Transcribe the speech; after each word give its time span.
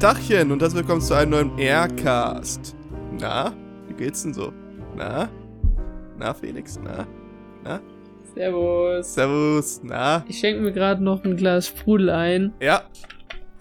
Dachchen 0.00 0.52
und 0.52 0.62
herzlich 0.62 0.82
willkommen 0.82 1.00
zu 1.00 1.14
einem 1.14 1.30
neuen 1.32 1.58
Aircast. 1.58 2.76
Na, 3.18 3.52
wie 3.88 3.94
geht's 3.94 4.22
denn 4.22 4.32
so? 4.32 4.52
Na? 4.96 5.28
Na, 6.16 6.34
Felix, 6.34 6.78
na? 6.82 7.06
Na? 7.64 7.80
Servus. 8.34 9.14
Servus, 9.14 9.80
na? 9.82 10.24
Ich 10.28 10.38
schenke 10.38 10.60
mir 10.62 10.72
gerade 10.72 11.02
noch 11.02 11.24
ein 11.24 11.36
Glas 11.36 11.66
Sprudel 11.66 12.10
ein, 12.10 12.52
Ja. 12.60 12.82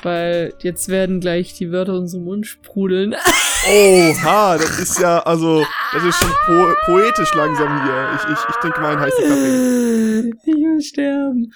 weil 0.04 0.54
jetzt 0.60 0.90
werden 0.90 1.20
gleich 1.22 1.54
die 1.56 1.72
Wörter 1.72 1.94
unserem 1.96 2.26
Mund 2.26 2.46
sprudeln. 2.46 3.16
Oha, 3.70 4.58
das 4.58 4.80
ist 4.80 5.00
ja, 5.00 5.20
also, 5.20 5.66
das 5.92 6.04
ist 6.04 6.20
schon 6.20 6.32
po 6.46 6.68
poetisch 6.86 7.34
langsam 7.34 7.84
hier. 7.84 8.10
Ich, 8.16 8.32
ich, 8.34 8.50
ich 8.50 8.56
trinke 8.58 8.80
meinen 8.80 9.00
heißen 9.00 9.24
Kaffee. 9.24 10.30
Ich 10.46 10.64
will 10.64 10.82
sterben. 10.82 11.52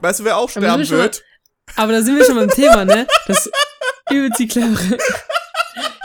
Weißt 0.00 0.20
du, 0.20 0.24
wer 0.24 0.36
auch 0.36 0.48
sterben 0.48 0.80
wir 0.80 0.88
wird? 0.90 1.22
Aber 1.76 1.92
da 1.92 2.02
sind 2.02 2.16
wir 2.16 2.24
schon 2.24 2.36
beim 2.36 2.48
Thema, 2.48 2.84
ne? 2.84 3.06
Das 3.26 3.50
übelst 4.10 4.38
die 4.38 4.48
clevere. 4.48 4.98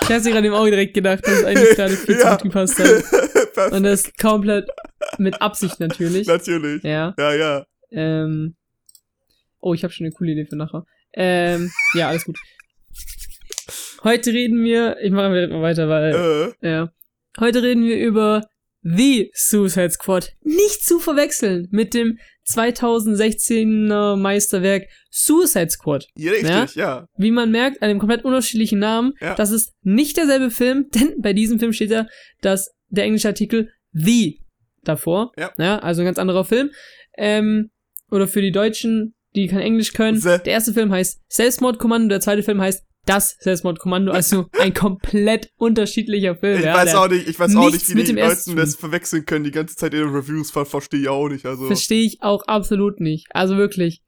Ich 0.02 0.10
hab's 0.12 0.26
gerade 0.26 0.46
im 0.48 0.54
Auge 0.54 0.72
direkt 0.72 0.94
gedacht, 0.94 1.26
dass 1.26 1.40
es 1.40 1.44
eigentlich 1.44 1.76
gerade 1.76 1.96
viel 1.96 2.18
zu 2.18 2.24
Ja. 2.24 2.32
gut 2.36 2.44
gepasst 2.44 2.78
hat. 2.80 3.72
Und 3.72 3.84
das 3.84 4.12
komplett 4.22 4.70
mit 5.18 5.42
Absicht 5.42 5.80
natürlich. 5.80 6.28
Natürlich. 6.28 6.84
Ja. 6.84 7.14
Ja, 7.18 7.34
ja. 7.34 7.66
Ähm. 7.92 8.56
Oh, 9.60 9.74
ich 9.74 9.84
habe 9.84 9.92
schon 9.92 10.06
eine 10.06 10.14
coole 10.14 10.34
Idee 10.34 10.46
für 10.46 10.56
nachher. 10.58 10.86
Ähm, 11.14 11.72
ja, 11.96 12.10
alles 12.10 12.26
gut. 12.26 12.38
Heute 14.04 14.32
reden 14.32 14.64
wir, 14.64 14.98
ich 15.02 15.12
mache 15.12 15.30
mal 15.30 15.62
weiter, 15.62 15.90
weil, 15.90 16.54
Äh, 16.62 16.68
ja. 16.70 16.90
Heute 17.40 17.64
reden 17.64 17.84
wir 17.84 17.98
über 17.98 18.48
The 18.88 19.32
Suicide 19.34 19.90
Squad. 19.90 20.34
Nicht 20.44 20.86
zu 20.86 21.00
verwechseln 21.00 21.68
mit 21.72 21.94
dem 21.96 22.20
2016er 22.48 24.16
Meisterwerk 24.16 24.84
Suicide 25.10 25.70
Squad. 25.70 26.08
ja, 26.16 26.32
richtig, 26.32 26.76
ja. 26.76 27.08
Wie 27.18 27.32
man 27.32 27.52
merkt, 27.52 27.82
an 27.82 27.90
dem 27.90 28.00
komplett 28.00 28.24
unterschiedlichen 28.24 28.80
Namen, 28.80 29.14
Ja. 29.22 29.34
das 29.36 29.52
ist 29.52 29.74
nicht 29.82 30.18
derselbe 30.18 30.52
Film, 30.52 30.88
denn 30.94 31.16
bei 31.22 31.34
diesem 31.34 31.60
Film 31.60 31.74
steht 31.74 31.90
ja 31.92 32.06
dass 32.42 32.72
der 32.90 33.06
englische 33.06 33.28
Artikel 33.28 33.72
The 33.92 34.40
davor. 34.84 35.32
Ja. 35.38 35.80
also 35.80 36.02
ein 36.02 36.06
ganz 36.06 36.20
anderer 36.20 36.46
Film. 36.46 36.70
Ähm, 37.18 37.72
oder 38.12 38.28
für 38.28 38.42
die 38.42 38.52
Deutschen, 38.52 39.16
die 39.36 39.48
kein 39.48 39.62
Englisch 39.62 39.94
können. 39.94 40.20
The. 40.20 40.38
Der 40.46 40.54
erste 40.54 40.74
Film 40.74 40.92
heißt 40.92 41.22
Selbstmordkommando, 41.28 42.10
der 42.10 42.20
zweite 42.22 42.44
Film 42.44 42.62
heißt 42.62 42.84
Das 43.06 43.36
Selbstmordkommando, 43.40 44.12
also 44.12 44.46
ein 44.60 44.74
komplett 44.74 45.50
unterschiedlicher 45.58 46.36
Film. 46.36 46.60
Ich 46.60 46.66
ja, 46.66 46.74
weiß 46.74 46.96
auch 46.96 47.08
nicht, 47.08 47.28
ich 47.28 47.40
weiß 47.40 47.56
auch 47.56 47.72
nicht, 47.72 47.88
wie 47.96 48.04
die 48.04 48.14
Leute 48.14 48.56
das 48.56 48.76
verwechseln 48.76 49.26
können, 49.26 49.44
die 49.44 49.52
ganze 49.52 49.76
Zeit 49.76 49.94
in 49.94 50.00
den 50.02 50.10
Reviews, 50.10 50.50
ver 50.52 50.66
verstehe 50.66 51.02
ich 51.02 51.10
auch 51.10 51.30
nicht, 51.30 51.46
also. 51.46 51.68
Verstehe 51.68 52.04
ich 52.04 52.18
auch 52.22 52.44
absolut 52.48 53.00
nicht. 53.00 53.28
Also 53.30 53.58
wirklich. 53.58 54.02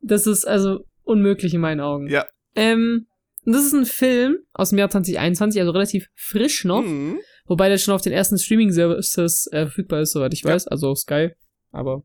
Das 0.00 0.26
ist 0.26 0.46
also 0.46 0.80
unmöglich 1.02 1.52
in 1.54 1.60
meinen 1.60 1.80
Augen. 1.80 2.08
Ja. 2.08 2.26
Ähm, 2.54 3.06
das 3.44 3.64
ist 3.64 3.72
ein 3.72 3.86
Film 3.86 4.38
aus 4.52 4.70
dem 4.70 4.78
Jahr 4.78 4.90
2021, 4.90 5.60
also 5.60 5.72
relativ 5.72 6.06
frisch 6.14 6.64
noch. 6.64 6.82
Mhm. 6.82 7.18
Wobei 7.46 7.68
der 7.68 7.78
schon 7.78 7.94
auf 7.94 8.02
den 8.02 8.12
ersten 8.12 8.38
Streaming-Services 8.38 9.48
äh, 9.52 9.66
verfügbar 9.66 10.00
ist, 10.02 10.12
soweit 10.12 10.34
ich 10.34 10.42
Ja. 10.42 10.50
weiß. 10.52 10.68
Also 10.68 10.88
auf 10.88 10.98
Sky. 10.98 11.30
Aber 11.70 12.02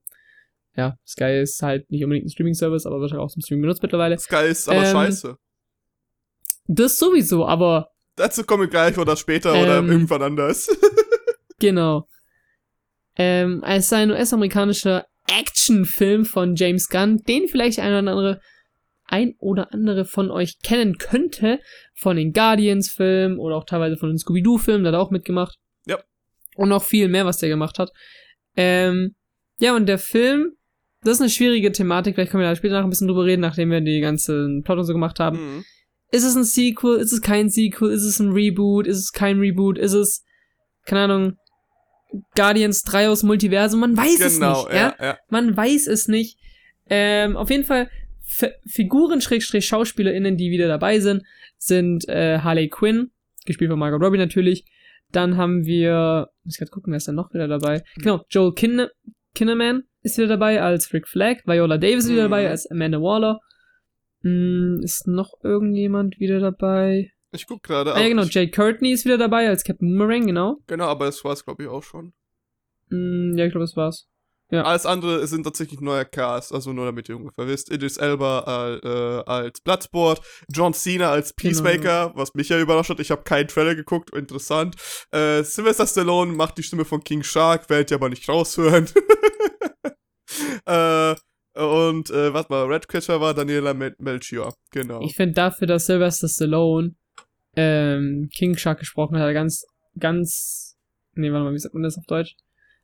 ja, 0.75 0.95
Sky 1.05 1.41
ist 1.41 1.61
halt 1.61 1.89
nicht 1.91 2.03
unbedingt 2.03 2.25
ein 2.27 2.29
Streaming-Service, 2.29 2.85
aber 2.85 2.99
halt 3.01 3.13
auch 3.13 3.29
zum 3.29 3.41
Streaming 3.41 3.63
benutzt 3.63 3.81
mittlerweile. 3.83 4.17
Sky 4.17 4.47
ist 4.49 4.69
aber 4.69 4.83
Ähm, 4.85 4.91
scheiße. 4.91 5.37
Das 6.67 6.97
sowieso, 6.97 7.45
aber 7.45 7.89
Dazu 8.15 8.43
komme 8.43 8.65
ich 8.65 8.69
gleich 8.69 8.97
oder 8.97 9.15
später 9.15 9.51
oder 9.51 9.79
Ähm, 9.79 9.89
irgendwann 9.89 10.21
anders. 10.21 10.69
genau. 11.59 12.07
Ähm, 13.15 13.63
es 13.65 13.85
ist 13.85 13.93
ein 13.93 14.11
US-amerikanischer 14.11 15.05
Actionfilm 15.27 16.25
von 16.25 16.55
James 16.55 16.89
Gunn, 16.89 17.17
den 17.27 17.47
vielleicht 17.47 17.79
ein 17.79 17.91
oder 17.91 18.11
andere, 18.11 18.41
ein 19.05 19.35
oder 19.39 19.73
andere 19.73 20.05
von 20.05 20.29
euch 20.29 20.59
kennen 20.61 20.97
könnte, 20.97 21.59
von 21.95 22.17
den 22.17 22.33
Guardians-Filmen 22.33 23.39
oder 23.39 23.55
auch 23.55 23.65
teilweise 23.65 23.97
von 23.97 24.09
den 24.09 24.17
Scooby-Doo-Filmen, 24.17 24.83
da 24.83 24.89
hat 24.89 24.95
er 24.95 25.01
auch 25.01 25.11
mitgemacht. 25.11 25.57
Ja. 25.85 25.99
Und 26.55 26.69
noch 26.69 26.83
viel 26.83 27.07
mehr, 27.07 27.25
was 27.25 27.37
der 27.37 27.49
gemacht 27.49 27.79
hat. 27.79 27.91
Ähm, 28.55 29.15
ja, 29.59 29.75
und 29.75 29.87
der 29.87 29.97
Film, 29.97 30.51
das 31.01 31.13
ist 31.13 31.21
eine 31.21 31.29
schwierige 31.29 31.71
Thematik, 31.71 32.15
vielleicht 32.15 32.31
können 32.31 32.43
wir 32.43 32.49
da 32.49 32.55
später 32.55 32.77
noch 32.77 32.83
ein 32.83 32.89
bisschen 32.89 33.07
drüber 33.07 33.25
reden, 33.25 33.41
nachdem 33.41 33.71
wir 33.71 33.81
die 33.81 34.01
ganzen 34.01 34.61
Plot 34.63 34.79
und 34.79 34.85
so 34.85 34.93
gemacht 34.93 35.19
haben. 35.19 35.37
Mhm. 35.37 35.65
Ist 36.13 36.23
es 36.23 36.35
ein 36.35 36.43
Sequel? 36.43 36.97
Ist 36.99 37.11
es 37.11 37.21
kein 37.21 37.49
Sequel? 37.49 37.89
Ist 37.91 38.03
es 38.03 38.19
ein 38.19 38.31
Reboot? 38.31 38.85
Ist 38.87 38.99
es 38.99 39.11
kein 39.11 39.39
Reboot? 39.39 39.77
Ist 39.79 39.93
es, 39.93 40.23
keine 40.85 41.01
Ahnung, 41.01 41.37
Guardians 42.35 42.83
3 42.83 43.09
aus 43.09 43.23
Multiversum? 43.23 43.79
Man 43.79 43.97
weiß 43.97 44.19
es 44.21 44.35
Genau, 44.35 44.63
nicht, 44.65 44.73
ja? 44.75 44.95
ja. 45.01 45.17
Man 45.29 45.57
weiß 45.57 45.87
es 45.87 46.07
nicht. 46.07 46.37
Ähm, 46.89 47.35
auf 47.35 47.49
jeden 47.49 47.63
Fall, 47.63 47.89
F 48.25 48.51
Figuren, 48.67 49.21
Schrägstrich, 49.21 49.65
SchauspielerInnen, 49.65 50.37
die 50.37 50.51
wieder 50.51 50.67
dabei 50.67 50.99
sind, 50.99 51.23
sind 51.57 52.07
äh, 52.09 52.39
Harley 52.39 52.69
Quinn, 52.69 53.09
gespielt 53.45 53.71
von 53.71 53.79
Margot 53.79 54.01
Robbie 54.01 54.17
natürlich. 54.19 54.65
Dann 55.11 55.37
haben 55.37 55.65
wir, 55.65 56.27
muss 56.43 56.55
ich 56.55 56.59
gerade 56.59 56.71
gucken, 56.71 56.91
wer 56.91 56.97
ist 56.97 57.07
denn 57.07 57.15
noch 57.15 57.33
wieder 57.33 57.47
dabei? 57.47 57.83
Genau, 57.95 58.21
Joel 58.29 58.53
Kinne 58.53 58.91
Kinnaman 59.35 59.83
ist 60.03 60.17
wieder 60.17 60.27
dabei 60.27 60.61
als 60.61 60.93
Rick 60.93 61.07
Flag, 61.07 61.37
Viola 61.45 61.77
Davis 61.79 62.05
ist 62.05 62.11
wieder 62.11 62.27
Mhm. 62.27 62.31
dabei 62.31 62.49
als 62.49 62.69
Amanda 62.69 62.99
Waller. 63.01 63.39
Hm, 64.23 64.79
ist 64.83 65.07
noch 65.07 65.33
irgendjemand 65.43 66.19
wieder 66.19 66.39
dabei? 66.39 67.11
Ich 67.31 67.47
guck 67.47 67.63
gerade. 67.63 67.93
Ah 67.93 67.99
ja, 68.01 68.07
genau, 68.09 68.23
Jay 68.23 68.49
Courtney 68.49 68.91
ist 68.91 69.05
wieder 69.05 69.17
dabei 69.17 69.47
als 69.49 69.63
Captain 69.63 69.89
Boomerang, 69.89 70.25
genau. 70.27 70.57
Genau, 70.67 70.85
aber 70.85 71.05
das 71.05 71.23
war's, 71.23 71.43
glaube 71.43 71.63
ich, 71.63 71.69
auch 71.69 71.83
schon. 71.83 72.13
Hm, 72.89 73.33
ja, 73.37 73.45
ich 73.45 73.51
glaube, 73.51 73.65
das 73.65 73.75
war's. 73.75 74.07
Ja. 74.51 74.63
Alles 74.65 74.85
andere 74.85 75.25
sind 75.25 75.43
tatsächlich 75.45 75.81
neuer 75.81 76.05
Cast, 76.05 76.53
also 76.53 76.73
nur 76.73 76.85
damit 76.85 77.09
ihr 77.09 77.15
ungefähr 77.17 77.47
wisst. 77.47 77.71
Idris 77.71 77.97
Elba 77.97 78.41
al- 78.41 78.81
äh, 78.83 79.29
als 79.29 79.61
Bloodsport, 79.61 80.21
John 80.47 80.75
Cena 80.75 81.09
als 81.09 81.35
Genau. 81.35 81.49
Peacemaker, 81.49 82.11
was 82.15 82.35
mich 82.35 82.49
ja 82.49 82.59
überrascht 82.59 82.91
hat. 82.91 82.99
Ich 82.99 83.09
habe 83.09 83.23
keinen 83.23 83.47
Trailer 83.47 83.73
geguckt, 83.73 84.15
interessant. 84.15 84.75
Äh, 85.11 85.41
Sylvester 85.43 85.87
Stallone 85.87 86.33
macht 86.33 86.59
die 86.59 86.63
Stimme 86.63 86.85
von 86.85 87.03
King 87.03 87.23
Shark, 87.23 87.67
werdet 87.69 87.89
ihr 87.89 87.95
aber 87.95 88.09
nicht 88.09 88.29
raushören. 88.29 88.87
äh, 90.67 91.15
und, 91.53 92.09
äh, 92.09 92.33
warte 92.33 92.51
mal, 92.51 92.65
Red 92.65 92.87
Catcher 92.87 93.21
war 93.21 93.33
Daniela 93.33 93.73
Mel 93.73 93.95
Melchior, 93.99 94.53
genau. 94.71 95.01
Ich 95.01 95.15
finde 95.15 95.33
dafür, 95.33 95.67
dass 95.67 95.85
Sylvester 95.85 96.27
Stallone 96.27 96.95
ähm, 97.55 98.29
King 98.35 98.57
Shark 98.57 98.79
gesprochen 98.79 99.15
hat, 99.15 99.21
hat 99.21 99.27
er 99.29 99.33
ganz, 99.33 99.63
ganz, 99.99 100.75
nee, 101.13 101.31
warte 101.31 101.43
mal, 101.45 101.53
wie 101.53 101.59
sagt 101.59 101.73
man 101.73 101.83
das 101.83 101.97
auf 101.97 102.05
Deutsch? 102.07 102.35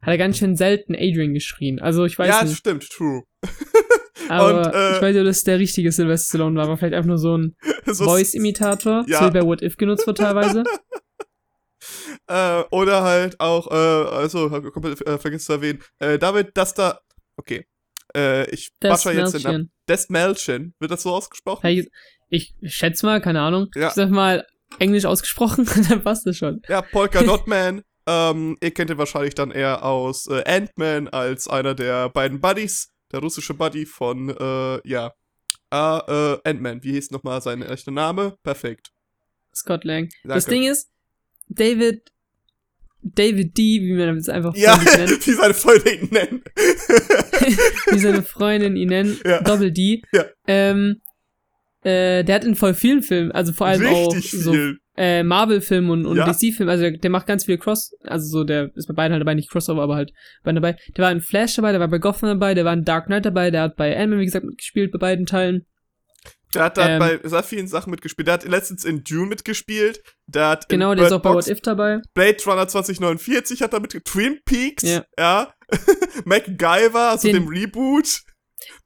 Hat 0.02 0.10
er 0.10 0.18
ganz 0.18 0.38
schön 0.38 0.56
selten 0.56 0.96
Adrian 0.96 1.34
geschrien. 1.34 1.80
Also 1.82 2.06
ich 2.06 2.18
weiß 2.18 2.28
ja, 2.30 2.44
nicht, 2.44 2.56
stimmt, 2.58 2.88
true. 2.90 3.24
aber 4.30 4.60
und, 4.68 4.74
äh, 4.74 4.96
ich 4.96 5.02
weiß 5.02 5.14
nicht, 5.14 5.22
ob 5.22 5.26
das 5.28 5.42
der 5.42 5.60
richtige 5.60 5.92
Sylvester 5.92 6.38
Stallone 6.38 6.56
war, 6.58 6.66
aber 6.66 6.78
vielleicht 6.78 6.94
einfach 6.94 7.08
nur 7.08 7.18
so 7.18 7.38
ein 7.38 7.56
So- 7.86 8.06
Voice-Imitator, 8.06 9.06
Ja. 9.08 9.20
so 9.20 9.26
wie 9.28 9.32
bei 9.40 9.42
What 9.46 9.62
If 9.62 9.76
genutzt 9.78 10.06
wird 10.08 10.18
teilweise. 10.20 10.64
Äh, 12.28 12.64
oder 12.72 13.02
halt 13.04 13.40
auch, 13.40 13.72
äh, 13.72 13.74
also, 14.16 14.52
hab 14.52 14.64
ich 14.66 14.72
komplett 14.72 15.02
äh, 15.08 15.18
vergessen 15.18 15.46
zu 15.46 15.54
erwähnen, 15.54 15.80
äh, 16.00 16.20
David, 16.20 16.56
dass 16.56 16.74
da, 16.74 17.00
okay, 17.38 17.66
äh, 18.16 18.50
ich 18.50 18.70
Das 18.80 19.06
wasche 19.06 19.18
jetzt 19.18 19.34
den 19.34 19.42
Namen. 19.42 19.58
Mädchen. 19.58 19.72
Des 19.88 20.10
Melchen, 20.10 20.74
wird 20.80 20.92
das 20.92 21.04
so 21.04 21.14
ausgesprochen? 21.14 21.66
Ich, 21.68 21.90
ich 22.30 22.54
schätze 22.64 23.06
mal, 23.06 23.22
keine 23.22 23.42
Ahnung. 23.42 23.68
Ja. 23.76 23.88
Ich 23.88 23.94
sag 23.94 24.10
mal, 24.10 24.46
Englisch 24.78 25.06
ausgesprochen, 25.06 25.68
dann 25.90 26.04
passt 26.04 26.26
das 26.28 26.38
schon. 26.38 26.62
Ja, 26.68 26.82
Polka 26.82 27.24
Dot 27.24 27.48
Man, 27.48 27.82
ähm, 28.08 28.58
ihr 28.62 28.72
kennt 28.72 28.90
ihn 28.90 28.98
wahrscheinlich 28.98 29.36
dann 29.36 29.52
eher 29.52 29.84
aus 29.84 30.28
äh, 30.28 30.44
Ant-Man 30.46 31.08
als 31.08 31.48
einer 31.48 31.74
der 31.74 32.10
beiden 32.10 32.40
Buddies, 32.40 32.90
der 33.12 33.20
russische 33.20 33.54
Buddy 33.54 33.86
von, 33.86 34.30
äh, 34.30 34.88
ja, 34.88 35.14
äh, 35.72 35.76
äh, 35.76 36.40
Ant-Man, 36.44 36.84
wie 36.84 36.94
hieß 36.94 37.12
nochmal 37.12 37.42
sein 37.42 37.62
echter 37.62 37.92
Name? 37.92 38.38
Perfekt. 38.44 38.92
Scott 39.56 39.84
Lang. 39.84 40.10
Das 40.24 40.46
Danke. 40.46 40.60
Ding 40.62 40.72
ist, 40.72 40.90
David, 41.48 42.12
David 43.02 43.58
D, 43.58 43.82
wie 43.82 43.94
man 43.94 44.18
es 44.18 44.30
einfach 44.30 44.56
Ja, 44.56 44.78
nennt, 44.78 45.26
wie 45.28 45.32
seine 45.34 45.54
Freunde 45.54 45.94
ihn 45.94 46.10
nennen. 46.12 46.44
wie 47.92 48.00
seine 48.00 48.24
Freundin 48.24 48.76
ihn 48.76 48.90
nennt, 48.90 49.22
Ja. 49.26 49.42
Doppel 49.42 49.72
D, 49.72 50.02
Ja. 50.14 50.26
ähm, 50.48 51.02
äh, 51.84 52.24
der 52.24 52.36
hat 52.36 52.44
in 52.44 52.56
voll 52.56 52.74
vielen 52.74 53.02
Filmen, 53.04 53.32
also 53.32 53.54
vor 53.54 53.68
allem 53.68 53.86
auch 53.88 54.14
Richtig 54.14 54.32
so 54.44 54.52
viel. 54.54 54.78
äh, 54.98 55.24
Marvel-Filmen 55.24 55.90
und, 55.90 56.06
und 56.06 56.18
Ja. 56.18 56.26
DC-Filmen, 56.30 56.70
also 56.70 56.84
der, 56.84 56.92
der 56.98 57.10
macht 57.10 57.26
ganz 57.26 57.46
viel 57.46 57.58
Cross, 57.58 57.96
also 58.04 58.28
so, 58.28 58.44
der 58.44 58.70
ist 58.76 58.88
bei 58.88 58.94
beiden 58.94 59.14
halt 59.14 59.22
dabei, 59.22 59.34
nicht 59.36 59.50
Crossover, 59.50 59.82
aber 59.82 59.96
halt 59.96 60.12
bei 60.44 60.52
dabei. 60.52 60.76
Der 60.98 61.06
war 61.06 61.12
in 61.12 61.22
Flash 61.22 61.56
dabei, 61.56 61.72
der 61.72 61.80
war 61.80 61.88
bei 61.88 62.00
Gotham 62.00 62.28
dabei, 62.30 62.54
der 62.54 62.66
war 62.66 62.74
in 62.74 62.84
Dark 62.84 63.06
Knight 63.06 63.26
dabei, 63.26 63.50
der 63.50 63.62
hat 63.62 63.78
bei 63.78 63.98
Ant-Man, 63.98 64.20
wie 64.20 64.26
gesagt, 64.26 64.46
mitgespielt 64.46 64.92
bei 64.92 65.00
beiden 65.00 65.26
Teilen. 65.26 65.66
Der 66.56 66.64
hat 66.64 66.78
da 66.78 66.90
Ähm, 66.90 67.00
bei 67.00 67.20
sehr 67.24 67.44
vielen 67.44 67.68
Sachen 67.68 67.92
mitgespielt. 67.92 68.28
Der 68.28 68.34
hat 68.36 68.44
letztens 68.46 68.84
in 68.84 69.04
Dune 69.04 69.28
mitgespielt. 69.28 70.02
Der 70.28 70.48
hat 70.50 70.68
Genau, 70.70 70.96
der 70.96 71.06
ist 71.08 71.12
auch 71.14 71.22
bei 71.22 71.32
Box 71.34 71.48
What 71.48 71.56
If 71.58 71.62
dabei. 71.62 72.02
Blade 72.14 72.38
Runner 72.46 72.68
2049 72.68 73.62
hat 73.62 73.74
er 73.74 73.80
mit 73.80 73.92
Twin 74.06 74.40
Peaks, 74.46 74.84
ja. 74.84 75.04
Ja. 75.18 75.54
MacGyver, 76.26 77.10
also 77.12 77.28
Den- 77.28 77.44
dem 77.44 77.48
Reboot. 77.48 78.22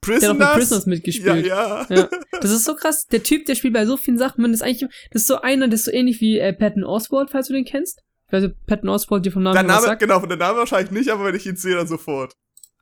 Der 0.06 0.16
hat 0.16 0.24
auch 0.24 0.38
Prisoners. 0.38 0.54
Prisoners 0.56 0.86
ja, 0.86 0.90
mitgespielt. 0.90 1.46
ja. 1.46 1.86
Ja. 1.90 2.10
Das 2.42 2.52
ist 2.52 2.66
so 2.66 2.76
krass. 2.76 3.06
Der 3.08 3.24
Typ, 3.24 3.46
der 3.46 3.56
spielt 3.56 3.74
bei 3.74 3.86
so 3.86 3.96
vielen 3.96 4.18
Sachen. 4.18 4.42
Man 4.42 4.54
ist 4.54 4.62
eigentlich, 4.62 4.90
das 5.12 5.22
ist 5.24 5.28
so 5.28 5.40
einer, 5.42 5.68
das 5.70 5.82
ist 5.82 5.86
so 5.86 5.92
ähnlich 5.92 6.20
wie 6.20 6.38
äh, 6.40 6.52
Patton 6.54 6.84
Oswalt, 6.84 7.30
falls 7.32 7.48
du 7.48 7.54
den 7.54 7.64
kennst. 7.66 8.02
Ob 8.32 8.52
Patton 8.68 8.90
Oswalt 8.90 9.26
dir 9.26 9.32
vom 9.32 9.44
Namen 9.44 9.54
Der 9.56 9.64
Name, 9.64 9.82
sagt. 9.86 10.02
genau, 10.02 10.20
von 10.20 10.28
der 10.30 10.38
Name 10.38 10.58
wahrscheinlich 10.60 10.92
nicht, 10.92 11.10
aber 11.10 11.26
wenn 11.26 11.36
ich 11.36 11.46
ihn 11.46 11.56
sehe, 11.56 11.76
dann 11.76 11.88
sofort. 11.88 12.34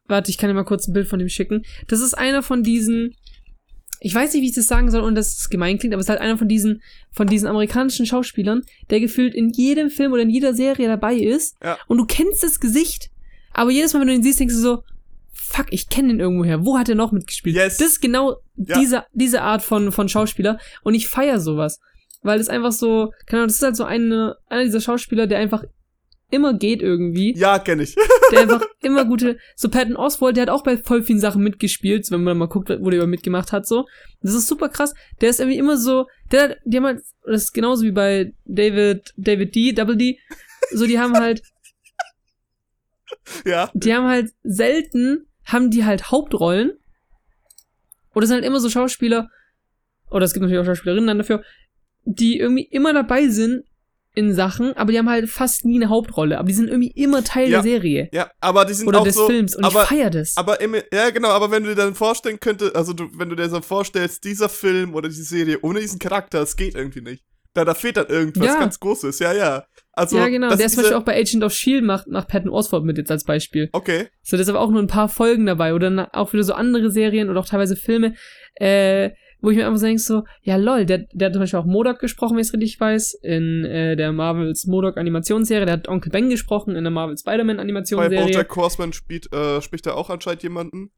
Warte, 0.08 0.32
ich 0.32 0.38
kann 0.38 0.50
dir 0.50 0.54
mal 0.54 0.64
kurz 0.66 0.88
ein 0.88 0.94
Bild 0.94 1.08
von 1.08 1.20
ihm 1.20 1.30
schicken. 1.30 1.62
Das 1.88 2.00
ist 2.00 2.14
einer 2.16 2.42
von 2.42 2.64
diesen 2.64 3.16
ich 4.04 4.14
weiß 4.16 4.34
nicht, 4.34 4.42
wie 4.42 4.48
ich 4.50 4.56
das 4.56 4.68
sagen 4.68 4.90
soll, 4.90 5.02
und 5.02 5.14
dass 5.16 5.38
es 5.38 5.50
gemein 5.50 5.78
klingt, 5.78 5.94
aber 5.94 6.02
es 6.02 6.06
ist 6.08 6.10
halt 6.10 6.20
einer 6.22 6.38
von 6.38 6.48
diesen, 6.48 6.82
von 7.12 7.28
diesen 7.28 7.48
amerikanischen 7.48 8.06
Schauspielern, 8.08 8.64
der 8.90 9.00
gefühlt 9.00 9.36
in 9.36 9.50
jedem 9.52 9.90
Film 9.92 10.12
oder 10.12 10.24
in 10.24 10.30
jeder 10.32 10.54
Serie 10.56 10.88
dabei 10.88 11.14
ist. 11.16 11.56
Ja. 11.64 11.78
Und 11.88 11.98
du 12.00 12.06
kennst 12.06 12.44
das 12.44 12.60
Gesicht, 12.60 13.12
aber 13.54 13.70
jedes 13.70 13.94
Mal, 13.94 14.00
wenn 14.02 14.08
du 14.08 14.14
ihn 14.16 14.24
siehst, 14.24 14.40
denkst 14.40 14.56
du 14.56 14.60
so, 14.60 14.84
fuck, 15.32 15.68
ich 15.70 15.88
kenne 15.90 16.08
den 16.10 16.20
irgendwoher. 16.20 16.66
Wo 16.66 16.78
hat 16.80 16.90
er 16.90 16.96
noch 16.96 17.12
mitgespielt? 17.12 17.56
Yes. 17.56 17.78
Das 17.78 17.88
ist 17.90 18.02
genau 18.02 18.38
Ja. 18.56 18.80
diese, 18.80 19.06
diese 19.14 19.42
Art 19.44 19.62
von, 19.62 19.92
von 19.92 20.10
Schauspieler. 20.10 20.58
Und 20.84 20.96
ich 20.96 21.08
feier 21.08 21.40
sowas. 21.40 21.80
Weil 22.24 22.40
es 22.40 22.50
einfach 22.50 22.72
so, 22.72 23.12
keine 23.26 23.42
Ahnung, 23.42 23.48
das 23.50 23.56
ist 23.58 23.64
halt 23.64 23.76
so 23.76 23.84
eine, 23.84 24.36
einer 24.50 24.64
dieser 24.64 24.82
Schauspieler, 24.82 25.28
der 25.28 25.40
einfach 25.40 25.64
immer 26.32 26.54
geht 26.54 26.82
irgendwie. 26.82 27.38
Ja, 27.38 27.60
kenne 27.60 27.84
ich. 27.84 27.96
Der 28.32 28.42
einfach 28.42 28.62
immer 28.82 29.06
gute, 29.06 29.38
so 29.56 29.70
Patton 29.70 29.96
Oswald, 29.96 30.38
der 30.38 30.44
hat 30.44 30.50
auch 30.50 30.64
bei 30.64 30.78
voll 30.78 31.04
vielen 31.04 31.20
Sachen 31.20 31.44
mitgespielt, 31.44 32.10
wenn 32.12 32.24
man 32.24 32.38
mal 32.38 32.48
guckt, 32.48 32.70
wo 32.70 32.90
der 32.90 33.06
mitgemacht 33.06 33.52
hat, 33.52 33.68
so. 33.68 33.86
Das 34.22 34.34
ist 34.34 34.48
super 34.48 34.70
krass. 34.70 34.94
Der 35.20 35.30
ist 35.30 35.42
irgendwie 35.42 35.58
immer 35.58 35.78
so, 35.78 36.08
der, 36.32 36.58
die 36.64 36.78
haben 36.78 36.86
halt, 36.86 37.02
das 37.26 37.44
ist 37.44 37.54
genauso 37.54 37.84
wie 37.84 37.92
bei 37.92 38.34
David, 38.46 39.14
David 39.18 39.54
D, 39.54 39.74
Double 39.74 39.98
D, 39.98 40.18
so, 40.72 40.88
die 40.88 40.98
haben 40.98 41.14
halt, 41.14 41.44
ja. 43.46 43.70
die 43.74 43.94
haben 43.94 44.08
halt 44.08 44.32
selten, 44.44 45.28
haben 45.44 45.70
die 45.70 45.84
halt 45.84 46.10
Hauptrollen. 46.10 46.72
Oder 48.14 48.28
sind 48.28 48.36
halt 48.36 48.46
immer 48.46 48.60
so 48.60 48.70
Schauspieler, 48.70 49.30
oder 50.10 50.26
es 50.26 50.34
gibt 50.34 50.42
natürlich 50.42 50.62
auch 50.62 50.66
Schauspielerinnen 50.66 51.08
dann 51.08 51.18
dafür, 51.18 51.44
die 52.04 52.40
irgendwie 52.40 52.64
immer 52.64 52.94
dabei 52.94 53.28
sind 53.28 53.66
in 54.14 54.34
Sachen, 54.34 54.74
aber 54.76 54.92
die 54.92 54.98
haben 54.98 55.10
halt 55.10 55.30
fast 55.30 55.64
nie 55.66 55.78
eine 55.78 55.90
Hauptrolle. 55.90 56.38
Aber 56.38 56.48
die 56.48 56.54
sind 56.54 56.68
irgendwie 56.70 56.92
immer 56.92 57.24
Teil 57.24 57.50
Ja. 57.50 57.62
der 57.62 57.64
Serie. 57.72 58.10
Ja, 58.12 58.30
aber 58.42 58.66
die 58.66 58.74
sind 58.74 58.88
Oder 58.88 59.00
auch 59.00 59.04
des 59.06 59.16
so, 59.16 59.28
Films. 59.28 59.56
Und 59.56 59.64
aber, 59.64 59.84
ich 59.84 59.90
feier 59.90 60.10
das. 60.10 60.36
aber 60.36 60.60
im, 60.60 60.76
ja 60.94 61.10
genau, 61.12 61.30
aber 61.30 61.50
wenn 61.52 61.64
du 61.64 61.70
dir 61.70 61.76
dann 61.76 61.96
vorstellen 61.96 62.40
könntest, 62.40 62.76
also 62.76 62.94
du, 62.94 63.08
wenn 63.18 63.30
du 63.30 63.36
dir 63.36 63.50
so 63.50 63.62
vorstellst, 63.62 64.24
dieser 64.26 64.50
Film 64.50 64.94
oder 64.96 65.08
diese 65.08 65.24
Serie 65.24 65.60
ohne 65.62 65.80
diesen 65.80 66.00
Charakter, 66.00 66.42
es 66.42 66.56
geht 66.56 66.76
irgendwie 66.76 67.02
nicht. 67.02 67.24
Da, 67.54 67.66
da 67.66 67.74
fehlt 67.74 67.98
dann 67.98 68.08
irgendwas 68.08 68.48
Ja. 68.48 68.60
ganz 68.60 68.80
Großes, 68.80 69.20
ja, 69.20 69.34
ja. 69.34 69.66
Also, 69.94 70.18
ja, 70.18 70.28
genau. 70.30 70.56
Der 70.56 70.66
ist 70.66 70.74
zum 70.74 70.84
Beispiel 70.84 70.98
auch 70.98 71.04
bei 71.04 71.18
Agent 71.20 71.44
of 71.44 71.52
S.H.I.E.L.D. 71.52 71.86
macht, 71.86 72.08
macht 72.08 72.30
Patton 72.30 72.50
Oswalt 72.50 72.86
mit 72.86 72.98
jetzt 72.98 73.12
als 73.12 73.26
Beispiel. 73.26 73.70
Okay, 73.74 74.08
So, 74.24 74.38
das 74.38 74.46
ist 74.48 74.50
aber 74.50 74.62
auch 74.62 74.72
nur 74.72 74.82
ein 74.82 74.88
paar 74.88 75.10
Folgen 75.10 75.46
dabei 75.46 75.74
oder 75.74 76.10
auch 76.14 76.32
wieder 76.32 76.44
so 76.44 76.54
andere 76.54 76.92
Serien 76.92 77.30
oder 77.30 77.42
auch 77.42 77.46
teilweise 77.46 77.76
Filme, 77.76 78.16
äh, 78.56 79.10
wo 79.42 79.50
ich 79.50 79.58
mir 79.58 79.66
einfach 79.66 79.80
so 79.80 79.86
denke, 79.86 80.02
so, 80.02 80.24
ja 80.44 80.56
lol, 80.56 80.86
der, 80.86 81.00
der 81.14 81.28
hat 81.28 81.34
zum 81.34 81.42
Beispiel 81.42 81.60
auch 81.60 81.66
Modok 81.66 82.00
gesprochen, 82.00 82.36
wenn 82.36 82.42
ich 82.42 82.48
es 82.48 82.54
richtig 82.54 82.80
weiß, 82.80 83.16
in 83.24 83.66
äh, 83.66 83.96
der 83.96 84.12
Marvels 84.12 84.68
Modok 84.68 84.98
Animationsserie, 84.98 85.66
der 85.66 85.74
hat 85.74 85.88
Onkel 85.88 86.12
Ben 86.12 86.30
gesprochen 86.30 86.76
in 86.76 86.84
der 86.84 86.92
Marvel 86.92 87.18
Spider-Man 87.18 87.60
bei. 87.60 88.26
Bojack 88.26 88.56
Horseman 88.56 88.94
spielt, 88.94 89.32
äh, 89.34 89.62
spricht 89.62 89.88
er 89.88 89.98
auch 89.98 90.10
anscheinend 90.10 90.44
jemanden. 90.44 90.92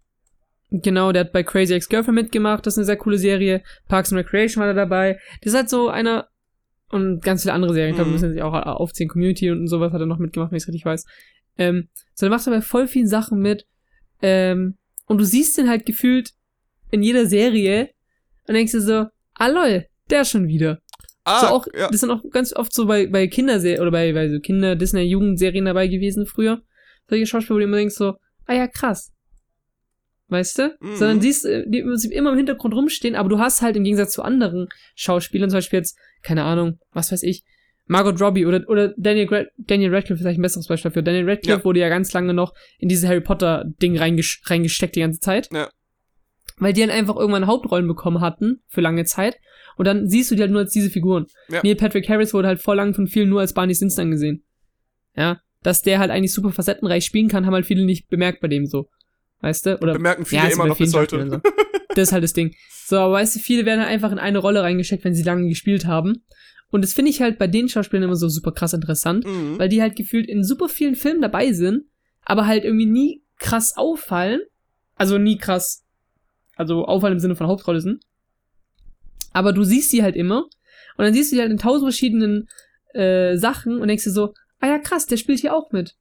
Genau, 0.72 1.12
der 1.12 1.22
hat 1.25 1.31
bei 1.34 1.44
Crazy 1.44 1.74
Ex-Girlfriend 1.74 2.16
mitgemacht, 2.16 2.66
das 2.66 2.74
ist 2.74 2.80
eine 2.80 2.86
sehr 2.86 2.98
coole 2.98 3.18
Serie. 3.18 3.62
Parks 3.88 4.12
and 4.12 4.19
Recreation 4.19 4.62
war 4.62 4.68
da 4.68 4.74
dabei. 4.74 5.19
Das 5.42 5.54
ist 5.54 5.57
halt 5.57 5.69
so 5.69 5.88
einer, 5.90 6.28
und 6.90 7.22
ganz 7.24 7.44
viele 7.44 7.54
andere 7.54 7.74
Serien, 7.74 7.92
ich 7.92 7.95
glaube, 7.95 8.10
wir 8.10 8.18
Mhm. 8.18 8.22
müssen 8.22 8.34
sich 8.34 8.42
auch 8.42 8.54
aufziehen, 8.54 9.07
Community 9.07 9.51
und 9.51 9.68
sowas 9.68 9.94
hat 9.94 10.01
er 10.01 10.07
noch 10.07 10.19
mitgemacht, 10.19 10.51
wenn 10.51 10.57
ich 10.57 10.63
es 10.63 10.68
richtig 10.68 10.86
weiß. 10.86 11.06
Ähm, 11.57 11.90
so, 12.16 12.25
der 12.25 12.31
macht 12.36 12.48
aber 12.48 12.62
voll 12.62 12.88
vielen 12.88 13.07
Sachen 13.07 13.40
mit, 13.40 13.66
ähm, 14.22 14.75
und 15.06 15.19
du 15.19 15.25
siehst 15.25 15.57
den 15.57 15.69
halt 15.69 15.86
gefühlt 15.86 16.31
in 16.90 17.04
jeder 17.04 17.25
Serie 17.28 17.90
und 18.48 18.54
denkst 18.54 18.72
dir 18.72 18.81
so, 18.81 19.06
ah 19.36 19.48
lol, 19.48 19.86
der 20.10 20.25
schon 20.25 20.48
wieder. 20.48 20.80
Ah, 21.25 21.42
so 21.42 21.48
auch, 21.48 21.68
ja. 21.74 21.90
das 21.90 22.01
sind 22.01 22.12
auch 22.12 22.22
ganz 22.31 22.54
oft 22.54 22.74
so 22.74 22.86
bei, 22.86 23.07
bei 23.07 23.28
Kinderserien 23.28 23.81
oder 23.81 23.92
bei, 23.92 24.12
bei 24.12 24.30
so 24.30 24.40
Kinder-Disney-Jugendserien 24.40 25.66
dabei 25.66 25.88
gewesen 25.88 26.25
früher. 26.25 26.62
Solche 27.10 27.25
Schauspieler, 27.25 27.56
wo 27.56 27.60
du 27.60 27.66
immer 27.66 27.78
denkst 27.78 27.95
so, 27.95 28.16
ah 28.45 28.54
ja, 28.54 28.68
krass. 28.68 29.13
Weißt 30.28 30.60
du? 30.60 30.75
Mhm. 30.80 30.95
Sondern 30.95 31.22
siehst, 31.22 31.45
äh, 31.45 31.63
die 31.68 31.80
im 31.80 31.88
Prinzip 31.88 32.12
immer 32.12 32.31
im 32.31 32.38
Hintergrund 32.38 32.74
rumstehen, 32.74 33.16
aber 33.16 33.30
du 33.30 33.40
hast 33.40 33.62
halt 33.62 33.75
im 33.78 33.84
Gegensatz 33.84 34.13
zu 34.13 34.22
anderen 34.22 34.68
Schauspielern, 34.95 35.50
zum 35.50 35.57
Beispiel 35.57 35.80
jetzt, 35.80 35.98
keine 36.24 36.44
Ahnung, 36.44 36.80
was 36.92 37.12
weiß 37.12 37.24
ich, 37.24 37.44
Margot 37.86 38.19
Robbie 38.19 38.45
oder, 38.45 38.63
oder 38.68 38.94
Daniel, 38.98 39.28
Gra 39.28 39.44
Daniel 39.57 39.94
Radcliffe 39.94 40.16
ist 40.16 40.22
vielleicht 40.22 40.40
ein 40.40 40.42
besseres 40.42 40.68
Beispiel 40.68 40.90
dafür. 40.90 41.01
Daniel 41.01 41.30
Radcliffe 41.30 41.60
Ja. 41.60 41.66
wurde 41.66 41.80
ja 41.81 41.90
ganz 41.90 42.13
lange 42.13 42.34
noch 42.34 42.54
in 42.80 42.88
diese 42.88 43.07
Harry 43.07 43.22
Potter-Ding 43.22 43.98
reingesch 43.98 44.42
reingesteckt 44.45 44.95
die 44.95 45.01
ganze 45.01 45.19
Zeit. 45.19 45.50
Ja. 45.54 45.69
Weil 46.57 46.73
die 46.73 46.81
dann 46.81 46.89
einfach 46.89 47.15
irgendwann 47.15 47.47
Hauptrollen 47.47 47.88
bekommen 47.88 48.21
hatten 48.21 48.61
für 48.67 48.81
lange 48.81 49.05
Zeit. 49.05 49.38
Und 49.75 49.85
dann 49.85 50.07
siehst 50.07 50.29
du 50.31 50.35
die 50.35 50.41
halt 50.41 50.51
nur 50.51 50.61
als 50.61 50.71
diese 50.71 50.89
Figuren. 50.89 51.25
Ja. 51.50 51.61
Neil 51.63 51.75
Patrick 51.75 52.07
Harris 52.07 52.33
wurde 52.33 52.47
halt 52.47 52.61
vor 52.61 52.75
lang 52.75 52.94
von 52.94 53.07
vielen 53.07 53.29
nur 53.29 53.39
als 53.41 53.53
Barney 53.53 53.73
Stinson 53.73 54.11
gesehen. 54.11 54.44
Ja. 55.15 55.39
Dass 55.63 55.81
der 55.81 56.00
halt 56.00 56.11
eigentlich 56.11 56.33
super 56.33 56.51
facettenreich 56.51 57.05
spielen 57.05 57.27
kann, 57.29 57.45
haben 57.45 57.53
halt 57.53 57.65
viele 57.65 57.85
nicht 57.85 58.09
bemerkt 58.09 58.41
bei 58.41 58.47
dem 58.47 58.65
so. 58.65 58.89
Weißt 59.41 59.65
du? 59.65 59.77
Oder 59.81 59.94
Bemerken 59.94 60.25
viele 60.25 60.44
ja, 60.44 60.50
immer 60.50 60.67
noch 60.67 60.77
bis 60.77 60.94
heute. 60.94 61.29
So. 61.29 61.39
Das 61.95 62.09
ist 62.09 62.11
halt 62.13 62.23
das 62.23 62.33
Ding. 62.33 62.53
So, 62.85 62.97
aber 62.97 63.13
weißt 63.15 63.35
du, 63.35 63.39
viele 63.39 63.65
werden 63.65 63.79
halt 63.81 63.89
einfach 63.89 64.11
in 64.11 64.19
eine 64.19 64.39
Rolle 64.39 64.61
reingesteckt, 64.61 65.03
wenn 65.03 65.13
sie 65.15 65.23
lange 65.23 65.47
gespielt 65.47 65.85
haben. 65.85 66.23
Und 66.71 66.83
das 66.83 66.94
finde 66.94 67.11
ich 67.11 67.21
halt 67.21 67.38
bei 67.38 67.47
den 67.47 67.69
Schauspielern 67.69 68.03
immer 68.06 68.15
so 68.15 68.27
super 68.29 68.51
krass 68.51 68.73
interessant, 68.73 69.25
Mhm. 69.25 69.59
weil 69.59 69.69
die 69.69 69.81
halt 69.81 69.95
gefühlt 69.95 70.27
in 70.27 70.44
super 70.44 70.69
vielen 70.69 70.95
Filmen 70.95 71.21
dabei 71.21 71.51
sind, 71.53 71.83
aber 72.25 72.47
halt 72.47 72.63
irgendwie 72.63 72.85
nie 72.88 73.23
krass 73.38 73.77
auffallen. 73.77 74.41
Also 74.95 75.17
nie 75.17 75.38
krass, 75.38 75.82
also 76.55 76.85
auffallen 76.85 77.13
im 77.13 77.19
Sinne 77.19 77.35
von 77.35 77.47
Hauptrolle 77.47 77.81
sind. 77.81 78.03
Aber 79.31 79.53
du 79.53 79.63
siehst 79.63 79.89
sie 79.89 80.03
halt 80.03 80.15
immer. 80.15 80.44
Und 80.97 81.05
dann 81.05 81.13
siehst 81.13 81.31
du 81.31 81.35
die 81.35 81.41
halt 81.41 81.51
in 81.51 81.57
tausend 81.57 81.85
verschiedenen 81.85 82.47
äh, 82.94 83.35
Sachen 83.38 83.81
und 83.81 83.88
denkst 83.88 84.03
dir 84.03 84.11
so, 84.11 84.33
ah 84.59 84.67
ja 84.67 84.79
krass, 84.79 85.05
der 85.05 85.17
spielt 85.17 85.39
hier 85.39 85.55
auch 85.55 85.71
mit. 85.71 85.95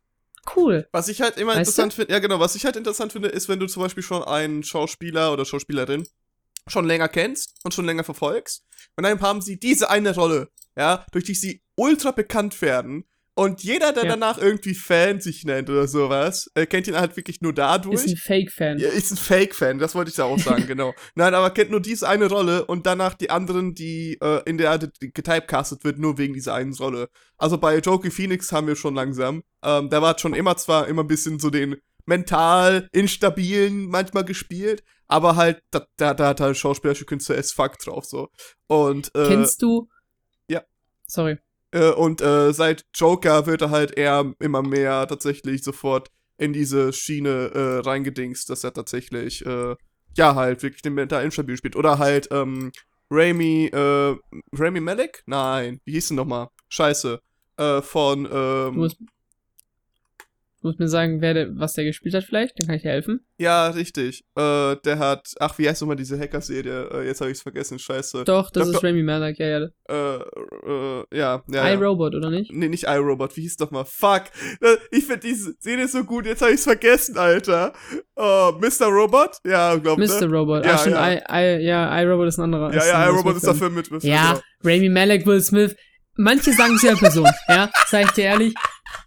Cool. 0.56 0.88
Was 0.92 1.08
ich 1.08 1.20
halt 1.20 1.36
immer 1.36 1.52
Weißt 1.52 1.60
interessant 1.60 1.94
finde, 1.94 2.12
ja 2.12 2.18
genau, 2.18 2.40
was 2.40 2.54
ich 2.54 2.64
halt 2.64 2.76
interessant 2.76 3.12
finde, 3.12 3.28
ist, 3.28 3.48
wenn 3.48 3.60
du 3.60 3.66
zum 3.66 3.82
Beispiel 3.82 4.02
schon 4.02 4.22
einen 4.24 4.62
Schauspieler 4.62 5.32
oder 5.32 5.44
Schauspielerin 5.44 6.06
schon 6.66 6.86
länger 6.86 7.08
kennst 7.08 7.54
und 7.64 7.74
schon 7.74 7.86
länger 7.86 8.04
verfolgst. 8.04 8.64
Und 8.96 9.04
dann 9.04 9.20
haben 9.20 9.40
sie 9.40 9.58
diese 9.58 9.90
eine 9.90 10.14
Rolle, 10.14 10.48
ja, 10.76 11.04
durch 11.12 11.24
die 11.24 11.34
sie 11.34 11.62
ultra 11.76 12.10
bekannt 12.10 12.60
werden. 12.60 13.04
Und 13.34 13.62
jeder, 13.62 13.92
der 13.92 14.04
Ja. 14.04 14.10
danach 14.10 14.36
irgendwie 14.36 14.74
Fan 14.74 15.20
sich 15.20 15.44
nennt 15.44 15.70
oder 15.70 15.88
sowas, 15.88 16.50
äh, 16.54 16.66
kennt 16.66 16.86
ihn 16.86 16.96
halt 16.96 17.16
wirklich 17.16 17.40
nur 17.40 17.54
dadurch. 17.54 17.94
Ist 18.04 18.08
ein 18.08 18.16
Fake-Fan. 18.18 18.78
Ja, 18.78 18.88
ist 18.90 19.10
ein 19.10 19.16
Fake-Fan, 19.16 19.78
das 19.78 19.94
wollte 19.94 20.10
ich 20.10 20.18
ja 20.18 20.24
auch 20.24 20.38
sagen, 20.38 20.66
genau. 20.66 20.92
Nein, 21.14 21.32
aber 21.34 21.50
kennt 21.50 21.70
nur 21.70 21.80
diese 21.80 22.06
eine 22.08 22.26
Rolle 22.28 22.66
und 22.66 22.84
danach 22.86 23.14
die 23.14 23.30
anderen, 23.30 23.74
die 23.74 24.18
äh, 24.20 24.42
in 24.44 24.58
der 24.58 24.76
die 24.78 25.12
getypecastet 25.12 25.82
wird, 25.84 25.98
nur 25.98 26.18
wegen 26.18 26.34
dieser 26.34 26.52
einen 26.54 26.74
Rolle. 26.74 27.08
Also 27.38 27.56
bei 27.56 27.78
Joker 27.78 28.10
Phoenix 28.10 28.52
haben 28.52 28.66
wir 28.66 28.76
schon 28.76 28.94
langsam. 28.94 29.42
Ähm, 29.64 29.88
der 29.88 30.02
war 30.02 30.18
schon 30.18 30.34
immer 30.34 30.56
zwar 30.58 30.86
immer 30.88 31.02
ein 31.02 31.08
bisschen 31.08 31.38
so 31.38 31.48
den 31.48 31.76
mental 32.04 32.88
instabilen 32.92 33.86
manchmal 33.88 34.24
gespielt, 34.24 34.82
aber 35.06 35.36
halt, 35.36 35.62
da, 35.70 35.86
da, 35.96 36.12
da 36.14 36.28
hat 36.28 36.40
halt 36.40 36.56
schauspielerische 36.58 37.04
Künstler 37.06 37.38
as 37.38 37.52
fuck 37.52 37.78
drauf 37.78 38.04
so. 38.04 38.28
Und 38.66 39.10
äh, 39.14 39.26
Kennst 39.28 39.62
du? 39.62 39.88
ja. 40.48 40.62
Sorry. 41.06 41.38
Äh, 41.72 41.90
und 41.90 42.20
äh, 42.20 42.52
seit 42.52 42.84
Joker 42.94 43.46
wird 43.46 43.62
er 43.62 43.70
halt 43.70 43.96
eher 43.96 44.32
immer 44.38 44.62
mehr 44.62 45.06
tatsächlich 45.06 45.62
sofort 45.62 46.08
in 46.38 46.52
diese 46.52 46.92
Schiene 46.92 47.50
äh, 47.54 47.78
reingedingst, 47.80 48.48
dass 48.50 48.64
er 48.64 48.72
tatsächlich, 48.72 49.44
äh, 49.44 49.76
ja, 50.16 50.34
halt 50.34 50.62
wirklich 50.62 50.82
den 50.82 50.94
mental 50.94 51.24
instabil 51.24 51.56
spielt. 51.56 51.76
Oder 51.76 51.98
halt, 51.98 52.28
ähm, 52.30 52.72
Rami, 53.10 53.66
äh, 53.66 54.16
Rami 54.52 54.80
Malek? 54.80 55.22
Nein, 55.26 55.80
wie 55.84 55.92
hieß 55.92 56.08
denn 56.08 56.16
nochmal? 56.16 56.48
Scheiße. 56.68 57.20
Äh, 57.58 57.82
von, 57.82 58.28
ähm, 58.32 58.88
musst 60.62 60.78
mir 60.78 60.88
sagen, 60.88 61.20
wer 61.20 61.34
der, 61.34 61.48
was 61.58 61.72
der 61.74 61.84
gespielt 61.84 62.14
hat 62.14 62.24
vielleicht, 62.24 62.58
dann 62.58 62.66
kann 62.66 62.76
ich 62.76 62.82
dir 62.82 62.90
helfen. 62.90 63.20
ja, 63.38 63.68
richtig. 63.68 64.22
Äh, 64.36 64.76
der 64.84 64.98
hat, 64.98 65.34
ach, 65.40 65.58
wie 65.58 65.68
heißt 65.68 65.80
nochmal 65.82 65.96
diese 65.96 66.18
Hacker-Serie? 66.18 66.88
Äh, 66.92 67.06
jetzt 67.06 67.20
habe 67.20 67.30
ich's 67.30 67.42
vergessen, 67.42 67.78
scheiße. 67.78 68.24
Doch, 68.24 68.50
das 68.50 68.64
Doktor- 68.68 68.78
ist 68.78 68.84
Rami 68.84 69.02
Malek, 69.02 69.38
ja, 69.38 69.46
ja. 69.46 69.66
Äh, 69.88 70.16
äh, 70.16 71.04
ja, 71.12 71.42
ja. 71.48 71.68
ja. 71.68 71.72
iRobot, 71.74 72.14
oder 72.14 72.30
nicht? 72.30 72.52
Nee, 72.52 72.68
nicht 72.68 72.84
iRobot, 72.84 73.36
wie 73.36 73.42
hieß 73.42 73.56
doch 73.56 73.70
mal? 73.70 73.84
Fuck. 73.84 74.24
Äh, 74.60 74.76
Ich 74.90 75.04
finde 75.06 75.20
diese 75.20 75.54
Serie 75.58 75.88
so 75.88 76.04
gut, 76.04 76.26
jetzt 76.26 76.42
habe 76.42 76.52
ich's 76.52 76.64
vergessen, 76.64 77.18
Alter. 77.18 77.72
Oh, 78.16 78.52
Mr. 78.60 78.86
Robot? 78.86 79.38
Ja, 79.44 79.74
glaub 79.76 79.98
Mr. 79.98 80.26
ne? 80.26 80.36
Robot. 80.36 80.64
Ja, 80.64 80.74
ah, 80.74 80.78
stimmt, 80.78 80.96
ja. 80.96 81.12
I, 81.12 81.20
I, 81.60 81.64
ja, 81.66 82.00
iRobot 82.02 82.28
ist 82.28 82.38
ein 82.38 82.42
anderer. 82.44 82.72
Ja, 82.74 82.86
ja, 82.86 83.06
iRobot 83.08 83.36
ist 83.36 83.46
dafür 83.46 83.70
mit. 83.70 83.90
mit 83.90 84.02
Ja. 84.04 84.40
Rami 84.62 84.88
Malek, 84.88 85.26
Will 85.26 85.40
Smith. 85.40 85.74
Manche 86.14 86.52
sagen 86.52 86.74
es 86.74 86.82
ja 86.82 86.94
Person, 86.94 87.26
ja, 87.48 87.70
sag 87.88 88.04
ich 88.04 88.10
dir 88.12 88.24
ehrlich. 88.24 88.54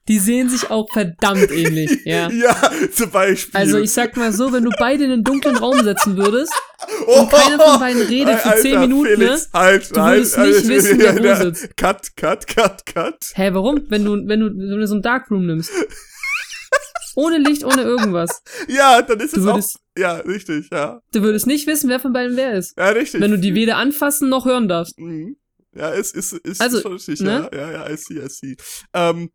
Die 0.08 0.20
sehen 0.20 0.50
sich 0.50 0.70
auch 0.70 0.88
verdammt 0.92 1.50
ähnlich, 1.52 2.00
ja. 2.06 2.30
Ja, 2.30 2.56
zum 2.94 3.10
Beispiel. 3.12 3.60
Also 3.60 3.80
ich 3.80 3.92
sag 3.92 4.16
mal 4.18 4.32
so, 4.32 4.54
wenn 4.54 4.64
du 4.64 4.72
beide 4.78 5.04
in 5.06 5.12
einen 5.12 5.24
dunklen 5.24 5.56
Raum 5.58 5.84
setzen 5.84 6.16
würdest, 6.18 6.52
oh, 7.08 7.22
und 7.22 7.32
keiner 7.32 7.60
von 7.60 7.80
beiden 7.80 8.02
redet 8.04 8.40
für 8.40 8.56
10 8.62 8.80
Minuten, 8.82 9.10
ne? 9.12 9.16
Felix, 9.18 9.50
halt, 9.54 9.96
Du 9.96 10.02
halt, 10.02 10.18
würdest 10.18 10.38
halt, 10.38 10.56
nicht 10.56 10.68
wissen, 10.68 11.00
wer 11.00 11.18
wo 11.40 11.44
sitzt. 11.44 11.76
Cut, 11.78 12.16
cut, 12.16 12.48
cut, 12.48 12.86
cut. 12.86 13.16
hä, 13.34 13.50
warum? 13.54 13.86
Wenn 13.90 14.06
du, 14.06 14.14
wenn 14.28 14.40
du, 14.40 14.46
wenn 14.48 14.80
du 14.80 14.88
so 14.88 14.96
ein 14.96 15.02
Darkroom 15.02 15.46
nimmst. 15.46 15.72
Ohne 17.18 17.38
Licht, 17.38 17.64
ohne 17.64 17.82
irgendwas. 17.84 18.42
Ja, 18.68 19.02
dann 19.02 19.20
ist 19.22 19.36
Du 19.38 19.40
es 19.40 19.48
auch. 19.48 19.54
würdest, 19.56 19.80
Ja, 19.98 20.16
richtig, 20.18 20.68
ja. 20.72 21.00
du 21.14 21.22
würdest 21.22 21.48
nicht 21.48 21.66
wissen, 21.66 21.90
wer 21.90 22.00
von 22.02 22.12
beiden 22.12 22.36
wer 22.36 22.54
ist. 22.54 22.78
Ja, 22.78 22.90
richtig. 22.90 23.22
Wenn 23.22 23.32
du 23.32 23.40
die 23.40 23.54
weder 23.56 23.78
anfassen 23.78 24.28
noch 24.28 24.46
hören 24.46 24.68
darfst. 24.68 25.00
Mhm. 25.00 25.38
Ja, 25.74 25.90
ist, 25.90 26.14
ist, 26.16 26.34
ist 26.34 26.60
Also, 26.62 26.82
schon 26.82 26.94
richtig, 26.94 27.22
ne? 27.22 27.50
ja, 27.54 27.58
ja, 27.60 27.72
ja, 27.72 27.90
I 27.90 27.96
see, 27.98 28.20
I 28.20 28.28
see. 28.30 28.56
Ähm, 28.94 29.30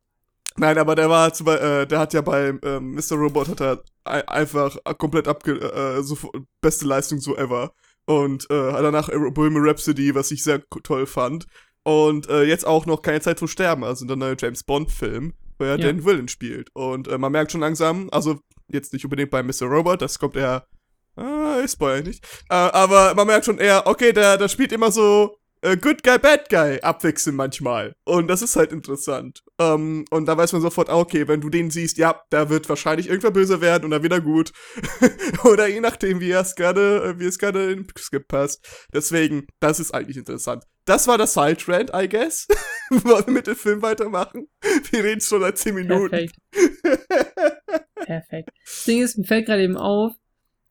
nein, 0.57 0.78
aber 0.78 0.95
der 0.95 1.09
war 1.11 1.33
zum 1.33 1.47
Beispiel, 1.47 1.66
äh, 1.69 1.87
der 1.87 1.99
hat 1.99 2.12
ja 2.12 2.21
bei 2.21 2.54
ähm, 2.62 2.95
Mr. 2.95 3.16
Robot 3.16 3.49
hat 3.49 3.61
er 3.61 3.83
ei- 4.04 4.26
einfach 4.28 4.76
komplett 4.99 5.28
abge, 5.28 5.52
äh, 5.61 6.02
so 6.02 6.16
beste 6.61 6.87
Leistung 6.87 7.21
so 7.21 7.37
ever. 7.37 7.73
Und 8.07 8.45
äh, 8.50 8.73
danach 8.73 9.09
Bohemian 9.33 9.64
Rhapsody, 9.66 10.14
was 10.14 10.30
ich 10.30 10.42
sehr 10.42 10.62
toll 10.83 11.07
fand. 11.07 11.47
Und 11.85 12.28
äh, 12.28 12.42
jetzt 12.42 12.66
auch 12.66 12.87
noch 12.87 13.02
Keine 13.02 13.21
Zeit 13.21 13.38
zu 13.38 13.47
sterben, 13.47 13.85
also 13.85 14.04
der 14.07 14.16
neue 14.16 14.37
James 14.38 14.64
Bond-Film, 14.64 15.33
wo 15.59 15.64
er 15.64 15.78
Ja. 15.78 15.87
den 15.87 16.04
Villain 16.04 16.28
spielt. 16.28 16.69
Und 16.75 17.09
äh, 17.09 17.19
man 17.19 17.33
merkt 17.33 17.52
schon 17.52 17.61
langsam, 17.61 18.09
also 18.12 18.40
jetzt 18.69 18.92
nicht 18.92 19.04
unbedingt 19.04 19.30
bei 19.30 19.42
Mr. 19.42 19.64
Robot, 19.66 20.02
das 20.02 20.19
kommt 20.19 20.37
eher. 20.37 20.66
Ah, 21.16 21.59
ich 21.64 21.71
spoil 21.73 22.02
nicht. 22.02 22.25
Äh, 22.49 22.54
aber 22.54 23.14
man 23.14 23.26
merkt 23.26 23.45
schon 23.45 23.59
eher, 23.59 23.87
okay, 23.87 24.12
der, 24.12 24.37
der 24.38 24.49
spielt 24.49 24.73
immer 24.73 24.90
so 24.90 25.37
äh, 25.62 25.76
Good 25.76 26.02
Guy, 26.02 26.19
Bad 26.19 26.49
Guy 26.49 26.81
abwechselnd 26.81 27.37
manchmal. 27.37 27.95
Und 28.05 28.29
das 28.29 28.43
ist 28.43 28.57
halt 28.57 28.73
interessant. 28.73 29.43
Ähm, 29.59 30.05
und 30.11 30.26
da 30.26 30.37
weiß 30.37 30.52
man 30.52 30.62
sofort, 30.62 30.88
ah, 30.88 30.99
okay, 30.99 31.29
wenn 31.29 31.40
du 31.40 31.50
den 31.50 31.71
siehst, 31.71 31.99
ja, 31.99 32.23
da 32.31 32.49
wird 32.49 32.69
wahrscheinlich 32.69 33.09
irgendwer 33.09 33.31
böse 33.31 33.61
werden 33.61 33.85
und 33.85 33.90
dann 33.90 34.02
wieder 34.02 34.21
gut. 34.21 34.52
Oder 35.45 35.67
je 35.67 35.81
nachdem, 35.81 36.21
wie 36.21 36.31
es 36.31 36.55
gerade, 36.55 37.05
äh, 37.05 37.19
wie 37.19 37.26
es 37.26 37.38
gerade 37.38 37.73
in 37.73 37.87
Skript 37.99 38.29
passt. 38.29 38.67
Deswegen, 38.93 39.47
das 39.61 39.81
ist 39.81 39.93
eigentlich 39.93 40.17
interessant. 40.17 40.64
Das 40.87 41.07
war 41.07 41.19
das 41.19 41.35
Side-Trend, 41.35 41.90
I 41.95 42.09
guess. 42.09 42.49
Wollen 42.90 43.26
wir 43.26 43.33
mit 43.33 43.47
dem 43.47 43.57
Film 43.57 43.83
weitermachen? 43.83 44.49
Wir 44.90 45.05
reden 45.05 45.21
schon 45.21 45.40
seit 45.40 45.59
10 45.59 45.75
Minuten. 45.75 46.11
Perfekt. 46.11 46.37
Perfekt. 47.95 48.50
Das 48.64 48.85
Ding 48.85 49.02
ist, 49.02 49.19
mir 49.19 49.25
fällt 49.25 49.47
gerade 49.47 49.62
eben 49.62 49.76
auf, 49.76 50.12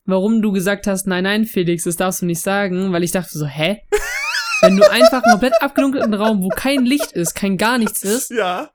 warum 0.05 0.41
du 0.41 0.51
gesagt 0.51 0.87
hast, 0.87 1.07
nein, 1.07 1.23
nein, 1.23 1.45
Felix, 1.45 1.83
das 1.83 1.95
darfst 1.95 2.21
du 2.21 2.25
nicht 2.25 2.41
sagen, 2.41 2.91
weil 2.91 3.03
ich 3.03 3.11
dachte 3.11 3.37
so, 3.37 3.45
hä? 3.45 3.81
Wenn 4.61 4.77
du 4.77 4.89
einfach 4.89 5.23
einen 5.23 5.31
komplett 5.31 5.61
abgedunkelten 5.61 6.13
Raum, 6.13 6.43
wo 6.43 6.49
kein 6.49 6.85
Licht 6.85 7.11
ist, 7.13 7.33
kein 7.35 7.57
gar 7.57 7.77
nichts 7.77 8.03
ist, 8.03 8.31
Ja, 8.31 8.69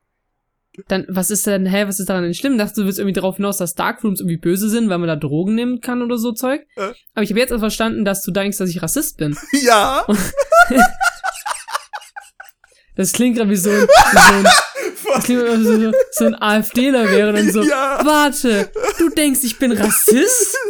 dann, 0.89 1.07
was 1.09 1.31
ist 1.31 1.47
denn, 1.47 1.67
hä, 1.67 1.85
was 1.87 2.01
ist 2.01 2.09
daran 2.09 2.25
denn 2.25 2.35
schlimm? 2.35 2.59
Dachte 2.59 2.81
du 2.81 2.87
willst 2.87 2.99
irgendwie 2.99 3.13
darauf 3.13 3.37
hinaus, 3.37 3.59
dass 3.59 3.75
Darkrooms 3.75 4.19
irgendwie 4.21 4.39
böse 4.39 4.69
sind, 4.69 4.89
weil 4.89 4.99
man 4.99 5.07
da 5.07 5.15
Drogen 5.15 5.55
nehmen 5.55 5.81
kann 5.81 6.03
oder 6.03 6.19
so 6.19 6.33
Zeug? 6.33 6.63
Äh. 6.77 6.93
Aber 7.15 7.23
ich 7.23 7.31
habe 7.31 7.39
jetzt 7.39 7.51
erst 7.53 7.61
verstanden, 7.61 8.05
dass 8.05 8.23
du 8.23 8.33
denkst, 8.33 8.59
dass 8.59 8.71
ich 8.71 8.83
Rassist 8.83 9.17
bin. 9.19 9.37
ja. 9.53 10.05
Das 12.97 13.13
klingt 13.13 13.37
gerade 13.37 13.51
wie 13.51 13.57
so 13.57 13.71
ein, 13.71 13.83
wie 13.83 14.19
so 14.19 14.35
ein, 14.35 14.45
das 15.15 15.25
klingt 15.25 15.43
wie 15.43 15.65
so, 15.65 15.93
so 16.13 16.25
ein 16.27 16.35
AfDler 16.35 17.09
wäre 17.11 17.33
dann 17.33 17.51
so, 17.53 17.63
Ja. 17.63 18.01
warte, 18.05 18.71
du 18.99 19.11
denkst, 19.11 19.41
ich 19.45 19.59
bin 19.59 19.73
Rassist? 19.73 20.57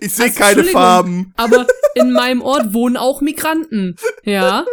Ich 0.00 0.12
sehe 0.12 0.26
Also, 0.26 0.38
keine. 0.38 0.64
Farben. 0.64 1.32
Aber 1.36 1.66
in 1.94 2.12
meinem 2.12 2.42
Ort 2.42 2.72
wohnen 2.72 2.96
auch 2.96 3.20
Migranten. 3.20 3.96
Ja. 4.24 4.64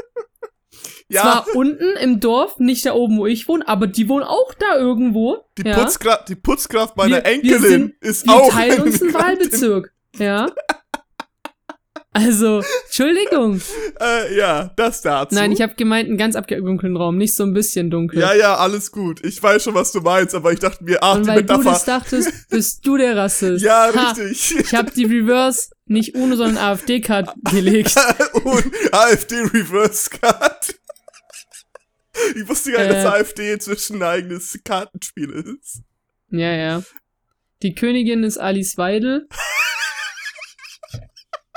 Ja, 1.10 1.22
Zwar 1.22 1.56
unten 1.56 1.96
im 2.02 2.20
Dorf, 2.20 2.60
nicht 2.60 2.86
da 2.86 2.94
oben, 2.94 3.18
wo 3.18 3.26
ich 3.28 3.48
wohne, 3.48 3.66
aber 3.68 3.88
die 3.88 4.10
wohnen 4.10 4.26
auch 4.26 4.54
da 4.54 4.76
irgendwo. 4.78 5.38
die, 5.58 5.64
ja. 5.64 5.74
Putzkraft, 5.78 6.28
die 6.28 6.36
Putzkraft 6.36 6.98
meiner 6.98 7.18
Wir- 7.18 7.24
wir 7.24 7.32
Enkelin 7.32 7.62
sind- 7.62 7.94
ist 8.02 8.26
Wir 8.28 8.34
auch 8.34 8.50
teilen 8.52 8.74
eine 8.74 8.84
uns 8.84 9.02
einen. 9.02 9.14
Wahlbezirk. 9.14 9.94
Ja. 10.18 10.48
Also, 12.18 12.62
Entschuldigung. 12.86 13.62
Äh, 14.00 14.38
ja, 14.38 14.72
das 14.76 15.02
dazu. 15.02 15.34
Nein, 15.34 15.52
ich 15.52 15.62
habe 15.62 15.74
gemeint, 15.74 16.08
einen 16.08 16.20
ganz 16.20 16.36
abgedunkelten 16.36 16.96
Raum, 16.98 17.18
nicht 17.18 17.34
so 17.34 17.42
ein 17.44 17.54
bisschen 17.54 17.90
dunkel. 17.90 18.20
Ja, 18.20 18.34
ja, 18.36 18.56
alles 18.56 18.92
gut. 18.92 19.26
Ich 19.26 19.42
weiß 19.42 19.64
schon, 19.64 19.74
was 19.74 19.92
du 19.92 20.02
meinst, 20.02 20.36
aber 20.36 20.52
ich 20.54 20.60
dachte 20.60 20.84
mir, 20.84 21.02
ach, 21.02 21.16
Und 21.16 21.26
weil 21.26 21.42
du 21.44 21.54
Metapher. 21.58 21.72
das 21.72 21.86
dachtest, 21.86 22.50
bist 22.50 22.86
du 22.86 22.98
der 22.98 23.16
Rassist. 23.18 23.64
ja, 23.66 23.90
Ha, 23.96 24.12
richtig. 24.12 24.56
Ich 24.60 24.76
habe 24.76 24.92
die 24.92 25.06
Reverse 25.06 25.70
nicht 25.88 26.14
UNO, 26.14 26.36
sondern 26.36 26.58
AfD-Card 26.64 27.34
gelegt. 27.52 27.96
Und 28.34 28.72
AfD 28.94 29.36
Reverse 29.42 30.12
Card. 30.12 30.76
Ich 32.36 32.48
wusste 32.48 32.72
gar 32.74 32.82
nicht, 32.84 32.92
dass 32.94 33.04
Äh. 33.06 33.08
AfD 33.20 33.54
inzwischen 33.54 33.96
ein 33.98 34.04
eigenes 34.04 34.60
Kartenspiel 34.64 35.32
ist. 35.60 35.82
Ja, 36.30 36.52
ja. 36.54 36.84
Die 37.64 37.74
Königin 37.74 38.24
ist 38.24 38.38
Alice 38.38 38.78
Weidel. 38.78 39.28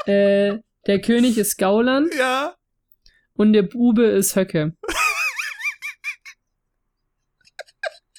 Äh, 0.07 0.59
der 0.87 1.00
König 1.00 1.37
ist 1.38 1.59
Gauland 1.59 2.12
Ja. 2.14 2.54
und 3.35 3.52
der 3.52 3.62
Bube 3.62 4.04
ist 4.04 4.35
Höcke. 4.37 4.75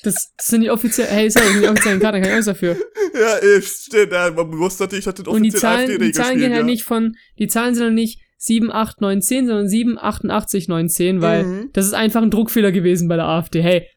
Das, 0.03 0.33
das 0.35 0.47
sind 0.47 0.61
die 0.61 0.71
offiziellen, 0.71 1.11
hey, 1.11 1.29
sorry, 1.29 1.45
das 1.45 1.53
sind 1.53 1.63
die 1.63 1.69
offiziellen 1.69 1.99
Karten, 1.99 2.21
keine 2.23 2.33
Angst 2.35 2.47
dafür. 2.47 2.75
Ja, 3.13 3.61
stimmt. 3.61 4.11
Ja, 4.11 4.31
man 4.31 4.57
wusste 4.57 4.83
natürlich, 4.83 5.05
dass 5.05 5.13
das 5.15 5.27
Und 5.27 5.43
die 5.43 5.51
Zahlen, 5.51 5.99
die 5.99 6.11
Zahlen 6.11 6.39
gehen 6.39 6.53
halt 6.53 6.65
nicht 6.65 6.83
von, 6.83 7.15
die 7.37 7.47
Zahlen 7.47 7.75
sind 7.75 7.83
halt 7.83 7.93
nicht 7.93 8.19
7, 8.37 8.71
8, 8.71 8.99
9, 9.01 9.21
10, 9.21 9.45
sondern 9.47 9.67
7, 9.69 9.99
88, 9.99 10.67
9, 10.67 10.89
10, 10.89 11.21
weil 11.21 11.43
Mhm. 11.43 11.69
das 11.73 11.85
ist 11.85 11.93
einfach 11.93 12.23
ein 12.23 12.31
Druckfehler 12.31 12.71
gewesen 12.71 13.07
bei 13.09 13.15
der 13.15 13.25
AfD. 13.25 13.61
Hey, 13.61 13.87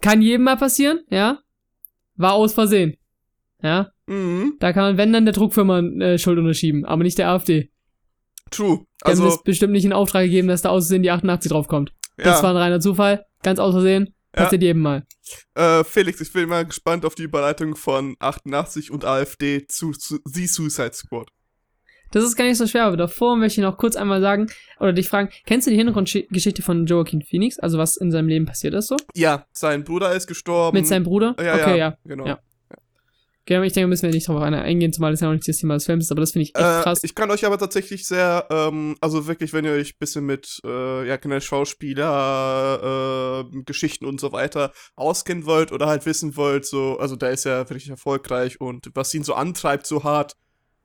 kann 0.00 0.22
jedem 0.22 0.44
mal 0.44 0.56
passieren, 0.56 1.00
ja? 1.10 1.40
War 2.16 2.32
aus 2.32 2.54
Versehen. 2.54 2.96
Ja? 3.62 3.90
Mhm. 4.10 4.56
Da 4.58 4.72
kann 4.72 4.82
man, 4.82 4.96
wenn 4.98 5.12
dann 5.12 5.24
der 5.24 5.34
Druckfirma 5.34 5.78
äh, 5.78 6.18
Schuld 6.18 6.38
unterschieben, 6.38 6.84
aber 6.84 7.04
nicht 7.04 7.16
der 7.16 7.28
AfD. 7.28 7.70
True. 8.50 8.78
Die 8.78 9.04
haben 9.04 9.10
Also, 9.10 9.24
das 9.26 9.42
bestimmt 9.44 9.72
nicht 9.72 9.84
in 9.84 9.92
Auftrag 9.92 10.24
gegeben, 10.24 10.48
dass 10.48 10.62
da 10.62 10.70
aus 10.70 10.86
Versehen 10.86 11.04
die 11.04 11.12
88 11.12 11.50
draufkommt. 11.50 11.92
Das 12.16 12.38
ja. 12.38 12.42
war 12.42 12.50
ein 12.50 12.56
reiner 12.56 12.80
Zufall, 12.80 13.24
ganz 13.44 13.60
aus 13.60 13.72
Versehen. 13.72 14.14
Ja. 14.34 14.42
Passiert 14.42 14.62
jedem 14.62 14.82
mal. 14.82 15.06
Äh, 15.54 15.84
Felix, 15.84 16.20
ich 16.20 16.32
bin 16.32 16.48
mal 16.48 16.64
gespannt 16.64 17.04
auf 17.04 17.14
die 17.14 17.22
Überleitung 17.22 17.76
von 17.76 18.16
88 18.18 18.90
und 18.90 19.04
AfD 19.04 19.66
zu, 19.66 19.92
zu 19.92 20.18
The 20.24 20.46
Suicide 20.46 20.92
Squad. 20.92 21.28
Das 22.12 22.24
ist 22.24 22.34
gar 22.34 22.44
nicht 22.44 22.58
so 22.58 22.66
schwer, 22.66 22.84
aber 22.84 22.96
davor 22.96 23.36
möchte 23.36 23.60
ich 23.60 23.64
noch 23.64 23.78
kurz 23.78 23.94
einmal 23.94 24.20
sagen, 24.20 24.48
oder 24.80 24.92
dich 24.92 25.08
fragen, 25.08 25.30
kennst 25.46 25.68
du 25.68 25.70
die 25.70 25.76
Hintergrundgeschichte 25.76 26.62
von 26.62 26.86
Joaquin 26.86 27.22
Phoenix? 27.22 27.60
Also 27.60 27.78
was 27.78 27.96
in 27.96 28.10
seinem 28.10 28.26
Leben 28.26 28.46
passiert 28.46 28.74
ist 28.74 28.88
so? 28.88 28.96
Ja, 29.14 29.46
sein 29.52 29.84
Bruder 29.84 30.12
ist 30.14 30.26
gestorben. 30.26 30.76
Mit 30.76 30.88
seinem 30.88 31.04
Bruder? 31.04 31.36
ja, 31.40 31.54
okay, 31.54 31.78
ja. 31.78 31.96
Genau. 32.04 32.26
Ja. 32.26 32.40
Okay, 33.46 33.66
ich 33.66 33.72
denke, 33.72 33.88
müssen 33.88 34.02
wir 34.02 34.10
nicht 34.10 34.28
drauf 34.28 34.40
eingehen, 34.40 34.92
zumal 34.92 35.10
das 35.12 35.20
ja 35.20 35.26
noch 35.26 35.34
nicht 35.34 35.48
das 35.48 35.56
Thema 35.56 35.74
des 35.74 35.86
Films 35.86 36.04
ist, 36.04 36.12
aber 36.12 36.20
das 36.20 36.32
finde 36.32 36.44
ich 36.44 36.54
echt 36.54 36.64
Äh, 36.64 36.82
krass. 36.82 37.00
ich 37.02 37.14
kann 37.14 37.30
euch 37.30 37.44
aber 37.44 37.58
tatsächlich 37.58 38.06
sehr, 38.06 38.46
ähm, 38.50 38.96
also 39.00 39.26
wirklich, 39.26 39.52
wenn 39.52 39.64
ihr 39.64 39.72
euch 39.72 39.94
ein 39.94 39.98
bisschen 39.98 40.24
mit, 40.26 40.60
äh, 40.64 41.08
ja, 41.08 41.16
generell 41.16 41.40
Schauspieler, 41.40 43.44
äh, 43.50 43.62
Geschichten 43.64 44.04
und 44.06 44.20
so 44.20 44.32
weiter 44.32 44.72
auskennen 44.94 45.46
wollt 45.46 45.72
oder 45.72 45.86
halt 45.86 46.06
wissen 46.06 46.36
wollt, 46.36 46.66
so, 46.66 46.98
also 46.98 47.16
der 47.16 47.30
ist 47.30 47.44
ja 47.44 47.58
wirklich 47.68 47.88
erfolgreich 47.88 48.60
und 48.60 48.90
was 48.94 49.12
ihn 49.14 49.24
so 49.24 49.34
antreibt 49.34 49.86
so 49.86 50.04
hart. 50.04 50.36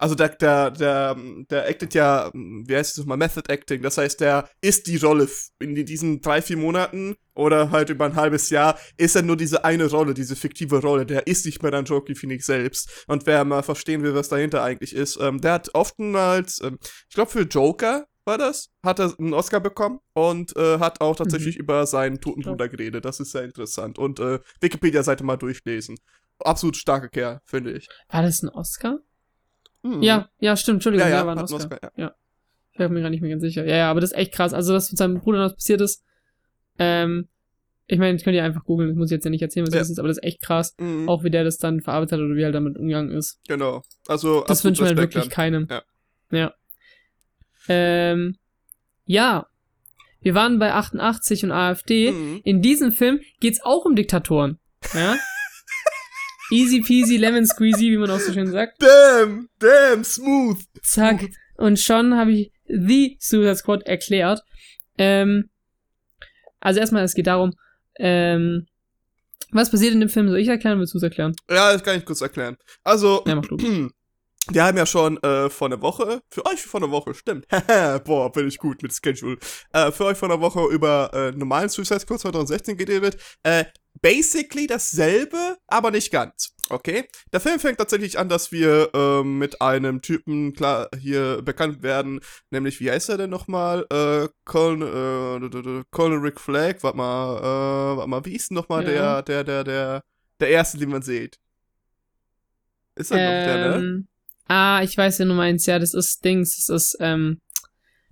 Also 0.05 0.13
der, 0.13 0.29
der, 0.29 0.69
der, 0.69 1.17
der 1.50 1.67
actet 1.67 1.95
ja, 1.95 2.29
wie 2.31 2.75
heißt 2.75 2.91
es 2.91 2.97
nochmal, 3.00 3.17
Method 3.17 3.51
Acting. 3.51 3.81
Das 3.81 3.97
heißt, 3.97 4.21
der 4.21 4.47
ist 4.62 4.85
die 4.85 4.97
Rolle 4.97 5.27
in 5.57 5.74
diesen 5.74 6.21
drei, 6.21 6.43
vier 6.43 6.57
Monaten 6.57 7.15
oder 7.33 7.71
halt 7.71 7.89
über 7.89 8.05
ein 8.05 8.15
halbes 8.15 8.51
Jahr, 8.51 8.77
ist 8.97 9.15
er 9.15 9.24
nur 9.24 9.35
diese 9.35 9.65
eine 9.65 9.89
Rolle, 9.89 10.13
diese 10.13 10.35
fiktive 10.35 10.79
Rolle. 10.79 11.07
Der 11.07 11.25
ist 11.25 11.47
nicht 11.47 11.63
mehr 11.63 11.71
dann 11.71 11.85
Joaquin 11.85 12.15
Phoenix 12.15 12.45
selbst. 12.45 13.05
Und 13.07 13.25
wer 13.25 13.43
mal 13.45 13.63
verstehen 13.63 14.03
will, 14.03 14.13
was 14.13 14.29
dahinter 14.29 14.62
eigentlich 14.62 14.95
ist, 14.95 15.17
ähm, 15.19 15.41
der 15.41 15.53
hat 15.53 15.74
oftmals, 15.74 16.62
ähm, 16.62 16.77
ich 17.09 17.15
glaube 17.15 17.31
für 17.31 17.41
Joker 17.41 18.05
war 18.25 18.38
das, 18.38 18.69
hat 18.85 19.00
er 19.00 19.12
einen 19.17 19.33
Oscar 19.33 19.59
bekommen 19.59 20.01
und 20.13 20.55
äh, 20.55 20.77
hat 20.77 21.01
auch 21.01 21.15
tatsächlich 21.15 21.57
über 21.57 21.88
seinen 21.88 22.21
toten. 22.21 22.43
Bruder 22.43 22.69
geredet. 22.69 23.05
Das 23.05 23.19
ist 23.19 23.31
sehr 23.31 23.43
interessant. 23.43 23.97
Und 23.97 24.19
äh, 24.19 24.38
Wikipedia-Seite 24.62 25.24
mal 25.24 25.38
durchlesen. 25.38 25.97
Absolut 26.38 26.77
starker 26.77 27.09
Kerl, 27.09 27.41
finde 27.43 27.71
ich. 27.71 27.88
War 28.09 28.21
das 28.21 28.43
ein 28.43 28.50
Oscar? 28.50 29.00
Mhm. 29.86 30.01
Ja, 30.04 30.30
ja, 30.39 30.56
stimmt, 30.58 30.77
Entschuldigung, 30.77 31.08
ja, 31.08 31.13
ja, 31.13 31.22
ja, 31.22 31.25
war 31.27 31.36
ein 31.38 31.44
Oscar. 31.44 31.58
Oscar, 31.72 31.92
ja. 31.96 32.13
Ich 32.72 32.77
bin 32.77 32.92
mir 32.94 33.01
gar 33.01 33.10
nicht 33.10 33.22
mehr 33.22 33.30
ganz 33.32 33.42
sicher. 33.42 33.65
Ja, 33.65 33.75
ja, 33.77 33.92
aber 33.92 34.01
das 34.01 34.12
ist 34.12 34.18
echt 34.18 34.34
krass. 34.34 34.54
Also, 34.54 34.74
das 34.74 34.92
mit 34.92 34.98
seinem 34.98 35.20
Bruder 35.20 35.39
noch 35.48 35.54
passiert 35.56 35.80
ist, 35.82 36.04
ähm, 36.77 37.30
ich 37.88 38.00
meine, 38.00 38.13
das 38.18 38.24
könnt 38.24 38.36
ihr 38.36 38.44
einfach 38.44 38.63
googeln, 38.65 38.89
das 38.89 38.98
muss 38.98 39.08
ich 39.12 39.15
jetzt 39.15 39.25
ja 39.25 39.30
nicht 39.32 39.44
erzählen, 39.44 39.65
was 39.68 39.74
Ja. 39.74 39.80
das 39.80 39.89
ist, 39.92 40.00
aber 40.00 40.08
das 40.08 40.18
ist 40.18 40.24
echt 40.24 40.42
krass. 40.42 40.75
Mhm. 40.80 41.08
Auch 41.08 41.24
wie 41.24 41.30
der 41.30 41.44
das 41.44 41.58
dann 41.58 41.82
verarbeitet 41.82 42.13
hat 42.13 42.20
oder 42.20 42.36
wie 42.36 42.42
er 42.42 42.51
damit 42.51 42.77
umgegangen 42.77 43.12
ist. 43.12 43.39
Genau. 43.48 43.84
Also, 44.08 44.44
Das 44.48 44.63
wünscht 44.65 44.82
man 44.82 44.88
halt 44.89 44.98
wirklich 44.98 45.24
an. 45.25 45.30
keinem. 45.30 45.68
Ja. 45.70 45.82
Ja. 46.32 46.54
Ähm, 47.70 48.36
ja. 49.06 49.46
Wir 50.22 50.34
waren 50.34 50.58
bei 50.60 50.74
88 50.74 51.44
und 51.44 51.51
AfD. 51.51 52.12
Mhm. 52.12 52.42
In 52.44 52.62
diesem 52.62 52.92
Film 52.92 53.20
geht's 53.39 53.62
auch 53.63 53.86
um 53.86 53.96
Diktatoren. 53.96 54.60
Ja? 54.94 55.15
Easy 56.51 56.81
peasy 56.81 57.17
lemon 57.17 57.45
squeezy, 57.45 57.91
wie 57.91 57.97
man 57.97 58.09
auch 58.11 58.19
so 58.19 58.31
schön 58.33 58.51
sagt. 58.51 58.81
Damn, 58.81 59.49
damn, 59.59 60.03
smooth. 60.03 60.57
Zack. 60.83 61.27
Und 61.57 61.79
schon 61.79 62.15
habe 62.15 62.31
ich 62.31 62.51
The 62.67 63.17
Suicide 63.19 63.55
Squad 63.55 63.83
erklärt. 63.83 64.41
Ähm, 64.97 65.49
also 66.59 66.79
erstmal, 66.79 67.03
es 67.03 67.13
geht 67.13 67.27
darum, 67.27 67.53
ähm, 67.97 68.67
was 69.51 69.71
passiert 69.71 69.93
in 69.93 69.99
dem 69.99 70.09
Film? 70.09 70.27
Soll 70.27 70.39
ich 70.39 70.47
erklären, 70.47 70.79
willst 70.79 70.93
du 70.93 70.97
es 70.97 71.03
erklären? 71.03 71.35
Ja, 71.49 71.71
das 71.73 71.83
kann 71.83 71.97
ich 71.97 72.05
kurz 72.05 72.21
erklären. 72.21 72.57
Also, 72.83 73.23
Ja, 73.25 73.35
mach 73.35 73.45
du. 73.45 73.57
wir 74.51 74.63
haben 74.63 74.77
ja 74.77 74.85
schon 74.85 75.21
äh, 75.23 75.49
vor 75.49 75.67
einer 75.67 75.81
Woche, 75.81 76.21
für 76.29 76.45
euch 76.45 76.61
vor 76.61 76.81
einer 76.81 76.91
Woche, 76.91 77.13
stimmt. 77.13 77.47
Boah, 78.05 78.31
bin 78.31 78.47
ich 78.47 78.57
gut 78.57 78.81
mit 78.83 78.93
Schedule. 78.93 79.37
Äh, 79.71 79.91
für 79.91 80.05
euch 80.05 80.17
vor 80.17 80.29
einer 80.29 80.41
Woche 80.41 80.65
über 80.71 81.11
äh, 81.13 81.31
normalen 81.31 81.69
Suicide 81.69 81.99
Squad 81.99 82.19
2016 82.19 82.77
geredet. 82.77 83.17
Äh, 83.43 83.65
basically 84.01 84.67
dasselbe, 84.67 85.57
aber 85.67 85.91
nicht 85.91 86.11
ganz. 86.11 86.53
Okay? 86.69 87.07
Der 87.31 87.39
Film 87.39 87.59
fängt 87.59 87.77
tatsächlich 87.77 88.17
an, 88.17 88.29
dass 88.29 88.51
wir 88.51 88.89
ähm, 88.93 89.37
mit 89.37 89.61
einem 89.61 90.01
Typen 90.01 90.53
klar 90.53 90.89
hier 90.99 91.41
bekannt 91.43 91.83
werden, 91.83 92.19
nämlich, 92.49 92.79
wie 92.79 92.89
heißt 92.89 93.09
er 93.09 93.17
denn 93.17 93.29
nochmal? 93.29 93.85
Äh, 93.91 94.27
Colin, 94.45 94.81
äh, 94.81 95.83
Colin 95.91 96.19
Rick 96.21 96.39
Flag, 96.39 96.77
warte 96.81 96.97
mal, 96.97 97.37
äh, 97.37 97.97
warte 97.97 98.09
mal, 98.09 98.25
wie 98.25 98.35
ist 98.35 98.49
denn 98.49 98.55
nochmal 98.55 98.83
Ja. 98.83 99.21
der, 99.21 99.43
der, 99.43 99.43
der, 99.43 99.63
der, 99.63 100.03
der 100.39 100.49
erste, 100.49 100.77
den 100.77 100.89
man 100.89 101.01
sieht? 101.01 101.37
Ist 102.95 103.11
er 103.11 103.17
noch 103.17 103.45
der, 103.45 103.57
ne? 103.57 103.75
Ähm, 103.75 104.07
Ah, 104.47 104.81
ich 104.83 104.95
weiß, 104.95 105.19
wen 105.19 105.29
du 105.29 105.33
meinst. 105.33 105.65
Ja, 105.65 105.79
das 105.79 105.93
ist 105.93 106.23
Dings. 106.23 106.55
Das 106.55 106.69
ist, 106.69 106.97
ähm, 106.99 107.41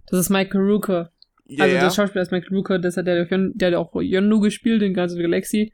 das 0.07 0.19
ist 0.19 0.29
Michael 0.29 0.61
Rooker. 0.61 1.11
Ja, 1.57 1.63
also 1.65 1.75
der 1.75 1.91
Schauspieler 1.91 2.21
ist 2.23 2.31
Michael 2.31 2.55
Rooker, 2.55 2.79
das 2.79 2.97
hat 2.97 3.07
der, 3.07 3.25
der 3.25 3.67
hat 3.67 3.75
auch 3.75 3.93
Yondu 4.01 4.39
gespielt 4.39 4.81
in 4.81 4.93
Guardians 4.93 5.13
of 5.13 5.17
the 5.17 5.23
Galaxy. 5.23 5.73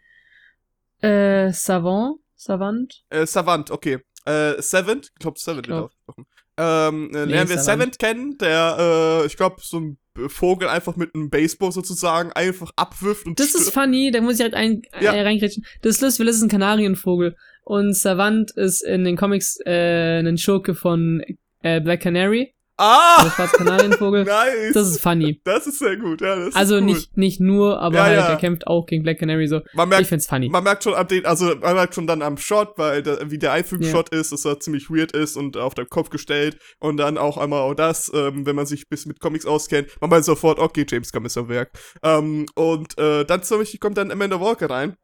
Äh, 1.02 1.52
Savant? 1.52 2.18
Savant? 2.36 3.04
Äh, 3.10 3.26
Savant, 3.26 3.72
okay. 3.72 4.00
Äh, 4.26 4.62
Seven, 4.62 5.00
ich 5.02 5.16
glaube 5.16 5.40
Seven 5.40 5.58
wird 5.58 5.68
Glaub. 5.68 5.86
ausgesprochen. 5.86 6.26
Ähm, 6.58 7.10
äh, 7.14 7.26
Nee, 7.26 7.32
lernen 7.32 7.50
wir 7.50 7.58
Savant. 7.60 8.00
Kennen, 8.00 8.38
der, 8.38 9.22
äh, 9.24 9.26
ich 9.26 9.38
glaube, 9.38 9.58
so 9.62 9.80
ein 9.80 9.98
Vogel 10.28 10.68
einfach 10.68 10.98
mit 10.98 11.16
einem 11.16 11.30
Baseball 11.30 11.72
sozusagen 11.72 12.34
einfach 12.34 12.72
abwirft 12.76 13.26
und 13.26 13.40
Das 13.40 13.56
ist 13.56 13.72
funny, 13.74 14.12
da 14.12 14.20
muss 14.20 14.36
ich 14.36 14.42
halt 14.42 14.54
ein, 14.54 14.82
Ja. 15.00 15.14
äh, 15.14 15.22
reingrätschen. 15.22 15.66
Das 15.82 15.96
ist 15.96 16.02
lustig, 16.02 16.20
weil 16.20 16.28
das 16.28 16.36
ist 16.38 16.42
ein 16.44 16.50
Kanarienvogel. 16.50 17.36
Und 17.64 17.96
Savant 17.96 18.52
ist 18.58 18.82
in 18.84 19.06
den 19.06 19.16
Comics 19.16 19.58
äh, 19.66 20.20
ein 20.20 20.38
Schurke 20.38 20.76
von 20.76 21.24
äh, 21.62 21.80
Black 21.80 22.02
Canary, 22.02 22.54
Ah! 22.80 23.24
der 23.26 23.32
schwarze 23.32 23.58
Kanarienvogel. 23.58 24.24
nice! 24.24 24.74
Das 24.74 24.88
ist 24.90 25.02
funny. 25.02 25.42
Das 25.44 25.68
ist 25.68 25.80
sehr 25.80 25.98
gut, 25.98 26.22
ja. 26.22 26.36
Das 26.38 26.56
Also 26.56 26.80
nicht, 26.80 27.18
nicht 27.18 27.40
nur, 27.42 27.80
aber 27.82 27.96
Ja, 27.98 28.04
halt, 28.04 28.18
ja. 28.20 28.28
er 28.30 28.36
kämpft 28.38 28.68
auch 28.68 28.86
gegen 28.86 29.04
Black 29.04 29.20
Canary 29.20 29.48
so. 29.48 29.62
Man 29.74 29.88
Ich 29.88 29.90
merkt, 29.90 30.08
find's 30.08 30.28
funny. 30.28 30.50
man 30.50 30.64
merkt 30.64 30.84
schon 30.84 30.94
ab 30.94 31.10
den, 31.10 31.26
also 31.26 31.54
man 31.62 31.76
merkt 31.76 31.94
schon 31.96 32.08
dann 32.08 32.22
am 32.22 32.38
Shot, 32.38 32.74
weil 32.78 33.04
da, 33.04 33.18
wie 33.30 33.38
der 33.38 33.50
Ja. 33.50 33.54
Einfügungsshot 33.56 34.10
ist, 34.10 34.32
dass 34.32 34.46
er 34.46 34.60
ziemlich 34.60 34.90
weird 34.90 35.12
ist 35.12 35.36
und 35.36 35.58
auf 35.58 35.74
den 35.74 35.90
Kopf 35.90 36.10
gestellt 36.10 36.58
und 36.80 36.98
dann 36.98 37.18
auch 37.18 37.38
einmal 37.38 37.60
auch 37.62 37.74
das, 37.74 38.10
ähm, 38.14 38.46
wenn 38.46 38.56
man 38.56 38.66
sich 38.66 38.82
ein 38.84 38.90
bisschen 38.90 39.10
mit 39.10 39.20
Comics 39.20 39.46
auskennt, 39.46 39.90
man 40.00 40.10
weiß 40.10 40.26
sofort, 40.26 40.58
okay, 40.60 40.86
James 40.90 41.12
Gunn 41.12 41.26
ist 41.26 41.38
am 41.38 41.50
Werk. 41.50 41.72
Ähm, 42.02 42.46
und 42.56 42.98
äh, 42.98 43.26
dann 43.26 43.44
zum 43.44 43.60
Beispiel 43.60 43.80
kommt 43.80 43.98
dann 43.98 44.12
Amanda 44.12 44.40
Walker 44.40 44.70
rein 44.70 44.96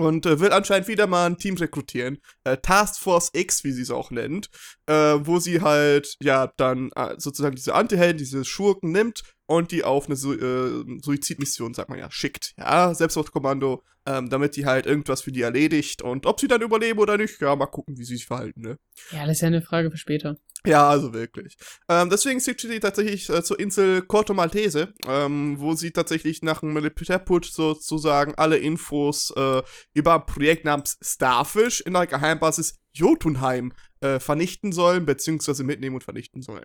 und 0.00 0.26
äh, 0.26 0.40
will 0.40 0.52
anscheinend 0.52 0.88
wieder 0.88 1.06
mal 1.06 1.26
ein 1.26 1.38
Team 1.38 1.56
rekrutieren. 1.56 2.18
Äh, 2.44 2.58
Task 2.58 3.00
Force 3.00 3.30
X, 3.32 3.64
wie 3.64 3.72
sie 3.72 3.82
es 3.82 3.90
auch 3.90 4.10
nennt, 4.10 4.48
äh, 4.86 4.94
wo 4.94 5.38
sie 5.38 5.60
halt, 5.60 6.16
ja, 6.22 6.52
dann 6.56 6.90
äh, 6.96 7.14
sozusagen 7.18 7.56
diese 7.56 7.74
Antihelden, 7.74 8.18
diese 8.18 8.44
Schurken 8.44 8.92
nimmt 8.92 9.22
und 9.48 9.72
die 9.72 9.82
auf 9.82 10.06
eine 10.06 10.16
Su 10.16 10.34
äh, 10.34 10.84
Suizidmission, 11.02 11.72
sagt 11.72 11.88
man 11.88 11.98
ja, 11.98 12.10
schickt. 12.10 12.52
Ja, 12.58 12.94
Selbstmordkommando, 12.94 13.82
ähm, 14.04 14.28
damit 14.28 14.56
die 14.56 14.66
halt 14.66 14.84
irgendwas 14.84 15.22
für 15.22 15.32
die 15.32 15.40
erledigt. 15.40 16.02
Und 16.02 16.26
ob 16.26 16.38
sie 16.38 16.48
dann 16.48 16.60
überleben 16.60 16.98
oder 16.98 17.16
nicht, 17.16 17.40
ja, 17.40 17.56
mal 17.56 17.66
gucken, 17.66 17.96
wie 17.96 18.04
sie 18.04 18.16
sich 18.16 18.26
verhalten, 18.26 18.60
ne? 18.60 18.78
Ja, 19.10 19.26
das 19.26 19.38
ist 19.38 19.40
ja 19.40 19.48
eine 19.48 19.62
Frage 19.62 19.90
für 19.90 19.96
später. 19.96 20.36
Ja, 20.66 20.86
also 20.86 21.14
wirklich. 21.14 21.56
Ähm, 21.88 22.10
deswegen 22.10 22.40
schickt 22.40 22.60
sie 22.60 22.78
tatsächlich 22.78 23.30
äh, 23.30 23.42
zur 23.42 23.58
Insel 23.58 24.02
Corto 24.02 24.34
Maltese, 24.34 24.92
ähm, 25.06 25.58
wo 25.58 25.74
sie 25.74 25.92
tatsächlich 25.92 26.42
nach 26.42 26.62
einem 26.62 26.74
Militärputsch 26.74 27.50
sozusagen 27.50 28.34
alle 28.34 28.58
Infos 28.58 29.32
äh, 29.34 29.62
über 29.94 30.16
ein 30.16 30.26
Projekt 30.26 30.66
namens 30.66 30.98
Starfish 31.00 31.80
in 31.80 31.94
der 31.94 32.06
Geheimbasis 32.06 32.78
Jotunheim 32.92 33.72
äh, 34.00 34.18
vernichten 34.20 34.72
sollen, 34.72 35.06
beziehungsweise 35.06 35.64
mitnehmen 35.64 35.96
und 35.96 36.04
vernichten 36.04 36.42
sollen. 36.42 36.64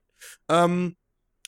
Ähm, 0.49 0.97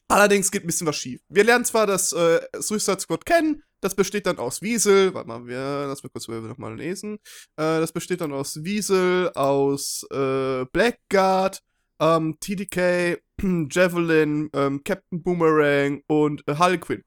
allerdings 0.07 0.51
geht 0.51 0.63
ein 0.63 0.67
bisschen 0.67 0.87
was 0.87 0.95
schief. 0.95 1.21
Wir 1.29 1.43
lernen 1.43 1.65
zwar 1.65 1.87
das 1.87 2.13
äh, 2.13 2.39
Suicide 2.59 2.99
Squad 2.99 3.25
kennen, 3.25 3.63
das 3.81 3.93
besteht 3.93 4.25
dann 4.25 4.39
aus 4.39 4.63
Wiesel, 4.63 5.13
warte 5.13 5.27
mal, 5.27 5.45
wir, 5.45 5.85
lass 5.87 6.01
mal 6.01 6.09
kurz 6.09 6.27
nochmal 6.27 6.75
lesen. 6.75 7.19
Äh, 7.55 7.79
das 7.79 7.91
besteht 7.91 8.19
dann 8.19 8.33
aus 8.33 8.63
Wiesel, 8.63 9.29
aus 9.35 10.03
äh, 10.11 10.65
Blackguard, 10.71 11.59
ähm, 11.99 12.37
TDK, 12.39 13.19
Javelin, 13.69 14.49
ähm, 14.53 14.83
Captain 14.83 15.21
Boomerang 15.21 16.01
und 16.07 16.47
äh, 16.47 16.55
Harley 16.55 16.79
Quinn. 16.79 17.03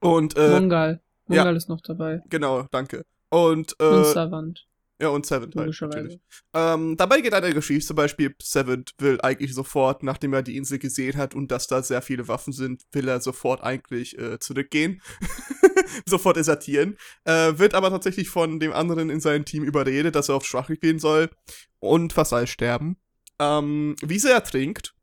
Und, 0.00 0.36
äh, 0.36 0.60
Mongal. 0.60 1.00
ja. 1.28 1.38
Mongal 1.38 1.56
ist 1.56 1.68
noch 1.68 1.80
dabei. 1.80 2.22
genau, 2.28 2.66
danke. 2.70 3.04
Und, 3.30 3.74
äh, 3.80 4.04
Savant, 4.04 4.67
ja, 5.00 5.08
und 5.08 5.26
Seven 5.26 5.52
halt, 5.54 5.80
natürlich. 5.80 6.18
Ähm, 6.54 6.96
dabei 6.96 7.20
geht 7.20 7.32
eine 7.32 7.54
Geschichte, 7.54 7.86
zum 7.86 7.96
Beispiel 7.96 8.34
Seven 8.42 8.84
will 8.98 9.20
eigentlich 9.20 9.54
sofort, 9.54 10.02
nachdem 10.02 10.32
er 10.32 10.42
die 10.42 10.56
Insel 10.56 10.78
gesehen 10.78 11.16
hat 11.16 11.34
und 11.34 11.52
dass 11.52 11.68
da 11.68 11.82
sehr 11.82 12.02
viele 12.02 12.26
Waffen 12.26 12.52
sind, 12.52 12.82
will 12.92 13.06
er 13.06 13.20
sofort 13.20 13.62
eigentlich 13.62 14.18
äh, 14.18 14.38
zurückgehen. 14.40 15.00
sofort 16.06 16.36
desertieren. 16.36 16.96
Äh, 17.24 17.58
wird 17.58 17.74
aber 17.74 17.90
tatsächlich 17.90 18.28
von 18.28 18.60
dem 18.60 18.72
anderen 18.72 19.10
in 19.10 19.20
seinem 19.20 19.44
Team 19.44 19.64
überredet, 19.64 20.14
dass 20.14 20.28
er 20.28 20.34
auf 20.34 20.44
Schwache 20.44 20.76
gehen 20.76 20.98
soll 20.98 21.30
und 21.78 22.12
fast 22.12 22.32
alle 22.32 22.46
sterben. 22.46 22.96
Ähm, 23.38 23.94
wie 24.02 24.18
sie 24.18 24.30
ertrinkt. 24.30 24.94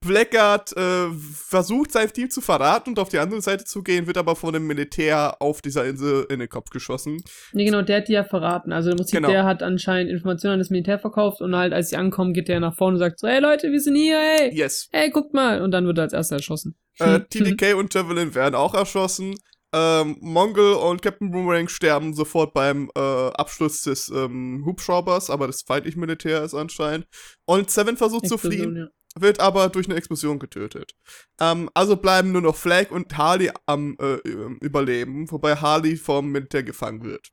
Blackguard 0.00 0.76
äh, 0.76 1.08
versucht 1.32 1.92
sein 1.92 2.12
Team 2.12 2.30
zu 2.30 2.40
verraten 2.40 2.90
und 2.90 2.98
auf 2.98 3.08
die 3.08 3.18
andere 3.18 3.40
Seite 3.40 3.64
zu 3.64 3.82
gehen, 3.82 4.06
wird 4.06 4.18
aber 4.18 4.36
von 4.36 4.52
dem 4.52 4.66
Militär 4.66 5.36
auf 5.40 5.62
dieser 5.62 5.84
Insel 5.86 6.26
in 6.28 6.40
den 6.40 6.48
Kopf 6.48 6.70
geschossen. 6.70 7.22
Nee, 7.52 7.64
genau, 7.64 7.82
der 7.82 7.98
hat 7.98 8.08
die 8.08 8.12
ja 8.12 8.24
verraten. 8.24 8.72
Also 8.72 8.90
im 8.90 8.96
Prinzip, 8.96 9.16
Genau. 9.16 9.28
der 9.28 9.44
hat 9.44 9.62
anscheinend 9.62 10.10
Informationen 10.10 10.54
an 10.54 10.58
das 10.58 10.70
Militär 10.70 10.98
verkauft 10.98 11.40
und 11.40 11.54
halt, 11.56 11.72
als 11.72 11.90
sie 11.90 11.96
ankommen, 11.96 12.32
geht 12.34 12.48
der 12.48 12.60
nach 12.60 12.76
vorne 12.76 12.94
und 12.96 12.98
sagt 13.00 13.18
so, 13.20 13.28
hey 13.28 13.40
Leute, 13.40 13.70
wir 13.70 13.80
sind 13.80 13.94
hier, 13.96 14.18
hey, 14.18 14.50
Yes. 14.54 14.88
hey, 14.92 15.10
guckt 15.10 15.34
mal. 15.34 15.62
Und 15.62 15.70
dann 15.70 15.86
wird 15.86 15.98
er 15.98 16.04
als 16.04 16.12
erster 16.12 16.36
erschossen. 16.36 16.76
Äh, 16.98 17.20
TDK 17.30 17.74
und 17.74 17.92
Javelin 17.94 18.34
werden 18.34 18.54
auch 18.54 18.74
erschossen. 18.74 19.34
Ähm, 19.76 20.18
Mongol 20.20 20.74
und 20.74 21.02
Captain 21.02 21.32
Boomerang 21.32 21.66
sterben 21.66 22.14
sofort 22.14 22.54
beim 22.54 22.90
äh, 22.96 23.00
Abschluss 23.00 23.82
des 23.82 24.08
ähm, 24.08 24.62
Hubschraubers, 24.64 25.30
aber 25.30 25.48
das 25.48 25.62
feindliche 25.62 25.98
Militär 25.98 26.44
ist 26.44 26.54
anscheinend. 26.54 27.06
Und 27.44 27.70
Seven 27.72 27.96
versucht 27.96 28.28
zu 28.28 28.34
Explosion, 28.34 28.62
fliehen, 28.62 28.76
ja. 28.76 28.88
Wird 29.18 29.40
aber 29.40 29.68
durch 29.68 29.86
eine 29.86 29.96
Explosion 29.96 30.38
getötet. 30.38 30.94
Ähm, 31.40 31.70
also 31.74 31.96
bleiben 31.96 32.32
nur 32.32 32.42
noch 32.42 32.56
Flag 32.56 32.90
und 32.90 33.16
Harley 33.16 33.50
am 33.66 33.96
äh, 34.00 34.16
ü- 34.28 34.56
Überleben, 34.60 35.30
wobei 35.30 35.56
Harley 35.56 35.96
vom 35.96 36.30
Militär 36.30 36.62
gefangen 36.62 37.04
wird. 37.04 37.28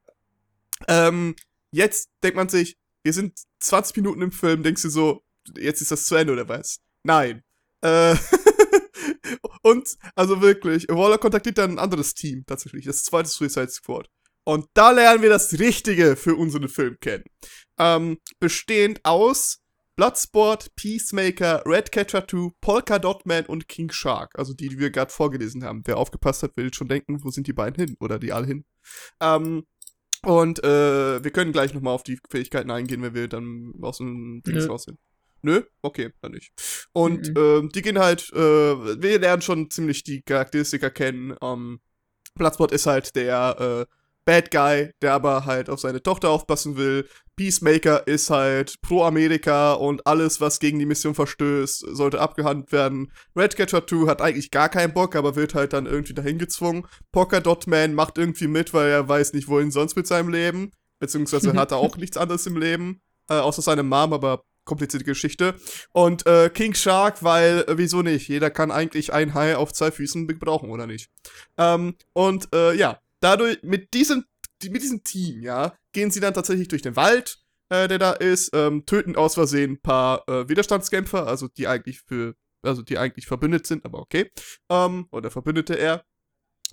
Ähm, 0.87 1.35
jetzt 1.71 2.09
denkt 2.23 2.35
man 2.37 2.49
sich, 2.49 2.77
wir 3.03 3.13
sind 3.13 3.39
20 3.59 3.97
Minuten 3.97 4.21
im 4.21 4.31
Film, 4.31 4.63
denkst 4.63 4.83
du 4.83 4.89
so, 4.89 5.23
jetzt 5.57 5.81
ist 5.81 5.91
das 5.91 6.05
zu 6.05 6.15
Ende 6.15 6.33
oder 6.33 6.47
was? 6.47 6.79
Nein. 7.03 7.43
Äh, 7.81 8.15
und, 9.63 9.95
also 10.15 10.41
wirklich, 10.41 10.87
Waller 10.89 11.17
kontaktiert 11.17 11.57
dann 11.57 11.71
ein 11.71 11.79
anderes 11.79 12.13
Team 12.13 12.43
tatsächlich, 12.45 12.85
das 12.85 13.03
zweite 13.03 13.29
Suicide 13.29 13.69
Squad. 13.69 14.07
Und 14.43 14.67
da 14.73 14.91
lernen 14.91 15.21
wir 15.21 15.29
das 15.29 15.59
Richtige 15.59 16.15
für 16.15 16.35
unseren 16.35 16.67
Film 16.67 16.97
kennen. 16.99 17.23
Ähm, 17.77 18.17
bestehend 18.39 18.99
aus 19.03 19.60
Bloodsport, 19.95 20.75
Peacemaker, 20.75 21.63
Redcatcher 21.65 22.27
2, 22.27 22.51
Polka 22.61 22.97
Dot 22.99 23.25
Man 23.25 23.45
und 23.45 23.67
King 23.67 23.91
Shark. 23.91 24.37
Also 24.37 24.53
die, 24.53 24.69
die 24.69 24.79
wir 24.79 24.89
gerade 24.89 25.11
vorgelesen 25.11 25.63
haben. 25.63 25.81
Wer 25.85 25.97
aufgepasst 25.97 26.43
hat, 26.43 26.57
will 26.57 26.73
schon 26.73 26.87
denken, 26.87 27.23
wo 27.23 27.29
sind 27.29 27.47
die 27.47 27.53
beiden 27.53 27.85
hin? 27.85 27.97
Oder 27.99 28.17
die 28.19 28.31
alle 28.33 28.47
hin. 28.47 28.65
Ähm, 29.19 29.65
und 30.23 30.63
äh, 30.63 31.23
wir 31.23 31.31
können 31.31 31.51
gleich 31.51 31.73
nochmal 31.73 31.93
auf 31.93 32.03
die 32.03 32.19
Fähigkeiten 32.29 32.71
eingehen, 32.71 33.01
wenn 33.01 33.15
wir 33.15 33.27
dann 33.27 33.73
aus 33.81 33.97
dem 33.97 34.41
Dings 34.43 34.69
raus 34.69 34.83
sind. 34.83 34.99
Nö? 35.41 35.63
Okay, 35.81 36.11
dann 36.21 36.33
nicht. 36.33 36.51
Und 36.93 37.29
Mhm. 37.29 37.33
ähm, 37.37 37.69
die 37.69 37.81
gehen 37.81 37.97
halt, 37.97 38.31
äh, 38.33 39.01
wir 39.01 39.19
lernen 39.19 39.41
schon 39.41 39.69
ziemlich 39.71 40.03
die 40.03 40.21
Charakteristika 40.21 40.89
kennen. 40.91 41.35
Ähm, 41.41 41.79
Bloodsport 42.35 42.71
ist 42.71 42.85
halt 42.85 43.15
der 43.15 43.87
äh, 43.89 43.95
Bad 44.31 44.49
Guy, 44.49 44.91
der 45.01 45.11
aber 45.11 45.45
halt 45.45 45.69
auf 45.69 45.81
seine 45.81 46.01
Tochter 46.01 46.29
aufpassen 46.29 46.77
will. 46.77 47.05
Peacemaker 47.35 48.07
ist 48.07 48.29
halt 48.29 48.81
pro 48.81 49.03
Amerika 49.03 49.73
und 49.73 50.07
alles, 50.07 50.39
was 50.39 50.59
gegen 50.59 50.79
die 50.79 50.85
Mission 50.85 51.15
verstößt, 51.15 51.83
sollte 51.91 52.21
abgehandelt 52.21 52.71
werden. 52.71 53.11
Redcatcher 53.35 53.85
2 53.85 54.07
hat 54.07 54.21
eigentlich 54.21 54.49
gar 54.49 54.69
keinen 54.69 54.93
Bock, 54.93 55.17
aber 55.17 55.35
wird 55.35 55.53
halt 55.53 55.73
dann 55.73 55.85
irgendwie 55.85 56.13
dahin 56.13 56.37
gezwungen. 56.37 56.87
Polkadot 57.11 57.67
Man 57.67 57.93
macht 57.93 58.17
irgendwie 58.17 58.47
mit, 58.47 58.73
weil 58.73 58.89
er 58.89 59.09
weiß 59.09 59.33
nicht, 59.33 59.49
wohin 59.49 59.69
sonst 59.69 59.97
mit 59.97 60.07
seinem 60.07 60.29
Leben. 60.29 60.71
Beziehungsweise 60.99 61.51
hat 61.57 61.71
er 61.71 61.79
auch 61.79 61.97
nichts 61.97 62.15
anderes 62.15 62.47
im 62.47 62.55
Leben, 62.55 63.01
äh, 63.29 63.33
außer 63.33 63.61
seine 63.61 63.83
Mom, 63.83 64.13
aber 64.13 64.45
komplizierte 64.63 65.03
Geschichte. 65.03 65.55
Und 65.91 66.25
äh, 66.25 66.49
King 66.49 66.73
Shark, 66.73 67.21
weil, 67.21 67.65
äh, 67.67 67.77
wieso 67.77 68.01
nicht? 68.01 68.29
Jeder 68.29 68.49
kann 68.49 68.71
eigentlich 68.71 69.11
ein 69.11 69.33
Hai 69.33 69.57
auf 69.57 69.73
zwei 69.73 69.91
Füßen 69.91 70.25
gebrauchen, 70.25 70.69
oder 70.69 70.87
nicht? 70.87 71.09
Ähm, 71.57 71.95
und 72.13 72.47
äh, 72.55 72.73
ja, 72.77 73.01
dadurch, 73.21 73.59
mit 73.63 73.93
diesem, 73.93 74.25
die- 74.61 74.69
mit 74.69 74.81
diesem 74.83 75.03
Team, 75.03 75.41
ja, 75.41 75.73
gehen 75.93 76.11
sie 76.11 76.19
dann 76.19 76.33
tatsächlich 76.33 76.67
durch 76.67 76.81
den 76.81 76.95
Wald, 76.95 77.39
äh, 77.69 77.87
der 77.87 77.99
da 77.99 78.11
ist, 78.11 78.51
ähm, 78.53 78.85
töten 78.85 79.15
aus 79.15 79.35
Versehen 79.35 79.73
ein 79.73 79.81
paar 79.81 80.27
äh, 80.27 80.49
Widerstandskämpfer, 80.49 81.25
also 81.27 81.47
die 81.47 81.67
eigentlich 81.67 82.01
für, 82.01 82.35
also 82.63 82.81
die 82.81 82.97
eigentlich 82.97 83.27
verbündet 83.27 83.65
sind, 83.67 83.85
aber 83.85 83.99
okay. 83.99 84.29
Ähm, 84.69 85.07
oder 85.11 85.31
Verbündete 85.31 85.77
er. 85.79 86.03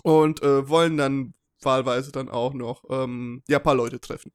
Und 0.05 0.43
äh, 0.43 0.69
wollen 0.69 0.97
dann 0.97 1.35
wahlweise 1.63 2.13
dann 2.13 2.29
auch 2.29 2.55
noch, 2.55 2.85
ähm, 2.89 3.43
ja, 3.49 3.59
paar 3.59 3.75
Leute 3.75 4.01
treffen. 4.01 4.33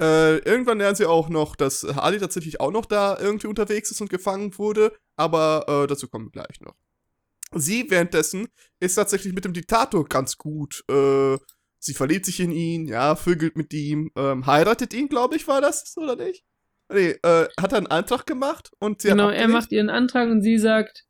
Äh, 0.00 0.38
irgendwann 0.38 0.78
lernen 0.78 0.94
sie 0.94 1.06
auch 1.06 1.28
noch, 1.28 1.56
dass 1.56 1.82
Harley 1.82 2.20
tatsächlich 2.20 2.60
auch 2.60 2.70
noch 2.70 2.86
da 2.86 3.18
irgendwie 3.18 3.48
unterwegs 3.48 3.90
ist 3.90 4.00
und 4.00 4.08
gefangen 4.10 4.56
wurde, 4.56 4.96
aber 5.16 5.64
äh, 5.68 5.86
dazu 5.88 6.08
kommen 6.08 6.26
wir 6.26 6.30
gleich 6.30 6.60
noch. 6.60 6.76
Sie 7.54 7.90
währenddessen 7.90 8.48
ist 8.78 8.94
tatsächlich 8.94 9.32
mit 9.32 9.44
dem 9.44 9.52
Diktator 9.52 10.08
ganz 10.08 10.36
gut. 10.36 10.84
Äh, 10.88 11.38
sie 11.78 11.94
verliebt 11.94 12.26
sich 12.26 12.40
in 12.40 12.52
ihn, 12.52 12.86
ja, 12.86 13.16
vögelt 13.16 13.56
mit 13.56 13.72
ihm, 13.72 14.10
ähm, 14.16 14.46
heiratet 14.46 14.94
ihn, 14.94 15.08
glaube 15.08 15.36
ich, 15.36 15.48
war 15.48 15.60
das, 15.60 15.96
oder 15.96 16.16
nicht? 16.16 16.44
Nee, 16.92 17.16
äh, 17.22 17.46
hat 17.60 17.72
er 17.72 17.78
einen 17.78 17.86
Antrag 17.86 18.26
gemacht 18.26 18.70
und 18.78 19.02
sie 19.02 19.08
Genau, 19.08 19.30
er 19.30 19.48
macht 19.48 19.72
ihren 19.72 19.90
Antrag 19.90 20.28
und 20.28 20.42
sie 20.42 20.58
sagt 20.58 21.04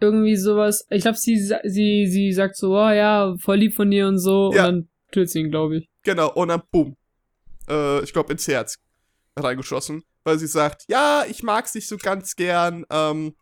irgendwie 0.00 0.36
sowas. 0.36 0.86
Ich 0.90 1.02
glaube, 1.02 1.16
sie, 1.16 1.36
sie, 1.64 2.06
sie 2.06 2.32
sagt 2.32 2.56
so, 2.56 2.76
oh 2.76 2.90
ja, 2.90 3.34
voll 3.38 3.56
lieb 3.56 3.74
von 3.74 3.90
dir 3.90 4.08
und 4.08 4.18
so. 4.18 4.52
Ja. 4.52 4.66
Und 4.66 4.72
dann 4.74 4.88
tötet 5.10 5.30
sie 5.30 5.40
ihn, 5.40 5.50
glaube 5.50 5.78
ich. 5.78 5.88
Genau, 6.02 6.32
und 6.32 6.48
dann 6.48 6.62
bumm. 6.70 6.96
Äh, 7.68 8.02
ich 8.02 8.12
glaube 8.12 8.32
ins 8.32 8.46
Herz 8.46 8.78
reingeschossen. 9.36 10.04
weil 10.24 10.38
sie 10.38 10.48
sagt, 10.48 10.84
ja, 10.88 11.24
ich 11.28 11.42
mag's 11.42 11.74
nicht 11.74 11.88
so 11.88 11.96
ganz 11.96 12.34
gern, 12.34 12.84
ähm, 12.90 13.36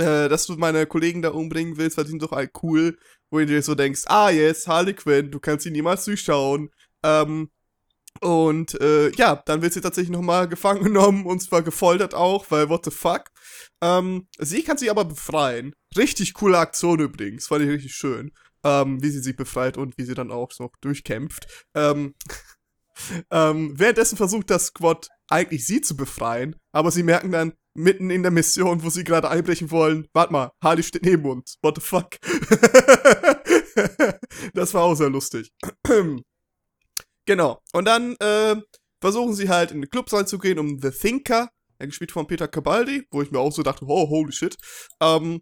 äh, 0.00 0.28
dass 0.28 0.46
du 0.46 0.54
meine 0.56 0.86
Kollegen 0.86 1.22
da 1.22 1.30
umbringen 1.30 1.76
willst, 1.76 1.96
weil 1.96 2.04
die 2.04 2.10
sind 2.10 2.22
doch 2.22 2.32
halt 2.32 2.50
cool, 2.62 2.98
wo 3.30 3.38
du 3.38 3.46
dir 3.46 3.62
so 3.62 3.74
denkst, 3.74 4.02
ah, 4.06 4.30
jetzt 4.30 4.66
Harley 4.66 4.94
Quinn, 4.94 5.30
du 5.30 5.40
kannst 5.40 5.64
sie 5.64 5.70
niemals 5.70 6.04
durchschauen. 6.04 6.70
Ähm, 7.02 7.50
und 8.20 8.78
äh, 8.80 9.10
ja, 9.12 9.36
dann 9.46 9.62
wird 9.62 9.72
sie 9.72 9.80
tatsächlich 9.80 10.10
nochmal 10.10 10.48
gefangen 10.48 10.82
genommen 10.84 11.24
und 11.26 11.40
zwar 11.40 11.62
gefoltert 11.62 12.14
auch, 12.14 12.50
weil 12.50 12.68
what 12.68 12.84
the 12.84 12.90
fuck. 12.90 13.30
Ähm, 13.80 14.28
sie 14.38 14.62
kann 14.62 14.78
sich 14.78 14.90
aber 14.90 15.04
befreien. 15.04 15.72
Richtig 15.96 16.34
coole 16.34 16.58
Aktion 16.58 17.00
übrigens, 17.00 17.46
fand 17.46 17.64
ich 17.64 17.70
richtig 17.70 17.94
schön. 17.94 18.32
Ähm, 18.62 19.02
wie 19.02 19.10
sie 19.10 19.20
sich 19.20 19.36
befreit 19.36 19.78
und 19.78 19.96
wie 19.96 20.04
sie 20.04 20.14
dann 20.14 20.30
auch 20.30 20.50
noch 20.58 20.72
durchkämpft. 20.82 21.46
Ähm, 21.74 22.14
ähm, 23.30 23.78
währenddessen 23.78 24.18
versucht 24.18 24.50
das 24.50 24.66
Squad 24.66 25.08
eigentlich 25.28 25.66
sie 25.66 25.80
zu 25.80 25.96
befreien, 25.96 26.56
aber 26.72 26.90
sie 26.90 27.02
merken 27.02 27.32
dann 27.32 27.54
mitten 27.74 28.10
in 28.10 28.22
der 28.22 28.32
Mission, 28.32 28.82
wo 28.82 28.90
sie 28.90 29.04
gerade 29.04 29.30
einbrechen 29.30 29.70
wollen, 29.70 30.08
warte 30.12 30.32
mal, 30.32 30.50
Harley 30.62 30.82
steht 30.82 31.04
neben 31.04 31.24
uns. 31.24 31.56
What 31.62 31.76
the 31.76 31.80
fuck? 31.80 32.18
das 34.54 34.74
war 34.74 34.82
auch 34.82 34.94
sehr 34.94 35.10
lustig. 35.10 35.52
genau. 37.26 37.62
Und 37.72 37.84
dann 37.84 38.16
äh, 38.16 38.56
versuchen 39.00 39.34
sie 39.34 39.48
halt 39.48 39.70
in 39.70 39.82
den 39.82 39.90
Club 39.90 40.12
reinzugehen, 40.12 40.58
um 40.58 40.80
The 40.80 40.90
Thinker, 40.90 41.50
gespielt 41.78 42.12
von 42.12 42.26
Peter 42.26 42.48
Cabaldi, 42.48 43.06
wo 43.10 43.22
ich 43.22 43.30
mir 43.30 43.38
auch 43.38 43.52
so 43.52 43.62
dachte, 43.62 43.84
oh, 43.86 44.08
holy 44.08 44.32
shit, 44.32 44.56
ähm, 45.00 45.40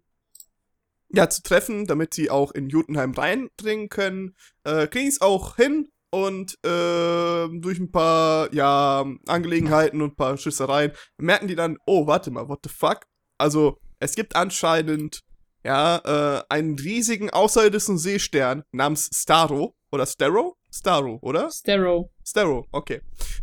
ja, 1.09 1.29
zu 1.29 1.41
treffen, 1.41 1.85
damit 1.85 2.13
sie 2.13 2.29
auch 2.29 2.51
in 2.51 2.69
Jotunheim 2.69 3.13
reindringen 3.13 3.89
können. 3.89 4.35
Äh, 4.63 4.87
kriegen 4.87 5.07
es 5.07 5.21
auch 5.21 5.55
hin, 5.55 5.89
und 6.11 6.53
äh, 6.65 7.47
durch 7.59 7.79
ein 7.79 7.91
paar, 7.91 8.53
ja, 8.53 9.05
Angelegenheiten 9.27 10.01
und 10.01 10.13
ein 10.13 10.15
paar 10.15 10.37
Schissereien 10.37 10.91
merken 11.17 11.47
die 11.47 11.55
dann, 11.55 11.77
oh, 11.85 12.07
warte 12.07 12.31
mal, 12.31 12.47
what 12.47 12.59
the 12.63 12.69
fuck? 12.69 13.05
Also, 13.37 13.79
es 13.99 14.15
gibt 14.15 14.35
anscheinend, 14.35 15.21
ja, 15.63 15.97
äh, 15.97 16.43
einen 16.49 16.77
riesigen 16.79 17.29
außerirdischen 17.29 17.97
Seestern 17.97 18.63
namens 18.71 19.09
Staro 19.13 19.75
oder 19.91 20.05
Staro? 20.05 20.57
Staro, 20.71 21.19
oder? 21.21 21.49
Staro. 21.51 22.11
Staro, 22.23 22.67
okay. 22.71 23.01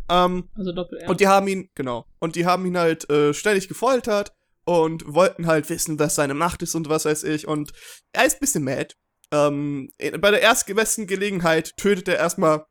Ähm, 0.09 0.49
also 0.55 0.73
doppel 0.73 0.99
-R. 1.01 1.09
Und 1.09 1.21
die 1.21 1.27
haben 1.27 1.49
ihn, 1.49 1.71
genau, 1.75 2.07
und 2.21 2.37
die 2.37 2.47
haben 2.47 2.65
ihn 2.67 2.79
halt 2.79 3.09
äh, 3.11 3.35
ständig 3.35 3.69
gefoltert 3.69 4.33
und 4.65 5.05
wollten 5.13 5.47
halt 5.47 5.69
wissen, 5.71 5.99
was 5.99 6.15
seine 6.15 6.35
Macht 6.35 6.63
ist 6.63 6.75
und 6.75 6.89
was 6.89 7.05
weiß 7.05 7.25
ich. 7.25 7.47
Und 7.47 7.73
er 8.13 8.27
ist 8.27 8.37
ein 8.37 8.41
bisschen 8.41 8.65
mad, 8.65 8.95
ähm, 9.33 9.91
bei 9.99 10.31
der 10.31 10.43
erstbesten 10.43 11.07
Gelegenheit 11.07 11.77
tötet 11.77 12.09
er 12.09 12.17
erstmal 12.17 12.67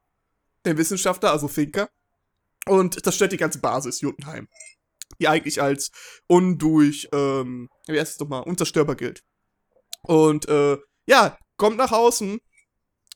den 0.65 0.77
Wissenschaftler, 0.77 1.31
also 1.31 1.47
Thinker. 1.47 1.89
Und 2.67 3.05
das 3.05 3.15
stellt 3.15 3.31
die 3.31 3.37
ganze 3.37 3.59
Basis, 3.59 4.01
Jotunheim. 4.01 4.47
Die 5.19 5.27
eigentlich 5.27 5.61
als 5.61 5.91
undurch, 6.27 7.07
ähm, 7.13 7.69
wie 7.87 7.99
heißt 7.99 8.13
es 8.13 8.19
nochmal, 8.19 8.43
unzerstörbar 8.43 8.95
gilt. 8.95 9.23
Und, 10.01 10.47
äh, 10.49 10.77
ja, 11.05 11.37
kommt 11.57 11.77
nach 11.77 11.91
außen, 11.91 12.39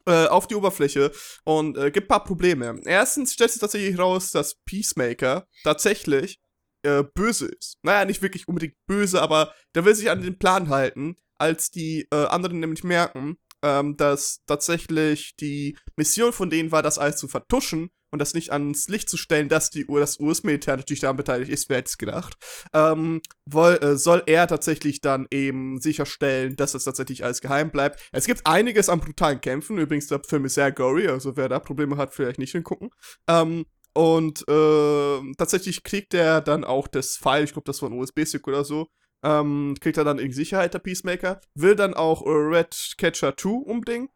äh, 0.05 0.27
auf 0.27 0.47
die 0.47 0.55
Oberfläche 0.55 1.11
und 1.43 1.77
äh, 1.77 1.91
gibt 1.91 2.05
ein 2.05 2.07
paar 2.07 2.23
Probleme. 2.23 2.79
Erstens 2.85 3.33
stellt 3.33 3.51
sich 3.51 3.59
tatsächlich 3.59 3.97
raus, 3.97 4.31
dass 4.31 4.55
Peacemaker 4.65 5.47
tatsächlich 5.63 6.39
äh, 6.83 7.03
böse 7.13 7.47
ist. 7.47 7.77
Naja, 7.83 8.05
nicht 8.05 8.21
wirklich 8.21 8.47
unbedingt 8.47 8.75
böse, 8.87 9.21
aber 9.21 9.53
der 9.75 9.85
will 9.85 9.95
sich 9.95 10.09
an 10.09 10.21
den 10.21 10.39
Plan 10.39 10.69
halten, 10.69 11.15
als 11.39 11.71
die 11.71 12.07
äh, 12.11 12.25
anderen 12.25 12.59
nämlich 12.59 12.83
merken, 12.83 13.37
ähm, 13.63 13.97
dass 13.97 14.41
tatsächlich 14.45 15.35
die 15.39 15.77
Mission 15.95 16.33
von 16.33 16.49
denen 16.49 16.71
war, 16.71 16.83
das 16.83 16.97
alles 16.97 17.17
zu 17.17 17.27
vertuschen 17.27 17.89
und 18.11 18.19
das 18.19 18.33
nicht 18.33 18.51
ans 18.51 18.87
Licht 18.87 19.09
zu 19.09 19.17
stellen, 19.17 19.49
dass 19.49 19.69
die, 19.69 19.85
das 19.85 20.19
US-Militär 20.19 20.77
natürlich 20.77 21.01
daran 21.01 21.17
beteiligt 21.17 21.51
ist, 21.51 21.69
wer 21.69 21.77
hätte 21.77 21.89
es 21.89 21.97
gedacht, 21.97 22.35
ähm, 22.73 23.21
woll, 23.45 23.77
äh, 23.81 23.97
soll 23.97 24.23
er 24.25 24.47
tatsächlich 24.47 25.01
dann 25.01 25.27
eben 25.31 25.79
sicherstellen, 25.79 26.55
dass 26.55 26.71
das 26.71 26.85
tatsächlich 26.85 27.23
alles 27.23 27.41
geheim 27.41 27.71
bleibt. 27.71 27.99
Es 28.11 28.25
gibt 28.25 28.45
einiges 28.45 28.89
an 28.89 28.99
brutalen 28.99 29.41
Kämpfen, 29.41 29.77
übrigens 29.77 30.07
der 30.07 30.23
Film 30.23 30.45
ist 30.45 30.55
sehr 30.55 30.71
gory, 30.71 31.07
also 31.07 31.37
wer 31.37 31.49
da 31.49 31.59
Probleme 31.59 31.97
hat, 31.97 32.13
vielleicht 32.13 32.39
nicht 32.39 32.51
hingucken. 32.51 32.89
Ähm, 33.27 33.65
und 33.93 34.47
äh, 34.47 35.33
tatsächlich 35.37 35.83
kriegt 35.83 36.13
er 36.13 36.41
dann 36.41 36.63
auch 36.63 36.87
das 36.87 37.17
File, 37.17 37.43
ich 37.43 37.53
glaube, 37.53 37.65
das 37.65 37.81
war 37.81 37.89
ein 37.89 37.97
USB-Stick 37.97 38.47
oder 38.47 38.63
so, 38.63 38.87
ähm, 39.23 39.75
kriegt 39.79 39.97
er 39.97 40.03
dann 40.03 40.19
in 40.19 40.31
Sicherheit, 40.31 40.73
der 40.73 40.79
Peacemaker. 40.79 41.41
Will 41.55 41.75
dann 41.75 41.93
auch 41.93 42.25
äh, 42.25 42.29
Red 42.29 42.95
Catcher 42.97 43.35
2 43.35 43.49
umbringen. 43.49 44.09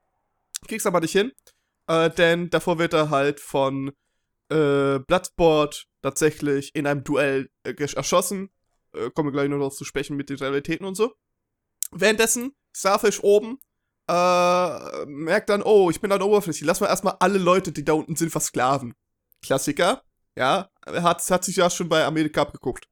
Kriegt's 0.67 0.85
aber 0.85 1.01
nicht 1.01 1.11
hin. 1.11 1.31
Äh, 1.87 2.09
denn 2.09 2.49
davor 2.49 2.79
wird 2.79 2.93
er 2.93 3.09
halt 3.09 3.39
von 3.39 3.91
äh, 4.49 4.99
Bloodsport 4.99 5.87
tatsächlich 6.01 6.73
in 6.75 6.87
einem 6.87 7.03
Duell 7.03 7.49
äh, 7.63 7.73
erschossen. 7.73 8.49
Äh, 8.93 9.09
kommen 9.11 9.29
wir 9.29 9.33
gleich 9.33 9.49
noch 9.49 9.57
darauf 9.57 9.75
zu 9.75 9.85
sprechen 9.85 10.15
mit 10.15 10.29
den 10.29 10.37
Realitäten 10.37 10.85
und 10.85 10.95
so. 10.95 11.13
Währenddessen, 11.91 12.53
Starfish 12.75 13.21
oben, 13.21 13.59
äh, 14.09 15.05
merkt 15.05 15.49
dann, 15.49 15.63
oh, 15.63 15.89
ich 15.89 16.01
bin 16.01 16.11
an 16.11 16.19
der 16.19 16.27
Oberfläche. 16.27 16.65
Lass 16.65 16.79
mal 16.81 16.87
erstmal 16.87 17.17
alle 17.19 17.37
Leute, 17.37 17.71
die 17.71 17.85
da 17.85 17.93
unten 17.93 18.15
sind, 18.15 18.31
versklaven. 18.31 18.93
Klassiker. 19.41 20.03
Ja, 20.35 20.69
hat, 20.85 21.29
hat 21.29 21.43
sich 21.43 21.57
ja 21.57 21.69
schon 21.69 21.89
bei 21.89 22.03
Amerika 22.05 22.41
abgeguckt. 22.41 22.87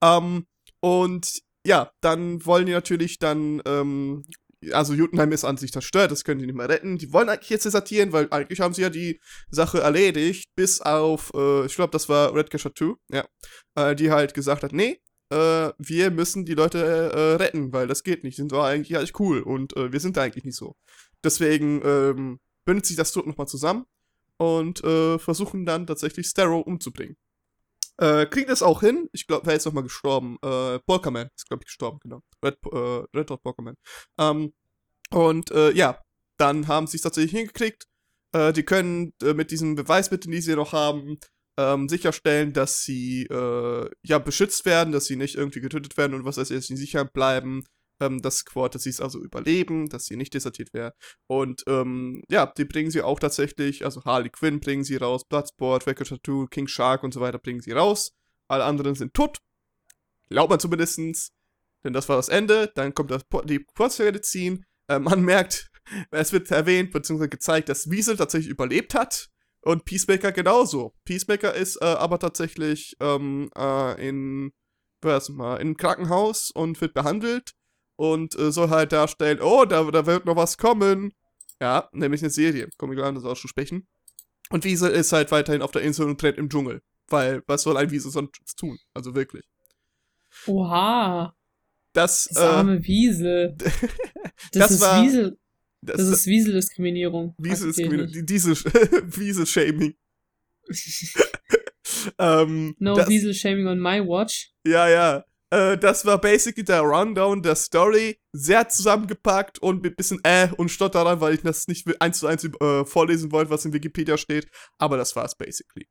Ähm, 0.00 0.46
und 0.80 1.42
ja, 1.66 1.90
dann 2.00 2.44
wollen 2.44 2.66
die 2.66 2.72
natürlich 2.72 3.18
dann, 3.18 3.62
ähm, 3.66 4.24
also 4.72 4.94
Jotunheim 4.94 5.32
ist 5.32 5.44
an 5.44 5.56
sich 5.56 5.72
zerstört, 5.72 6.10
das 6.10 6.24
können 6.24 6.40
die 6.40 6.46
nicht 6.46 6.56
mehr 6.56 6.68
retten. 6.68 6.98
Die 6.98 7.12
wollen 7.12 7.28
eigentlich 7.28 7.50
jetzt 7.50 7.64
desertieren, 7.66 8.12
weil 8.12 8.28
eigentlich 8.30 8.60
haben 8.60 8.74
sie 8.74 8.82
ja 8.82 8.90
die 8.90 9.20
Sache 9.50 9.80
erledigt, 9.80 10.48
bis 10.56 10.80
auf, 10.80 11.32
äh, 11.34 11.66
ich 11.66 11.74
glaube, 11.74 11.90
das 11.92 12.08
war 12.08 12.34
Red 12.34 12.50
Casher 12.50 12.74
2, 12.74 12.94
ja, 13.10 13.26
äh, 13.74 13.94
die 13.94 14.10
halt 14.10 14.34
gesagt 14.34 14.62
hat, 14.62 14.72
nee, 14.72 15.00
äh, 15.30 15.72
wir 15.78 16.10
müssen 16.10 16.44
die 16.44 16.54
Leute 16.54 16.78
äh, 16.78 17.34
retten, 17.36 17.72
weil 17.72 17.86
das 17.86 18.02
geht 18.02 18.24
nicht, 18.24 18.36
sind 18.36 18.52
doch 18.52 18.64
eigentlich 18.64 18.96
eigentlich 18.96 19.18
cool 19.18 19.40
und 19.40 19.76
äh, 19.76 19.92
wir 19.92 20.00
sind 20.00 20.16
da 20.16 20.22
eigentlich 20.22 20.44
nicht 20.44 20.56
so. 20.56 20.76
Deswegen 21.22 21.80
ähm, 21.84 22.40
bindet 22.64 22.86
sich 22.86 22.96
das 22.96 23.12
Tod 23.12 23.26
nochmal 23.26 23.48
zusammen 23.48 23.86
und 24.36 24.84
äh, 24.84 25.18
versuchen 25.18 25.64
dann 25.64 25.86
tatsächlich 25.86 26.26
Starrow 26.26 26.66
umzubringen. 26.66 27.16
Äh, 27.98 28.26
kriegt 28.26 28.50
es 28.50 28.62
auch 28.62 28.80
hin. 28.80 29.08
Ich 29.12 29.26
glaube, 29.26 29.46
wer 29.46 29.54
ist 29.54 29.66
nochmal 29.66 29.84
gestorben? 29.84 30.36
Äh, 30.42 30.78
Polkaman 30.80 31.28
ist, 31.36 31.48
glaube 31.48 31.62
ich, 31.62 31.66
gestorben, 31.66 31.98
genau. 32.02 32.20
Red, 32.44 32.58
äh, 32.72 33.04
Red 33.16 33.30
Hot 33.30 33.42
Polkaman. 33.42 33.76
Ähm, 34.18 34.52
und 35.10 35.50
äh, 35.52 35.70
ja, 35.72 36.00
dann 36.38 36.66
haben 36.66 36.86
sie 36.86 36.96
es 36.96 37.02
tatsächlich 37.02 37.32
hingekriegt. 37.32 37.84
Äh, 38.34 38.52
die 38.52 38.64
können 38.64 39.12
äh, 39.22 39.34
mit 39.34 39.50
diesen 39.50 39.76
Beweismitteln, 39.76 40.32
die 40.32 40.40
sie 40.40 40.56
noch 40.56 40.72
haben, 40.72 41.18
ähm, 41.56 41.88
sicherstellen, 41.88 42.52
dass 42.52 42.82
sie 42.82 43.26
äh, 43.26 43.90
ja 44.02 44.18
beschützt 44.18 44.64
werden, 44.64 44.92
dass 44.92 45.06
sie 45.06 45.16
nicht 45.16 45.36
irgendwie 45.36 45.60
getötet 45.60 45.96
werden 45.96 46.14
und 46.14 46.24
was 46.24 46.36
weiß 46.36 46.50
ich, 46.50 46.56
dass 46.56 46.66
sie 46.66 46.76
sicher 46.76 47.04
bleiben 47.04 47.64
ähm, 48.00 48.22
das 48.22 48.38
Squad, 48.38 48.74
dass 48.74 48.82
sie 48.82 48.90
es 48.90 49.00
also 49.00 49.20
überleben, 49.22 49.88
dass 49.88 50.06
sie 50.06 50.16
nicht 50.16 50.34
desertiert 50.34 50.72
werden. 50.74 50.94
Und 51.26 51.62
ähm, 51.68 52.22
ja, 52.28 52.46
die 52.46 52.64
bringen 52.64 52.90
sie 52.90 53.02
auch 53.02 53.18
tatsächlich, 53.20 53.84
also 53.84 54.04
Harley 54.04 54.30
Quinn 54.30 54.60
bringen 54.60 54.84
sie 54.84 54.96
raus, 54.96 55.24
Bloodsport, 55.28 55.86
Record 55.86 56.08
Tattoo, 56.08 56.46
King 56.46 56.66
Shark 56.66 57.02
und 57.02 57.14
so 57.14 57.20
weiter 57.20 57.38
bringen 57.38 57.60
sie 57.60 57.72
raus. 57.72 58.12
Alle 58.48 58.64
anderen 58.64 58.94
sind 58.94 59.14
tot. 59.14 59.38
Glaubt 60.28 60.50
man 60.50 60.60
zumindestens. 60.60 61.30
Denn 61.84 61.92
das 61.92 62.08
war 62.08 62.16
das 62.16 62.28
Ende. 62.28 62.72
Dann 62.74 62.94
kommt 62.94 63.10
das, 63.10 63.22
die 63.44 63.64
Kurzmedizin. 63.76 64.64
Äh, 64.88 64.98
man 64.98 65.22
merkt, 65.24 65.70
es 66.10 66.32
wird 66.32 66.50
erwähnt, 66.50 66.92
beziehungsweise 66.92 67.28
gezeigt, 67.28 67.68
dass 67.68 67.90
Wiesel 67.90 68.16
tatsächlich 68.16 68.50
überlebt 68.50 68.94
hat. 68.94 69.28
Und 69.60 69.86
Peacemaker 69.86 70.32
genauso. 70.32 70.92
Peacemaker 71.04 71.54
ist 71.54 71.80
äh, 71.80 71.86
aber 71.86 72.18
tatsächlich 72.18 72.96
ähm, 73.00 73.50
äh, 73.56 74.08
in, 74.08 74.52
was 75.00 75.30
mal, 75.30 75.56
in 75.56 75.78
Krankenhaus 75.78 76.50
und 76.50 76.78
wird 76.82 76.92
behandelt 76.92 77.54
und 77.96 78.38
äh, 78.38 78.52
soll 78.52 78.70
halt 78.70 78.92
darstellen, 78.92 79.40
oh, 79.40 79.64
da, 79.64 79.90
da 79.90 80.06
wird 80.06 80.24
noch 80.26 80.36
was 80.36 80.58
kommen. 80.58 81.12
Ja, 81.60 81.88
nämlich 81.92 82.22
eine 82.22 82.30
Serie. 82.30 82.68
Wir 82.78 82.94
gleich 82.94 83.14
das 83.14 83.24
auch 83.24 83.36
schon 83.36 83.48
sprechen. 83.48 83.86
Und 84.50 84.64
Wiesel 84.64 84.90
ist 84.90 85.12
halt 85.12 85.30
weiterhin 85.30 85.62
auf 85.62 85.70
der 85.70 85.82
Insel 85.82 86.06
und 86.06 86.22
rennt 86.22 86.38
im 86.38 86.48
Dschungel. 86.48 86.82
Weil, 87.08 87.42
was 87.46 87.62
soll 87.62 87.76
ein 87.76 87.90
Wiesel 87.90 88.10
sonst 88.10 88.56
tun? 88.56 88.78
Also 88.92 89.14
wirklich. 89.14 89.44
Oha. 90.46 91.34
Das, 91.92 92.28
das 92.28 92.36
arme 92.36 92.76
äh, 92.76 92.84
Wiesel. 92.84 93.56
Das, 94.52 94.68
das 94.68 94.70
ist 94.72 94.80
war, 94.80 95.02
Wiesel. 95.02 95.38
Das, 95.80 95.96
das 95.96 96.08
ist 96.08 96.26
Wiesel-Diskriminierung. 96.26 97.34
Wiesel-Diskriminierung. 97.38 98.10
Wiesel-Shaming. 98.12 99.94
ähm, 102.18 102.74
no 102.78 102.96
Wiesel-Shaming 102.96 103.66
on 103.66 103.80
my 103.80 104.00
watch. 104.00 104.52
Ja, 104.66 104.88
ja. 104.88 105.24
Äh, 105.54 105.78
das 105.78 106.04
war 106.04 106.20
basically 106.20 106.64
der 106.64 106.80
Rundown 106.80 107.42
der 107.42 107.54
Story. 107.54 108.18
Sehr 108.32 108.68
zusammengepackt 108.68 109.60
und 109.60 109.82
mit 109.82 109.96
bisschen 109.96 110.20
äh 110.24 110.48
und 110.56 110.70
Stotterer, 110.70 111.20
weil 111.20 111.34
ich 111.34 111.42
das 111.42 111.68
nicht 111.68 111.86
eins 112.00 112.18
zu 112.18 112.26
eins 112.26 112.44
äh, 112.44 112.84
vorlesen 112.84 113.30
wollte, 113.30 113.50
was 113.50 113.64
in 113.64 113.72
Wikipedia 113.72 114.16
steht. 114.16 114.48
Aber 114.78 114.96
das 114.96 115.14
war's 115.14 115.36
basically. 115.36 115.86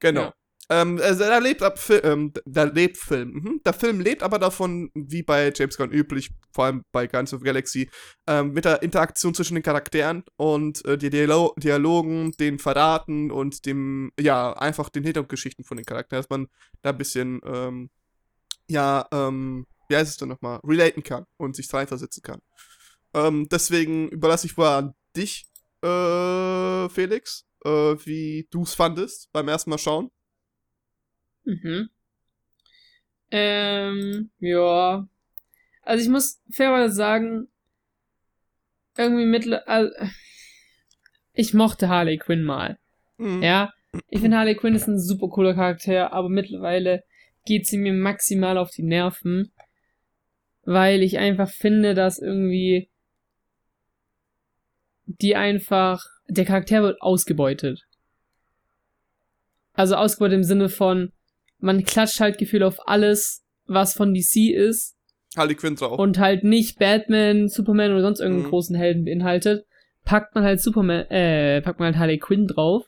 Genau. 0.00 0.22
Ja. 0.22 0.34
Ähm, 0.68 1.00
also 1.00 1.20
da 1.20 1.38
lebt 1.38 1.62
ab 1.62 1.78
Fi 1.78 1.94
ähm, 1.94 2.32
da 2.44 2.64
lebt 2.64 2.96
Film. 2.96 3.30
Mhm. 3.32 3.60
Der 3.64 3.72
Film 3.72 4.00
lebt 4.00 4.22
aber 4.22 4.38
davon, 4.38 4.90
wie 4.94 5.22
bei 5.22 5.52
James 5.54 5.76
Gunn 5.76 5.92
üblich, 5.92 6.30
vor 6.52 6.64
allem 6.64 6.82
bei 6.92 7.06
Guardians 7.06 7.34
of 7.34 7.42
Galaxy, 7.42 7.88
ähm, 8.26 8.52
mit 8.52 8.64
der 8.64 8.82
Interaktion 8.82 9.32
zwischen 9.32 9.54
den 9.54 9.62
Charakteren 9.62 10.24
und 10.36 10.84
äh, 10.84 10.98
die 10.98 11.08
Dialo 11.08 11.54
Dialogen, 11.56 12.32
den 12.32 12.58
Verraten 12.58 13.30
und 13.30 13.64
dem, 13.64 14.10
ja, 14.18 14.52
einfach 14.54 14.88
den 14.88 15.04
Hintergrundgeschichten 15.04 15.64
von 15.64 15.76
den 15.76 15.86
Charakteren, 15.86 16.22
dass 16.22 16.30
man 16.30 16.48
da 16.82 16.90
ein 16.90 16.98
bisschen, 16.98 17.40
ähm, 17.46 17.90
ja, 18.68 19.06
ähm, 19.12 19.66
wie 19.88 19.96
heißt 19.96 20.10
es 20.10 20.16
denn 20.16 20.28
nochmal, 20.28 20.60
relaten 20.64 21.02
kann 21.02 21.24
und 21.36 21.56
sich 21.56 21.72
reinversetzen 21.72 22.22
kann. 22.22 22.40
Ähm, 23.14 23.48
deswegen 23.50 24.08
überlasse 24.08 24.46
ich 24.46 24.56
wohl 24.58 24.66
an 24.66 24.94
dich, 25.16 25.46
äh, 25.82 26.88
Felix, 26.88 27.46
äh, 27.64 27.68
wie 28.04 28.46
du 28.50 28.62
es 28.62 28.74
fandest 28.74 29.30
beim 29.32 29.48
ersten 29.48 29.70
Mal 29.70 29.78
schauen. 29.78 30.10
Mhm. 31.44 31.88
Ähm, 33.30 34.30
ja. 34.40 35.08
Also 35.82 36.02
ich 36.02 36.08
muss 36.08 36.42
fairerweise 36.50 36.94
sagen, 36.94 37.48
irgendwie 38.96 39.26
mittel, 39.26 39.54
also, 39.54 39.94
ich 41.32 41.54
mochte 41.54 41.88
Harley 41.88 42.18
Quinn 42.18 42.42
mal. 42.42 42.78
Mhm. 43.18 43.42
Ja. 43.42 43.72
Ich 44.08 44.20
finde 44.20 44.36
Harley 44.36 44.56
Quinn 44.56 44.74
ist 44.74 44.88
ein 44.88 45.00
super 45.00 45.28
cooler 45.28 45.54
Charakter, 45.54 46.12
aber 46.12 46.28
mittlerweile 46.28 47.04
geht 47.46 47.66
sie 47.66 47.78
mir 47.78 47.92
maximal 47.94 48.58
auf 48.58 48.70
die 48.70 48.82
Nerven, 48.82 49.50
weil 50.64 51.02
ich 51.02 51.18
einfach 51.18 51.48
finde, 51.50 51.94
dass 51.94 52.18
irgendwie 52.18 52.90
die 55.06 55.36
einfach, 55.36 56.04
der 56.28 56.44
Charakter 56.44 56.82
wird 56.82 57.00
ausgebeutet. 57.00 57.86
Also 59.74 59.94
ausgebeutet 59.94 60.36
im 60.36 60.44
Sinne 60.44 60.68
von, 60.68 61.12
man 61.58 61.84
klatscht 61.84 62.20
halt 62.20 62.38
Gefühl 62.38 62.62
auf 62.62 62.88
alles, 62.88 63.44
was 63.66 63.94
von 63.94 64.14
DC 64.14 64.52
ist 64.54 64.96
Harley 65.36 65.54
Quinn 65.54 65.76
drauf. 65.76 65.98
und 65.98 66.18
halt 66.18 66.44
nicht 66.44 66.78
Batman, 66.78 67.48
Superman 67.48 67.92
oder 67.92 68.02
sonst 68.02 68.20
irgendeinen 68.20 68.46
Mhm. 68.46 68.50
großen 68.50 68.76
Helden 68.76 69.04
beinhaltet, 69.04 69.66
packt 70.04 70.34
man 70.34 70.44
halt 70.44 70.60
Superman, 70.60 71.06
äh, 71.10 71.60
packt 71.62 71.78
man 71.78 71.86
halt 71.86 71.96
Harley 71.96 72.18
Quinn 72.18 72.46
drauf. 72.46 72.84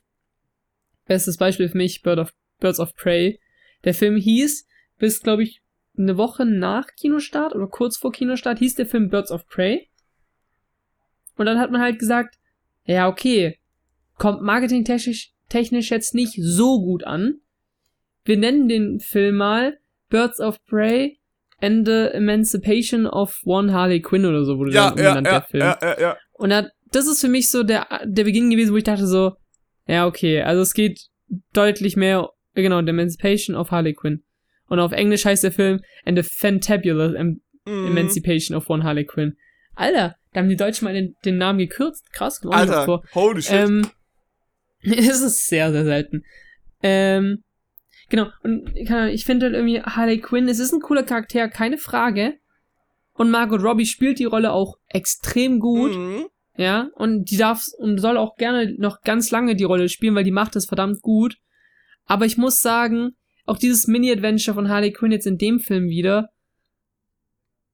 Bestes 1.07 1.37
Beispiel 1.37 1.69
für 1.69 1.77
mich, 1.77 2.03
Bird 2.03 2.19
of, 2.19 2.33
Birds 2.59 2.81
of 2.81 2.95
Prey. 2.95 3.39
Der 3.85 3.95
Film 3.95 4.17
hieß, 4.17 4.67
bis, 4.99 5.23
glaube 5.23 5.43
ich, 5.43 5.63
eine 5.97 6.17
Woche 6.17 6.45
nach 6.45 6.89
Kinostart 6.97 7.55
oder 7.55 7.67
kurz 7.67 7.97
vor 7.97 8.13
Kinostart 8.13 8.59
hieß 8.59 8.77
der 8.77 8.87
Film 8.87 9.09
Birds 9.09 9.31
of 9.31 9.47
Prey. 9.49 9.89
Und 11.37 11.47
dann 11.47 11.59
hat 11.59 11.71
man 11.71 11.81
halt 11.81 11.99
gesagt, 11.99 12.37
ja, 12.85 13.09
okay, 13.09 13.59
kommt 14.17 14.43
marketingtechnisch 14.43 15.33
technisch 15.49 15.91
jetzt 15.91 16.15
nicht 16.15 16.35
so 16.41 16.81
gut 16.81 17.05
an. 17.05 17.41
Wir 18.25 18.37
nennen 18.37 18.69
den 18.69 19.01
Film 19.01 19.37
mal 19.37 19.79
Birds 20.11 20.41
of 20.41 20.63
Prey 20.67 21.19
and 21.61 21.87
the 21.87 22.09
Emancipation 22.13 23.07
of 23.07 23.41
One 23.45 23.73
Harley 23.73 24.01
Quinn 24.01 24.27
oder 24.27 24.45
so 24.45 24.59
wurde 24.59 24.73
ja, 24.73 24.91
dann 24.91 24.99
ja, 24.99 25.11
umbenannt, 25.11 25.27
ja, 25.27 25.33
der 25.33 25.43
Film. 25.43 25.63
ja, 25.63 25.79
ja, 25.83 26.01
ja. 26.01 26.17
Und 26.33 26.51
da, 26.51 26.69
das 26.93 27.07
ist 27.07 27.21
für 27.21 27.29
mich 27.29 27.51
so 27.51 27.63
der, 27.63 27.87
der 28.05 28.25
Beginn 28.25 28.51
gewesen, 28.51 28.73
wo 28.73 28.77
ich 28.77 28.85
dachte 28.85 29.07
so, 29.07 29.33
ja, 29.87 30.07
okay, 30.07 30.43
also 30.43 30.63
es 30.63 30.75
geht 30.75 31.09
deutlich 31.53 31.97
mehr, 31.97 32.29
genau, 32.63 32.81
The 32.83 32.89
Emancipation 32.91 33.57
of 33.57 33.71
Harley 33.71 33.95
Quinn. 33.95 34.23
Und 34.69 34.81
auf 34.81 34.93
Englisch 34.93 35.25
heißt 35.25 35.45
der 35.45 35.53
Film 35.53 35.81
And 36.05 36.19
the 36.19 36.23
Fantabulous 36.29 37.15
Em 37.15 37.41
Mhm. 37.69 37.87
Emancipation 37.89 38.57
of 38.57 38.69
One 38.71 38.83
Harley 38.83 39.05
Quinn. 39.05 39.37
Alter, 39.75 40.17
da 40.33 40.41
haben 40.41 40.49
die 40.49 40.57
Deutschen 40.57 40.87
mal 40.87 40.95
den, 40.95 41.17
den 41.25 41.37
Namen 41.37 41.59
gekürzt. 41.59 42.13
Krass, 42.13 42.41
oft 42.45 42.55
Alter, 42.55 42.85
vor. 42.87 43.05
holy 43.15 43.43
shit. 43.43 43.53
Ähm, 43.53 43.87
es 44.83 45.21
ist 45.21 45.47
sehr, 45.47 45.71
sehr 45.71 45.85
selten. 45.85 46.25
Ähm, 46.83 47.43
genau, 48.09 48.29
und 48.43 48.75
ich 48.75 49.25
finde 49.25 49.47
halt 49.47 49.55
irgendwie 49.55 49.83
Harley 49.83 50.19
Quinn, 50.19 50.49
es 50.49 50.59
ist 50.61 50.73
ein 50.73 50.81
cooler 50.81 51.03
Charakter, 51.03 51.49
keine 51.49 51.77
Frage. 51.79 52.35
Und 53.13 53.31
Margot 53.31 53.63
Robbie 53.63 53.87
spielt 53.87 54.19
die 54.19 54.25
Rolle 54.25 54.53
auch 54.53 54.77
extrem 54.89 55.61
gut. 55.61 55.95
Mhm. 55.95 56.27
Ja, 56.57 56.89
und 56.95 57.31
die 57.31 57.37
darf 57.37 57.67
und 57.79 57.99
soll 57.99 58.17
auch 58.17 58.37
gerne 58.37 58.75
noch 58.79 59.03
ganz 59.03 59.31
lange 59.31 59.55
die 59.57 59.65
Rolle 59.65 59.89
spielen, 59.89 60.15
weil 60.15 60.25
die 60.25 60.33
macht 60.33 60.57
das 60.57 60.67
verdammt 60.67 61.03
gut. 61.03 61.37
Aber 62.09 62.25
ich 62.25 62.39
muss 62.39 62.61
sagen, 62.61 63.15
auch 63.45 63.59
dieses 63.59 63.87
Mini-Adventure 63.87 64.55
von 64.55 64.69
Harley 64.69 64.93
Quinn 64.93 65.13
jetzt 65.13 65.27
in 65.27 65.39
dem 65.39 65.61
Film 65.61 65.89
wieder, 65.89 66.31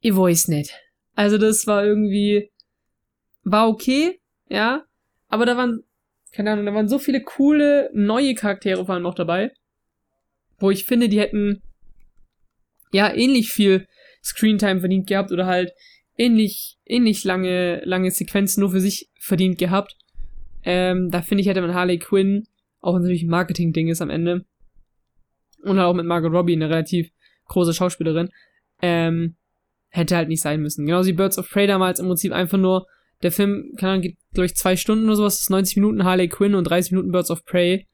ich 0.01 0.15
weiß 0.15 0.49
nicht. 0.49 0.75
Also 1.15 1.39
das 1.39 1.67
war 1.67 1.85
irgendwie, 1.85 2.51
war 3.45 3.69
okay, 3.69 4.21
ja, 4.49 4.85
aber 5.29 5.47
da 5.47 5.57
waren, 5.57 5.85
keine 6.33 6.51
Ahnung, 6.53 6.67
da 6.67 6.75
waren 6.75 6.89
so 6.89 6.99
viele 6.99 7.23
coole 7.23 7.91
neue 7.95 8.35
Charaktere 8.35 8.85
vor 8.85 8.95
allem 8.95 9.05
noch 9.05 9.15
dabei, 9.15 9.53
wo 10.59 10.71
ich 10.71 10.85
finde, 10.85 11.09
die 11.09 11.21
hätten 11.21 11.63
ja 12.93 13.13
ähnlich 13.15 13.51
viel 13.51 13.87
Screentime 14.23 14.81
verdient 14.81 15.07
gehabt 15.07 15.31
oder 15.31 15.47
halt 15.47 15.73
ähnlich, 16.17 16.77
ähnlich 16.85 17.23
lange, 17.23 17.83
lange 17.85 18.11
Sequenzen 18.11 18.61
nur 18.61 18.73
für 18.73 18.81
sich 18.81 19.11
verdient 19.21 19.59
gehabt. 19.59 19.97
Ähm, 20.65 21.11
da 21.11 21.23
finde 21.23 21.43
ich, 21.43 21.49
hätte 21.49 21.61
man 21.61 21.75
Harley 21.75 21.99
Quinn, 21.99 22.49
auch 22.85 22.95
wenn 22.95 23.01
es 23.01 23.05
natürlich 23.05 23.25
ein 23.25 23.31
Marketing-Ding 23.31 23.89
ist 23.89 24.03
am 24.03 24.11
Ende, 24.11 24.45
und 25.63 25.79
halt 25.79 25.87
auch 25.87 25.95
mit 25.95 26.07
Margot 26.07 26.33
Robbie, 26.33 26.55
eine 26.55 26.69
relativ 26.69 27.11
große 27.49 27.73
Schauspielerin, 27.73 28.29
ähm, 28.83 29.37
hätte 29.89 30.17
halt 30.17 30.29
nicht 30.29 30.43
sein 30.43 30.61
müssen. 30.61 30.85
Genauso 30.85 31.09
wie 31.09 31.15
Birds 31.15 31.39
of 31.39 31.49
Prey 31.49 31.67
damals 31.67 32.01
im 32.01 32.07
Prinzip 32.07 32.33
einfach 32.33 32.59
nur, 32.59 32.87
der 33.23 33.33
Film, 33.33 33.73
keine 33.79 33.93
Ahnung, 33.93 34.03
geht, 34.03 34.19
glaube 34.33 34.47
ich, 34.47 34.55
zwei 34.55 34.77
Stunden 34.77 35.07
oder 35.07 35.17
sowas, 35.17 35.37
das 35.37 35.43
ist 35.43 35.51
90 35.51 35.77
Minuten 35.77 36.05
Harley 36.05 36.29
Quinn 36.29 36.55
und 36.55 36.65
30 36.65 36.93
Minuten 36.93 37.13
Birds 37.13 37.31
of 37.31 37.45
Prey, 37.45 37.87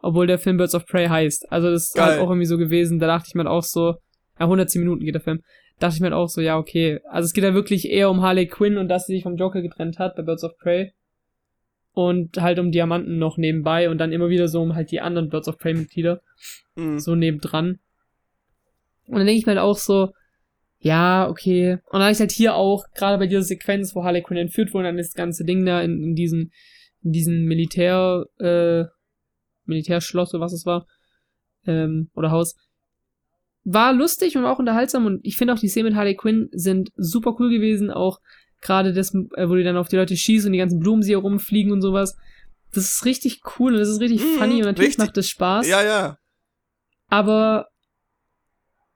obwohl 0.00 0.26
der 0.26 0.38
Film 0.38 0.58
Birds 0.58 0.74
of 0.74 0.86
Prey 0.86 1.08
heißt. 1.08 1.50
Also 1.50 1.70
das 1.70 1.88
ist 1.88 1.94
Geil. 1.94 2.04
halt 2.04 2.20
auch 2.20 2.28
irgendwie 2.28 2.46
so 2.46 2.58
gewesen, 2.58 3.00
da 3.00 3.06
dachte 3.06 3.26
ich 3.28 3.34
mir 3.34 3.44
halt 3.44 3.50
auch 3.50 3.64
so, 3.64 3.94
ja, 4.38 4.44
110 4.44 4.82
Minuten 4.82 5.04
geht 5.04 5.14
der 5.14 5.22
Film 5.22 5.40
dachte 5.78 5.96
ich 5.96 6.00
mir 6.00 6.06
halt 6.06 6.14
auch 6.14 6.28
so, 6.28 6.40
ja, 6.40 6.56
okay. 6.56 7.00
Also 7.10 7.26
es 7.26 7.32
geht 7.32 7.44
ja 7.44 7.54
wirklich 7.54 7.90
eher 7.90 8.10
um 8.10 8.22
Harley 8.22 8.46
Quinn 8.46 8.78
und 8.78 8.88
dass 8.88 9.06
sie 9.06 9.14
sich 9.14 9.22
vom 9.22 9.36
Joker 9.36 9.62
getrennt 9.62 9.98
hat 9.98 10.16
bei 10.16 10.22
Birds 10.22 10.44
of 10.44 10.56
Prey. 10.58 10.92
Und 11.96 12.36
halt 12.42 12.58
um 12.58 12.72
Diamanten 12.72 13.18
noch 13.18 13.38
nebenbei 13.38 13.88
und 13.88 13.96
dann 13.96 14.12
immer 14.12 14.28
wieder 14.28 14.48
so 14.48 14.60
um 14.60 14.74
halt 14.74 14.90
die 14.90 15.00
anderen 15.00 15.30
Birds 15.30 15.48
of 15.48 15.56
Prey-Mitglieder 15.56 16.20
Mhm. 16.76 16.98
so 16.98 17.14
nebendran. 17.14 17.78
Und 19.06 19.16
dann 19.16 19.26
denke 19.26 19.38
ich 19.38 19.46
mir 19.46 19.52
halt 19.52 19.62
auch 19.62 19.78
so, 19.78 20.12
ja, 20.78 21.26
okay. 21.26 21.78
Und 21.86 21.94
dann 21.94 22.02
habe 22.02 22.12
ich 22.12 22.20
halt 22.20 22.32
hier 22.32 22.54
auch, 22.54 22.84
gerade 22.94 23.16
bei 23.16 23.26
dieser 23.26 23.40
Sequenz, 23.40 23.94
wo 23.94 24.04
Harley 24.04 24.22
Quinn 24.22 24.36
entführt 24.36 24.74
wurde, 24.74 24.88
dann 24.88 24.98
das 24.98 25.14
ganze 25.14 25.46
Ding 25.46 25.64
da 25.64 25.80
in, 25.80 26.02
in 26.02 26.14
diesen, 26.14 26.52
in 27.02 27.12
diesen 27.12 27.46
Militär, 27.46 28.26
äh, 28.40 28.84
Militärschloss 29.64 30.34
oder 30.34 30.44
was 30.44 30.52
es 30.52 30.66
war, 30.66 30.86
ähm, 31.66 32.10
oder 32.14 32.30
Haus, 32.30 32.56
war 33.64 33.94
lustig 33.94 34.36
und 34.36 34.42
war 34.42 34.52
auch 34.52 34.58
unterhaltsam 34.58 35.06
und 35.06 35.24
ich 35.24 35.36
finde 35.36 35.54
auch 35.54 35.58
die 35.58 35.68
Szenen 35.68 35.88
mit 35.88 35.96
Harley 35.96 36.14
Quinn 36.14 36.50
sind 36.52 36.92
super 36.96 37.36
cool 37.40 37.48
gewesen, 37.48 37.90
auch 37.90 38.20
gerade 38.66 38.92
das, 38.92 39.14
äh, 39.14 39.48
wo 39.48 39.54
die 39.54 39.64
dann 39.64 39.76
auf 39.76 39.88
die 39.88 39.96
Leute 39.96 40.16
schießt 40.16 40.46
und 40.46 40.52
die 40.52 40.58
ganzen 40.58 40.80
Blumen 40.80 41.02
sie 41.02 41.12
herumfliegen 41.12 41.72
und 41.72 41.80
sowas. 41.82 42.16
Das 42.72 42.84
ist 42.84 43.04
richtig 43.04 43.40
cool 43.58 43.72
und 43.74 43.78
das 43.78 43.88
ist 43.88 44.00
richtig 44.00 44.20
Mhm, 44.22 44.38
funny 44.38 44.54
und 44.56 44.66
natürlich 44.66 44.90
richtig. 44.90 45.04
macht 45.06 45.16
das 45.16 45.28
Spaß. 45.28 45.66
Ja, 45.68 45.82
ja. 45.82 46.18
Aber 47.08 47.68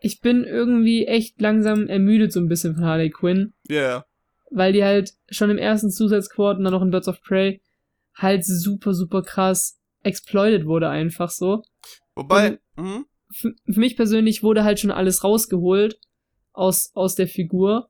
ich 0.01 0.21
bin 0.21 0.45
irgendwie 0.45 1.07
echt 1.07 1.41
langsam 1.41 1.87
ermüdet 1.87 2.33
so 2.33 2.41
ein 2.41 2.49
bisschen 2.49 2.75
von 2.75 2.85
Harley 2.85 3.11
Quinn, 3.11 3.53
Ja, 3.69 3.81
ja. 3.83 4.05
weil 4.51 4.73
die 4.73 4.83
halt 4.85 5.13
schon 5.31 5.51
im 5.51 5.59
ersten 5.59 5.91
Squad 5.91 6.59
und 6.59 6.65
dann 6.65 6.73
noch 6.73 6.83
in 6.83 6.91
Birds 6.91 7.09
of 7.09 7.21
Prey 7.23 7.61
halt 8.15 8.45
super, 8.45 8.95
super 8.95 9.23
krass 9.23 9.79
exploited 10.03 10.67
wurde 10.67 10.89
einfach 10.89 11.31
so. 11.31 11.63
Wobei, 12.15 12.59
mhm. 12.77 13.07
Für, 13.33 13.53
für 13.73 13.79
mich 13.81 13.97
persönlich 13.97 14.43
wurde 14.43 14.65
halt 14.65 14.81
schon 14.81 14.91
alles 14.91 15.23
rausgeholt 15.23 16.01
aus, 16.53 16.91
aus 16.95 17.15
der 17.15 17.29
Figur 17.29 17.89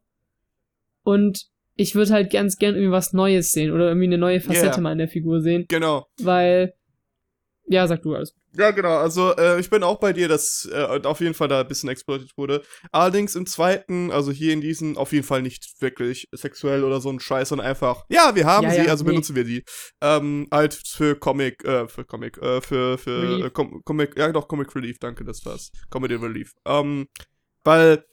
und 1.02 1.46
ich 1.76 1.94
würde 1.94 2.12
halt 2.12 2.30
ganz 2.32 2.56
gern 2.58 2.74
irgendwie 2.74 2.92
was 2.92 3.12
Neues 3.12 3.52
sehen 3.52 3.72
oder 3.72 3.88
irgendwie 3.88 4.06
eine 4.06 4.18
neue 4.18 4.40
Facette 4.40 4.76
Ja. 4.76 4.80
mal 4.80 4.92
in 4.92 4.98
der 4.98 5.08
Figur 5.08 5.40
sehen, 5.40 5.66
genau. 5.68 6.06
weil, 6.22 6.74
ja, 7.66 7.86
sag 7.86 8.02
du 8.02 8.14
alles. 8.14 8.34
Ja, 8.52 8.72
genau. 8.72 8.96
Also 8.96 9.36
äh, 9.36 9.60
ich 9.60 9.70
bin 9.70 9.84
auch 9.84 10.00
bei 10.00 10.12
dir, 10.12 10.26
dass 10.26 10.68
äh, 10.72 11.00
auf 11.04 11.20
jeden 11.20 11.34
Fall 11.34 11.46
da 11.46 11.60
ein 11.60 11.68
bisschen 11.68 11.88
exploitet 11.88 12.36
wurde. 12.36 12.62
Allerdings 12.90 13.36
im 13.36 13.46
zweiten, 13.46 14.10
also 14.10 14.32
hier 14.32 14.52
in 14.52 14.60
diesem, 14.60 14.96
auf 14.98 15.12
jeden 15.12 15.24
Fall 15.24 15.40
nicht 15.40 15.80
wirklich 15.80 16.26
sexuell 16.32 16.82
oder 16.82 17.00
so 17.00 17.10
ein 17.10 17.20
Scheiß, 17.20 17.50
sondern 17.50 17.68
einfach, 17.68 18.04
ja, 18.08 18.34
wir 18.34 18.46
haben 18.46 18.64
Ja, 18.64 18.70
sie, 18.72 18.76
ja, 18.78 18.90
also 18.90 19.04
nee. 19.04 19.10
benutzen 19.10 19.36
wir 19.36 19.44
die. 19.44 19.62
Ähm, 20.00 20.48
halt 20.50 20.74
für 20.74 21.14
Comic, 21.14 21.64
äh, 21.64 21.86
für 21.86 22.04
Comic, 22.04 22.38
äh, 22.38 22.60
für, 22.60 22.98
für 22.98 23.46
äh, 23.46 23.50
Com 23.50 23.82
Comic, 23.84 24.16
ja 24.18 24.32
doch, 24.32 24.48
Comic 24.48 24.74
Relief, 24.74 24.98
danke, 24.98 25.24
das 25.24 25.46
war's. 25.46 25.70
Comedy 25.88 26.16
Relief. 26.16 26.52
Ähm, 26.66 27.06
weil, 27.62 28.04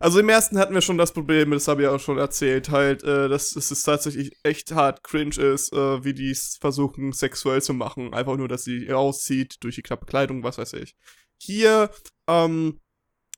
also 0.00 0.18
im 0.18 0.28
ersten 0.28 0.58
hatten 0.58 0.74
wir 0.74 0.80
schon 0.80 0.98
das 0.98 1.12
Problem, 1.12 1.50
das 1.52 1.68
habe 1.68 1.82
ich 1.82 1.88
auch 1.88 2.00
schon 2.00 2.18
erzählt, 2.18 2.70
halt, 2.70 3.04
äh, 3.04 3.28
dass 3.28 3.54
es 3.54 3.70
ist 3.70 3.82
tatsächlich 3.84 4.32
echt 4.42 4.72
hart 4.72 5.04
cringe 5.04 5.36
ist, 5.36 5.72
äh, 5.72 6.02
wie 6.04 6.14
die 6.14 6.30
es 6.30 6.56
versuchen, 6.60 7.12
sexuell 7.12 7.62
zu 7.62 7.74
machen. 7.74 8.12
Einfach 8.14 8.36
nur, 8.36 8.48
dass 8.48 8.64
sie 8.64 8.90
aussieht 8.92 9.56
durch 9.60 9.76
die 9.76 9.82
knappe 9.82 10.06
Kleidung, 10.06 10.42
was 10.42 10.58
weiß 10.58 10.72
ich. 10.74 10.96
Hier, 11.40 11.90
ähm, 12.26 12.80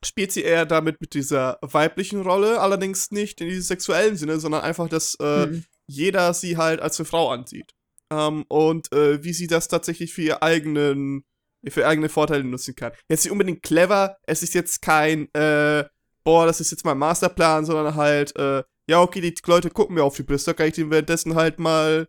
spielt 0.03 0.31
sie 0.31 0.43
eher 0.43 0.65
damit 0.65 0.99
mit 0.99 1.13
dieser 1.13 1.59
weiblichen 1.61 2.21
Rolle, 2.21 2.59
allerdings 2.59 3.11
nicht 3.11 3.39
in 3.41 3.47
diesem 3.47 3.63
sexuellen 3.63 4.17
Sinne, 4.17 4.39
sondern 4.39 4.61
einfach, 4.61 4.89
dass 4.89 5.15
äh, 5.21 5.47
Mhm. 5.47 5.65
jeder 5.87 6.33
sie 6.33 6.57
halt 6.57 6.81
als 6.81 6.99
eine 6.99 7.05
Frau 7.05 7.29
ansieht. 7.29 7.71
Ähm, 8.11 8.43
und 8.49 8.91
äh, 8.93 9.23
wie 9.23 9.33
sie 9.33 9.47
das 9.47 9.67
tatsächlich 9.69 10.13
für 10.13 10.21
ihr 10.21 10.43
eigenen, 10.43 11.23
für 11.67 11.87
eigene 11.87 12.09
Vorteile 12.09 12.43
nutzen 12.43 12.75
kann. 12.75 12.91
Jetzt 13.09 13.23
nicht 13.23 13.31
unbedingt 13.31 13.63
clever, 13.63 14.17
es 14.27 14.43
ist 14.43 14.53
jetzt 14.53 14.81
kein, 14.81 15.33
äh, 15.33 15.85
boah, 16.23 16.45
das 16.45 16.59
ist 16.59 16.71
jetzt 16.71 16.85
mein 16.85 16.97
Masterplan, 16.97 17.65
sondern 17.65 17.95
halt, 17.95 18.35
äh, 18.37 18.63
ja, 18.87 19.01
okay, 19.01 19.21
die 19.21 19.33
Leute 19.45 19.69
gucken 19.69 19.95
mir 19.95 20.03
auf 20.03 20.15
die 20.15 20.23
Brüste, 20.23 20.53
kann 20.53 20.67
ich 20.67 20.73
denen 20.73 20.91
währenddessen 20.91 21.35
halt 21.35 21.59
mal, 21.59 22.07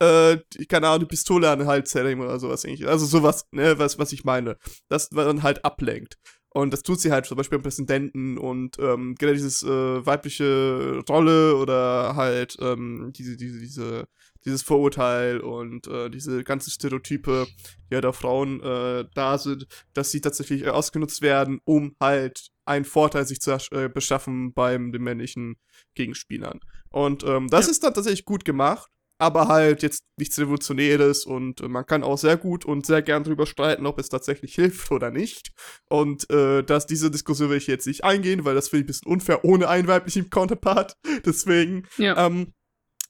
äh, 0.00 0.38
keine 0.68 0.88
Ahnung, 0.88 1.00
die 1.00 1.06
Pistole 1.06 1.50
an 1.50 1.60
den 1.60 1.68
Hals 1.68 1.90
zerren 1.90 2.20
oder 2.20 2.38
sowas 2.38 2.64
ähnliches. 2.64 2.88
Also 2.88 3.06
sowas, 3.06 3.46
ne, 3.52 3.78
was, 3.78 3.98
was 3.98 4.12
ich 4.12 4.24
meine. 4.24 4.56
Das 4.88 5.10
man 5.12 5.42
halt 5.42 5.64
ablenkt. 5.64 6.16
Und 6.52 6.72
das 6.72 6.82
tut 6.82 7.00
sie 7.00 7.12
halt 7.12 7.26
zum 7.26 7.36
Beispiel 7.36 7.58
beim 7.58 7.62
Präsidenten 7.62 8.36
und 8.36 8.76
ähm, 8.80 9.14
genau 9.16 9.32
dieses 9.32 9.62
äh, 9.62 10.04
weibliche 10.04 11.00
Rolle 11.08 11.54
oder 11.56 12.16
halt 12.16 12.56
ähm, 12.60 13.12
diese, 13.14 13.36
diese, 13.36 13.60
diese, 13.60 14.08
dieses 14.44 14.62
Vorurteil 14.62 15.40
und 15.40 15.86
äh, 15.86 16.10
diese 16.10 16.44
ganzen 16.44 16.70
Stereotype, 16.70 17.46
die 17.90 17.94
ja 17.94 18.00
da 18.00 18.12
Frauen 18.12 18.60
äh, 18.62 19.04
da 19.14 19.38
sind, 19.38 19.66
dass 19.94 20.10
sie 20.10 20.20
tatsächlich 20.20 20.64
äh, 20.64 20.68
ausgenutzt 20.68 21.22
werden, 21.22 21.60
um 21.64 21.96
halt 22.00 22.48
einen 22.64 22.84
Vorteil 22.84 23.26
sich 23.26 23.40
zu 23.40 23.50
äh, 23.72 23.88
beschaffen 23.88 24.52
beim 24.52 24.92
den 24.92 25.02
männlichen 25.02 25.56
Gegenspielern. 25.94 26.60
Und 26.90 27.24
ähm, 27.24 27.48
das 27.48 27.66
ja. 27.66 27.72
ist 27.72 27.84
dann 27.84 27.94
tatsächlich 27.94 28.24
gut 28.24 28.44
gemacht 28.44 28.90
aber 29.20 29.48
halt 29.48 29.82
jetzt 29.82 30.04
nichts 30.16 30.38
Revolutionäres 30.38 31.26
und 31.26 31.60
äh, 31.60 31.68
man 31.68 31.84
kann 31.84 32.02
auch 32.02 32.16
sehr 32.16 32.38
gut 32.38 32.64
und 32.64 32.86
sehr 32.86 33.02
gern 33.02 33.22
drüber 33.22 33.46
streiten, 33.46 33.84
ob 33.84 33.98
es 33.98 34.08
tatsächlich 34.08 34.54
hilft 34.54 34.90
oder 34.90 35.10
nicht. 35.10 35.52
Und 35.90 36.28
äh, 36.30 36.62
dass 36.64 36.86
diese 36.86 37.10
Diskussion 37.10 37.50
will 37.50 37.58
ich 37.58 37.66
jetzt 37.66 37.86
nicht 37.86 38.02
eingehen, 38.02 38.46
weil 38.46 38.54
das 38.54 38.68
finde 38.68 38.80
ich 38.80 38.84
ein 38.84 38.86
bisschen 38.86 39.12
unfair 39.12 39.44
ohne 39.44 39.68
einen 39.68 39.88
weiblichen 39.88 40.30
Counterpart. 40.30 40.96
Deswegen. 41.26 41.86
Ja. 41.98 42.26
Ähm, 42.26 42.54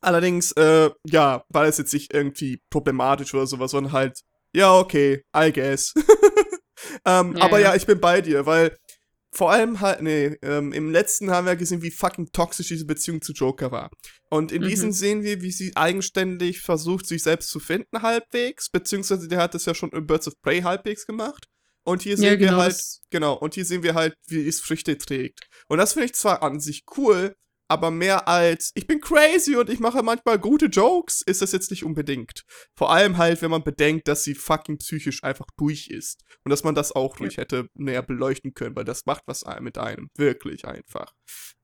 allerdings, 0.00 0.52
äh, 0.52 0.90
ja, 1.06 1.44
war 1.48 1.64
es 1.66 1.78
jetzt 1.78 1.92
nicht 1.92 2.12
irgendwie 2.12 2.60
problematisch 2.70 3.34
oder 3.34 3.46
sowas, 3.46 3.70
sondern 3.70 3.92
halt, 3.92 4.20
ja, 4.54 4.76
okay, 4.76 5.22
I 5.36 5.52
guess. 5.52 5.94
ähm, 7.04 7.36
ja, 7.36 7.44
aber 7.44 7.58
ja. 7.60 7.70
ja, 7.70 7.76
ich 7.76 7.86
bin 7.86 8.00
bei 8.00 8.20
dir, 8.20 8.46
weil 8.46 8.76
vor 9.32 9.52
allem 9.52 9.80
halt, 9.80 10.02
nee, 10.02 10.36
ähm, 10.42 10.72
im 10.72 10.90
letzten 10.90 11.30
haben 11.30 11.46
wir 11.46 11.54
gesehen, 11.54 11.82
wie 11.82 11.90
fucking 11.90 12.30
toxisch 12.32 12.68
diese 12.68 12.84
Beziehung 12.84 13.22
zu 13.22 13.32
Joker 13.32 13.70
war. 13.70 13.90
Und 14.28 14.50
in 14.50 14.62
mhm. 14.62 14.68
diesem 14.68 14.92
sehen 14.92 15.22
wir, 15.22 15.40
wie 15.40 15.52
sie 15.52 15.76
eigenständig 15.76 16.60
versucht, 16.60 17.06
sich 17.06 17.22
selbst 17.22 17.50
zu 17.50 17.60
finden, 17.60 18.02
halbwegs, 18.02 18.70
beziehungsweise 18.70 19.28
der 19.28 19.38
hat 19.38 19.54
das 19.54 19.66
ja 19.66 19.74
schon 19.74 19.90
in 19.90 20.06
Birds 20.06 20.26
of 20.26 20.34
Prey 20.42 20.62
halbwegs 20.62 21.06
gemacht. 21.06 21.46
Und 21.84 22.02
hier 22.02 22.16
sehen 22.16 22.26
ja, 22.26 22.36
genau. 22.36 22.52
wir 22.52 22.56
halt, 22.64 22.82
genau, 23.10 23.34
und 23.34 23.54
hier 23.54 23.64
sehen 23.64 23.82
wir 23.82 23.94
halt, 23.94 24.14
wie 24.26 24.46
es 24.46 24.60
Früchte 24.60 24.98
trägt. 24.98 25.46
Und 25.68 25.78
das 25.78 25.94
finde 25.94 26.06
ich 26.06 26.14
zwar 26.14 26.42
an 26.42 26.60
sich 26.60 26.82
cool, 26.96 27.34
aber 27.70 27.92
mehr 27.92 28.26
als 28.26 28.72
ich 28.74 28.88
bin 28.88 29.00
crazy 29.00 29.54
und 29.54 29.70
ich 29.70 29.78
mache 29.78 30.02
manchmal 30.02 30.40
gute 30.40 30.66
Jokes, 30.66 31.22
ist 31.22 31.40
das 31.40 31.52
jetzt 31.52 31.70
nicht 31.70 31.84
unbedingt. 31.84 32.42
Vor 32.74 32.90
allem 32.90 33.16
halt, 33.16 33.42
wenn 33.42 33.50
man 33.50 33.62
bedenkt, 33.62 34.08
dass 34.08 34.24
sie 34.24 34.34
fucking 34.34 34.78
psychisch 34.78 35.22
einfach 35.22 35.46
durch 35.56 35.88
ist. 35.88 36.24
Und 36.44 36.50
dass 36.50 36.64
man 36.64 36.74
das 36.74 36.90
auch 36.90 37.20
ruhig 37.20 37.36
hätte 37.36 37.68
näher 37.74 38.02
beleuchten 38.02 38.54
können, 38.54 38.74
weil 38.74 38.84
das 38.84 39.06
macht 39.06 39.22
was 39.26 39.44
mit 39.60 39.78
einem. 39.78 40.08
Wirklich 40.16 40.64
einfach. 40.64 41.12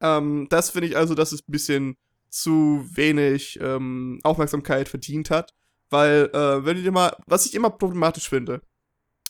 Ähm, 0.00 0.46
das 0.48 0.70
finde 0.70 0.88
ich 0.88 0.96
also, 0.96 1.14
dass 1.14 1.32
es 1.32 1.40
ein 1.40 1.50
bisschen 1.50 1.96
zu 2.30 2.86
wenig 2.92 3.58
ähm, 3.60 4.20
Aufmerksamkeit 4.22 4.88
verdient 4.88 5.30
hat. 5.30 5.52
Weil, 5.90 6.30
äh, 6.32 6.64
wenn 6.64 6.82
dir 6.82 6.92
mal, 6.92 7.16
was 7.26 7.46
ich 7.46 7.54
immer 7.54 7.70
problematisch 7.70 8.28
finde, 8.28 8.60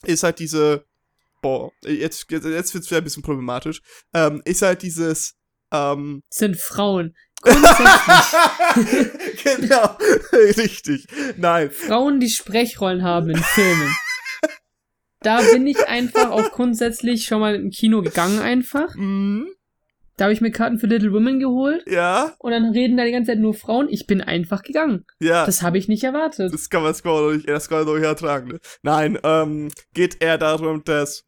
ist 0.05 0.25
halt 0.25 0.41
diese, 0.41 0.85
boah, 1.41 1.73
jetzt, 1.85 2.31
jetzt, 2.31 2.45
es 2.45 2.91
wieder 2.91 2.99
ein 2.99 3.05
bisschen 3.05 3.23
problematisch, 3.23 3.81
ähm, 4.13 4.43
ist 4.45 4.61
halt 4.61 4.83
dieses, 4.83 5.37
ähm, 5.73 6.23
sind 6.31 6.57
Frauen. 6.57 7.15
genau, 9.45 9.97
richtig. 10.33 11.07
Nein. 11.37 11.71
Frauen, 11.71 12.19
die 12.19 12.31
Sprechrollen 12.31 13.03
haben 13.03 13.31
in 13.31 13.43
Filmen. 13.43 13.95
da 15.21 15.41
bin 15.43 15.67
ich 15.67 15.87
einfach 15.87 16.31
auch 16.31 16.51
grundsätzlich 16.51 17.25
schon 17.25 17.41
mal 17.41 17.55
im 17.55 17.71
Kino 17.71 18.03
gegangen 18.03 18.41
einfach. 18.41 18.95
Mhm. 18.95 19.49
Da 20.17 20.25
habe 20.25 20.33
ich 20.33 20.41
mir 20.41 20.51
Karten 20.51 20.79
für 20.79 20.87
Little 20.87 21.13
Women 21.13 21.41
geholt. 21.41 21.85
Ja. 21.87 22.35
Und 22.39 22.53
dann 22.53 22.71
reden 22.71 22.97
da 22.97 23.05
die 23.05 23.13
ganze 23.13 23.33
Zeit 23.33 23.39
nur 23.39 23.53
Frauen. 23.53 23.89
Ich 23.91 24.07
bin 24.07 24.23
einfach 24.23 24.63
gegangen. 24.63 25.05
Ja. 25.21 25.45
Das 25.45 25.61
habe 25.63 25.77
ich 25.77 25.89
nicht 25.89 26.05
erwartet. 26.05 26.55
Das 26.55 26.71
kann 26.71 26.83
man 26.83 26.95
doch 26.95 27.33
nicht, 27.33 27.49
das 27.49 27.69
kann 27.69 27.79
man 27.79 27.87
doch 27.87 27.97
nicht 27.97 28.05
ertragen. 28.05 28.49
Ne? 28.49 28.59
Nein, 28.83 29.19
ähm, 29.23 29.69
geht 29.93 30.23
eher 30.23 30.39
darum, 30.39 30.83
dass 30.85 31.23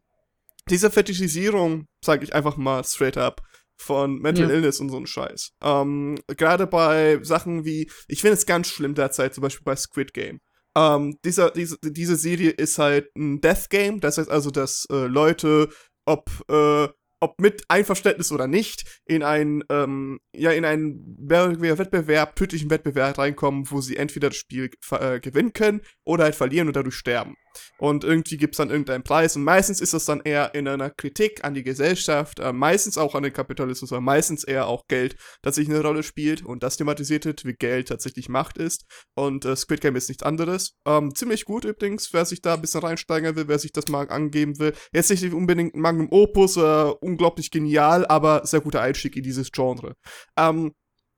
diese 0.71 0.91
Fetischisierung, 0.91 1.87
sage 2.03 2.25
ich 2.25 2.35
einfach 2.35 2.57
mal 2.57 2.83
straight 2.83 3.19
up, 3.19 3.43
von 3.79 4.19
Mental 4.19 4.49
ja. 4.49 4.55
Illness 4.55 4.81
und 4.81 4.91
so 4.91 4.97
ein 4.97 5.07
Scheiß. 5.07 5.53
Ähm, 5.63 6.19
Gerade 6.37 6.67
bei 6.67 7.19
Sachen 7.23 7.65
wie, 7.65 7.91
ich 8.09 8.21
finde 8.21 8.35
es 8.35 8.47
ganz 8.47 8.69
schlimm 8.69 8.95
derzeit, 8.95 9.35
zum 9.35 9.43
Beispiel 9.43 9.65
bei 9.65 9.77
Squid 9.77 10.13
Game. 10.13 10.41
Ähm, 10.77 11.17
dieser, 11.25 11.51
diese, 11.51 11.79
diese 11.83 12.17
Serie 12.17 12.51
ist 12.51 12.79
halt 12.79 13.09
ein 13.17 13.41
Death 13.41 13.71
Game, 13.71 14.01
das 14.01 14.19
heißt 14.19 14.31
also, 14.31 14.51
dass 14.51 14.87
äh, 14.91 15.07
Leute, 15.07 15.69
ob 16.05 16.31
äh, 16.51 16.89
ob 17.21 17.41
mit 17.41 17.65
Einverständnis 17.69 18.33
oder 18.33 18.47
nicht, 18.47 19.01
in 19.05 19.23
einen, 19.23 19.65
ähm, 19.71 20.21
ja, 20.35 20.53
in 20.53 20.65
einen 20.65 21.17
Wettbewerb, 21.19 22.37
tödlichen 22.37 22.71
Wettbewerb 22.71 23.19
reinkommen, 23.19 23.71
wo 23.71 23.81
sie 23.81 23.97
entweder 23.97 24.29
das 24.29 24.37
Spiel 24.37 24.71
äh, 24.93 25.21
gewinnen 25.21 25.53
können 25.53 25.81
oder 26.05 26.25
halt 26.25 26.35
verlieren 26.37 26.69
und 26.69 26.77
dadurch 26.77 26.95
sterben. 26.95 27.35
Und 27.79 28.05
irgendwie 28.05 28.37
gibt 28.37 28.55
es 28.55 28.59
dann 28.59 28.71
irgendeinen 28.71 29.05
Preis 29.05 29.37
und 29.37 29.45
meistens 29.45 29.81
ist 29.81 29.95
das 29.95 30.05
dann 30.05 30.21
eher 30.21 30.55
in 30.55 30.67
einer 30.69 30.91
Kritik 30.91 31.45
an 31.45 31.55
die 31.55 31.63
Gesellschaft, 31.63 32.41
äh, 32.41 32.53
meistens 32.53 32.99
auch 32.99 33.15
an 33.15 33.23
den 33.23 33.33
Kapitalismus, 33.33 33.93
aber 33.93 34.01
meistens 34.01 34.45
eher 34.45 34.67
auch 34.67 34.87
Geld 34.89 35.17
tatsächlich 35.43 35.75
eine 35.75 35.85
Rolle 35.85 36.03
spielt 36.03 36.45
und 36.45 36.63
das 36.63 36.77
thematisiert 36.77 37.25
wird, 37.25 37.45
wie 37.45 37.55
Geld 37.55 37.89
tatsächlich 37.89 38.29
Macht 38.29 38.59
ist. 38.59 38.85
Und 39.15 39.45
äh, 39.45 39.57
Squid 39.57 39.81
Game 39.81 39.97
ist 39.97 40.09
nichts 40.09 40.23
anderes. 40.23 40.75
Ähm, 40.87 41.15
ziemlich 41.15 41.45
gut 41.45 41.65
übrigens, 41.65 42.13
wer 42.13 42.25
sich 42.25 42.41
da 42.43 42.55
ein 42.55 42.61
bisschen 42.61 42.83
reinsteigern 42.83 43.37
will, 43.37 43.49
wer 43.49 43.59
sich 43.59 43.73
das 43.73 43.89
mal 43.89 44.09
angeben 44.11 44.59
will. 44.59 44.75
Jetzt 44.93 45.11
nicht 45.11 45.33
unbedingt 45.33 45.75
Magnum 45.75 46.09
Opus 46.11 46.57
äh, 46.57 46.93
unglaublich 47.01 47.51
genial, 47.51 48.07
aber 48.07 48.47
sehr 48.47 48.61
guter 48.61 48.81
Einstieg 48.81 49.17
in 49.17 49.23
dieses 49.23 49.51
Genre. 49.53 49.95
Ähm, 50.37 50.73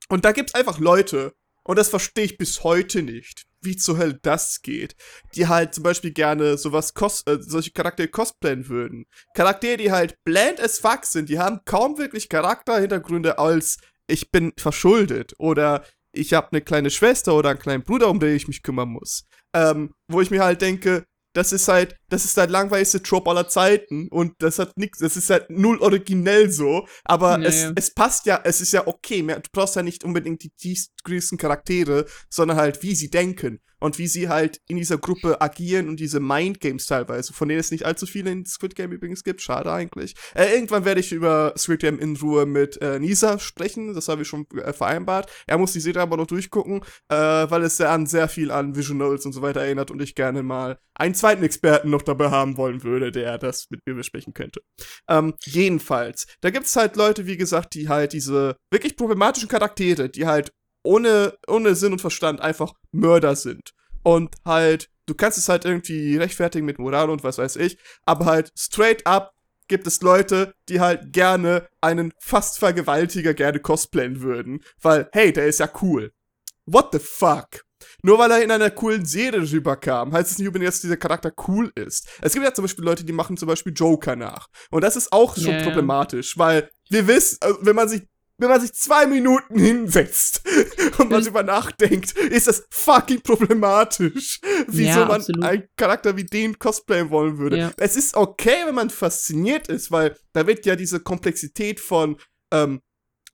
und 0.09 0.24
da 0.24 0.33
gibt 0.33 0.50
es 0.50 0.55
einfach 0.55 0.79
Leute, 0.79 1.33
und 1.64 1.79
das 1.79 1.88
verstehe 1.88 2.24
ich 2.24 2.38
bis 2.38 2.64
heute 2.64 3.03
nicht, 3.03 3.44
wie 3.62 3.77
zur 3.77 3.99
Hölle 3.99 4.18
das 4.23 4.62
geht, 4.62 4.96
die 5.35 5.49
halt 5.49 5.75
zum 5.75 5.85
Beispiel 5.85 6.12
gerne 6.12 6.59
sowas 6.59 6.94
cos 6.94 7.23
äh, 7.27 7.38
solche 7.40 7.73
Charaktere 7.73 8.09
cosplayen 8.09 8.68
würden. 8.68 9.07
Charaktere, 9.35 9.77
die 9.77 9.92
halt 9.92 10.16
bland 10.25 10.61
as 10.61 10.79
fuck 10.79 11.05
sind, 11.05 11.29
die 11.29 11.38
haben 11.38 11.61
kaum 11.64 11.99
wirklich 11.99 12.29
Charakterhintergründe 12.29 13.38
als 13.38 13.79
ich 14.07 14.31
bin 14.31 14.53
verschuldet 14.57 15.35
oder 15.38 15.85
ich 16.12 16.33
habe 16.33 16.49
eine 16.51 16.61
kleine 16.61 16.90
Schwester 16.90 17.35
oder 17.35 17.51
einen 17.51 17.59
kleinen 17.59 17.85
Bruder, 17.85 18.09
um 18.09 18.18
den 18.18 18.35
ich 18.35 18.49
mich 18.49 18.62
kümmern 18.62 18.88
muss. 18.88 19.25
Ähm, 19.55 19.94
wo 20.09 20.20
ich 20.20 20.31
mir 20.31 20.42
halt 20.42 20.61
denke, 20.61 21.05
das 21.33 21.53
ist 21.53 21.68
halt, 21.68 21.96
das 22.09 22.25
ist 22.25 22.37
halt 22.37 22.51
langweiligste 22.51 23.03
Trope 23.03 23.31
aller 23.31 23.46
Zeiten 23.46 24.09
und 24.09 24.35
das 24.40 24.59
hat 24.59 24.77
nichts, 24.77 24.99
das 24.99 25.16
ist 25.16 25.31
halt 25.31 25.49
null 25.49 25.79
originell 25.79 26.51
so, 26.51 26.87
aber 27.05 27.38
nee. 27.38 27.46
es, 27.46 27.73
es 27.77 27.94
passt 27.94 28.27
ja, 28.27 28.40
es 28.42 28.61
ist 28.61 28.73
ja 28.73 28.87
okay, 28.87 29.23
du 29.23 29.40
brauchst 29.53 29.77
ja 29.77 29.83
nicht 29.83 30.03
unbedingt 30.03 30.42
die 30.42 30.53
tiefgrößten 31.00 31.38
Charaktere, 31.38 32.06
sondern 32.28 32.56
halt, 32.56 32.82
wie 32.82 32.94
sie 32.94 33.10
denken 33.10 33.60
und 33.80 33.98
wie 33.98 34.06
sie 34.06 34.28
halt 34.28 34.60
in 34.68 34.76
dieser 34.76 34.98
Gruppe 34.98 35.40
agieren 35.40 35.88
und 35.88 35.98
diese 35.98 36.20
Mindgames 36.20 36.86
teilweise, 36.86 37.32
von 37.32 37.48
denen 37.48 37.60
es 37.60 37.70
nicht 37.70 37.84
allzu 37.84 38.06
viele 38.06 38.30
in 38.30 38.44
Squid 38.44 38.74
Game 38.74 38.92
übrigens 38.92 39.24
gibt. 39.24 39.40
Schade 39.40 39.72
eigentlich. 39.72 40.14
Äh, 40.34 40.54
irgendwann 40.54 40.84
werde 40.84 41.00
ich 41.00 41.12
über 41.12 41.54
Squid 41.56 41.80
Game 41.80 41.98
in 41.98 42.16
Ruhe 42.16 42.46
mit 42.46 42.80
äh, 42.82 42.98
Nisa 42.98 43.38
sprechen, 43.38 43.94
das 43.94 44.08
habe 44.08 44.22
ich 44.22 44.28
schon 44.28 44.46
äh, 44.50 44.72
vereinbart. 44.72 45.30
Er 45.46 45.58
muss 45.58 45.72
die 45.72 45.80
Serie 45.80 46.02
aber 46.02 46.16
noch 46.16 46.26
durchgucken, 46.26 46.82
äh, 47.08 47.16
weil 47.16 47.62
es 47.62 47.78
sehr 47.78 47.90
an 47.90 48.06
sehr 48.06 48.28
viel 48.28 48.50
an 48.50 48.76
Visuals 48.76 49.24
und 49.24 49.32
so 49.32 49.42
weiter 49.42 49.62
erinnert 49.62 49.90
und 49.90 50.02
ich 50.02 50.14
gerne 50.14 50.42
mal 50.42 50.78
einen 50.94 51.14
zweiten 51.14 51.42
Experten 51.42 51.88
noch 51.88 52.02
dabei 52.02 52.30
haben 52.30 52.58
wollen 52.58 52.82
würde, 52.82 53.10
der 53.10 53.38
das 53.38 53.68
mit 53.70 53.80
mir 53.86 53.94
besprechen 53.94 54.34
könnte. 54.34 54.60
Ähm, 55.08 55.34
jedenfalls, 55.44 56.26
da 56.42 56.50
gibt 56.50 56.66
es 56.66 56.76
halt 56.76 56.96
Leute, 56.96 57.26
wie 57.26 57.38
gesagt, 57.38 57.74
die 57.74 57.88
halt 57.88 58.12
diese 58.12 58.56
wirklich 58.70 58.96
problematischen 58.96 59.48
Charaktere, 59.48 60.10
die 60.10 60.26
halt 60.26 60.52
ohne, 60.82 61.36
ohne 61.46 61.74
Sinn 61.74 61.92
und 61.92 62.00
Verstand 62.00 62.40
einfach 62.40 62.74
Mörder 62.92 63.36
sind. 63.36 63.70
Und 64.02 64.34
halt, 64.44 64.88
du 65.06 65.14
kannst 65.14 65.38
es 65.38 65.48
halt 65.48 65.64
irgendwie 65.64 66.16
rechtfertigen 66.16 66.66
mit 66.66 66.78
Moral 66.78 67.10
und 67.10 67.22
was 67.24 67.38
weiß 67.38 67.56
ich, 67.56 67.78
aber 68.04 68.24
halt 68.24 68.52
straight 68.56 69.06
up 69.06 69.34
gibt 69.68 69.86
es 69.86 70.02
Leute, 70.02 70.54
die 70.68 70.80
halt 70.80 71.12
gerne 71.12 71.68
einen 71.80 72.12
fast 72.18 72.58
Vergewaltiger 72.58 73.34
gerne 73.34 73.60
cosplayen 73.60 74.20
würden, 74.20 74.64
weil, 74.82 75.08
hey, 75.12 75.32
der 75.32 75.46
ist 75.46 75.60
ja 75.60 75.70
cool. 75.80 76.12
What 76.66 76.88
the 76.92 76.98
fuck? 76.98 77.64
Nur 78.02 78.18
weil 78.18 78.30
er 78.30 78.42
in 78.42 78.50
einer 78.50 78.70
coolen 78.70 79.04
Serie 79.04 79.40
rüberkam, 79.40 80.12
heißt 80.12 80.32
es 80.32 80.38
nicht 80.38 80.48
übrigens, 80.48 80.76
dass 80.76 80.81
dieser 80.83 80.96
Charakter 80.96 81.33
cool 81.48 81.70
ist. 81.74 82.08
Es 82.20 82.33
gibt 82.33 82.44
ja 82.44 82.52
zum 82.52 82.64
Beispiel 82.64 82.85
Leute, 82.85 83.04
die 83.04 83.12
machen 83.12 83.37
zum 83.37 83.48
Beispiel 83.48 83.72
Joker 83.74 84.16
nach. 84.16 84.48
Und 84.70 84.83
das 84.83 84.96
ist 84.96 85.12
auch 85.12 85.37
schon 85.37 85.54
yeah. 85.54 85.62
problematisch, 85.62 86.37
weil 86.37 86.70
wir 86.88 87.06
wissen, 87.06 87.38
also 87.40 87.58
wenn 87.62 87.76
man 87.76 87.88
sich 87.88 88.02
wenn 88.40 88.48
man 88.48 88.60
sich 88.60 88.72
zwei 88.72 89.06
Minuten 89.06 89.58
hinsetzt 89.58 90.42
und 90.98 91.10
man 91.10 91.22
drüber 91.22 91.42
nachdenkt, 91.42 92.12
ist 92.12 92.46
das 92.46 92.66
fucking 92.70 93.22
problematisch, 93.22 94.40
wieso 94.66 95.00
ja, 95.00 95.04
man 95.06 95.24
einen 95.42 95.68
Charakter 95.76 96.16
wie 96.16 96.24
den 96.24 96.58
cosplayen 96.58 97.10
wollen 97.10 97.38
würde. 97.38 97.58
Ja. 97.58 97.72
Es 97.76 97.96
ist 97.96 98.16
okay, 98.16 98.66
wenn 98.66 98.74
man 98.74 98.90
fasziniert 98.90 99.68
ist, 99.68 99.90
weil 99.90 100.16
da 100.32 100.46
wird 100.46 100.66
ja 100.66 100.76
diese 100.76 101.00
Komplexität 101.00 101.80
von 101.80 102.16
ähm, 102.52 102.80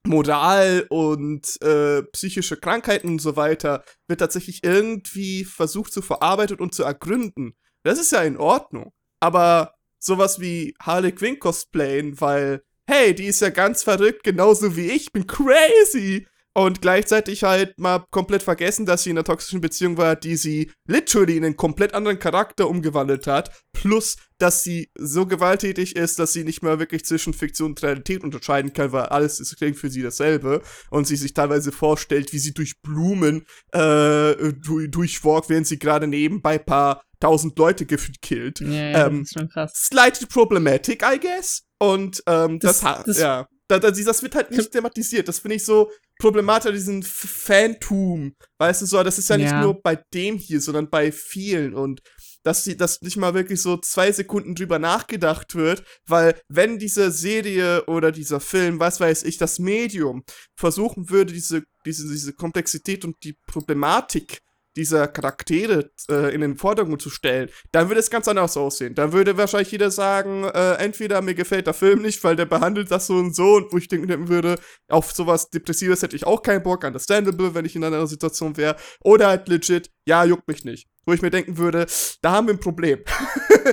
Moral 0.05 0.85
und 0.89 1.61
äh, 1.61 2.03
psychische 2.13 2.57
Krankheiten 2.57 3.09
und 3.09 3.19
so 3.19 3.35
weiter, 3.35 3.83
wird 4.07 4.19
tatsächlich 4.19 4.63
irgendwie 4.63 5.43
versucht 5.43 5.91
zu 5.91 6.01
verarbeiten 6.01 6.59
und 6.59 6.73
zu 6.73 6.83
ergründen. 6.83 7.55
Das 7.83 7.99
ist 7.99 8.11
ja 8.11 8.21
in 8.21 8.37
Ordnung. 8.37 8.93
aber 9.19 9.73
sowas 9.99 10.39
wie 10.39 10.75
Harley 10.81 11.11
Quinn 11.11 11.39
cosplayen, 11.39 12.19
weil, 12.21 12.61
hey, 12.87 13.13
die 13.13 13.25
ist 13.25 13.41
ja 13.41 13.49
ganz 13.49 13.83
verrückt, 13.83 14.23
genauso 14.23 14.75
wie 14.75 14.91
ich, 14.91 15.11
bin 15.11 15.27
crazy. 15.27 16.27
Und 16.57 16.81
gleichzeitig 16.81 17.43
halt 17.43 17.77
mal 17.77 18.03
komplett 18.09 18.41
vergessen, 18.41 18.87
dass 18.87 19.03
sie 19.03 19.11
in 19.11 19.17
einer 19.17 19.23
toxischen 19.23 19.61
Beziehung 19.61 19.97
war, 19.97 20.15
die 20.15 20.35
sie 20.35 20.71
literally 20.87 21.37
in 21.37 21.45
einen 21.45 21.55
komplett 21.55 21.93
anderen 21.93 22.17
Charakter 22.17 22.67
umgewandelt 22.67 23.27
hat. 23.27 23.51
Plus, 23.73 24.15
dass 24.39 24.63
sie 24.63 24.89
so 24.97 25.27
gewalttätig 25.27 25.95
ist, 25.95 26.17
dass 26.17 26.33
sie 26.33 26.43
nicht 26.43 26.63
mehr 26.63 26.79
wirklich 26.79 27.05
zwischen 27.05 27.35
Fiktion 27.35 27.73
und 27.73 27.83
Realität 27.83 28.23
unterscheiden 28.23 28.73
kann, 28.73 28.91
weil 28.91 29.03
alles 29.03 29.39
ist 29.39 29.55
klingt 29.57 29.77
für 29.77 29.91
sie 29.91 30.01
dasselbe. 30.01 30.63
Und 30.89 31.05
sie 31.05 31.15
sich 31.15 31.35
teilweise 31.35 31.71
vorstellt, 31.71 32.33
wie 32.33 32.39
sie 32.39 32.55
durch 32.55 32.81
Blumen 32.81 33.45
äh, 33.73 34.33
du 34.53 34.87
durchwalkt, 34.87 35.49
während 35.49 35.67
sie 35.67 35.77
gerade 35.77 36.07
nebenbei 36.07 36.57
paar 36.57 37.03
tausend 37.19 37.57
Leute 37.59 37.85
gefühlt 37.85 38.19
killt. 38.23 38.61
Ja, 38.61 38.67
ja, 38.69 39.05
Ähm, 39.07 39.19
das 39.19 39.27
ist 39.29 39.33
schon 39.39 39.49
krass. 39.49 39.73
Slightly 39.75 40.25
problematic, 40.25 41.03
I 41.03 41.19
guess. 41.19 41.63
Und 41.77 42.23
ähm, 42.25 42.57
das, 42.59 42.79
Das- 42.81 43.03
das- 43.03 43.19
ja. 43.19 43.47
Da, 43.69 43.79
da, 43.79 43.91
das 43.91 44.23
wird 44.23 44.33
halt 44.33 44.49
nicht 44.49 44.71
thematisiert. 44.71 45.27
Das 45.27 45.39
finde 45.39 45.55
ich 45.57 45.65
so 45.65 45.91
problematisch, 46.19 46.71
diesen 46.71 47.03
Fantum. 47.03 48.35
Weißt 48.59 48.81
du 48.81 48.85
so, 48.85 49.01
das 49.03 49.17
ist 49.17 49.29
ja 49.29 49.37
nicht 49.37 49.51
Ja. 49.51 49.61
nur 49.61 49.81
bei 49.81 50.01
dem 50.13 50.37
hier, 50.37 50.61
sondern 50.61 50.89
bei 50.89 51.11
vielen. 51.11 51.73
Und 51.73 52.01
dass 52.43 52.63
die, 52.63 52.77
dass 52.77 53.01
nicht 53.01 53.17
mal 53.17 53.33
wirklich 53.33 53.61
so 53.61 53.77
zwei 53.77 54.11
Sekunden 54.11 54.55
drüber 54.55 54.79
nachgedacht 54.79 55.55
wird, 55.55 55.83
weil 56.07 56.39
wenn 56.47 56.79
diese 56.79 57.11
Serie 57.11 57.85
oder 57.85 58.11
dieser 58.11 58.39
Film, 58.39 58.79
was 58.79 58.99
weiß 58.99 59.23
ich, 59.23 59.37
das 59.37 59.59
Medium 59.59 60.23
versuchen 60.57 61.09
würde, 61.09 61.33
diese, 61.33 61.63
diese, 61.85 62.07
diese 62.07 62.33
Komplexität 62.33 63.03
und 63.03 63.15
die 63.23 63.35
Problematik 63.47 64.39
dieser 64.77 65.07
Charaktere 65.07 65.89
äh, 66.09 66.33
in 66.33 66.41
den 66.41 66.55
Vordergrund 66.55 67.01
zu 67.01 67.09
stellen, 67.09 67.49
dann 67.71 67.89
würde 67.89 67.99
es 67.99 68.09
ganz 68.09 68.27
anders 68.27 68.55
aussehen. 68.55 68.95
Dann 68.95 69.11
würde 69.11 69.35
wahrscheinlich 69.37 69.71
jeder 69.71 69.91
sagen, 69.91 70.43
äh, 70.45 70.75
entweder 70.75 71.21
mir 71.21 71.33
gefällt 71.33 71.67
der 71.67 71.73
Film 71.73 72.03
nicht, 72.03 72.23
weil 72.23 72.35
der 72.35 72.45
behandelt 72.45 72.91
das 72.91 73.07
so 73.07 73.15
und 73.15 73.35
so 73.35 73.55
und 73.55 73.73
wo 73.73 73.77
ich 73.77 73.87
denken 73.87 74.29
würde, 74.29 74.59
auf 74.87 75.11
sowas 75.11 75.49
Depressives 75.49 76.03
hätte 76.03 76.15
ich 76.15 76.25
auch 76.25 76.43
keinen 76.43 76.63
Bock, 76.63 76.83
understandable, 76.83 77.55
wenn 77.55 77.65
ich 77.65 77.75
in 77.75 77.83
einer 77.83 78.05
Situation 78.07 78.55
wäre, 78.55 78.77
oder 79.03 79.27
halt 79.27 79.49
legit, 79.49 79.89
ja, 80.05 80.23
juckt 80.23 80.47
mich 80.47 80.63
nicht. 80.63 80.87
Wo 81.05 81.13
ich 81.13 81.21
mir 81.21 81.31
denken 81.31 81.57
würde, 81.57 81.87
da 82.21 82.33
haben 82.33 82.47
wir 82.47 82.53
ein 82.53 82.59
Problem. 82.59 82.99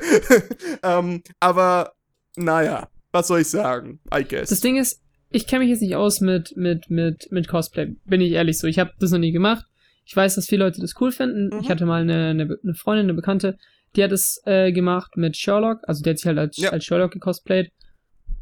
ähm, 0.83 1.23
aber, 1.39 1.93
naja, 2.37 2.89
was 3.13 3.29
soll 3.29 3.41
ich 3.41 3.49
sagen? 3.49 4.01
I 4.15 4.25
guess. 4.25 4.49
Das 4.49 4.61
Ding 4.61 4.77
ist, 4.77 5.03
ich 5.31 5.47
kenne 5.47 5.65
mich 5.65 5.71
jetzt 5.71 5.83
nicht 5.83 5.97
aus 5.97 6.21
mit, 6.21 6.57
mit, 6.57 6.91
mit, 6.91 7.31
mit 7.31 7.49
Cosplay, 7.49 7.97
bin 8.05 8.21
ich 8.21 8.33
ehrlich 8.33 8.59
so. 8.59 8.67
Ich 8.67 8.79
habe 8.79 8.93
das 9.01 9.11
noch 9.11 9.19
nie 9.19 9.33
gemacht. 9.33 9.67
Ich 10.05 10.15
weiß, 10.15 10.35
dass 10.35 10.47
viele 10.47 10.65
Leute 10.65 10.81
das 10.81 10.95
cool 11.01 11.13
finden. 11.13 11.49
Mhm. 11.55 11.61
Ich 11.63 11.71
hatte 11.71 11.87
mal 11.87 12.03
eine, 12.03 12.29
eine, 12.29 12.59
eine 12.63 12.75
Freundin, 12.75 13.07
eine 13.07 13.15
Bekannte, 13.15 13.57
die 13.97 14.03
hat 14.05 14.13
es 14.13 14.41
äh, 14.45 14.73
gemacht 14.73 15.17
mit 15.17 15.37
Sherlock. 15.37 15.79
Also 15.85 16.03
die 16.03 16.11
hat 16.11 16.19
sich 16.19 16.27
halt 16.27 16.39
als, 16.39 16.57
Ja. 16.59 16.71
als 16.71 16.85
Sherlock 16.85 17.13
gecosplayt. 17.13 17.71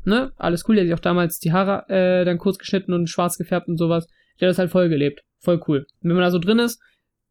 Ne? 0.04 0.32
Alles 0.36 0.68
cool. 0.68 0.74
Die 0.74 0.80
hat 0.80 0.86
sich 0.86 0.94
auch 0.94 0.98
damals 1.00 1.38
die 1.38 1.52
Haare 1.52 1.84
äh, 1.88 2.24
dann 2.24 2.38
kurz 2.38 2.58
geschnitten 2.58 2.92
und 2.92 3.08
schwarz 3.08 3.36
gefärbt 3.38 3.68
und 3.68 3.76
sowas. 3.76 4.06
Die 4.40 4.44
hat 4.44 4.50
das 4.50 4.58
halt 4.58 4.70
voll 4.70 4.88
gelebt. 4.88 5.22
Voll 5.40 5.60
cool. 5.68 5.86
Und 6.02 6.08
wenn 6.08 6.16
man 6.16 6.24
da 6.24 6.30
so 6.30 6.38
drin 6.38 6.58
ist, 6.58 6.80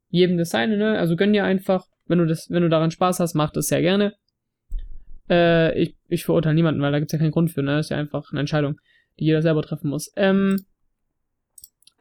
jedem 0.10 0.38
das 0.38 0.50
seine, 0.50 0.78
ne? 0.78 0.98
Also 1.00 1.16
gönn 1.16 1.34
dir 1.34 1.44
einfach. 1.44 1.86
Wenn 2.06 2.20
du 2.20 2.26
das, 2.26 2.48
wenn 2.50 2.62
du 2.64 2.70
daran 2.70 2.92
Spaß 2.92 3.20
hast, 3.20 3.34
mach 3.34 3.52
das 3.52 3.68
sehr 3.68 3.82
gerne. 3.82 4.14
Äh, 5.30 5.78
ich, 5.82 5.96
ich 6.08 6.26
verurteile 6.26 6.56
niemanden, 6.56 6.82
weil 6.82 6.92
da 6.92 7.00
gibt's 7.00 7.14
ja 7.14 7.20
keinen 7.20 7.32
Grund 7.32 7.52
für, 7.52 7.64
ne? 7.64 7.78
Das 7.78 7.88
ist 7.88 7.90
ja 7.90 7.98
einfach 7.98 8.32
eine 8.32 8.42
Entscheidung, 8.42 8.80
die 9.20 9.26
jeder 9.26 9.42
selber 9.42 9.62
treffen 9.62 9.90
muss. 9.90 10.12
Ähm, 10.16 10.58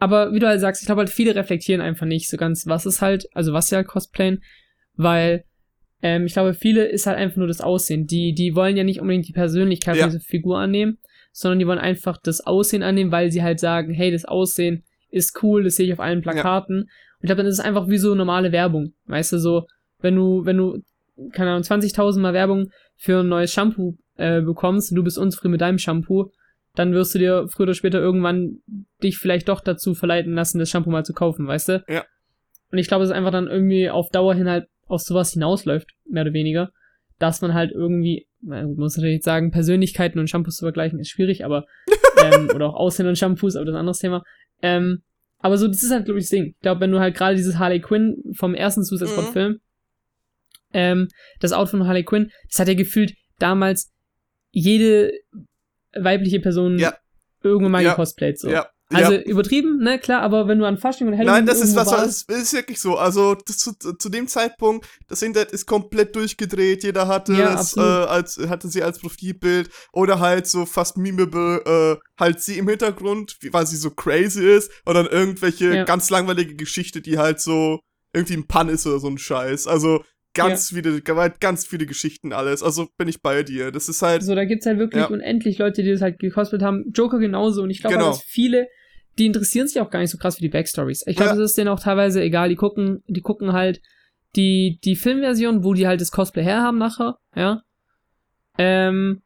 aber 0.01 0.33
wie 0.33 0.39
du 0.41 0.49
halt 0.49 0.61
sagst, 0.61 0.83
ich 0.83 0.87
glaube 0.87 1.01
halt, 1.01 1.11
viele 1.11 1.35
reflektieren 1.37 1.81
einfach 1.81 2.07
nicht 2.07 2.29
so 2.29 2.37
ganz, 2.37 2.67
was 2.67 2.87
ist 2.87 3.01
halt, 3.03 3.27
also 3.35 3.53
was 3.53 3.69
sie 3.69 3.77
halt 3.77 3.87
cosplayen, 3.87 4.43
weil 4.95 5.45
ähm, 6.03 6.27
ich 6.27 6.33
glaube, 6.33 6.55
viele 6.55 6.87
ist 6.87 7.07
halt 7.07 7.19
einfach 7.19 7.37
nur 7.37 7.47
das 7.47 7.61
Aussehen. 7.61 8.07
Die, 8.07 8.33
die 8.33 8.57
wollen 8.57 8.77
ja 8.77 8.85
nicht 8.85 9.01
unbedingt 9.01 9.29
die 9.29 9.33
Persönlichkeit 9.33 9.97
Ja. 9.97 10.07
dieser 10.07 10.21
Figur 10.21 10.59
annehmen, 10.59 10.99
sondern 11.33 11.59
die 11.59 11.67
wollen 11.67 11.79
einfach 11.79 12.17
das 12.23 12.41
Aussehen 12.41 12.83
annehmen, 12.83 13.13
weil 13.13 13.31
sie 13.31 13.43
halt 13.43 13.61
sagen, 13.61 13.93
hey, 13.93 14.11
das 14.11 14.25
Aussehen 14.25 14.83
ist 15.11 15.39
cool, 15.43 15.63
das 15.65 15.77
sehe 15.77 15.87
ich 15.87 15.93
auf 15.93 16.01
allen 16.01 16.23
Plakaten. 16.23 16.83
Und 16.83 16.89
ich 17.21 17.27
glaube, 17.27 17.43
dann 17.43 17.47
ist 17.47 17.59
es 17.59 17.65
einfach 17.65 17.89
wie 17.89 17.99
so 17.99 18.15
normale 18.15 18.53
Werbung. 18.53 18.95
Weißt 19.07 19.33
du, 19.35 19.39
so, 19.39 19.67
wenn 20.01 20.17
du, 20.17 20.47
wenn 20.47 20.57
du, 20.57 20.79
keine 21.33 21.51
Ahnung, 21.51 21.63
20.000 21.63 22.21
Mal 22.21 22.33
Werbung 22.33 22.71
für 22.97 23.21
ein 23.21 23.29
neues 23.29 23.53
Shampoo 23.53 23.99
äh, 24.17 24.41
bekommst 24.41 24.91
und 24.91 24.97
du 24.97 25.05
bist 25.05 25.19
unzufrieden 25.19 25.53
mit 25.53 25.61
deinem 25.61 25.79
Shampoo, 25.79 26.31
dann 26.75 26.93
wirst 26.93 27.15
du 27.15 27.19
dir 27.19 27.47
früher 27.49 27.65
oder 27.65 27.75
später 27.75 27.99
irgendwann 27.99 28.59
dich 29.03 29.19
vielleicht 29.19 29.49
doch 29.49 29.61
dazu 29.61 29.95
verleiten 29.95 30.35
lassen, 30.35 30.59
das 30.59 30.71
Shampoo 30.71 30.91
mal 30.91 31.05
zu 31.05 31.13
kaufen, 31.13 31.47
weißt 31.47 31.69
du? 31.69 31.85
Ja. 31.89 32.05
Und 32.71 32.79
ich 32.79 32.89
glaube, 32.89 33.05
es 33.05 33.11
ist 33.11 33.17
einfach 33.17 33.33
dann 33.33 33.49
irgendwie 33.49 33.91
auf 33.91 34.11
Dauer 34.11 34.35
hin 34.35 34.49
halt 34.49 34.69
auf 34.87 35.01
sowas 35.03 35.33
hinausläuft, 35.33 35.91
mehr 36.09 36.23
oder 36.23 36.33
weniger, 36.33 36.71
dass 37.19 37.41
man 37.43 37.55
halt 37.55 37.73
irgendwie, 37.73 38.27
na 38.41 38.63
gut, 38.63 38.77
man 38.77 38.85
muss 38.85 38.97
natürlich 38.97 39.23
sagen, 39.23 39.51
Persönlichkeiten 39.51 40.19
und 40.19 40.29
Shampoos 40.29 40.57
zu 40.57 40.65
vergleichen 40.65 40.99
ist 40.99 41.11
schwierig, 41.11 41.45
aber, 41.45 41.67
ähm, 42.25 42.51
oder 42.55 42.69
auch 42.69 42.75
Aussehen 42.75 43.07
und 43.07 43.19
Shampoos, 43.19 43.57
aber 43.57 43.65
das 43.65 43.73
ist 43.73 43.77
ein 43.77 43.81
anderes 43.81 43.99
Thema. 43.99 44.23
Ähm, 44.63 45.03
aber 45.39 45.57
so, 45.57 45.69
das 45.69 45.83
ist 45.83 45.91
halt, 45.91 46.05
glaube 46.05 46.19
ich, 46.19 46.25
das 46.25 46.31
Ding. 46.31 46.55
Ich 46.55 46.61
glaube, 46.61 46.81
wenn 46.81 46.93
du 46.93 47.01
halt 47.01 47.17
gerade 47.17 47.37
dieses 47.37 47.59
Harley 47.59 47.81
Quinn 47.81 48.23
vom 48.37 48.55
ersten 48.55 48.85
Suicide 48.85 49.11
Squad 49.11 49.29
Mhm. 49.29 49.33
Film, 49.33 49.61
ähm, 50.73 51.09
das 51.41 51.53
Outfit 51.53 51.79
von 51.79 51.87
Harley 51.87 52.05
Quinn, 52.05 52.31
das 52.49 52.59
hat 52.59 52.69
ja 52.69 52.75
gefühlt 52.75 53.15
damals 53.39 53.93
jede 54.51 55.13
weibliche 55.95 56.41
Person 56.41 56.79
Ja. 56.79 56.95
irgendwann 57.43 57.73
mal 57.73 57.83
Ja. 57.83 57.91
gecosplayt, 57.91 58.39
so. 58.39 58.49
Ja. 58.51 58.69
Also 58.93 59.13
ja. 59.13 59.21
übertrieben, 59.21 59.79
ne, 59.79 60.01
klar, 60.01 60.21
aber 60.23 60.49
wenn 60.49 60.59
du 60.59 60.65
an 60.65 60.77
Fasching 60.77 61.07
und 61.07 61.13
Halloween 61.13 61.33
Nein, 61.33 61.47
das 61.47 61.61
ist 61.61 61.77
was, 61.77 61.93
warst- 61.93 62.29
das 62.29 62.39
ist 62.43 62.53
wirklich 62.53 62.81
so. 62.81 62.97
Also 62.99 63.37
das, 63.37 63.59
zu, 63.59 63.73
zu 63.73 64.09
dem 64.09 64.27
Zeitpunkt, 64.27 64.85
das 65.07 65.23
Internet 65.23 65.53
ist 65.53 65.65
komplett 65.67 66.17
durchgedreht. 66.17 66.83
Jeder 66.83 67.07
hatte 67.07 67.35
Ja, 67.35 67.61
es, 67.61 67.77
äh, 67.77 67.81
als 67.81 68.37
hatte 68.49 68.67
sie 68.67 68.83
als 68.83 68.99
Profilbild 68.99 69.71
oder 69.93 70.19
halt 70.19 70.49
so 70.49 70.67
fast 70.67 70.97
memeable, 70.97 71.63
äh, 72.01 72.21
halt 72.21 72.41
sie 72.43 72.59
im 72.59 72.69
Hintergrund, 72.69 73.37
wie, 73.43 73.53
weil 73.53 73.65
sie 73.65 73.77
so 73.77 73.91
crazy 73.93 74.45
ist 74.45 74.73
und 74.85 74.95
dann 74.95 75.07
irgendwelche 75.07 75.73
Ja. 75.73 75.85
ganz 75.85 76.11
langweilige 76.11 76.57
Geschichte, 76.57 77.01
die 77.01 77.17
halt 77.17 77.41
so 77.41 77.79
irgendwie 78.13 78.35
ein 78.35 78.49
Pan 78.49 78.69
ist 78.69 78.89
oder 78.89 78.99
so 78.99 79.07
ein 79.07 79.19
Scheiß. 79.19 79.69
Also 79.69 80.03
ganz 80.35 80.69
viele, 80.71 81.01
ganz 81.03 81.67
viele 81.67 81.87
Geschichten 81.87 82.33
alles. 82.33 82.63
Also 82.63 82.89
bin 82.97 83.09
ich 83.09 83.21
bei 83.21 83.43
dir. 83.43 83.71
Das 83.73 83.89
ist 83.89 84.03
halt 84.03 84.23
So, 84.23 84.35
da 84.35 84.45
gibt's 84.45 84.67
halt 84.67 84.79
wirklich 84.79 85.03
Ja. 85.03 85.09
unendlich 85.09 85.59
Leute, 85.59 85.83
die 85.83 85.91
das 85.91 86.01
halt 86.01 86.19
gecosplayt 86.19 86.63
haben. 86.63 86.91
Joker 86.93 87.19
genauso. 87.19 87.63
Und 87.63 87.71
ich 87.71 87.81
glaube, 87.81 87.97
Genau. 87.97 88.09
dass 88.11 88.23
viele, 88.23 88.69
die 89.19 89.27
interessieren 89.27 89.67
sich 89.67 89.81
auch 89.81 89.91
gar 89.91 89.99
nicht 90.01 90.11
so 90.11 90.19
krass 90.19 90.37
für 90.37 90.43
die 90.43 90.49
Backstories. 90.49 91.05
Ich 91.07 91.17
glaube, 91.17 91.31
Ja. 91.33 91.37
das 91.37 91.51
ist 91.51 91.59
denen 91.59 91.69
auch 91.69 91.81
teilweise 91.81 92.23
egal. 92.23 92.49
Die 92.49 92.57
gucken, 92.57 93.03
die 93.09 93.21
gucken 93.23 93.53
halt 93.53 93.81
die, 94.37 94.79
die 94.85 94.95
Filmversion, 94.97 95.65
wo 95.65 95.75
die 95.75 95.87
halt 95.89 96.01
das 96.01 96.13
Cosplay 96.13 96.45
herhaben 96.45 96.79
nachher, 96.79 97.17
ja. 97.35 97.63
Ähm, 98.59 99.23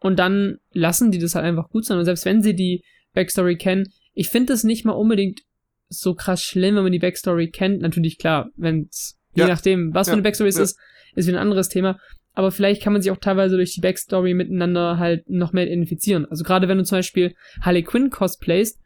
und 0.00 0.18
dann 0.18 0.58
lassen 0.72 1.10
die 1.10 1.18
das 1.18 1.34
halt 1.34 1.44
einfach 1.44 1.68
gut 1.68 1.84
sein. 1.84 1.98
Und 1.98 2.04
selbst 2.06 2.24
wenn 2.24 2.42
sie 2.42 2.54
die 2.54 2.82
Backstory 3.12 3.56
kennen, 3.56 3.92
ich 4.14 4.28
finde 4.28 4.52
das 4.52 4.64
nicht 4.64 4.84
mal 4.84 4.92
unbedingt 4.92 5.40
so 5.88 6.14
krass 6.14 6.42
schlimm, 6.42 6.76
wenn 6.76 6.84
man 6.84 6.92
die 6.92 6.98
Backstory 6.98 7.50
kennt. 7.50 7.82
Natürlich, 7.82 8.16
klar, 8.18 8.50
wenn's, 8.56 9.18
je 9.32 9.42
Ja. 9.42 9.48
nachdem, 9.48 9.94
was 9.94 10.08
für 10.08 10.14
eine 10.14 10.22
Backstory 10.22 10.48
es 10.48 10.56
ist, 10.56 10.78
ist 11.14 11.26
wieder 11.28 11.38
ein 11.38 11.42
anderes 11.42 11.68
Thema. 11.68 11.98
Aber 12.34 12.52
vielleicht 12.52 12.82
kann 12.82 12.92
man 12.92 13.02
sich 13.02 13.10
auch 13.10 13.16
teilweise 13.18 13.56
durch 13.56 13.72
die 13.74 13.80
Backstory 13.80 14.34
miteinander 14.34 14.98
halt 14.98 15.28
noch 15.28 15.52
mehr 15.52 15.66
identifizieren. 15.66 16.26
Also 16.26 16.44
gerade 16.44 16.68
wenn 16.68 16.78
du 16.78 16.84
zum 16.84 16.98
Beispiel 16.98 17.34
Harley 17.60 17.82
Quinn 17.82 18.10
cosplayst 18.10 18.78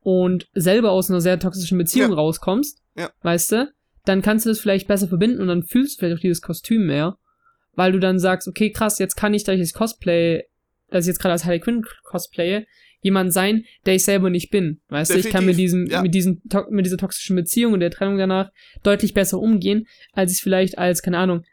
und 0.00 0.46
selber 0.54 0.90
aus 0.92 1.10
einer 1.10 1.20
sehr 1.20 1.38
toxischen 1.38 1.78
Beziehung 1.78 2.12
rauskommst, 2.12 2.80
weißt 3.22 3.52
du, 3.52 3.72
dann 4.04 4.22
kannst 4.22 4.46
du 4.46 4.50
das 4.50 4.60
vielleicht 4.60 4.86
besser 4.88 5.08
verbinden 5.08 5.40
und 5.40 5.48
dann 5.48 5.62
fühlst 5.62 5.96
du 5.96 6.00
vielleicht 6.00 6.18
auch 6.18 6.22
dieses 6.22 6.42
Kostüm 6.42 6.86
mehr, 6.86 7.16
weil 7.74 7.92
du 7.92 7.98
dann 7.98 8.18
sagst, 8.18 8.48
okay, 8.48 8.70
krass, 8.70 8.98
jetzt 8.98 9.16
kann 9.16 9.34
ich, 9.34 9.44
da 9.44 9.52
ich 9.52 9.60
das 9.60 9.72
Cosplay, 9.72 10.44
dass 10.90 11.04
ich 11.04 11.08
jetzt 11.08 11.18
gerade 11.20 11.32
als 11.32 11.44
Harley 11.44 11.60
Quinn 11.60 11.84
cosplaye, 12.04 12.66
jemand 13.02 13.32
sein, 13.32 13.64
der 13.84 13.94
ich 13.94 14.04
selber 14.04 14.30
nicht 14.30 14.50
bin. 14.50 14.80
Weißt 14.88 15.12
du, 15.12 15.18
ich 15.18 15.28
kann 15.28 15.44
mit 15.44 15.58
Definitiv, 15.58 15.86
diesem, 15.86 15.86
ja. 15.86 16.02
mit 16.02 16.14
diesem, 16.14 16.42
mit 16.70 16.86
dieser 16.86 16.96
toxischen 16.96 17.36
Beziehung 17.36 17.74
und 17.74 17.80
der 17.80 17.90
Trennung 17.90 18.16
danach 18.16 18.50
deutlich 18.82 19.12
besser 19.12 19.38
umgehen, 19.38 19.86
als 20.12 20.30
ich 20.30 20.38
es 20.38 20.42
vielleicht 20.42 20.78
als, 20.78 21.02
keine 21.02 21.18
Ahnung, 21.18 21.44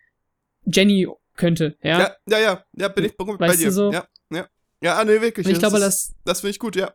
Jenny 0.66 1.08
könnte, 1.36 1.76
ja. 1.82 2.00
ja, 2.00 2.16
ja, 2.28 2.40
ja, 2.40 2.64
ja, 2.78 2.88
bin 2.88 3.06
ich 3.06 3.18
bei 3.18 3.26
Weißt 3.26 3.62
dir. 3.62 3.68
du 3.68 3.72
so? 3.72 3.92
Ja, 3.92 4.08
ja. 4.32 4.48
Ja, 4.82 4.98
ah, 4.98 5.04
nee, 5.04 5.20
wirklich. 5.22 5.46
Und 5.46 5.52
ich 5.52 5.60
glaube, 5.60 5.78
ist, 5.78 5.84
dass, 5.84 6.16
das 6.24 6.42
finde 6.42 6.52
ich 6.52 6.60
gut, 6.60 6.76
ja. 6.76 6.94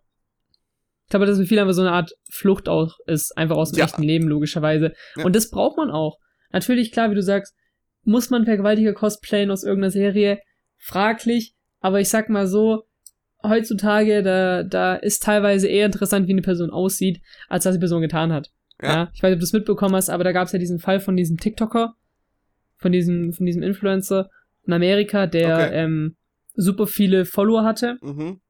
ich 1.05 1.11
glaube, 1.11 1.27
dass 1.27 1.39
für 1.39 1.47
viele 1.47 1.63
einfach 1.63 1.75
so 1.75 1.83
eine 1.83 1.93
Art 1.93 2.13
Flucht 2.31 2.69
auch 2.69 2.97
ist, 3.07 3.37
einfach 3.37 3.57
aus 3.57 3.73
dem 3.73 3.81
Ja. 3.81 3.87
echten 3.87 4.03
Leben, 4.03 4.29
logischerweise. 4.29 4.95
Ja. 5.17 5.25
Und 5.25 5.35
das 5.35 5.51
braucht 5.51 5.77
man 5.77 5.91
auch. 5.91 6.19
Natürlich, 6.53 6.93
klar, 6.93 7.11
wie 7.11 7.15
du 7.15 7.23
sagst, 7.23 7.55
muss 8.05 8.31
man 8.31 8.45
Vergewaltiger 8.45 8.93
cosplayen 8.93 9.51
aus 9.51 9.65
irgendeiner 9.65 9.91
Serie? 9.91 10.41
Fraglich, 10.79 11.55
aber 11.81 12.01
ich 12.01 12.09
sag 12.09 12.29
mal 12.29 12.47
so, 12.47 12.85
heutzutage, 13.49 14.22
da, 14.22 14.62
da 14.62 14.95
ist 14.95 15.22
teilweise 15.22 15.68
eher 15.68 15.86
interessant, 15.86 16.26
wie 16.28 16.32
eine 16.32 16.42
Person 16.42 16.70
aussieht, 16.70 17.20
als 17.49 17.64
was 17.66 17.74
die 17.74 17.80
Person 17.80 18.03
getan 18.03 18.32
hat. 18.32 18.51
Ja. 18.82 18.88
Ja. 18.88 19.11
Ich 19.14 19.22
weiß 19.22 19.30
nicht, 19.30 19.36
ob 19.36 19.40
du 19.40 19.45
es 19.45 19.53
mitbekommen 19.53 19.95
hast, 19.95 20.11
aber 20.11 20.24
da 20.24 20.32
gab 20.32 20.47
es 20.47 20.53
ja 20.53 20.59
diesen 20.59 20.78
Fall 20.78 21.01
von 21.01 21.16
diesem 21.16 21.36
TikToker, 21.36 21.95
von 22.76 22.92
diesem, 22.92 23.32
von 23.32 23.47
diesem 23.47 23.62
Influencer 23.62 24.30
in 24.66 24.72
Amerika, 24.72 25.26
der 25.26 25.55
Okay. 25.55 25.70
ähm, 25.72 26.16
super 26.55 26.86
viele 26.86 27.24
Follower 27.24 27.64
hatte. 27.64 27.99
Mhm. 28.03 28.40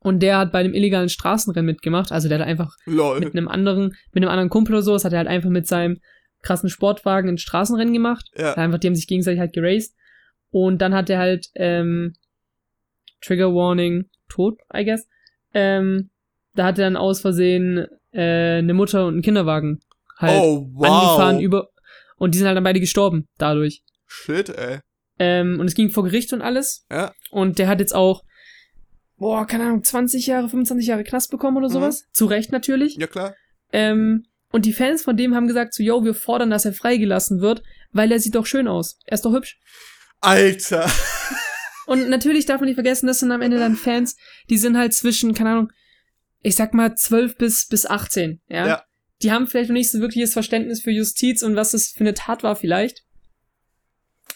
Und 0.00 0.20
der 0.22 0.38
hat 0.38 0.52
bei 0.52 0.62
dem 0.62 0.74
illegalen 0.74 1.08
Straßenrennen 1.08 1.66
mitgemacht. 1.66 2.12
Also 2.12 2.28
der 2.28 2.38
hat 2.38 2.46
einfach 2.46 2.74
Lol. 2.86 3.20
mit 3.20 3.34
einem 3.34 3.48
anderen, 3.48 3.94
mit 4.12 4.22
einem 4.22 4.30
anderen 4.30 4.50
Kumpel 4.50 4.74
oder 4.74 4.82
so, 4.82 4.92
das 4.92 5.04
hat 5.04 5.12
er 5.12 5.18
halt 5.18 5.28
einfach 5.28 5.50
mit 5.50 5.66
seinem 5.66 5.98
krassen 6.42 6.68
Sportwagen 6.68 7.30
ein 7.30 7.38
Straßenrennen 7.38 7.92
gemacht. 7.94 8.28
Ja. 8.36 8.54
Einfach, 8.54 8.78
die 8.78 8.86
haben 8.86 8.94
sich 8.94 9.08
gegenseitig 9.08 9.40
halt 9.40 9.52
geraced. 9.52 9.94
Und 10.50 10.78
dann 10.80 10.94
hat 10.94 11.10
er 11.10 11.18
halt, 11.18 11.48
ähm, 11.54 12.14
Trigger 13.20 13.52
Warning, 13.54 14.08
tot, 14.28 14.58
I 14.74 14.84
guess. 14.84 15.06
Ähm, 15.54 16.10
da 16.54 16.64
hat 16.64 16.78
er 16.78 16.84
dann 16.84 16.96
aus 16.96 17.20
Versehen 17.20 17.86
äh, 18.12 18.58
eine 18.58 18.74
Mutter 18.74 19.06
und 19.06 19.14
einen 19.14 19.22
Kinderwagen 19.22 19.80
halt 20.18 20.42
oh, 20.42 20.68
wow. 20.72 20.86
angefahren 20.88 21.40
über. 21.40 21.68
Und 22.16 22.34
die 22.34 22.38
sind 22.38 22.46
halt 22.46 22.56
dann 22.56 22.64
beide 22.64 22.80
gestorben 22.80 23.28
dadurch. 23.38 23.82
Shit, 24.06 24.48
ey. 24.48 24.78
Ähm, 25.18 25.60
und 25.60 25.66
es 25.66 25.74
ging 25.74 25.90
vor 25.90 26.04
Gericht 26.04 26.32
und 26.32 26.42
alles. 26.42 26.86
Ja. 26.90 27.12
Und 27.30 27.58
der 27.58 27.68
hat 27.68 27.80
jetzt 27.80 27.94
auch, 27.94 28.22
boah, 29.16 29.46
keine 29.46 29.64
Ahnung, 29.64 29.82
20 29.82 30.26
Jahre, 30.26 30.48
25 30.48 30.86
Jahre 30.88 31.04
Knast 31.04 31.30
bekommen 31.30 31.56
oder 31.56 31.68
Mhm. 31.68 31.72
sowas. 31.72 32.04
Zu 32.12 32.26
Recht 32.26 32.52
natürlich. 32.52 32.96
Ja, 32.96 33.06
klar. 33.06 33.34
Ähm, 33.72 34.24
und 34.52 34.64
die 34.64 34.72
Fans 34.72 35.02
von 35.02 35.16
dem 35.16 35.34
haben 35.34 35.46
gesagt 35.46 35.74
so, 35.74 35.82
yo, 35.82 36.04
wir 36.04 36.14
fordern, 36.14 36.50
dass 36.50 36.64
er 36.64 36.72
freigelassen 36.72 37.40
wird, 37.40 37.62
weil 37.92 38.12
er 38.12 38.20
sieht 38.20 38.34
doch 38.34 38.46
schön 38.46 38.68
aus. 38.68 38.98
Er 39.04 39.14
ist 39.14 39.24
doch 39.24 39.32
hübsch. 39.32 39.58
Alter. 40.20 40.88
Und 41.86 42.08
natürlich 42.10 42.46
darf 42.46 42.60
man 42.60 42.66
nicht 42.66 42.74
vergessen, 42.74 43.06
das 43.06 43.20
sind 43.20 43.30
am 43.30 43.42
Ende 43.42 43.58
dann 43.58 43.76
Fans, 43.76 44.16
die 44.50 44.58
sind 44.58 44.76
halt 44.76 44.92
zwischen, 44.92 45.34
keine 45.34 45.50
Ahnung, 45.50 45.72
ich 46.42 46.56
sag 46.56 46.74
mal 46.74 46.94
12 46.94 47.38
bis, 47.38 47.66
bis 47.68 47.86
18, 47.86 48.40
ja? 48.48 48.66
Ja. 48.66 48.82
Die 49.22 49.32
haben 49.32 49.46
vielleicht 49.46 49.70
noch 49.70 49.74
nicht 49.74 49.90
so 49.90 50.00
wirkliches 50.00 50.34
Verständnis 50.34 50.82
für 50.82 50.90
Justiz 50.90 51.42
und 51.42 51.56
was 51.56 51.70
das 51.70 51.88
für 51.88 52.00
eine 52.00 52.12
Tat 52.12 52.42
war 52.42 52.54
vielleicht. 52.54 53.04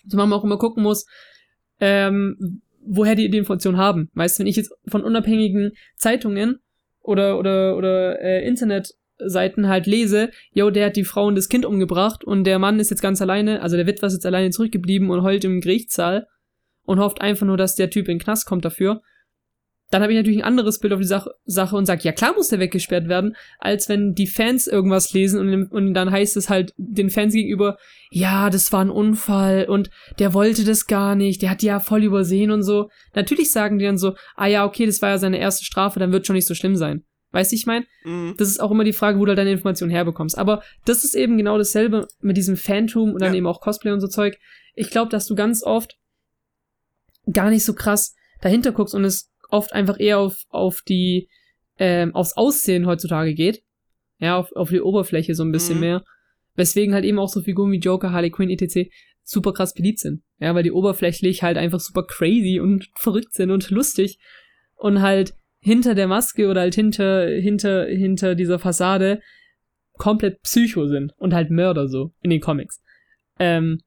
So 0.06 0.16
man 0.16 0.32
auch 0.32 0.44
immer 0.44 0.56
gucken 0.56 0.82
muss, 0.82 1.04
ähm, 1.80 2.62
woher 2.80 3.14
die 3.14 3.28
die 3.28 3.38
Informationen 3.38 3.76
haben. 3.76 4.10
Weißt 4.14 4.38
du, 4.38 4.40
wenn 4.40 4.46
ich 4.46 4.56
jetzt 4.56 4.72
von 4.86 5.04
unabhängigen 5.04 5.72
Zeitungen 5.96 6.60
oder, 7.02 7.38
oder, 7.38 7.76
oder 7.76 8.20
äh, 8.22 8.46
Internetseiten 8.46 9.68
halt 9.68 9.86
lese, 9.86 10.30
yo, 10.52 10.70
der 10.70 10.86
hat 10.86 10.96
die 10.96 11.04
Frau 11.04 11.26
und 11.26 11.34
das 11.34 11.50
Kind 11.50 11.66
umgebracht 11.66 12.24
und 12.24 12.44
der 12.44 12.58
Mann 12.58 12.80
ist 12.80 12.90
jetzt 12.90 13.02
ganz 13.02 13.20
alleine, 13.20 13.60
also 13.60 13.76
der 13.76 13.86
Witwer 13.86 14.06
ist 14.06 14.14
jetzt 14.14 14.26
alleine 14.26 14.50
zurückgeblieben 14.50 15.10
und 15.10 15.22
heult 15.22 15.44
im 15.44 15.60
Gerichtssaal 15.60 16.26
und 16.90 16.98
hofft 16.98 17.20
einfach 17.20 17.46
nur, 17.46 17.56
dass 17.56 17.76
der 17.76 17.88
Typ 17.88 18.08
in 18.08 18.18
den 18.18 18.22
Knast 18.24 18.46
kommt 18.46 18.64
dafür. 18.64 19.00
Dann 19.92 20.02
habe 20.02 20.12
ich 20.12 20.18
natürlich 20.18 20.38
ein 20.38 20.44
anderes 20.44 20.78
Bild 20.80 20.92
auf 20.92 21.00
die 21.00 21.06
Sach 21.06 21.26
Sache 21.44 21.76
und 21.76 21.86
sage, 21.86 22.02
ja 22.02 22.12
klar 22.12 22.32
muss 22.34 22.48
der 22.48 22.58
weggesperrt 22.60 23.08
werden, 23.08 23.34
als 23.58 23.88
wenn 23.88 24.12
die 24.14 24.26
Fans 24.26 24.66
irgendwas 24.66 25.12
lesen 25.12 25.40
und, 25.40 25.66
und 25.70 25.94
dann 25.94 26.10
heißt 26.10 26.36
es 26.36 26.48
halt 26.48 26.72
den 26.76 27.10
Fans 27.10 27.32
gegenüber, 27.32 27.76
ja, 28.10 28.50
das 28.50 28.72
war 28.72 28.84
ein 28.84 28.90
Unfall 28.90 29.66
und 29.68 29.90
der 30.18 30.34
wollte 30.34 30.64
das 30.64 30.86
gar 30.86 31.14
nicht, 31.14 31.42
der 31.42 31.50
hat 31.50 31.62
die 31.62 31.66
ja 31.66 31.78
voll 31.80 32.02
übersehen 32.04 32.50
und 32.50 32.62
so. 32.64 32.88
Natürlich 33.14 33.52
sagen 33.52 33.78
die 33.78 33.84
dann 33.84 33.98
so, 33.98 34.14
ah 34.36 34.46
ja, 34.46 34.64
okay, 34.64 34.86
das 34.86 35.00
war 35.00 35.10
ja 35.10 35.18
seine 35.18 35.38
erste 35.38 35.64
Strafe, 35.64 35.98
dann 36.00 36.12
wird 36.12 36.26
schon 36.26 36.34
nicht 36.36 36.48
so 36.48 36.54
schlimm 36.54 36.76
sein. 36.76 37.04
Weißt 37.32 37.52
du, 37.52 37.56
ich 37.56 37.66
mein? 37.66 37.84
Mhm. 38.04 38.34
Das 38.38 38.48
ist 38.48 38.60
auch 38.60 38.72
immer 38.72 38.82
die 38.84 38.92
Frage, 38.92 39.18
wo 39.20 39.24
du 39.24 39.30
halt 39.30 39.38
deine 39.38 39.52
Informationen 39.52 39.92
herbekommst. 39.92 40.36
Aber 40.36 40.62
das 40.84 41.04
ist 41.04 41.14
eben 41.14 41.36
genau 41.36 41.56
dasselbe 41.58 42.08
mit 42.20 42.36
diesem 42.36 42.56
Phantom 42.56 43.12
und 43.12 43.20
dann 43.22 43.32
Ja. 43.32 43.38
eben 43.38 43.46
auch 43.46 43.60
Cosplay 43.60 43.92
und 43.92 44.00
so 44.00 44.08
Zeug. 44.08 44.36
Ich 44.74 44.90
glaube, 44.90 45.10
dass 45.10 45.26
du 45.26 45.34
ganz 45.36 45.62
oft 45.62 45.96
gar 47.32 47.50
nicht 47.50 47.64
so 47.64 47.74
krass 47.74 48.14
dahinter 48.40 48.72
guckst 48.72 48.94
und 48.94 49.04
es 49.04 49.30
oft 49.50 49.72
einfach 49.72 49.98
eher 49.98 50.18
auf, 50.18 50.42
auf 50.48 50.82
die, 50.82 51.28
ähm, 51.78 52.14
aufs 52.14 52.36
Aussehen 52.36 52.86
heutzutage 52.86 53.34
geht. 53.34 53.62
Ja, 54.18 54.36
auf, 54.36 54.52
auf 54.52 54.68
die 54.70 54.80
Oberfläche 54.80 55.34
so 55.34 55.42
ein 55.44 55.52
bisschen 55.52 55.76
Mhm. 55.76 55.80
mehr. 55.80 56.04
Weswegen 56.54 56.94
halt 56.94 57.04
eben 57.04 57.18
auch 57.18 57.28
so 57.28 57.40
Figuren 57.42 57.72
wie 57.72 57.78
Joker, 57.78 58.12
Harley 58.12 58.30
Quinn, 58.30 58.50
etc. 58.50 58.90
super 59.22 59.52
krass 59.52 59.72
beliebt 59.74 59.98
sind. 59.98 60.22
Ja, 60.38 60.54
weil 60.54 60.62
die 60.62 60.72
oberflächlich 60.72 61.42
halt 61.42 61.56
einfach 61.56 61.80
super 61.80 62.04
crazy 62.06 62.60
und 62.60 62.88
verrückt 62.96 63.32
sind 63.32 63.50
und 63.50 63.70
lustig. 63.70 64.18
Und 64.76 65.00
halt 65.00 65.34
hinter 65.60 65.94
der 65.94 66.06
Maske 66.06 66.48
oder 66.48 66.62
halt 66.62 66.74
hinter, 66.74 67.26
hinter, 67.28 67.86
hinter 67.86 68.34
dieser 68.34 68.58
Fassade 68.58 69.20
komplett 69.94 70.42
Psycho 70.42 70.86
sind 70.86 71.12
und 71.18 71.34
halt 71.34 71.50
Mörder 71.50 71.88
so 71.88 72.12
in 72.22 72.30
den 72.30 72.40
Comics. 72.40 72.82
Ähm, 73.38 73.80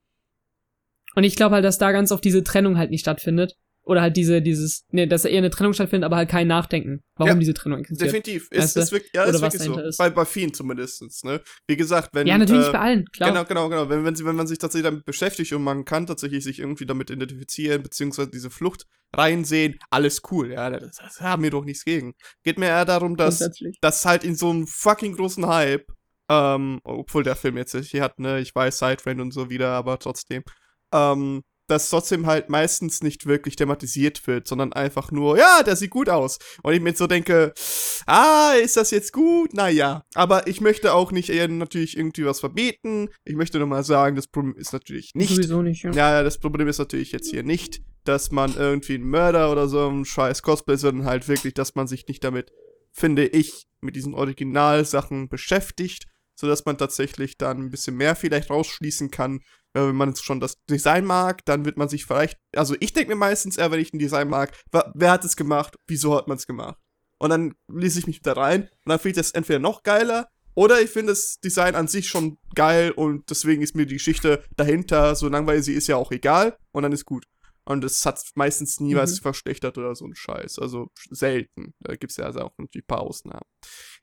und 1.15 1.23
ich 1.23 1.35
glaube 1.35 1.55
halt, 1.55 1.65
dass 1.65 1.77
da 1.77 1.91
ganz 1.91 2.11
oft 2.11 2.23
diese 2.23 2.43
Trennung 2.43 2.77
halt 2.77 2.91
nicht 2.91 3.01
stattfindet. 3.01 3.55
Oder 3.85 4.01
halt 4.01 4.15
diese, 4.15 4.41
dieses, 4.41 4.85
ne, 4.91 5.09
dass 5.09 5.23
da 5.23 5.29
eher 5.29 5.39
eine 5.39 5.49
Trennung 5.49 5.73
stattfindet, 5.73 6.05
aber 6.05 6.15
halt 6.15 6.29
kein 6.29 6.47
Nachdenken, 6.47 7.01
warum 7.17 7.33
Ja, 7.33 7.35
diese 7.35 7.53
Trennung 7.53 7.79
existiert. 7.79 8.13
Definitiv. 8.13 8.49
Weißt 8.49 8.63
Ist, 8.63 8.75
du? 8.77 8.79
ist 8.79 8.91
wirklich, 8.93 9.11
ja, 9.13 9.23
Oder 9.23 9.33
ist 9.33 9.41
wirklich 9.41 9.61
so. 9.61 9.77
ist. 9.77 9.97
Bei, 9.97 10.09
bei 10.09 10.23
vielen 10.23 10.53
zumindest, 10.53 11.25
ne? 11.25 11.41
Wie 11.67 11.75
gesagt, 11.75 12.11
wenn. 12.13 12.25
ja, 12.25 12.37
natürlich 12.37 12.69
äh, 12.69 12.71
bei 12.71 12.79
allen, 12.79 13.05
klar. 13.07 13.29
Genau, 13.29 13.43
genau, 13.43 13.67
genau. 13.67 13.89
Wenn, 13.89 14.05
wenn, 14.05 14.15
sie, 14.15 14.23
wenn 14.23 14.37
man 14.37 14.47
sich 14.47 14.57
tatsächlich 14.57 14.89
damit 14.89 15.03
beschäftigt 15.03 15.51
und 15.51 15.63
man 15.65 15.83
kann 15.83 16.07
tatsächlich 16.07 16.45
sich 16.45 16.59
irgendwie 16.59 16.85
damit 16.85 17.09
identifizieren, 17.09 17.83
beziehungsweise 17.83 18.29
diese 18.31 18.49
Flucht 18.49 18.85
reinsehen, 19.13 19.77
alles 19.89 20.21
cool, 20.31 20.53
ja, 20.53 20.69
das, 20.69 20.95
das 20.95 21.19
haben 21.19 21.43
wir 21.43 21.51
doch 21.51 21.65
nichts 21.65 21.83
gegen. 21.83 22.13
Geht 22.43 22.59
mir 22.59 22.67
eher 22.67 22.85
darum, 22.85 23.17
dass, 23.17 23.49
dass 23.81 24.05
halt 24.05 24.23
in 24.23 24.35
so 24.35 24.49
einem 24.49 24.65
fucking 24.65 25.17
großen 25.17 25.45
Hype, 25.45 25.85
ähm, 26.29 26.79
obwohl 26.85 27.23
der 27.23 27.35
Film 27.35 27.57
jetzt 27.57 27.75
hier 27.75 28.01
hat, 28.01 28.17
ne, 28.17 28.39
ich 28.39 28.55
weiß, 28.55 28.79
Sidetrain 28.79 29.19
und 29.19 29.33
so 29.33 29.49
wieder, 29.49 29.71
aber 29.71 29.99
trotzdem, 29.99 30.43
ähm, 30.93 31.43
dass 31.67 31.89
trotzdem 31.89 32.25
halt 32.25 32.49
meistens 32.49 33.01
nicht 33.01 33.25
wirklich 33.25 33.55
thematisiert 33.55 34.27
wird, 34.27 34.47
sondern 34.47 34.73
einfach 34.73 35.11
nur, 35.11 35.37
ja, 35.37 35.63
der 35.63 35.75
sieht 35.75 35.91
gut 35.91 36.09
aus. 36.09 36.37
Und 36.61 36.73
ich 36.73 36.81
mir 36.81 36.89
jetzt 36.89 36.99
so 36.99 37.07
denke, 37.07 37.53
ah, 38.05 38.53
ist 38.61 38.75
das 38.75 38.91
jetzt 38.91 39.13
gut? 39.13 39.53
Naja. 39.53 40.03
Aber 40.13 40.47
ich 40.47 40.59
möchte 40.61 40.93
auch 40.93 41.11
nicht 41.11 41.29
eher 41.29 41.47
natürlich 41.47 41.97
irgendwie 41.97 42.25
was 42.25 42.41
verbieten. 42.41 43.09
Ich 43.23 43.35
möchte 43.35 43.59
nur 43.59 43.67
mal 43.67 43.83
sagen, 43.83 44.15
das 44.15 44.27
Problem 44.27 44.55
ist 44.57 44.73
natürlich 44.73 45.11
nicht. 45.15 45.33
Sowieso 45.33 45.61
nicht, 45.61 45.83
ja. 45.83 45.91
Ja, 45.91 46.11
ja, 46.11 46.23
das 46.23 46.37
Problem 46.37 46.67
ist 46.67 46.79
natürlich 46.79 47.11
jetzt 47.11 47.29
hier 47.29 47.43
nicht, 47.43 47.81
dass 48.03 48.31
man 48.31 48.55
irgendwie 48.55 48.95
einen 48.95 49.07
Mörder 49.09 49.51
oder 49.51 49.67
so 49.67 49.87
einen 49.87 50.05
scheiß 50.05 50.41
Cosplay, 50.41 50.75
sondern 50.75 51.07
halt 51.07 51.27
wirklich, 51.29 51.53
dass 51.53 51.75
man 51.75 51.87
sich 51.87 52.07
nicht 52.07 52.23
damit, 52.23 52.51
finde 52.91 53.25
ich, 53.25 53.67
mit 53.79 53.95
diesen 53.95 54.13
Originalsachen 54.13 55.29
beschäftigt, 55.29 56.07
sodass 56.35 56.65
man 56.65 56.77
tatsächlich 56.77 57.37
dann 57.37 57.57
ein 57.57 57.69
bisschen 57.69 57.95
mehr 57.95 58.15
vielleicht 58.15 58.49
rausschließen 58.49 59.11
kann. 59.11 59.39
Ja, 59.75 59.87
wenn 59.87 59.95
man 59.95 60.15
schon 60.15 60.39
das 60.39 60.57
Design 60.69 61.03
mag, 61.05 61.43
dann 61.45 61.65
wird 61.65 61.77
man 61.77 61.89
sich 61.89 62.05
vielleicht, 62.05 62.37
also 62.55 62.75
ich 62.79 62.93
denke 62.93 63.09
mir 63.09 63.15
meistens 63.19 63.57
eher, 63.57 63.71
wenn 63.71 63.79
ich 63.79 63.91
ein 63.93 63.99
Design 63.99 64.29
mag, 64.29 64.51
wer 64.93 65.11
hat 65.11 65.25
es 65.25 65.35
gemacht, 65.35 65.77
wieso 65.87 66.15
hat 66.15 66.27
man 66.27 66.37
es 66.37 66.45
gemacht? 66.45 66.77
Und 67.17 67.29
dann 67.31 67.55
lese 67.67 67.99
ich 67.99 68.05
mich 68.07 68.21
da 68.21 68.33
rein 68.33 68.63
und 68.63 68.89
dann 68.89 68.99
finde 68.99 69.19
ich 69.19 69.25
das 69.25 69.31
entweder 69.31 69.59
noch 69.59 69.81
geiler 69.83 70.29
oder 70.55 70.79
ich 70.81 70.91
finde 70.91 71.13
das 71.13 71.39
Design 71.39 71.73
an 71.73 71.87
sich 71.87 72.07
schon 72.07 72.37
geil 72.53 72.91
und 72.91 73.29
deswegen 73.31 73.63
ist 73.63 73.75
mir 73.75 73.87
die 73.87 73.95
Geschichte 73.95 74.43
dahinter, 74.55 75.15
so 75.15 75.27
langweilig 75.27 75.65
sie 75.65 75.73
ist, 75.73 75.87
ja 75.87 75.95
auch 75.95 76.11
egal 76.11 76.55
und 76.71 76.83
dann 76.83 76.91
ist 76.91 77.05
gut. 77.05 77.25
Und 77.65 77.83
es 77.85 78.05
hat 78.05 78.21
meistens 78.35 78.81
nie 78.81 78.93
Mhm. 78.93 78.97
was 78.99 79.19
verschlechtert 79.19 79.77
oder 79.77 79.95
so 79.95 80.05
ein 80.05 80.13
Scheiß. 80.15 80.59
Also 80.59 80.89
selten. 81.09 81.73
Da 81.79 81.95
gibt 81.95 82.11
es 82.11 82.17
ja 82.17 82.25
also 82.25 82.41
auch 82.41 82.51
ein 82.59 82.67
paar 82.85 82.99
Ausnahmen. 82.99 83.45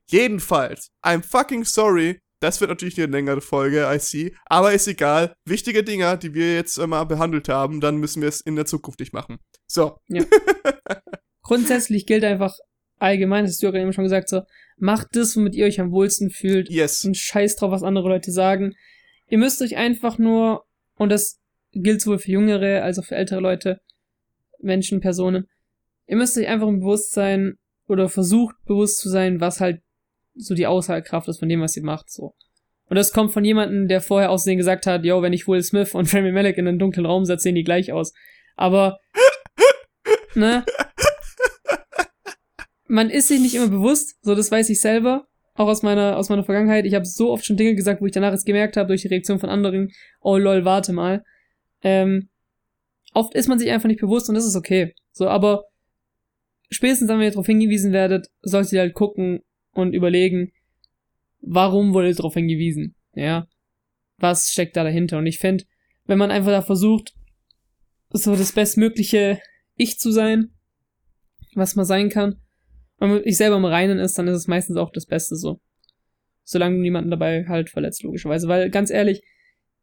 Jedenfalls, 0.09 0.91
I'm 1.05 1.23
fucking 1.23 1.65
sorry. 1.65 2.21
Das 2.41 2.61
wird 2.61 2.71
natürlich 2.71 2.99
eine 2.99 3.13
längere 3.13 3.43
Folge, 3.43 3.87
I 3.91 3.99
see. 3.99 4.35
Aber 4.47 4.73
ist 4.73 4.89
egal. 4.89 5.35
Wichtige 5.45 5.85
Dinger, 5.85 6.17
die 6.17 6.33
wir 6.33 6.55
jetzt 6.55 6.79
immer 6.79 7.05
behandelt 7.05 7.49
haben, 7.49 7.81
dann 7.81 7.99
müssen 7.99 8.23
wir 8.23 8.29
es 8.31 8.41
in 8.41 8.57
der 8.57 8.65
Zukunft 8.65 9.01
nicht 9.01 9.13
machen. 9.13 9.39
So. 9.67 9.99
Grundsätzlich 11.43 12.07
gilt 12.07 12.25
einfach 12.25 12.55
allgemein, 12.99 13.45
das 13.45 13.53
hast 13.53 13.63
du 13.63 13.67
ja 13.67 13.75
eben 13.75 13.93
schon 13.93 14.05
gesagt, 14.05 14.29
so, 14.29 14.43
macht 14.79 15.09
das, 15.13 15.37
womit 15.37 15.55
ihr 15.55 15.67
euch 15.67 15.81
am 15.81 15.91
wohlsten 15.91 16.31
fühlt. 16.31 16.71
Yes. 16.71 17.05
Ein 17.05 17.15
Scheiß 17.15 17.57
drauf, 17.57 17.71
was 17.71 17.83
andere 17.83 18.09
Leute 18.09 18.33
sagen. 18.33 18.75
Ihr 19.29 19.39
müsst 19.39 19.61
euch 19.61 19.77
einfach 19.77 20.19
nur, 20.19 20.65
und 20.97 21.11
das 21.11 21.39
gilt 21.73 22.01
sowohl 22.01 22.19
für 22.19 22.33
jüngere 22.33 22.83
als 22.83 22.99
auch 22.99 23.05
für 23.05 23.17
ältere 23.17 23.41
Leute, 23.41 23.81
Menschen, 24.59 25.01
Personen, 25.01 25.47
ihr 26.07 26.17
müsst 26.17 26.37
euch 26.37 26.49
einfach 26.49 26.69
im 26.69 26.81
Bewusstsein 26.81 27.55
oder 27.87 28.09
versucht 28.09 28.57
bewusst 28.65 28.99
zu 28.99 29.09
sein, 29.09 29.41
was 29.41 29.61
halt 29.61 29.81
so 30.45 30.55
die 30.55 30.67
Aussagekraft 30.67 31.29
ist 31.29 31.39
von 31.39 31.49
dem, 31.49 31.61
was 31.61 31.77
ihr 31.77 31.85
macht, 31.85 32.11
so. 32.11 32.35
Und 32.91 32.97
das 32.97 33.13
kommt 33.13 33.33
von 33.33 33.45
jemandem, 33.45 33.87
der 33.87 34.01
vorher 34.01 34.31
aussehen 34.31 34.59
gesagt 34.59 34.85
hat, 34.87 35.05
yo, 35.05 35.23
wenn 35.23 35.33
ich 35.33 35.47
Will 35.47 35.63
Smith 35.63 35.95
und 35.95 36.13
Rami 36.13 36.33
Malek 36.33 36.59
in 36.59 36.67
einen 36.67 36.81
dunklen 36.81 37.07
Raum 37.07 37.25
setze, 37.25 37.45
sehen 37.45 37.55
die 37.55 37.63
gleich 37.63 37.93
aus. 37.93 38.13
Aber, 38.57 38.99
ne? 40.35 40.65
Man 42.89 43.09
ist 43.09 43.29
sich 43.29 43.41
nicht 43.41 43.55
immer 43.55 43.69
bewusst, 43.69 44.19
so 44.23 44.35
das 44.35 44.51
weiß 44.51 44.69
ich 44.71 44.81
selber, 44.81 45.29
auch 45.55 45.69
aus 45.69 45.85
meiner, 45.85 46.17
aus 46.17 46.31
meiner 46.31 46.43
Vergangenheit. 46.43 46.85
Ich 46.85 46.95
habe 46.95 47.05
so 47.05 47.31
oft 47.31 47.45
schon 47.45 47.57
Dinge 47.57 47.77
gesagt, 47.77 48.01
wo 48.01 48.07
ich 48.07 48.13
danach 48.13 48.33
jetzt 48.33 48.45
gemerkt 48.45 48.77
habe, 48.77 48.89
durch 48.89 49.03
die 49.03 49.09
Reaktion 49.09 49.39
von 49.39 49.51
anderen, 49.51 49.93
oh 50.21 50.37
lol, 50.37 50.65
warte 50.65 50.93
mal. 50.93 51.23
Ähm, 51.83 52.29
oft 53.15 53.35
ist 53.37 53.47
man 53.47 53.61
sich 53.61 53.71
einfach 53.71 53.89
nicht 53.89 54.01
bewusst 54.01 54.29
und 54.29 54.35
das 54.35 54.45
ist 54.45 54.57
okay. 54.57 54.95
So, 55.13 55.29
aber 55.29 55.67
spätestens, 56.71 57.09
wenn 57.09 57.21
ihr 57.21 57.31
darauf 57.31 57.47
hingewiesen 57.47 57.93
werdet, 57.93 58.29
solltet 58.43 58.73
ihr 58.73 58.81
halt 58.81 58.95
gucken 58.95 59.45
und 59.73 59.95
überlegen, 59.95 60.53
warum 61.41 61.95
wurde 61.95 62.15
darauf 62.15 62.35
hingewiesen? 62.35 62.95
Ja. 63.15 63.47
Was 64.19 64.51
steckt 64.51 64.77
da 64.77 64.85
dahinter? 64.85 65.19
Und 65.19 65.27
ich 65.27 65.39
finde, 65.39 65.65
wenn 66.05 66.19
man 66.19 66.31
einfach 66.31 66.51
da 66.51 66.63
versucht, 66.63 67.15
so 68.11 68.37
das 68.37 68.53
bestmögliche 68.53 69.41
Ich 69.77 69.99
zu 69.99 70.11
sein, 70.11 70.51
was 71.55 71.77
man 71.77 71.85
sein 71.85 72.09
kann, 72.09 72.37
wenn 72.99 73.11
man 73.11 73.25
sich 73.25 73.37
selber 73.37 73.57
im 73.57 73.65
Reinen 73.65 73.99
ist, 73.99 74.19
dann 74.19 74.29
ist 74.29 74.37
es 74.37 74.47
meistens 74.47 74.77
auch 74.77 74.91
das 74.93 75.07
Beste 75.07 75.37
so. 75.37 75.61
Solange 76.45 76.77
du 76.77 76.83
niemanden 76.83 77.11
dabei 77.11 77.47
halt 77.47 77.71
verletzt, 77.71 78.03
logischerweise. 78.03 78.49
Weil 78.49 78.71
ganz 78.71 78.91
ehrlich, 78.91 79.23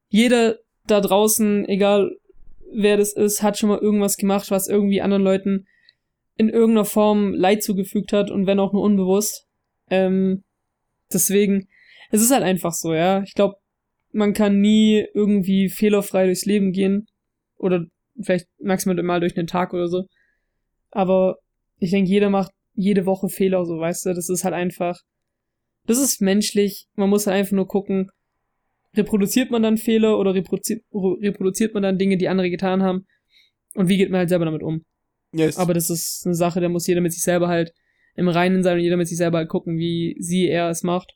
jeder 0.09 0.59
da 0.85 1.01
draußen, 1.01 1.67
egal 1.67 2.15
wer 2.71 2.97
das 2.97 3.13
ist, 3.13 3.41
hat 3.41 3.57
schon 3.57 3.69
mal 3.69 3.79
irgendwas 3.79 4.17
gemacht, 4.17 4.51
was 4.51 4.67
irgendwie 4.67 5.01
anderen 5.01 5.23
Leuten 5.23 5.65
in 6.35 6.49
irgendeiner 6.49 6.85
Form 6.85 7.33
Leid 7.33 7.63
zugefügt 7.63 8.13
hat 8.13 8.29
und 8.29 8.45
wenn 8.45 8.59
auch 8.59 8.73
nur 8.73 8.83
unbewusst. 8.83 9.46
Ähm, 9.89 10.43
deswegen, 11.11 11.67
es 12.11 12.21
ist 12.21 12.31
halt 12.31 12.43
einfach 12.43 12.73
so, 12.73 12.93
ja. 12.93 13.23
Ich 13.23 13.33
glaube, 13.33 13.55
man 14.11 14.33
kann 14.33 14.59
nie 14.59 15.05
irgendwie 15.13 15.69
fehlerfrei 15.69 16.25
durchs 16.25 16.45
Leben 16.45 16.71
gehen 16.71 17.07
oder 17.57 17.85
vielleicht 18.21 18.47
maximal 18.59 19.01
mal 19.03 19.19
durch 19.19 19.37
einen 19.37 19.47
Tag 19.47 19.73
oder 19.73 19.87
so. 19.87 20.05
Aber 20.91 21.37
ich 21.79 21.91
denke, 21.91 22.09
jeder 22.09 22.29
macht 22.29 22.51
jede 22.73 23.05
Woche 23.05 23.29
Fehler, 23.29 23.65
so 23.65 23.79
weißt 23.79 24.05
du. 24.05 24.13
Das 24.13 24.29
ist 24.29 24.43
halt 24.43 24.53
einfach. 24.53 24.99
Das 25.85 25.99
ist 25.99 26.21
menschlich. 26.21 26.87
Man 26.95 27.09
muss 27.09 27.27
halt 27.27 27.37
einfach 27.37 27.53
nur 27.53 27.67
gucken, 27.67 28.09
reproduziert 28.95 29.51
man 29.51 29.63
dann 29.63 29.77
Fehler 29.77 30.17
oder 30.17 30.33
reproduziert, 30.33 30.83
reproduziert 30.91 31.73
man 31.73 31.83
dann 31.83 31.97
Dinge, 31.97 32.17
die 32.17 32.27
andere 32.27 32.49
getan 32.49 32.83
haben? 32.83 33.05
Und 33.75 33.89
wie 33.89 33.97
geht 33.97 34.09
man 34.09 34.19
halt 34.19 34.29
selber 34.29 34.45
damit 34.45 34.63
um? 34.63 34.83
Yes. 35.33 35.57
Aber 35.57 35.73
das 35.73 35.89
ist 35.89 36.23
eine 36.25 36.35
Sache, 36.35 36.61
da 36.61 36.69
muss 36.69 36.87
jeder 36.87 37.01
mit 37.01 37.13
sich 37.13 37.21
selber 37.21 37.47
halt 37.47 37.71
im 38.17 38.27
Reinen 38.27 38.63
sein 38.63 38.77
und 38.77 38.83
jeder 38.83 38.97
mit 38.97 39.07
sich 39.07 39.17
selber 39.17 39.45
gucken, 39.45 39.77
wie 39.77 40.17
sie, 40.19 40.47
er 40.47 40.69
es 40.69 40.83
macht. 40.83 41.13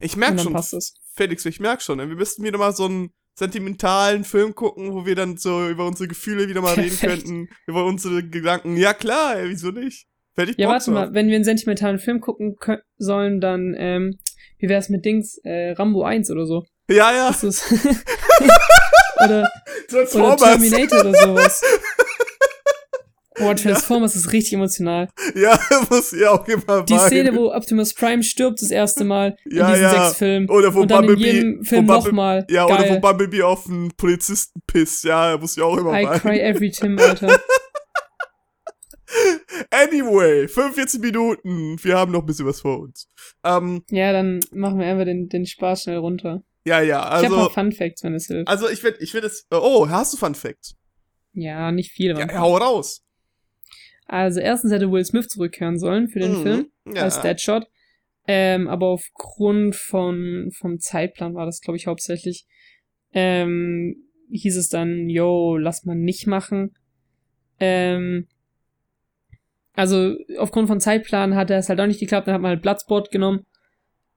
ich 0.00 0.16
merke 0.16 0.40
schon, 0.40 0.52
passt 0.52 0.74
es. 0.74 0.94
Felix, 1.14 1.44
ich 1.44 1.60
merke 1.60 1.82
schon, 1.82 1.98
wir 1.98 2.06
müssten 2.06 2.42
wieder 2.42 2.58
mal 2.58 2.72
so 2.72 2.86
einen 2.86 3.10
sentimentalen 3.38 4.24
Film 4.24 4.54
gucken, 4.54 4.94
wo 4.94 5.04
wir 5.06 5.14
dann 5.14 5.36
so 5.36 5.68
über 5.68 5.86
unsere 5.86 6.08
Gefühle 6.08 6.48
wieder 6.48 6.62
mal 6.62 6.74
reden 6.76 6.98
könnten, 6.98 7.48
über 7.66 7.84
unsere 7.84 8.26
Gedanken. 8.26 8.76
Ja 8.76 8.94
klar, 8.94 9.36
ey, 9.36 9.50
wieso 9.50 9.70
nicht? 9.70 10.06
Hätte 10.36 10.52
ich 10.52 10.58
Ja, 10.58 10.68
warte 10.68 10.90
mal, 10.90 11.14
wenn 11.14 11.28
wir 11.28 11.36
einen 11.36 11.44
sentimentalen 11.44 11.98
Film 11.98 12.20
gucken 12.20 12.56
sollen, 12.96 13.40
dann, 13.40 13.74
ähm, 13.78 14.18
wie 14.58 14.68
wär's 14.68 14.88
mit 14.88 15.04
Dings, 15.04 15.38
äh, 15.44 15.72
Rambo 15.72 16.02
1 16.02 16.30
oder 16.30 16.46
so? 16.46 16.64
Ja, 16.88 17.12
ja, 17.12 17.28
Das 17.28 17.42
ist 17.44 17.64
oder, 19.24 19.50
oder. 20.14 20.36
Terminator 20.36 21.00
oder 21.00 21.14
sowas. 21.14 21.62
Boah, 23.38 23.54
Transformers 23.54 24.16
ist 24.16 24.32
richtig 24.32 24.54
emotional. 24.54 25.08
Ja, 25.34 25.58
muss 25.90 26.12
ja 26.12 26.30
auch 26.30 26.46
immer 26.48 26.82
Die 26.84 26.94
weinen. 26.94 27.06
Szene, 27.06 27.34
wo 27.36 27.52
Optimus 27.52 27.92
Prime 27.94 28.22
stirbt 28.22 28.62
das 28.62 28.70
erste 28.70 29.04
Mal 29.04 29.36
Ja, 29.50 29.66
in 29.68 29.74
diesen 29.74 29.82
ja. 29.82 30.04
sechs 30.06 30.18
Filmen. 30.18 30.48
Oder 30.48 30.74
wo 30.74 30.80
und 30.80 30.90
dann 30.90 31.04
in 31.04 31.10
Bumblebee- 31.10 31.32
jedem 31.32 31.64
Film 31.64 31.84
nochmal. 31.86 32.46
Ja, 32.48 32.64
oder 32.64 32.78
wo 32.84 32.88
Geil. 32.88 33.00
Bumblebee 33.00 33.42
auf 33.42 33.68
einen 33.68 33.90
Polizisten 33.96 34.60
pisst. 34.66 35.04
Ja, 35.04 35.36
muss 35.38 35.56
ich 35.56 35.62
auch 35.62 35.76
immer 35.76 35.90
I 36.00 36.06
weinen. 36.06 36.20
cry 36.20 36.40
every 36.40 36.70
Tim, 36.72 36.98
Alter. 36.98 37.38
Anyway, 39.70 40.48
45 40.48 41.00
Minuten. 41.00 41.76
Wir 41.82 41.96
haben 41.96 42.12
noch 42.12 42.20
ein 42.20 42.26
bisschen 42.26 42.46
was 42.46 42.60
vor 42.60 42.80
uns. 42.80 43.08
Ähm, 43.44 43.82
Ja, 43.90 44.12
dann 44.12 44.40
machen 44.52 44.78
wir 44.78 44.86
einfach 44.86 45.04
den, 45.04 45.28
den 45.28 45.46
Spaß 45.46 45.84
schnell 45.84 45.98
runter. 45.98 46.42
ja, 46.64 46.80
ja, 46.80 46.98
ich 47.00 47.04
habe 47.04 47.14
also, 47.26 47.36
noch 47.36 47.52
Fun 47.52 47.72
Facts, 47.72 48.02
wenn 48.02 48.14
es 48.14 48.26
hilft. 48.26 48.48
also 48.48 48.68
ich 48.68 48.82
will, 48.82 48.96
ich 48.98 49.14
will 49.14 49.20
das, 49.20 49.46
oh, 49.50 49.88
hast 49.88 50.12
du 50.12 50.16
Fun 50.16 50.34
Fact? 50.34 50.74
Ja, 51.32 51.70
nicht 51.70 51.92
viele. 51.92 52.18
Ja, 52.18 52.38
hau 52.38 52.56
raus. 52.56 53.02
Also 54.06 54.40
erstens 54.40 54.72
hätte 54.72 54.90
Will 54.90 55.04
Smith 55.04 55.28
zurückkehren 55.28 55.78
sollen 55.78 56.08
für 56.08 56.20
den 56.20 56.32
Mhm. 56.32 56.42
Film 56.42 56.66
Ja. 56.94 57.02
als 57.02 57.20
Deadshot. 57.20 57.66
Ähm, 58.28 58.66
aber 58.68 58.86
aufgrund 58.86 59.76
von, 59.76 60.50
vom 60.52 60.78
Zeitplan 60.80 61.34
war 61.34 61.46
das, 61.46 61.60
glaube 61.60 61.76
ich, 61.76 61.86
hauptsächlich, 61.86 62.44
ähm, 63.12 63.96
hieß 64.30 64.56
es 64.56 64.68
dann, 64.68 65.08
yo, 65.08 65.56
lass 65.56 65.84
mal 65.84 65.94
nicht 65.94 66.26
machen. 66.26 66.74
Ähm, 67.60 68.26
also 69.74 70.16
aufgrund 70.38 70.68
von 70.68 70.80
Zeitplan 70.80 71.34
hat 71.34 71.50
es 71.50 71.68
halt 71.68 71.80
auch 71.80 71.86
nicht 71.86 72.00
geklappt, 72.00 72.26
dann 72.26 72.34
hat 72.34 72.42
man 72.42 72.50
halt 72.50 72.62
Bloodsport 72.62 73.10
genommen. 73.10 73.44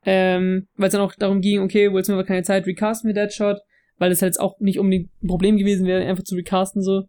Ähm, 0.05 0.67
weil 0.75 0.87
es 0.87 0.93
dann 0.93 1.01
auch 1.01 1.13
darum 1.15 1.41
ging, 1.41 1.59
okay, 1.59 1.91
Will 1.91 2.03
Smith 2.03 2.17
hat 2.17 2.27
keine 2.27 2.43
Zeit, 2.43 2.65
recasten 2.65 3.09
wir 3.09 3.13
Deadshot, 3.13 3.57
weil 3.97 4.11
es 4.11 4.21
halt 4.21 4.29
jetzt 4.29 4.39
auch 4.39 4.57
nicht 4.59 4.79
unbedingt 4.79 5.09
ein 5.21 5.27
Problem 5.27 5.57
gewesen 5.57 5.85
wäre, 5.85 6.05
einfach 6.05 6.23
zu 6.23 6.35
recasten 6.35 6.81
so. 6.81 7.03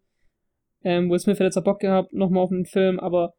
Ähm, 0.82 1.10
Will 1.10 1.18
Smith 1.18 1.38
hätte 1.38 1.58
auch 1.58 1.64
Bock 1.64 1.80
gehabt, 1.80 2.12
nochmal 2.12 2.42
auf 2.42 2.50
einen 2.50 2.64
Film, 2.64 2.98
aber 2.98 3.34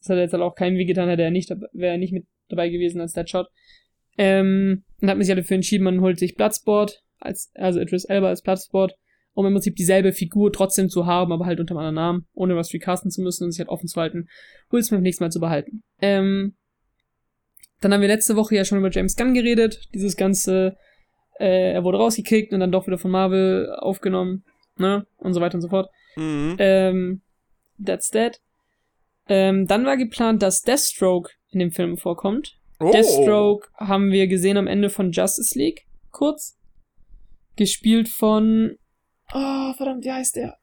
das 0.00 0.10
hat 0.10 0.18
jetzt 0.18 0.32
halt 0.32 0.42
auch 0.42 0.54
keinen 0.54 0.76
Weh 0.76 0.84
getan, 0.84 1.08
hätte 1.08 1.22
er 1.22 1.30
nicht, 1.30 1.50
wäre 1.50 1.92
er 1.92 1.98
nicht 1.98 2.12
mit 2.12 2.26
dabei 2.48 2.68
gewesen 2.68 3.00
als 3.00 3.12
Deadshot. 3.12 3.48
Ähm, 4.16 4.84
dann 5.00 5.10
hat 5.10 5.18
sich 5.18 5.30
alle 5.30 5.42
dafür 5.42 5.56
entschieden, 5.56 5.84
man 5.84 6.00
holt 6.00 6.18
sich 6.18 6.34
Bloodsport, 6.34 7.02
als, 7.20 7.50
also 7.54 7.80
Idris 7.80 8.04
Elba 8.04 8.28
als 8.28 8.42
Bloodsport, 8.42 8.94
um 9.34 9.46
im 9.46 9.52
Prinzip 9.52 9.76
dieselbe 9.76 10.12
Figur 10.12 10.52
trotzdem 10.52 10.88
zu 10.88 11.06
haben, 11.06 11.32
aber 11.32 11.46
halt 11.46 11.60
unter 11.60 11.72
einem 11.72 11.78
anderen 11.78 11.94
Namen, 11.94 12.26
ohne 12.34 12.56
was 12.56 12.72
recasten 12.72 13.10
zu 13.10 13.22
müssen 13.22 13.44
und 13.44 13.52
sich 13.52 13.60
halt 13.60 13.68
offen 13.68 13.86
zu 13.86 14.00
halten, 14.00 14.28
Will 14.70 14.82
Smith 14.82 15.00
nächstes 15.00 15.20
Mal 15.20 15.30
zu 15.30 15.40
behalten. 15.40 15.82
Ähm, 16.00 16.56
dann 17.80 17.92
haben 17.92 18.00
wir 18.00 18.08
letzte 18.08 18.34
Woche 18.34 18.56
ja 18.56 18.64
schon 18.64 18.78
über 18.78 18.90
James 18.90 19.14
Gunn 19.14 19.34
geredet, 19.34 19.88
dieses 19.94 20.16
ganze, 20.16 20.76
äh, 21.38 21.72
er 21.74 21.84
wurde 21.84 21.98
rausgekickt 21.98 22.52
und 22.52 22.58
dann 22.58 22.72
doch 22.72 22.88
wieder 22.88 22.98
von 22.98 23.12
Marvel 23.12 23.72
aufgenommen, 23.78 24.44
ne, 24.76 25.06
und 25.16 25.34
so 25.34 25.40
weiter 25.40 25.54
und 25.54 25.62
so 25.62 25.68
fort. 25.68 25.88
Mhm. 26.18 26.56
Ähm, 26.58 27.22
that's 27.84 28.10
that. 28.10 28.40
Ähm, 29.28 29.66
dann 29.66 29.84
war 29.84 29.96
geplant, 29.96 30.42
dass 30.42 30.62
Deathstroke 30.62 31.30
in 31.50 31.60
dem 31.60 31.70
Film 31.70 31.96
vorkommt. 31.96 32.58
oh. 32.80 32.90
Deathstroke 32.90 33.68
haben 33.76 34.10
wir 34.10 34.26
gesehen 34.26 34.56
am 34.56 34.66
Ende 34.66 34.90
von 34.90 35.12
Justice 35.12 35.58
League, 35.58 35.86
kurz. 36.10 36.56
Gespielt 37.56 38.08
von. 38.08 38.76
Oh, 39.32 39.72
verdammt, 39.76 40.04
wie 40.04 40.12
heißt 40.12 40.36
der? 40.36 40.58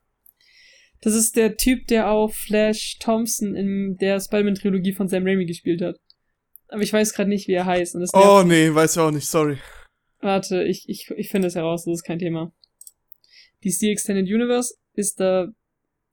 Das 1.02 1.14
ist 1.14 1.36
der 1.36 1.56
Typ, 1.56 1.86
der 1.86 2.10
auch 2.10 2.32
Flash 2.32 2.98
Thompson 2.98 3.54
in 3.54 3.96
der 3.98 4.18
Spider-Man-Trilogie 4.18 4.92
von 4.92 5.08
Sam 5.08 5.24
Raimi 5.24 5.44
gespielt 5.44 5.82
hat. 5.82 6.00
Aber 6.68 6.82
ich 6.82 6.92
weiß 6.92 7.12
gerade 7.12 7.28
nicht, 7.28 7.46
wie 7.48 7.52
er 7.52 7.66
heißt. 7.66 7.96
Oh, 8.14 8.42
nee, 8.44 8.74
weiß 8.74 8.96
ich 8.96 9.02
auch 9.02 9.10
nicht, 9.10 9.28
sorry. 9.28 9.58
Warte, 10.20 10.64
ich, 10.64 10.88
ich, 10.88 11.10
ich 11.16 11.28
finde 11.28 11.48
es 11.48 11.54
heraus, 11.54 11.84
das 11.84 11.94
ist 11.94 12.02
kein 12.02 12.18
Thema. 12.18 12.52
DC 13.62 13.84
Extended 13.84 14.26
Universe, 14.26 14.74
ist 14.96 15.20
da, 15.20 15.48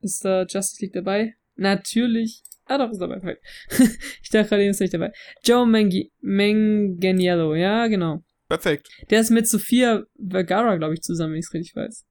ist 0.02 0.24
da 0.26 0.44
Justice 0.44 0.82
League 0.82 0.94
dabei? 0.94 1.36
Natürlich. 1.56 2.42
Ah, 2.66 2.78
doch, 2.78 2.92
ist 2.92 3.00
dabei. 3.00 3.20
Perfekt. 3.20 3.46
ich 4.22 4.30
dachte 4.30 4.50
gerade, 4.50 4.64
er 4.64 4.70
ist 4.72 4.80
nicht 4.80 4.94
dabei. 4.94 5.12
Joe 5.44 5.66
Mangi 5.66 6.12
Manganiello, 6.22 7.56
ja, 7.56 7.88
genau. 7.88 8.24
Perfekt. 8.48 8.90
Der 9.10 9.20
ist 9.20 9.32
mit 9.32 9.48
Sophia 9.48 10.04
Vergara, 10.30 10.78
glaube 10.78 10.94
ich, 10.94 11.02
zusammen, 11.02 11.34
wenn 11.34 11.40
ich 11.40 11.46
es 11.46 11.54
richtig 11.54 11.76
weiß. 11.76 12.06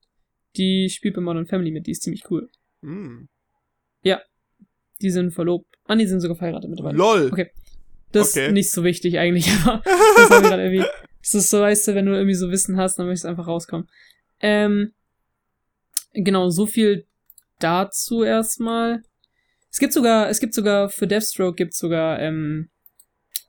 Die 0.57 0.91
spielt 0.91 1.14
bei 1.14 1.20
Modern 1.23 1.47
Family 1.47 1.70
mit, 1.70 1.87
die 1.87 1.93
ist 1.93 2.03
ziemlich 2.03 2.31
cool. 2.31 2.49
Mm. 2.83 3.27
Die 5.03 5.11
sind 5.11 5.33
verlobt. 5.33 5.66
Ah, 5.87 5.97
die 5.97 6.07
sind 6.07 6.20
sogar 6.20 6.37
verheiratet 6.37 6.70
mittlerweile. 6.70 6.97
LOL. 6.97 7.29
Okay. 7.33 7.51
Das 8.12 8.31
Okay. 8.31 8.47
ist 8.47 8.53
nicht 8.53 8.70
so 8.70 8.85
wichtig 8.85 9.18
eigentlich, 9.18 9.51
aber 9.64 9.83
das 10.16 10.31
wir 10.31 10.41
gerade 10.43 10.62
irgendwie. 10.62 10.87
Das 11.20 11.35
ist 11.35 11.51
so, 11.51 11.61
weißt 11.61 11.89
du, 11.89 11.95
wenn 11.95 12.07
du 12.07 12.12
irgendwie 12.12 12.35
so 12.35 12.51
Wissen 12.51 12.77
hast, 12.77 12.99
dann 12.99 13.07
möchtest 13.07 13.25
du 13.25 13.29
einfach 13.29 13.47
rauskommen. 13.47 13.89
Ähm, 14.41 14.93
genau, 16.13 16.49
so 16.51 16.67
viel 16.67 17.07
dazu 17.59 18.23
erstmal. 18.23 19.03
Es 19.71 19.79
gibt 19.79 19.93
sogar, 19.93 20.29
es 20.29 20.41
gibt 20.41 20.55
sogar 20.55 20.89
für 20.89 21.07
Deathstroke 21.07 21.55
gibt 21.57 21.75
sogar 21.75 22.21
ähm, 22.21 22.71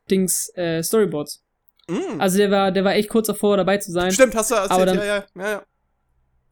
Dings 0.09 0.51
äh, 0.55 0.81
Storyboards. 0.81 1.43
Mm. 1.87 2.19
Also 2.19 2.37
der 2.37 2.49
war, 2.51 2.71
der 2.71 2.83
war 2.83 2.95
echt 2.95 3.09
kurz 3.09 3.27
davor 3.27 3.57
dabei 3.57 3.77
zu 3.77 3.91
sein. 3.91 4.11
Stimmt, 4.11 4.35
hast 4.35 4.51
du 4.51 4.55
erzählt, 4.55 4.71
aber 4.71 4.85
dann- 4.85 4.97
ja, 4.97 5.05
ja, 5.05 5.25
ja, 5.35 5.49
ja. 5.49 5.65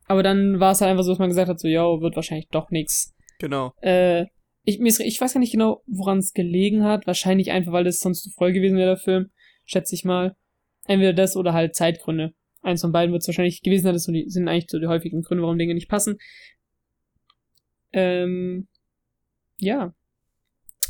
Aber 0.07 0.23
dann 0.23 0.59
war 0.59 0.73
es 0.73 0.81
halt 0.81 0.91
einfach 0.91 1.03
so, 1.05 1.11
dass 1.11 1.19
man 1.19 1.29
gesagt 1.29 1.47
hat, 1.47 1.59
so, 1.59 1.69
yo, 1.69 2.01
wird 2.01 2.17
wahrscheinlich 2.17 2.49
doch 2.51 2.69
nix. 2.69 3.13
Genau. 3.39 3.71
Äh, 3.81 4.25
ich, 4.63 4.79
mir 4.79 4.89
ist, 4.89 4.99
ich 4.99 5.21
weiß 5.21 5.33
gar 5.33 5.39
nicht 5.39 5.53
genau, 5.53 5.83
woran 5.87 6.17
es 6.17 6.33
gelegen 6.33 6.83
hat. 6.83 7.07
Wahrscheinlich 7.07 7.51
einfach, 7.51 7.71
weil 7.71 7.85
das 7.85 7.99
sonst 7.99 8.23
zu 8.23 8.29
voll 8.31 8.51
gewesen 8.51 8.77
wäre, 8.77 8.89
der 8.95 8.97
Film. 8.97 9.31
Schätze 9.65 9.95
ich 9.95 10.03
mal. 10.03 10.35
Entweder 10.85 11.13
das 11.13 11.37
oder 11.37 11.53
halt 11.53 11.75
Zeitgründe. 11.75 12.33
Eins 12.61 12.81
von 12.81 12.91
beiden 12.91 13.11
wird 13.11 13.21
es 13.21 13.27
wahrscheinlich 13.27 13.61
gewesen 13.61 13.83
sein. 13.83 13.93
Das 13.93 14.03
sind 14.03 14.47
eigentlich 14.47 14.69
so 14.69 14.79
die 14.79 14.87
häufigen 14.87 15.21
Gründe, 15.21 15.43
warum 15.43 15.57
Dinge 15.57 15.73
nicht 15.73 15.89
passen. 15.89 16.17
Ähm, 17.91 18.67
ja. 19.57 19.93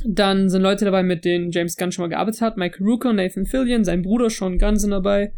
Dann 0.04 0.50
sind 0.50 0.62
Leute 0.62 0.86
dabei, 0.86 1.04
mit 1.04 1.26
denen 1.26 1.52
James 1.52 1.76
Gunn 1.78 1.92
schon 1.92 2.04
mal 2.04 2.10
gearbeitet 2.10 2.42
hat. 2.42 2.58
Michael 2.58 2.86
Rooker, 2.86 3.14
Nathan 3.14 3.46
Fillion, 3.46 3.84
sein 3.84 4.02
Bruder 4.02 4.30
Sean 4.30 4.58
Gunn 4.58 4.78
sind 4.78 4.92
dabei. 4.92 5.34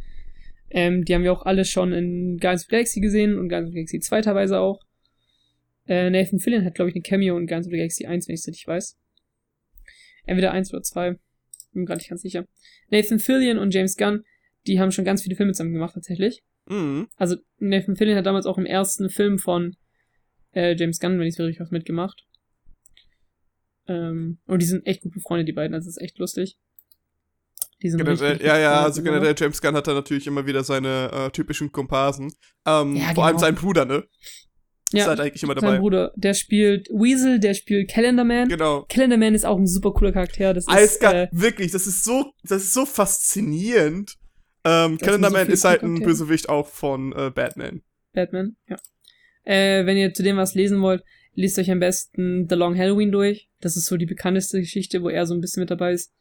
Ähm, 0.70 1.04
die 1.06 1.14
haben 1.14 1.24
wir 1.24 1.34
auch 1.34 1.46
alle 1.46 1.66
schon 1.66 1.92
in 1.92 2.38
Guardians 2.40 2.64
of 2.64 2.68
the 2.68 2.72
Galaxy 2.72 3.00
gesehen 3.00 3.38
und 3.38 3.50
Guardians 3.50 3.70
of 3.70 3.74
the 3.74 3.80
Galaxy 3.80 4.00
2 4.00 4.22
teilweise 4.22 4.60
auch. 4.60 4.80
Äh, 5.86 6.10
Nathan 6.10 6.40
Fillion 6.40 6.66
hat, 6.66 6.76
glaube 6.76 6.90
ich, 6.90 6.96
eine 6.96 7.04
Cameo 7.04 7.38
in 7.38 7.46
Guardians 7.46 7.68
of 7.68 7.72
the 7.72 7.78
Galaxy 7.78 8.06
1, 8.06 8.28
wenn 8.28 8.34
ich 8.34 8.42
es 8.42 8.48
richtig 8.48 8.68
weiß. 8.68 8.98
Entweder 10.26 10.52
1 10.52 10.74
oder 10.74 10.82
2. 10.82 11.12
Bin 11.12 11.20
mir 11.74 11.86
gerade 11.86 12.00
nicht 12.00 12.10
ganz 12.10 12.22
sicher. 12.22 12.46
Nathan 12.90 13.20
Fillion 13.20 13.58
und 13.58 13.74
James 13.74 13.98
Gunn, 13.98 14.24
die 14.68 14.80
haben 14.80 14.92
schon 14.92 15.06
ganz 15.06 15.24
viele 15.24 15.36
Filme 15.36 15.54
zusammen 15.54 15.74
gemacht, 15.74 15.94
tatsächlich. 15.94 16.42
Mm. 16.68 17.04
Also, 17.18 17.36
Nathan 17.60 17.96
Fillion 17.96 18.18
hat 18.18 18.26
damals 18.26 18.46
auch 18.46 18.58
im 18.58 18.66
ersten 18.66 19.10
Film 19.10 19.38
von 19.40 19.76
äh, 20.54 20.76
James 20.78 21.00
Gunn, 21.00 21.20
wenn 21.20 21.28
ich 21.28 21.36
es 21.36 21.40
richtig 21.40 21.60
was 21.60 21.72
mitgemacht. 21.72 22.24
Ähm, 23.88 24.40
und 24.46 24.62
die 24.62 24.66
sind 24.66 24.86
echt 24.86 25.02
gut 25.02 25.14
befreundet, 25.14 25.48
die 25.48 25.54
beiden, 25.54 25.74
also 25.74 25.88
das 25.88 25.98
ist 25.98 26.04
echt 26.04 26.18
lustig. 26.20 26.58
Die 27.82 27.90
sind 27.90 27.98
Generell, 27.98 28.32
richtig, 28.32 28.48
ja, 28.48 28.58
ja, 28.58 28.84
also 28.84 29.04
generell 29.04 29.36
James 29.38 29.62
Gunn 29.62 29.76
hat 29.76 29.88
da 29.88 29.94
natürlich 29.94 30.26
immer 30.26 30.46
wieder 30.46 30.64
seine 30.64 31.12
äh, 31.12 31.30
typischen 31.32 31.72
Komparsen. 31.72 32.32
Ähm, 32.66 32.96
Ja, 32.96 33.14
Vor 33.14 33.26
allem 33.26 33.36
genau. 33.36 33.46
sein 33.46 33.56
Bruder, 33.56 33.84
ne? 33.84 34.06
Ist 34.94 35.00
Ja, 35.00 35.08
halt 35.08 35.20
eigentlich 35.20 35.44
immer 35.44 35.56
sein 35.56 35.64
dabei. 35.64 35.80
Bruder, 35.80 36.14
der 36.16 36.34
spielt 36.34 36.88
Weasel, 36.90 37.40
der 37.40 37.56
spielt 37.56 37.90
Calendarman. 37.90 38.48
Genau. 38.48 38.86
Calendarman 38.88 39.36
ist 39.36 39.46
auch 39.46 39.58
ein 39.58 39.68
super 39.68 39.92
cooler 39.92 40.14
Charakter. 40.14 40.54
Das 40.54 40.66
ist, 40.66 40.74
Eiskalt, 40.74 41.34
äh, 41.34 41.36
wirklich, 41.38 41.72
das 41.72 41.88
ist 41.88 42.06
so, 42.06 42.32
das 42.44 42.64
ist 42.64 42.74
so 42.74 42.86
faszinierend. 42.86 44.16
Ähm, 44.66 44.98
Das 44.98 45.08
Calendar 45.08 45.32
sind 45.32 45.48
so 45.48 45.54
ist 45.54 45.66
halt 45.66 45.84
ein. 45.84 46.02
Bösewicht 46.02 46.50
auch 46.50 46.68
von 46.68 47.14
äh, 47.14 47.32
Batman. 47.32 47.82
Batman, 48.14 48.56
ja. 48.68 48.78
Äh, 49.44 49.86
wenn 49.86 49.98
ihr 49.98 50.14
zu 50.14 50.24
dem 50.24 50.38
was 50.38 50.56
lesen 50.56 50.82
wollt, 50.82 51.04
lest 51.34 51.60
euch 51.60 51.70
am 51.72 51.80
besten 51.80 52.48
The 52.48 52.56
Long 52.56 52.78
Halloween 52.78 53.12
durch. 53.12 53.50
Das 53.60 53.76
ist 53.76 53.86
so 53.86 53.98
die 53.98 54.06
bekannteste 54.06 54.60
Geschichte, 54.60 55.02
wo 55.04 55.10
er 55.10 55.26
so 55.26 55.34
ein 55.34 55.42
bisschen 55.42 55.62
mit 55.62 55.72
dabei 55.72 55.94
ist. 55.94 56.14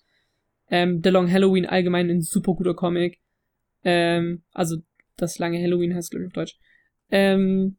Ähm, 0.71 1.01
The 1.05 1.11
Long 1.11 1.31
Halloween 1.31 1.67
allgemein 1.67 2.11
ein 2.11 2.23
super 2.23 2.55
guter 2.55 2.75
Comic. 2.75 3.21
Ähm, 3.85 4.43
also 4.53 4.79
das 5.17 5.39
lange 5.39 5.63
Halloween 5.63 5.95
heißt 5.95 6.11
glaube 6.11 6.25
ich 6.25 6.29
auf 6.29 6.33
Deutsch. 6.33 6.59
Ähm, 7.11 7.77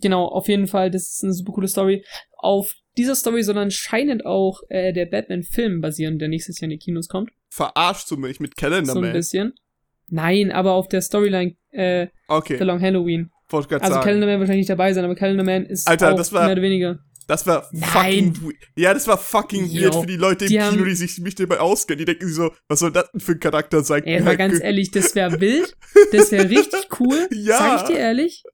genau, 0.00 0.24
auf 0.26 0.48
jeden 0.48 0.66
Fall, 0.66 0.90
das 0.90 1.02
ist 1.12 1.24
eine 1.24 1.34
super 1.34 1.52
coole 1.52 1.68
Story. 1.68 2.04
Auf 2.32 2.74
dieser 2.96 3.14
Story 3.14 3.42
soll 3.42 3.58
anscheinend 3.58 4.24
auch 4.26 4.60
äh, 4.68 4.92
der 4.92 5.06
Batman-Film 5.06 5.80
basieren, 5.80 6.18
der 6.18 6.28
nächstes 6.28 6.60
Jahr 6.60 6.66
in 6.66 6.78
die 6.78 6.78
Kinos 6.84 7.08
kommt. 7.08 7.30
Verarschst 7.50 8.10
du 8.10 8.16
mich 8.16 8.40
mit 8.40 8.56
Calendar 8.56 8.94
So 8.94 9.00
ein 9.00 9.12
bisschen. 9.12 9.52
Nein, 10.08 10.52
aber 10.52 10.72
auf 10.72 10.88
der 10.88 11.00
Storyline 11.02 11.56
äh, 11.72 12.06
Okay, 12.28 12.56
The 12.58 12.64
Long 12.64 12.80
Halloween. 12.80 13.30
wollte 13.48 13.68
gerade 13.68 13.82
Also 13.82 13.94
sagen. 13.94 14.04
Calendar 14.04 14.28
Man 14.28 14.40
wahrscheinlich 14.40 14.62
nicht 14.62 14.70
dabei 14.70 14.92
sein, 14.92 15.04
aber 15.04 15.14
Calendar 15.16 15.44
Man 15.44 15.66
ist 15.66 15.88
Alter, 15.88 16.12
auch 16.12 16.16
das 16.16 16.32
war- 16.32 16.44
mehr 16.44 16.52
oder 16.52 16.62
weniger. 16.62 16.98
Das 17.28 17.44
war 17.44 17.68
Nein. 17.72 17.82
fucking 17.82 18.42
weird. 18.44 18.56
Ja, 18.76 18.94
das 18.94 19.08
war 19.08 19.18
fucking 19.18 19.66
Jo, 19.66 19.82
weird 19.82 19.94
für 19.96 20.06
die 20.06 20.16
Leute 20.16 20.44
im 20.44 20.48
die 20.50 20.56
Kino, 20.58 20.66
haben- 20.66 20.84
die 20.84 20.94
sich 20.94 21.18
nicht 21.18 21.40
dabei 21.40 21.58
auskennen. 21.58 21.98
Die 21.98 22.04
denken 22.04 22.24
sich 22.28 22.36
so, 22.36 22.52
was 22.68 22.78
soll 22.78 22.92
das 22.92 23.10
denn 23.10 23.20
für 23.20 23.32
ein 23.32 23.40
Charakter 23.40 23.82
sein? 23.82 24.04
Ey, 24.04 24.20
mal 24.20 24.36
ganz 24.36 24.60
ehrlich, 24.62 24.92
das 24.92 25.12
wäre 25.16 25.40
wild, 25.40 25.74
das 26.12 26.30
wäre 26.30 26.48
richtig 26.48 26.86
cool, 27.00 27.28
Ja. 27.34 27.58
sag 27.58 27.82
ich 27.82 27.88
dir 27.96 27.98
ehrlich. 27.98 28.44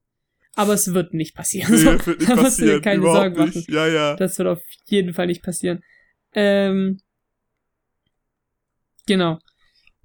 Aber 0.55 0.73
es 0.73 0.93
wird 0.93 1.13
nicht 1.13 1.35
passieren. 1.35 1.71
Nee, 1.71 1.77
so. 1.77 2.05
wird 2.05 2.19
nicht 2.19 2.29
da 2.29 2.35
musst 2.35 2.59
du 2.59 2.65
dir 2.65 2.81
keine 2.81 3.01
Sorgen 3.01 3.35
machen. 3.37 3.51
nicht. 3.55 3.69
Ja, 3.69 3.87
ja. 3.87 4.15
Das 4.15 4.37
wird 4.37 4.47
auf 4.49 4.61
jeden 4.85 5.13
Fall 5.13 5.27
nicht 5.27 5.43
passieren. 5.43 5.83
Ähm, 6.33 6.99
genau. 9.07 9.39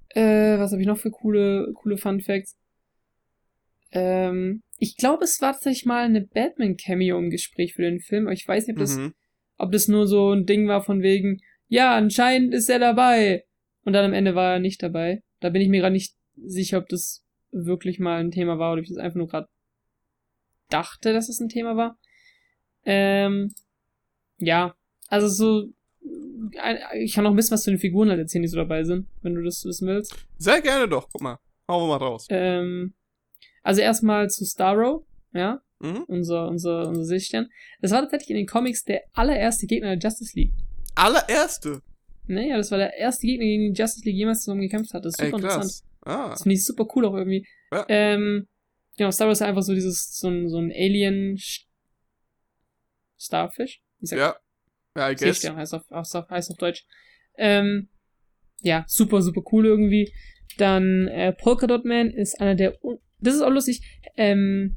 Äh, 0.09 0.57
was 0.57 0.71
habe 0.71 0.81
ich 0.81 0.87
noch 0.87 0.97
für 0.97 1.11
coole, 1.11 1.71
coole 1.75 1.97
Fun 1.97 2.19
Facts? 2.21 2.57
Ähm, 3.91 4.61
ich 4.77 4.97
glaube, 4.97 5.23
es 5.23 5.41
war 5.41 5.53
tatsächlich 5.53 5.85
mal 5.85 6.03
eine 6.05 6.21
Batman-Cameo 6.21 7.17
im 7.17 7.29
Gespräch 7.29 7.73
für 7.73 7.81
den 7.83 7.99
Film, 7.99 8.25
aber 8.25 8.33
ich 8.33 8.47
weiß 8.47 8.67
nicht, 8.67 8.75
ob 8.75 8.79
das, 8.79 8.97
Mhm. 8.97 9.13
ob 9.57 9.71
das 9.71 9.87
nur 9.87 10.07
so 10.07 10.31
ein 10.31 10.45
Ding 10.45 10.67
war 10.67 10.83
von 10.83 11.01
wegen, 11.01 11.39
ja, 11.67 11.95
anscheinend 11.95 12.53
ist 12.53 12.69
er 12.69 12.79
dabei. 12.79 13.45
Und 13.83 13.93
dann 13.93 14.05
am 14.05 14.13
Ende 14.13 14.35
war 14.35 14.53
er 14.53 14.59
nicht 14.59 14.81
dabei. 14.83 15.21
Da 15.39 15.49
bin 15.49 15.61
ich 15.61 15.69
mir 15.69 15.79
gerade 15.81 15.93
nicht 15.93 16.15
sicher, 16.35 16.77
ob 16.79 16.87
das 16.89 17.23
wirklich 17.51 17.99
mal 17.99 18.19
ein 18.19 18.31
Thema 18.31 18.59
war 18.59 18.71
oder 18.73 18.79
ob 18.79 18.83
ich 18.83 18.89
das 18.89 18.99
einfach 18.99 19.17
nur 19.17 19.27
gerade 19.27 19.47
dachte, 20.69 21.13
dass 21.13 21.29
es 21.29 21.39
ein 21.39 21.49
Thema 21.49 21.75
war. 21.75 21.97
Ähm, 22.85 23.53
ja, 24.37 24.75
also 25.07 25.27
so, 25.27 25.69
ich 26.95 27.13
kann 27.13 27.23
noch 27.23 27.31
ein 27.31 27.35
bisschen 27.35 27.51
was 27.51 27.63
zu 27.63 27.71
den 27.71 27.79
Figuren 27.79 28.09
halt 28.09 28.19
erzählen, 28.19 28.41
die 28.43 28.47
so 28.47 28.57
dabei 28.57 28.83
sind, 28.83 29.07
wenn 29.21 29.35
du 29.35 29.43
das 29.43 29.63
wissen 29.65 29.87
willst. 29.87 30.15
Sehr 30.37 30.61
gerne 30.61 30.87
doch. 30.87 31.07
Guck 31.11 31.21
mal. 31.21 31.37
Hauen 31.67 31.83
wir 31.89 31.97
mal 31.99 32.03
raus. 32.05 32.25
Ähm, 32.29 32.93
also 33.63 33.81
erstmal 33.81 34.29
zu 34.29 34.45
Starro, 34.45 35.05
ja, 35.33 35.61
Mhm. 35.81 36.03
unser, 36.07 36.47
unser, 36.49 36.87
unser 36.89 37.05
Seestern. 37.05 37.47
Das 37.81 37.91
war 37.91 38.01
tatsächlich 38.01 38.31
in 38.31 38.35
den 38.37 38.47
Comics 38.47 38.83
der 38.83 39.01
allererste 39.13 39.65
Gegner 39.65 39.95
der 39.95 40.09
Justice 40.09 40.37
League. 40.37 40.51
Allererste. 40.95 41.81
Naja, 42.27 42.57
das 42.57 42.69
war 42.71 42.77
der 42.77 42.95
erste 42.97 43.25
Gegner, 43.27 43.45
gegen 43.45 43.63
den 43.63 43.73
die 43.73 43.81
Justice 43.81 44.03
League 44.05 44.15
jemals 44.17 44.41
zusammen 44.43 44.61
gekämpft 44.61 44.93
hat. 44.93 45.05
Das 45.05 45.13
ist 45.13 45.19
Ey, 45.21 45.27
super 45.31 45.37
interessant. 45.37 45.63
krass. 45.63 45.83
Ah. 46.01 46.29
Das 46.31 46.43
finde 46.43 46.55
ich 46.55 46.65
super 46.65 46.85
cool 46.95 47.05
auch 47.05 47.15
irgendwie. 47.15 47.45
Ja. 47.71 47.85
Ähm, 47.87 48.47
genau, 48.99 49.09
Star 49.11 49.27
Wars 49.27 49.39
ist 49.41 49.47
einfach 49.47 49.63
so 49.63 49.73
dieses, 49.73 50.15
so 50.19 50.27
ein, 50.29 50.49
so 50.49 50.59
ein 50.59 50.71
Alien 50.71 51.39
Starfish? 53.17 53.81
Ja. 54.01 54.35
Ja, 54.95 55.09
I 55.09 55.13
guess. 55.13 55.19
Seestern 55.41 55.55
heißt 55.57 55.73
auf, 55.73 55.89
auf, 55.91 56.07
heißt 56.29 56.51
auf 56.51 56.57
Deutsch. 56.57 56.85
Ähm, 57.37 57.89
ja, 58.61 58.85
super, 58.87 59.21
super 59.21 59.41
cool 59.51 59.65
irgendwie. 59.65 60.11
Dann 60.57 61.07
äh, 61.07 61.31
Polka 61.33 61.67
Dot 61.67 61.85
Man 61.85 62.11
ist 62.11 62.39
einer 62.41 62.55
der. 62.55 62.83
un- 62.83 62.99
Das 63.19 63.35
ist 63.35 63.41
auch 63.41 63.49
lustig. 63.51 63.81
Ähm, 64.17 64.75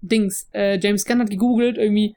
Dings. 0.00 0.48
Äh, 0.52 0.78
James 0.80 1.04
Gunn 1.04 1.20
hat 1.20 1.30
gegoogelt, 1.30 1.76
irgendwie 1.76 2.14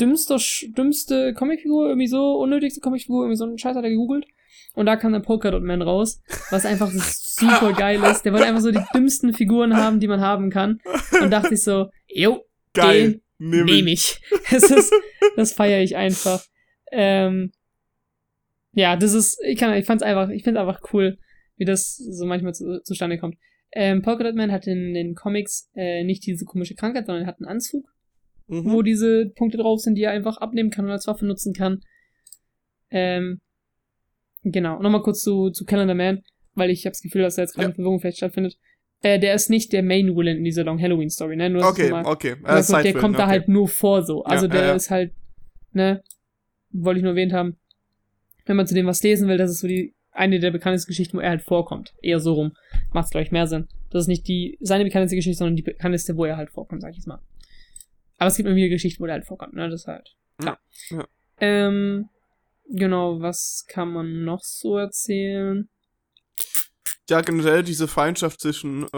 dümmste, 0.00 0.34
Sch- 0.34 0.74
dümmste 0.74 1.32
Comicfigur, 1.34 1.88
irgendwie 1.88 2.08
so, 2.08 2.38
unnötigste 2.38 2.80
Comicfigur, 2.80 3.24
irgendwie 3.24 3.36
so 3.38 3.44
einen 3.44 3.58
Scheiß 3.58 3.76
hat 3.76 3.84
er 3.84 3.90
gegoogelt. 3.90 4.26
Und 4.74 4.86
da 4.86 4.96
kam 4.96 5.12
dann 5.12 5.22
Polka 5.22 5.50
Dot 5.50 5.62
Man 5.62 5.82
raus, 5.82 6.20
was 6.50 6.64
einfach 6.64 6.90
super 6.90 7.72
geil 7.76 8.02
ist. 8.04 8.22
Der 8.24 8.32
wollte 8.32 8.46
einfach 8.46 8.60
so 8.62 8.70
die 8.70 8.80
dümmsten 8.94 9.32
Figuren 9.34 9.76
haben, 9.76 10.00
die 10.00 10.08
man 10.08 10.20
haben 10.20 10.50
kann. 10.50 10.78
Und 11.20 11.30
dachte 11.30 11.54
ich 11.54 11.62
so, 11.62 11.90
jo, 12.06 12.44
Geil. 12.72 13.12
den 13.12 13.22
Nehm 13.38 13.64
nehme 13.66 13.90
ich. 13.90 14.20
Das 14.50 14.70
ist, 14.70 14.92
das 15.36 15.52
feiere 15.52 15.82
ich 15.82 15.96
einfach. 15.96 16.42
Ähm, 16.90 17.52
ja, 18.74 18.96
das 18.96 19.12
ist, 19.14 19.38
ich 19.46 19.58
kann, 19.58 19.74
ich 19.74 19.84
fand's 19.86 20.02
einfach, 20.02 20.28
ich 20.30 20.42
find's 20.44 20.58
einfach 20.60 20.80
cool, 20.92 21.18
wie 21.56 21.64
das 21.64 21.96
so 21.96 22.24
manchmal 22.26 22.54
zu, 22.54 22.80
zustande 22.82 23.18
kommt. 23.18 23.36
Ähm, 23.72 24.02
Polka 24.02 24.24
Dot 24.24 24.34
Man 24.34 24.52
hat 24.52 24.66
in 24.66 24.94
den 24.94 25.14
Comics 25.14 25.70
äh, 25.74 26.04
nicht 26.04 26.26
diese 26.26 26.44
komische 26.44 26.74
Krankheit, 26.74 27.06
sondern 27.06 27.24
er 27.24 27.28
hat 27.28 27.38
einen 27.40 27.48
Anzug, 27.48 27.84
Mhm. 28.48 28.72
wo 28.72 28.82
diese 28.82 29.30
Punkte 29.36 29.56
drauf 29.58 29.80
sind, 29.80 29.94
die 29.94 30.02
er 30.02 30.10
einfach 30.10 30.36
abnehmen 30.38 30.70
kann 30.70 30.84
und 30.84 30.90
als 30.90 31.06
Waffe 31.06 31.24
nutzen 31.24 31.54
kann. 31.54 31.80
Ähm, 32.90 33.40
genau. 34.42 34.80
Nochmal 34.80 35.02
kurz 35.02 35.22
zu, 35.22 35.50
zu 35.50 35.64
Calendar 35.64 35.94
Man, 35.94 36.22
weil 36.54 36.70
ich 36.70 36.84
habe 36.84 36.92
das 36.92 37.02
Gefühl, 37.02 37.22
dass 37.22 37.36
da 37.36 37.42
jetzt 37.42 37.52
gerade 37.54 37.64
Ja. 37.64 37.68
eine 37.68 37.74
Verwirrung 37.74 38.00
vielleicht 38.00 38.18
stattfindet. 38.18 38.58
Äh, 39.02 39.18
der 39.18 39.34
ist 39.34 39.50
nicht 39.50 39.72
der 39.72 39.82
Main 39.82 40.14
Villain 40.16 40.36
in 40.38 40.44
dieser 40.44 40.62
Long 40.64 40.80
Halloween 40.80 41.10
Story, 41.10 41.34
ne? 41.36 41.50
Nur, 41.50 41.64
Okay, 41.66 41.90
mal- 41.90 42.04
okay. 42.06 42.36
Äh, 42.44 42.46
also 42.46 42.80
der 42.80 42.94
kommt 42.94 43.18
da 43.18 43.24
okay. 43.24 43.30
halt 43.32 43.48
nur 43.48 43.66
vor 43.68 44.02
so. 44.04 44.22
Also 44.24 44.46
Ja, 44.46 44.52
der 44.52 44.64
ja, 44.66 44.74
ist 44.74 44.90
halt, 44.90 45.12
ne, 45.72 46.02
wollte 46.70 46.98
ich 46.98 47.02
nur 47.02 47.12
erwähnt 47.12 47.32
haben. 47.32 47.56
Wenn 48.46 48.56
man 48.56 48.66
zu 48.66 48.74
dem 48.74 48.86
was 48.86 49.02
lesen 49.02 49.28
will, 49.28 49.38
das 49.38 49.50
ist 49.50 49.60
so 49.60 49.66
die 49.68 49.94
eine 50.12 50.38
der 50.40 50.50
bekanntesten 50.50 50.88
Geschichten, 50.90 51.16
wo 51.16 51.20
er 51.20 51.30
halt 51.30 51.42
vorkommt. 51.42 51.94
Eher 52.02 52.20
so 52.20 52.34
rum. 52.34 52.52
Macht 52.92 53.10
glaube 53.10 53.24
ich 53.24 53.32
mehr 53.32 53.46
Sinn. 53.46 53.66
Das 53.90 54.02
ist 54.02 54.08
nicht 54.08 54.28
die 54.28 54.56
seine 54.60 54.84
bekannteste 54.84 55.16
Geschichte, 55.16 55.38
sondern 55.38 55.56
die 55.56 55.62
bekannteste, 55.62 56.16
wo 56.16 56.24
er 56.24 56.36
halt 56.36 56.50
vorkommt, 56.50 56.82
sag 56.82 56.90
ich 56.90 56.96
jetzt 56.96 57.06
mal. 57.06 57.18
Aber 58.18 58.28
es 58.28 58.36
gibt 58.36 58.46
immer 58.46 58.56
wieder 58.56 58.68
Geschichten, 58.68 59.02
wo 59.02 59.06
er 59.06 59.14
halt 59.14 59.24
vorkommt, 59.24 59.54
ne? 59.54 59.68
Das 59.68 59.80
ist 59.82 59.86
halt. 59.88 60.14
Ja, 60.44 60.58
Ja. 60.90 60.98
ja. 60.98 61.06
Ähm, 61.40 62.08
genau, 62.68 63.20
was 63.20 63.64
kann 63.68 63.92
man 63.92 64.24
noch 64.24 64.42
so 64.42 64.76
erzählen? 64.76 65.68
Ja, 67.10 67.20
generell 67.20 67.62
diese 67.62 67.88
Feindschaft 67.88 68.40
zwischen 68.40 68.84
äh, 68.84 68.88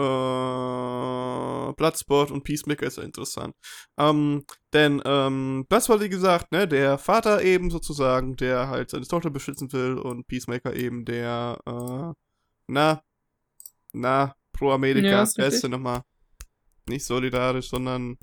Bloodsport 1.73 2.31
und 2.31 2.43
Peacemaker 2.43 2.85
ist 2.85 2.97
ja 2.97 3.03
interessant. 3.03 3.55
Ähm, 3.97 4.45
denn 4.73 5.01
ähm, 5.05 5.65
Bloodsport, 5.67 6.01
wie 6.01 6.09
gesagt, 6.09 6.51
ne, 6.51 6.67
der 6.67 6.97
Vater 6.97 7.41
eben 7.41 7.71
sozusagen, 7.71 8.35
der 8.35 8.69
halt 8.69 8.91
seine 8.91 9.07
Tochter 9.07 9.31
beschützen 9.31 9.71
will 9.73 9.97
und 9.97 10.27
Peacemaker 10.27 10.75
eben 10.75 11.03
der, 11.03 11.59
äh, 11.65 12.13
na, 12.67 13.01
na, 13.91 14.35
pro 14.53 14.71
Amerika, 14.71 15.07
Ja, 15.07 15.13
ja, 15.13 15.23
ist 15.23 15.37
wer 15.37 15.47
ist 15.47 15.63
denn 15.63 15.71
nochmal? 15.71 16.01
Nicht 16.87 17.05
solidarisch, 17.05 17.69
sondern 17.69 18.17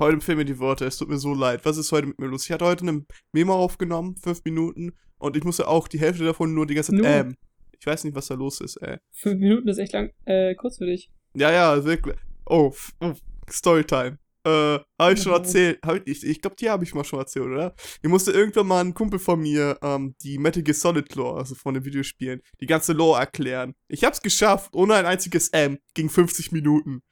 heute 0.00 0.20
fehlen 0.20 0.38
mir 0.38 0.44
die 0.44 0.58
Worte, 0.58 0.84
es 0.86 0.96
tut 0.96 1.08
mir 1.08 1.18
so 1.18 1.34
leid. 1.34 1.64
Was 1.64 1.76
ist 1.76 1.92
heute 1.92 2.08
mit 2.08 2.18
mir 2.18 2.26
los? 2.26 2.44
Ich 2.44 2.50
hatte 2.50 2.64
heute 2.64 2.86
eine 2.86 3.04
Memo 3.32 3.54
aufgenommen, 3.54 4.16
fünf 4.16 4.42
Minuten, 4.44 4.92
und 5.18 5.36
ich 5.36 5.44
musste 5.44 5.68
auch 5.68 5.86
die 5.86 6.00
Hälfte 6.00 6.24
davon 6.24 6.54
nur 6.54 6.66
die 6.66 6.74
ganze 6.74 6.92
Zeit 6.92 7.00
Nur? 7.00 7.08
ähm. 7.08 7.36
Ich 7.78 7.86
weiß 7.86 8.04
nicht, 8.04 8.14
was 8.14 8.26
da 8.26 8.34
los 8.34 8.60
ist, 8.60 8.76
ey. 8.76 8.98
Fünf 9.10 9.40
Minuten 9.40 9.68
ist 9.68 9.78
echt 9.78 9.94
lang, 9.94 10.10
äh, 10.26 10.54
kurz 10.54 10.76
für 10.78 10.86
dich. 10.86 11.10
Ja, 11.34 11.50
ja, 11.50 11.82
wirklich. 11.82 12.16
Oh, 12.44 12.74
oh 13.00 13.12
Storytime. 13.50 14.18
Äh, 14.44 14.78
habe 14.98 15.12
ich 15.12 15.22
schon 15.22 15.32
erzählt. 15.32 15.78
Hab 15.84 16.06
ich 16.06 16.24
ich, 16.24 16.40
glaube, 16.40 16.56
die 16.56 16.68
habe 16.68 16.84
ich 16.84 16.94
mal 16.94 17.04
schon 17.04 17.18
erzählt, 17.18 17.46
oder? 17.46 17.74
Ich 18.02 18.08
musste 18.08 18.32
irgendwann 18.32 18.66
mal 18.66 18.84
ein 18.84 18.94
Kumpel 18.94 19.18
von 19.18 19.40
mir 19.40 19.78
ähm, 19.82 20.14
die 20.22 20.38
Metal 20.38 20.62
Gear 20.62 20.74
Solid 20.74 21.14
Lore, 21.14 21.38
also 21.38 21.54
von 21.54 21.74
den 21.74 21.84
Videospielen, 21.84 22.40
die 22.60 22.66
ganze 22.66 22.92
Lore 22.92 23.20
erklären. 23.20 23.74
Ich 23.88 24.04
hab's 24.04 24.22
geschafft, 24.22 24.74
ohne 24.74 24.94
ein 24.94 25.06
einziges 25.06 25.48
M, 25.48 25.78
ging 25.94 26.08
50 26.08 26.52
Minuten. 26.52 27.02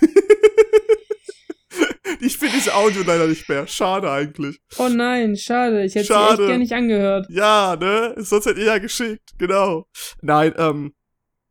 ich 2.20 2.38
finde 2.38 2.56
diese 2.56 2.74
Audio 2.74 3.02
leider 3.02 3.26
nicht 3.26 3.48
mehr. 3.48 3.66
Schade 3.66 4.10
eigentlich. 4.10 4.60
Oh 4.78 4.88
nein, 4.88 5.36
schade. 5.36 5.84
Ich 5.84 5.94
hätte 5.94 6.06
Schade. 6.06 6.42
echt 6.42 6.48
gerne 6.48 6.58
nicht 6.58 6.72
angehört. 6.72 7.26
Ja, 7.30 7.76
ne? 7.76 8.14
Sonst 8.18 8.46
hätte 8.46 8.60
ich 8.60 8.66
ja 8.66 8.78
geschickt, 8.78 9.32
genau. 9.38 9.86
Nein, 10.22 10.54
ähm, 10.56 10.92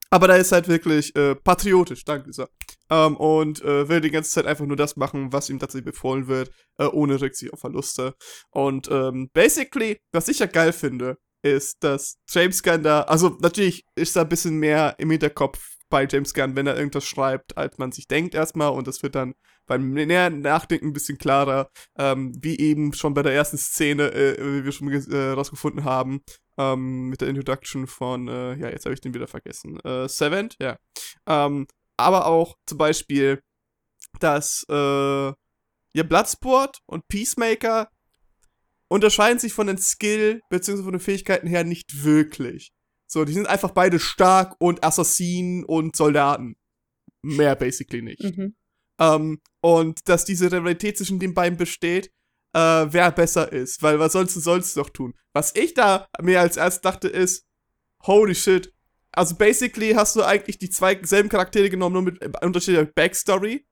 aber 0.09 0.27
da 0.27 0.35
ist 0.35 0.51
halt 0.51 0.67
wirklich 0.67 1.15
äh, 1.15 1.35
patriotisch, 1.35 2.05
danke 2.05 2.27
Lisa. 2.27 2.47
Ähm, 2.89 3.17
und 3.17 3.61
äh, 3.61 3.89
will 3.89 3.99
die 3.99 4.11
ganze 4.11 4.31
Zeit 4.31 4.45
einfach 4.45 4.65
nur 4.65 4.77
das 4.77 4.95
machen, 4.95 5.33
was 5.33 5.49
ihm 5.49 5.59
tatsächlich 5.59 5.91
befohlen 5.91 6.27
wird, 6.27 6.49
äh, 6.77 6.85
ohne 6.85 7.19
Rücksicht 7.19 7.51
auf 7.51 7.59
Verluste. 7.59 8.15
Und 8.51 8.89
ähm, 8.89 9.29
basically, 9.33 9.99
was 10.13 10.29
ich 10.29 10.39
ja 10.39 10.45
geil 10.45 10.71
finde, 10.71 11.17
ist, 11.41 11.83
dass 11.83 12.17
James 12.29 12.63
Gunn 12.63 12.83
da, 12.83 13.01
also 13.01 13.37
natürlich 13.41 13.85
ist 13.95 14.15
da 14.15 14.21
ein 14.21 14.29
bisschen 14.29 14.57
mehr 14.57 14.95
im 14.97 15.11
Hinterkopf 15.11 15.59
bei 15.89 16.07
James 16.09 16.33
Gunn, 16.33 16.55
wenn 16.55 16.67
er 16.67 16.77
irgendwas 16.77 17.05
schreibt, 17.05 17.57
als 17.57 17.77
man 17.77 17.91
sich 17.91 18.07
denkt 18.07 18.33
erstmal 18.33 18.71
und 18.71 18.87
das 18.87 19.03
wird 19.03 19.15
dann 19.15 19.35
beim 19.67 19.91
näheren 19.93 20.39
Nachdenken 20.39 20.87
ein 20.87 20.93
bisschen 20.93 21.17
klarer, 21.17 21.69
ähm, 21.97 22.33
wie 22.41 22.57
eben 22.57 22.93
schon 22.93 23.13
bei 23.13 23.21
der 23.21 23.33
ersten 23.33 23.57
Szene, 23.57 24.11
äh, 24.13 24.37
wie 24.39 24.65
wir 24.65 24.71
schon 24.71 24.91
äh, 24.91 25.31
rausgefunden 25.31 25.83
haben, 25.83 26.21
ähm, 26.57 27.09
mit 27.09 27.21
der 27.21 27.27
Introduction 27.27 27.85
von, 27.85 28.27
äh, 28.27 28.55
ja, 28.55 28.69
jetzt 28.69 28.85
habe 28.85 28.93
ich 28.93 29.01
den 29.01 29.13
wieder 29.13 29.27
vergessen, 29.27 29.79
äh, 29.81 30.07
Savant, 30.09 30.55
ja. 30.59 30.77
Ähm, 31.27 31.67
aber 31.97 32.25
auch 32.25 32.55
zum 32.65 32.77
Beispiel, 32.77 33.41
dass, 34.19 34.65
äh, 34.69 34.73
ja, 35.93 36.03
Bloodsport 36.03 36.79
und 36.85 37.07
Peacemaker 37.07 37.89
unterscheiden 38.87 39.39
sich 39.39 39.53
von 39.53 39.67
den 39.67 39.77
Skill 39.77 40.41
bzw. 40.49 40.83
von 40.83 40.93
den 40.93 40.99
Fähigkeiten 40.99 41.47
her 41.47 41.63
nicht 41.63 42.03
wirklich. 42.03 42.71
So, 43.07 43.25
die 43.25 43.33
sind 43.33 43.47
einfach 43.47 43.71
beide 43.71 43.99
stark 43.99 44.55
und 44.59 44.83
Assassinen 44.83 45.63
und 45.63 45.95
Soldaten. 45.95 46.55
Mehr 47.21 47.55
basically 47.55 48.01
nicht. 48.01 48.23
Mhm. 48.23 48.55
Ähm, 48.99 49.41
und 49.61 50.07
dass 50.07 50.25
diese 50.25 50.51
Rivalität 50.51 50.97
zwischen 50.97 51.19
den 51.19 51.33
beiden 51.33 51.57
besteht, 51.57 52.11
äh, 52.53 52.59
wer 52.89 53.11
besser 53.11 53.51
ist. 53.51 53.81
Weil 53.83 53.99
was 53.99 54.13
sollst 54.13 54.35
du 54.35 54.39
sonst 54.39 54.75
noch 54.77 54.89
tun? 54.89 55.13
Was 55.33 55.55
ich 55.55 55.73
da 55.73 56.07
mir 56.21 56.41
als 56.41 56.57
erst 56.57 56.85
dachte 56.85 57.07
ist, 57.07 57.45
holy 58.03 58.35
shit. 58.35 58.73
Also 59.11 59.35
basically 59.35 59.93
hast 59.93 60.15
du 60.15 60.23
eigentlich 60.23 60.57
die 60.57 60.69
zwei 60.69 60.99
selben 61.03 61.29
Charaktere 61.29 61.69
genommen, 61.69 61.93
nur 61.93 62.01
mit 62.03 62.43
unterschiedlicher 62.43 62.85
Backstory. 62.85 63.65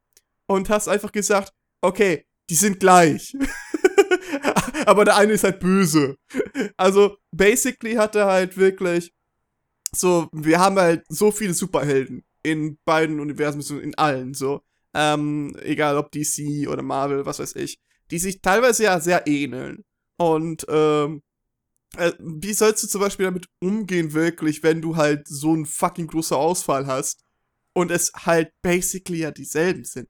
und 0.48 0.70
hast 0.70 0.88
einfach 0.88 1.12
gesagt, 1.12 1.54
okay, 1.82 2.26
die 2.50 2.56
sind 2.56 2.80
gleich. 2.80 3.36
Aber 4.86 5.06
der 5.06 5.16
eine 5.16 5.34
ist 5.34 5.44
halt 5.44 5.60
böse. 5.60 6.18
Also, 6.78 7.18
basically 7.32 7.96
hat 7.96 8.16
er 8.16 8.28
halt 8.28 8.58
wirklich 8.58 9.12
so, 9.92 10.30
wir 10.32 10.60
haben 10.60 10.78
halt 10.78 11.04
so 11.10 11.32
viele 11.32 11.54
Superhelden 11.54 12.24
in 12.44 12.78
beiden 12.86 13.20
Universen, 13.20 13.82
in 13.82 13.96
allen, 13.96 14.34
so. 14.34 14.62
Ähm, 14.96 15.56
egal 15.62 15.98
ob 15.98 16.12
DC 16.12 16.70
oder 16.70 16.82
Marvel, 16.82 17.26
was 17.26 17.40
weiß 17.40 17.56
ich, 17.58 17.80
die 18.12 18.20
sich 18.20 18.42
teilweise 18.42 18.84
ja 18.84 19.00
sehr 19.00 19.28
ähneln. 19.28 19.84
Und, 20.18 20.66
ähm, 20.70 21.22
äh, 21.98 22.14
wie 22.20 22.54
sollst 22.54 22.84
du 22.84 22.88
zum 22.88 23.02
Beispiel 23.02 23.26
damit 23.26 23.48
umgehen, 23.60 24.14
wirklich, 24.14 24.64
wenn 24.64 24.82
du 24.82 24.96
halt 24.96 25.28
so 25.28 25.54
einen 25.54 25.66
fucking 25.66 26.08
großen 26.08 26.38
Ausfall 26.38 26.88
hast 26.88 27.22
und 27.74 27.92
es 27.92 28.12
halt 28.14 28.52
basically 28.62 29.20
ja 29.20 29.32
dieselben 29.32 29.84
sind? 29.84 30.08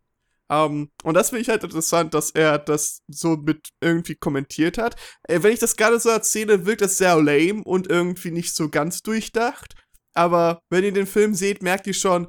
Um, 0.48 0.58
ähm, 0.58 0.92
und 1.04 1.16
das 1.16 1.30
finde 1.30 1.42
ich 1.42 1.50
halt 1.50 1.64
interessant, 1.64 2.14
dass 2.14 2.30
er 2.30 2.60
das 2.60 3.02
so 3.08 3.36
mit 3.36 3.70
irgendwie 3.82 4.14
kommentiert 4.14 4.78
hat. 4.78 4.96
Äh, 5.24 5.42
wenn 5.42 5.54
ich 5.54 5.60
das 5.60 5.76
gerade 5.76 6.00
so 6.00 6.10
erzähle, 6.10 6.68
wirkt 6.68 6.82
das 6.82 6.98
sehr 6.98 7.16
lame 7.16 7.64
und 7.64 7.88
irgendwie 7.90 8.30
nicht 8.30 8.54
so 8.54 8.70
ganz 8.70 9.02
durchdacht. 9.02 9.74
Aber 10.14 10.62
wenn 10.70 10.84
ihr 10.84 10.92
den 10.92 11.08
Film 11.08 11.34
seht, 11.34 11.64
merkt 11.64 11.88
ihr 11.88 11.96
schon, 11.96 12.28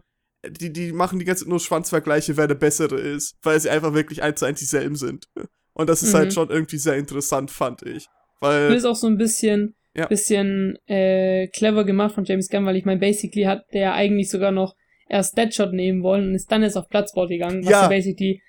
die, 0.50 0.72
die 0.72 0.92
machen 0.92 1.18
die 1.18 1.24
ganze 1.24 1.44
Zeit 1.44 1.50
nur 1.50 1.60
Schwanzvergleiche, 1.60 2.36
wer 2.36 2.46
der 2.46 2.54
bessere 2.54 2.98
ist, 2.98 3.36
weil 3.42 3.58
sie 3.60 3.70
einfach 3.70 3.94
wirklich 3.94 4.22
eins 4.22 4.40
zu 4.40 4.46
eins 4.46 4.60
dieselben 4.60 4.96
sind. 4.96 5.28
Und 5.72 5.88
das 5.88 6.02
ist 6.02 6.14
halt 6.14 6.14
mhm. 6.14 6.26
halt 6.26 6.32
schon 6.34 6.50
irgendwie 6.50 6.78
sehr 6.78 6.96
interessant, 6.96 7.50
fand 7.50 7.82
ich. 7.82 8.06
Weil. 8.40 8.68
Das 8.68 8.78
ist 8.78 8.84
auch 8.84 8.96
so 8.96 9.06
ein 9.06 9.18
bisschen, 9.18 9.74
ja. 9.94 10.06
bisschen 10.06 10.78
äh, 10.86 11.48
clever 11.48 11.84
gemacht 11.84 12.14
von 12.14 12.24
James 12.24 12.48
Gunn, 12.48 12.66
weil 12.66 12.76
ich 12.76 12.84
meine, 12.84 13.00
basically 13.00 13.44
hat 13.44 13.64
der 13.72 13.94
eigentlich 13.94 14.30
sogar 14.30 14.52
noch 14.52 14.74
erst 15.08 15.36
Deadshot 15.36 15.72
nehmen 15.72 16.02
wollen 16.02 16.28
und 16.28 16.34
ist 16.34 16.50
dann 16.50 16.62
erst 16.62 16.76
auf 16.76 16.88
Platzboard 16.88 17.28
gegangen, 17.28 17.64
was 17.64 17.70
ja 17.70 17.88
basically 17.88 18.42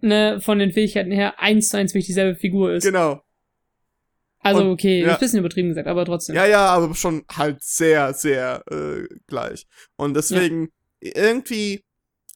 ne, 0.00 0.40
von 0.40 0.58
den 0.58 0.72
Fähigkeiten 0.72 1.10
her 1.10 1.40
eins 1.40 1.68
zu 1.68 1.78
eins 1.78 1.92
wirklich 1.92 2.06
dieselbe 2.06 2.38
Figur 2.38 2.72
ist. 2.72 2.84
Genau. 2.84 3.22
Also, 4.40 4.62
und, 4.62 4.70
okay, 4.70 5.00
ja. 5.00 5.06
ist 5.06 5.14
ein 5.14 5.20
bisschen 5.20 5.38
übertrieben 5.38 5.68
gesagt, 5.68 5.86
aber 5.86 6.04
trotzdem. 6.04 6.34
Ja, 6.34 6.46
ja, 6.46 6.66
aber 6.66 6.94
schon 6.94 7.24
halt 7.30 7.62
sehr, 7.62 8.12
sehr 8.12 8.64
äh, 8.70 9.06
gleich. 9.28 9.66
Und 9.96 10.14
deswegen 10.14 10.62
ja. 10.62 10.68
Irgendwie, 11.02 11.84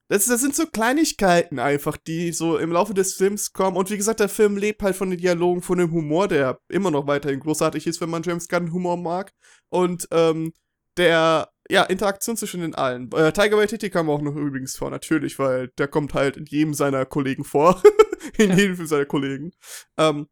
das, 0.09 0.27
das 0.27 0.41
sind 0.41 0.55
so 0.55 0.67
Kleinigkeiten 0.67 1.59
einfach, 1.59 1.97
die 1.97 2.33
so 2.33 2.59
im 2.59 2.73
Laufe 2.73 2.95
des 2.95 3.15
Films 3.15 3.53
kommen. 3.53 3.77
Und 3.77 3.91
wie 3.91 3.97
gesagt, 3.97 4.21
der 4.21 4.29
Film 4.29 4.57
lebt 4.57 4.83
halt 4.83 4.97
von 4.97 5.11
den 5.11 5.19
Dialogen, 5.19 5.63
von 5.63 5.79
dem 5.79 5.93
Humor, 5.93 6.29
der 6.29 6.61
immer 6.69 6.91
noch 6.91 7.07
weiterhin 7.07 7.41
großartig 7.41 7.87
ist, 7.87 8.01
wenn 8.01 8.11
man 8.11 8.23
James 8.23 8.49
Gunn 8.49 8.73
Humor 8.73 8.97
mag. 8.97 9.33
Und 9.69 10.07
ähm, 10.13 10.53
der, 10.97 11.49
ja, 11.69 11.83
Interaktion 11.83 12.37
zwischen 12.37 12.61
den 12.61 12.75
allen. 12.75 13.11
Äh, 13.13 13.33
Tiger 13.33 13.57
Waititi 13.57 13.91
kam 13.91 14.09
auch 14.09 14.23
noch 14.23 14.37
übrigens 14.37 14.77
vor, 14.77 14.91
natürlich, 14.91 15.39
weil 15.39 15.69
der 15.79 15.89
kommt 15.89 16.15
halt 16.15 16.37
in 16.37 16.47
jedem 16.47 16.75
seiner 16.75 17.05
Kollegen 17.05 17.45
vor. 17.45 17.83
in 18.39 18.51
ja. 18.51 18.57
jedem 18.57 18.87
seiner 18.87 19.07
Kollegen. 19.07 19.53
Ähm, 19.99 20.29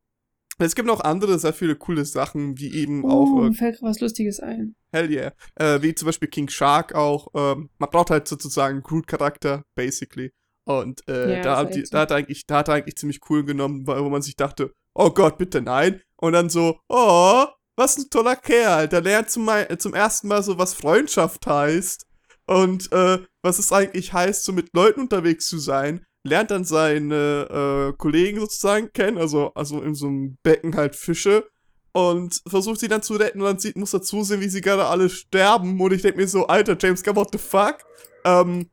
es 0.59 0.74
gibt 0.74 0.87
noch 0.87 1.01
andere 1.01 1.39
sehr 1.39 1.53
viele 1.53 1.74
coole 1.74 2.05
Sachen, 2.05 2.59
wie 2.59 2.72
eben 2.74 3.05
uh, 3.05 3.11
auch. 3.11 3.39
Äh, 3.39 3.49
mir 3.49 3.55
fällt 3.55 3.82
was 3.82 4.01
Lustiges 4.01 4.41
ein. 4.41 4.76
Hell 4.95 5.11
yeah. 5.11 5.32
Äh, 5.57 5.82
wie 5.82 5.95
zum 5.95 6.07
Beispiel 6.07 6.28
King 6.28 6.49
Shark 6.49 6.95
auch. 6.95 7.28
Ähm, 7.34 7.70
man 7.78 7.90
braucht 7.90 8.11
halt 8.11 8.28
sozusagen 8.28 8.74
einen 8.74 8.82
Groot-Charakter, 8.82 9.64
basically. 9.74 10.32
Und 10.66 11.07
äh, 11.09 11.38
ja, 11.38 11.42
da, 11.42 11.57
hat 11.57 11.74
die, 11.74 11.84
so. 11.84 11.90
da, 11.90 12.01
hat 12.01 12.11
er 12.12 12.16
eigentlich, 12.18 12.47
da 12.47 12.59
hat 12.59 12.68
er 12.68 12.74
eigentlich 12.74 12.97
ziemlich 12.97 13.20
cool 13.28 13.45
genommen, 13.45 13.86
wo 13.86 14.09
man 14.09 14.22
sich 14.22 14.36
dachte, 14.36 14.72
oh 14.95 15.11
Gott, 15.11 15.36
bitte 15.36 15.61
nein. 15.61 16.01
Und 16.16 16.32
dann 16.34 16.49
so, 16.49 16.78
oh, 16.88 17.45
was 17.76 17.99
ein 17.99 18.09
toller 18.09 18.36
Kerl. 18.36 18.88
Der 18.88 19.01
lernt 19.01 19.30
zum, 19.30 19.51
zum 19.78 19.95
ersten 19.95 20.28
Mal 20.28 20.42
so, 20.45 20.59
was 20.59 20.74
Freundschaft 20.74 21.45
heißt. 21.47 22.07
Und 22.47 22.92
äh, 22.92 23.18
was 23.42 23.59
es 23.59 23.72
eigentlich 23.72 24.12
heißt, 24.12 24.45
so 24.45 24.53
mit 24.53 24.68
Leuten 24.74 25.01
unterwegs 25.01 25.47
zu 25.47 25.59
sein 25.59 26.05
lernt 26.26 26.51
dann 26.51 26.64
seine 26.64 27.92
äh, 27.92 27.97
Kollegen 27.97 28.40
sozusagen 28.40 28.92
kennen, 28.92 29.18
also, 29.18 29.53
also 29.55 29.82
in 29.82 29.95
so 29.95 30.07
einem 30.07 30.38
Becken 30.42 30.74
halt 30.74 30.97
Fische 30.97 31.47
und 31.95 32.42
versucht 32.47 32.80
sie 32.80 32.88
dann 32.88 33.03
zu 33.03 33.14
retten 33.14 33.40
und 33.40 33.47
dann 33.47 33.59
sieht, 33.59 33.76
muss 33.76 33.95
er 33.95 34.03
zusehen, 34.03 34.40
wie 34.40 34.49
sie 34.49 34.61
gerade 34.61 34.84
alle 34.86 35.09
sterben 35.09 35.80
und 35.80 35.92
ich 35.92 36.03
denke 36.03 36.18
mir 36.18 36.26
so, 36.26 36.47
alter 36.49 36.76
James 36.78 37.05
Gunn, 37.05 37.14
what 37.14 37.28
the 37.30 37.38
fuck? 37.38 37.78
Ähm, 38.24 38.68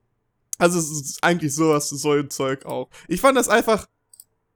also 0.58 0.80
es 0.80 0.90
ist 0.90 1.24
eigentlich 1.24 1.54
sowas, 1.54 1.90
so 1.90 2.12
ein 2.14 2.32
Zeug 2.32 2.66
auch. 2.66 2.90
Ich 3.08 3.22
fand 3.22 3.38
das 3.38 3.48
einfach, 3.48 3.88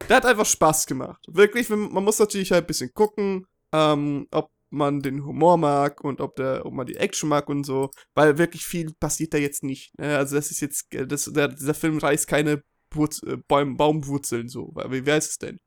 der 0.10 0.18
hat 0.18 0.26
einfach 0.26 0.48
Spaß 0.48 0.88
gemacht. 0.88 1.24
Wirklich, 1.28 1.70
man 1.70 2.04
muss 2.04 2.18
natürlich 2.18 2.52
halt 2.52 2.64
ein 2.64 2.68
bisschen 2.68 2.92
gucken, 2.94 3.46
ähm, 3.72 4.28
ob 4.32 4.50
man 4.72 5.02
den 5.02 5.24
Humor 5.26 5.58
mag 5.58 6.04
und 6.04 6.20
ob 6.20 6.36
der, 6.36 6.66
ob 6.66 6.74
man 6.74 6.88
die 6.88 6.98
Action 6.98 7.30
mag 7.30 7.48
und 7.50 7.66
so, 7.66 7.92
weil 8.16 8.40
wirklich 8.40 8.66
viel 8.66 8.94
passiert 9.00 9.36
da 9.36 9.38
jetzt 9.38 9.64
nicht. 9.64 9.98
Ne? 10.00 10.18
Also 10.18 10.36
das 10.36 10.50
ist 10.50 10.60
jetzt, 10.60 10.88
das, 10.90 11.26
der, 11.26 11.50
dieser 11.50 11.76
Film 11.76 12.00
reißt 12.00 12.28
keine 12.28 12.64
Wurz, 12.92 13.22
äh, 13.24 13.38
Baum, 13.48 13.78
Baumwurzeln 13.78 14.50
so. 14.50 14.74
Wie, 14.90 15.06
wie 15.06 15.12
heißt 15.12 15.30
es 15.30 15.38
denn? 15.38 15.60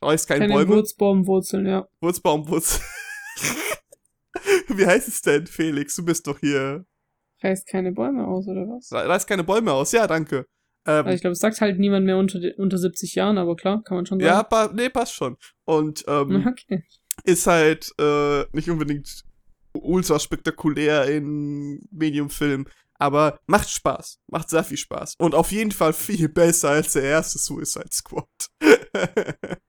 Reißt 0.00 0.28
keine, 0.28 0.40
keine 0.46 0.54
Bäume? 0.54 0.76
Wurzbaumwurzeln, 0.76 1.66
ja. 1.66 1.86
Wurzbaumwurzeln. 2.00 2.82
wie 4.68 4.86
heißt 4.86 5.08
es 5.08 5.20
denn, 5.22 5.46
Felix? 5.46 5.94
Du 5.96 6.04
bist 6.04 6.26
doch 6.26 6.38
hier. 6.38 6.84
Reißt 7.42 7.66
keine 7.68 7.92
Bäume 7.92 8.26
aus, 8.26 8.46
oder 8.46 8.62
was? 8.62 8.90
Reißt 8.92 9.28
keine 9.28 9.44
Bäume 9.44 9.72
aus, 9.72 9.92
ja, 9.92 10.06
danke. 10.06 10.46
Ähm, 10.86 11.04
also 11.04 11.10
ich 11.10 11.20
glaube, 11.20 11.32
es 11.32 11.40
sagt 11.40 11.60
halt 11.60 11.78
niemand 11.78 12.06
mehr 12.06 12.16
unter, 12.16 12.40
unter 12.56 12.78
70 12.78 13.14
Jahren, 13.14 13.38
aber 13.38 13.56
klar, 13.56 13.82
kann 13.82 13.96
man 13.96 14.06
schon 14.06 14.18
sagen. 14.20 14.28
Ja, 14.28 14.42
pa 14.42 14.70
nee, 14.72 14.88
passt 14.88 15.14
schon. 15.14 15.36
Und 15.64 16.04
ähm, 16.08 16.46
okay. 16.48 16.84
ist 17.24 17.46
halt 17.46 17.92
äh, 18.00 18.44
nicht 18.52 18.70
unbedingt 18.70 19.24
ultra 19.74 20.18
spektakulär 20.18 21.04
in 21.06 21.86
Mediumfilm, 21.90 22.66
aber 22.94 23.38
macht 23.46 23.70
Spaß. 23.70 24.20
Macht 24.28 24.48
sehr 24.50 24.64
viel 24.64 24.76
Spaß. 24.76 25.14
Und 25.18 25.34
auf 25.34 25.52
jeden 25.52 25.72
Fall 25.72 25.92
viel 25.92 26.28
besser 26.28 26.70
als 26.70 26.94
der 26.94 27.02
erste 27.02 27.38
Suicide 27.38 27.90
Squad. 27.92 28.26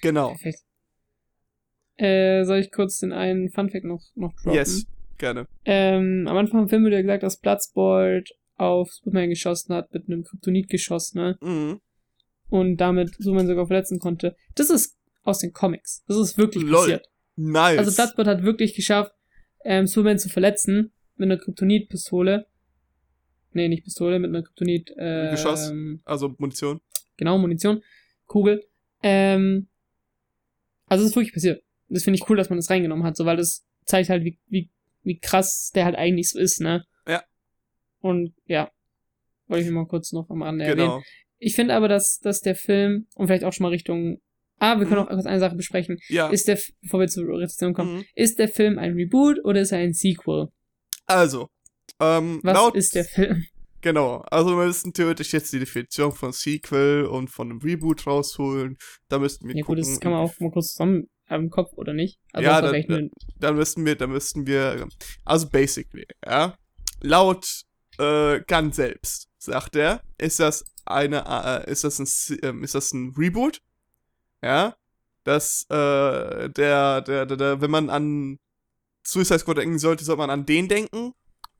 genau. 0.00 0.28
Perfekt. 0.28 0.60
Äh, 1.96 2.44
soll 2.44 2.58
ich 2.58 2.70
kurz 2.70 2.98
den 2.98 3.12
einen 3.12 3.50
Funfact 3.50 3.84
noch, 3.84 4.02
noch 4.14 4.34
droppen? 4.34 4.52
Yes, 4.52 4.86
gerne. 5.16 5.46
Ähm, 5.64 6.26
am 6.28 6.36
Anfang 6.36 6.62
im 6.62 6.68
Film 6.68 6.84
wurde 6.84 6.96
ja 6.96 7.02
gesagt, 7.02 7.22
dass 7.22 7.38
Bloodsport 7.38 8.30
auf 8.56 8.90
Superman 8.92 9.30
geschossen 9.30 9.74
hat, 9.74 9.92
mit 9.92 10.06
einem 10.06 10.24
Kryptonit 10.24 10.68
geschossen, 10.68 11.18
ne? 11.18 11.38
Mhm. 11.40 11.80
Und 12.48 12.76
damit 12.76 13.14
Superman 13.18 13.46
sogar 13.46 13.66
verletzen 13.66 13.98
konnte. 13.98 14.36
Das 14.54 14.70
ist 14.70 14.96
aus 15.24 15.38
den 15.38 15.52
Comics. 15.52 16.04
Das 16.06 16.18
ist 16.18 16.38
wirklich 16.38 16.64
Lol. 16.64 16.80
passiert. 16.80 17.08
Nice. 17.36 17.78
Also 17.78 17.94
Bloodsport 17.94 18.28
hat 18.28 18.42
wirklich 18.42 18.74
geschafft, 18.74 19.12
ähm, 19.64 19.86
Superman 19.86 20.18
zu 20.18 20.28
verletzen 20.28 20.92
mit 21.16 21.30
einer 21.30 21.38
Kryptonit-Pistole. 21.38 22.46
Nee, 23.52 23.68
nicht 23.68 23.84
Pistole, 23.84 24.18
mit 24.18 24.28
einer 24.28 24.42
Kryptonit. 24.42 24.92
Äh, 24.96 25.30
Geschoss. 25.30 25.72
Also 26.04 26.34
Munition. 26.38 26.80
Genau, 27.16 27.38
Munition. 27.38 27.82
Kugel. 28.26 28.64
Ähm, 29.02 29.68
also 30.86 31.04
es 31.04 31.10
ist 31.10 31.16
wirklich 31.16 31.34
passiert. 31.34 31.62
Das 31.88 32.04
finde 32.04 32.18
ich 32.18 32.28
cool, 32.28 32.36
dass 32.36 32.50
man 32.50 32.58
das 32.58 32.70
reingenommen 32.70 33.04
hat, 33.04 33.16
so 33.16 33.24
weil 33.24 33.36
das 33.36 33.64
zeigt 33.84 34.08
halt, 34.08 34.24
wie, 34.24 34.38
wie, 34.48 34.70
wie 35.02 35.18
krass 35.18 35.70
der 35.74 35.84
halt 35.84 35.96
eigentlich 35.96 36.30
so 36.30 36.38
ist, 36.38 36.60
ne? 36.60 36.84
Ja. 37.06 37.22
Und 38.00 38.34
ja, 38.46 38.70
wollte 39.46 39.64
ich 39.64 39.70
mal 39.70 39.86
kurz 39.86 40.12
noch 40.12 40.28
am 40.30 40.42
Rande 40.42 40.64
genau. 40.64 40.84
erwähnen. 40.84 41.04
Ich 41.38 41.54
finde 41.54 41.74
aber, 41.74 41.88
dass, 41.88 42.18
dass 42.18 42.40
der 42.40 42.56
Film, 42.56 43.06
und 43.14 43.26
vielleicht 43.26 43.44
auch 43.44 43.52
schon 43.52 43.64
mal 43.64 43.70
Richtung 43.70 44.20
Ah, 44.58 44.78
wir 44.78 44.86
können 44.86 45.02
mhm. 45.02 45.08
auch 45.08 45.10
kurz 45.10 45.26
eine 45.26 45.38
Sache 45.38 45.54
besprechen. 45.54 45.98
Ja. 46.08 46.28
Ist 46.28 46.48
der, 46.48 46.58
bevor 46.80 47.00
wir 47.00 47.08
zur 47.08 47.28
Rezession 47.28 47.74
kommen, 47.74 47.96
mhm. 47.96 48.04
ist 48.14 48.38
der 48.38 48.48
Film 48.48 48.78
ein 48.78 48.94
Reboot 48.94 49.44
oder 49.44 49.60
ist 49.60 49.72
er 49.72 49.78
ein 49.78 49.92
Sequel? 49.92 50.48
Also, 51.04 51.48
ähm, 52.00 52.40
Was 52.42 52.54
laut, 52.54 52.74
ist 52.74 52.94
der 52.94 53.04
Film? 53.04 53.44
Genau, 53.80 54.24
also 54.30 54.56
wir 54.56 54.66
müssten 54.66 54.92
theoretisch 54.92 55.32
jetzt 55.32 55.52
die 55.52 55.58
Definition 55.58 56.12
von 56.12 56.32
Sequel 56.32 57.04
und 57.04 57.28
von 57.28 57.50
einem 57.50 57.60
Reboot 57.60 58.06
rausholen. 58.06 58.78
Da 59.08 59.18
müssten 59.18 59.46
wir 59.48 59.56
ja, 59.56 59.62
gucken. 59.62 59.78
Ja 59.78 59.84
gut, 59.84 59.94
das 59.94 60.00
kann 60.00 60.12
man 60.12 60.22
auch 60.22 60.40
mal 60.40 60.50
kurz 60.50 60.72
zusammen 60.72 61.08
im 61.28 61.50
Kopf, 61.50 61.72
oder 61.74 61.92
nicht? 61.92 62.20
Also 62.32 62.48
ja, 62.48 62.60
dann, 62.60 62.82
dann, 62.88 63.10
dann 63.38 63.56
müssten 63.56 63.84
wir, 63.84 63.96
dann 63.96 64.10
müssten 64.10 64.46
wir, 64.46 64.86
also 65.24 65.48
basically, 65.48 66.06
ja, 66.24 66.56
laut 67.00 67.62
äh, 67.98 68.40
Gunn 68.46 68.72
selbst, 68.72 69.28
sagt 69.38 69.76
er, 69.76 70.02
ist 70.18 70.40
das 70.40 70.64
eine, 70.84 71.24
äh, 71.26 71.70
ist 71.70 71.84
das 71.84 71.98
ein, 71.98 72.06
äh, 72.42 72.62
ist 72.62 72.74
das 72.74 72.92
ein 72.92 73.14
Reboot? 73.16 73.60
Ja, 74.42 74.76
dass 75.24 75.66
äh, 75.70 76.48
der, 76.50 77.00
der, 77.00 77.26
der, 77.26 77.36
der, 77.36 77.60
wenn 77.60 77.70
man 77.70 77.90
an 77.90 78.38
Suicide 79.02 79.40
Squad 79.40 79.58
denken 79.58 79.78
sollte, 79.78 80.04
sollte 80.04 80.18
man 80.18 80.30
an 80.30 80.46
den 80.46 80.68
denken. 80.68 81.12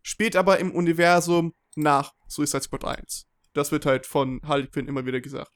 Spielt 0.02 0.36
aber 0.36 0.60
im 0.60 0.70
Universum 0.70 1.52
nach 1.76 2.14
Suicide 2.28 2.62
Squad 2.62 2.84
1. 2.84 3.26
Das 3.52 3.72
wird 3.72 3.86
halt 3.86 4.06
von 4.06 4.40
Harley 4.42 4.66
Quinn 4.66 4.88
immer 4.88 5.06
wieder 5.06 5.20
gesagt. 5.20 5.52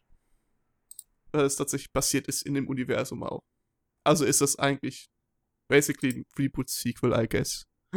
Dass 1.32 1.42
es 1.42 1.56
tatsächlich 1.56 1.92
passiert 1.92 2.28
ist 2.28 2.42
in 2.42 2.54
dem 2.54 2.68
Universum 2.68 3.22
auch. 3.22 3.42
Also 4.04 4.24
ist 4.24 4.40
das 4.40 4.58
eigentlich 4.58 5.08
basically 5.68 6.12
ein 6.12 6.24
Reboot-Sequel, 6.38 7.12
I 7.12 7.28
guess. 7.28 7.66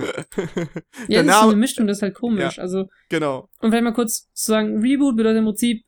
ja, 1.07 1.23
das 1.23 1.35
ist 1.35 1.43
eine 1.43 1.55
Mischung, 1.55 1.87
das 1.87 1.97
ist 1.97 2.01
halt 2.01 2.15
komisch. 2.15 2.57
Ja, 2.57 2.63
also, 2.63 2.89
genau. 3.09 3.49
Und 3.59 3.69
vielleicht 3.69 3.83
mal 3.83 3.93
kurz 3.93 4.31
zu 4.33 4.51
sagen, 4.51 4.81
Reboot 4.81 5.15
bedeutet 5.15 5.39
im 5.39 5.45
Prinzip, 5.45 5.85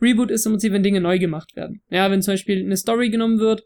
Reboot 0.00 0.30
ist 0.30 0.44
im 0.46 0.52
Prinzip, 0.52 0.72
wenn 0.72 0.82
Dinge 0.82 1.00
neu 1.00 1.18
gemacht 1.18 1.54
werden. 1.54 1.82
Ja, 1.88 2.10
wenn 2.10 2.22
zum 2.22 2.34
Beispiel 2.34 2.64
eine 2.64 2.76
Story 2.76 3.10
genommen 3.10 3.38
wird 3.38 3.64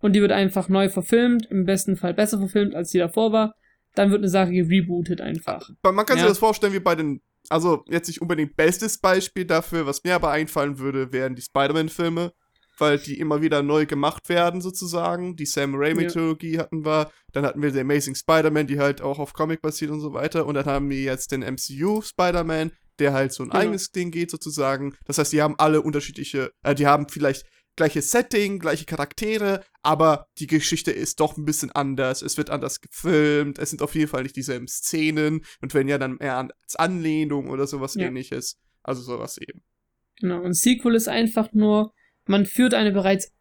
und 0.00 0.14
die 0.14 0.20
wird 0.20 0.32
einfach 0.32 0.68
neu 0.68 0.88
verfilmt, 0.88 1.46
im 1.50 1.64
besten 1.64 1.96
Fall 1.96 2.14
besser 2.14 2.38
verfilmt, 2.38 2.74
als 2.74 2.90
die 2.90 2.98
davor 2.98 3.32
war, 3.32 3.54
dann 3.94 4.10
wird 4.10 4.20
eine 4.20 4.28
Sache 4.28 4.52
gerebootet 4.52 5.20
einfach. 5.20 5.68
Man 5.82 6.06
kann 6.06 6.16
ja. 6.16 6.22
sich 6.22 6.30
das 6.30 6.38
vorstellen 6.38 6.72
wie 6.72 6.80
bei 6.80 6.94
den 6.94 7.20
also 7.50 7.84
jetzt 7.88 8.06
nicht 8.06 8.22
unbedingt 8.22 8.56
bestes 8.56 8.98
Beispiel 8.98 9.44
dafür, 9.44 9.84
was 9.86 10.04
mir 10.04 10.14
aber 10.14 10.30
einfallen 10.30 10.78
würde, 10.78 11.12
wären 11.12 11.34
die 11.34 11.42
Spider-Man-Filme, 11.42 12.32
weil 12.78 12.98
die 12.98 13.18
immer 13.18 13.42
wieder 13.42 13.62
neu 13.62 13.86
gemacht 13.86 14.28
werden 14.28 14.60
sozusagen. 14.60 15.36
Die 15.36 15.46
Sam 15.46 15.74
Raimi-Trilogie 15.74 16.54
ja. 16.54 16.60
hatten 16.60 16.84
wir, 16.84 17.10
dann 17.32 17.44
hatten 17.44 17.60
wir 17.60 17.72
The 17.72 17.80
Amazing 17.80 18.14
Spider-Man, 18.14 18.68
die 18.68 18.78
halt 18.78 19.02
auch 19.02 19.18
auf 19.18 19.32
Comic 19.32 19.60
basiert 19.60 19.90
und 19.90 20.00
so 20.00 20.14
weiter. 20.14 20.46
Und 20.46 20.54
dann 20.54 20.66
haben 20.66 20.88
wir 20.88 21.00
jetzt 21.00 21.32
den 21.32 21.40
MCU 21.40 22.00
Spider-Man, 22.00 22.72
der 23.00 23.12
halt 23.12 23.32
so 23.32 23.42
ein 23.42 23.50
genau. 23.50 23.60
eigenes 23.60 23.90
Ding 23.90 24.12
geht 24.12 24.30
sozusagen. 24.30 24.94
Das 25.04 25.18
heißt, 25.18 25.32
die 25.32 25.42
haben 25.42 25.58
alle 25.58 25.82
unterschiedliche, 25.82 26.52
äh, 26.62 26.74
die 26.74 26.86
haben 26.86 27.08
vielleicht 27.08 27.44
gleiches 27.80 28.10
Setting, 28.10 28.58
gleiche 28.58 28.84
Charaktere, 28.84 29.64
aber 29.82 30.26
die 30.38 30.46
Geschichte 30.46 30.90
ist 30.90 31.18
doch 31.18 31.38
ein 31.38 31.46
bisschen 31.46 31.72
anders. 31.72 32.20
Es 32.20 32.36
wird 32.36 32.50
anders 32.50 32.82
gefilmt, 32.82 33.58
es 33.58 33.70
sind 33.70 33.80
auf 33.80 33.94
jeden 33.94 34.08
Fall 34.08 34.22
nicht 34.22 34.36
dieselben 34.36 34.68
Szenen 34.68 35.46
und 35.62 35.72
wenn 35.72 35.88
ja, 35.88 35.96
dann 35.96 36.18
eher 36.18 36.36
als 36.36 36.76
Anlehnung 36.76 37.48
oder 37.48 37.66
sowas 37.66 37.94
ja. 37.94 38.06
ähnliches. 38.06 38.58
Also 38.82 39.00
sowas 39.00 39.38
eben. 39.38 39.62
Genau, 40.20 40.42
und 40.42 40.52
Sequel 40.52 40.94
ist 40.94 41.08
einfach 41.08 41.54
nur, 41.54 41.94
man 42.26 42.44
führt 42.44 42.74
eine 42.74 42.92
bereits, 42.92 43.32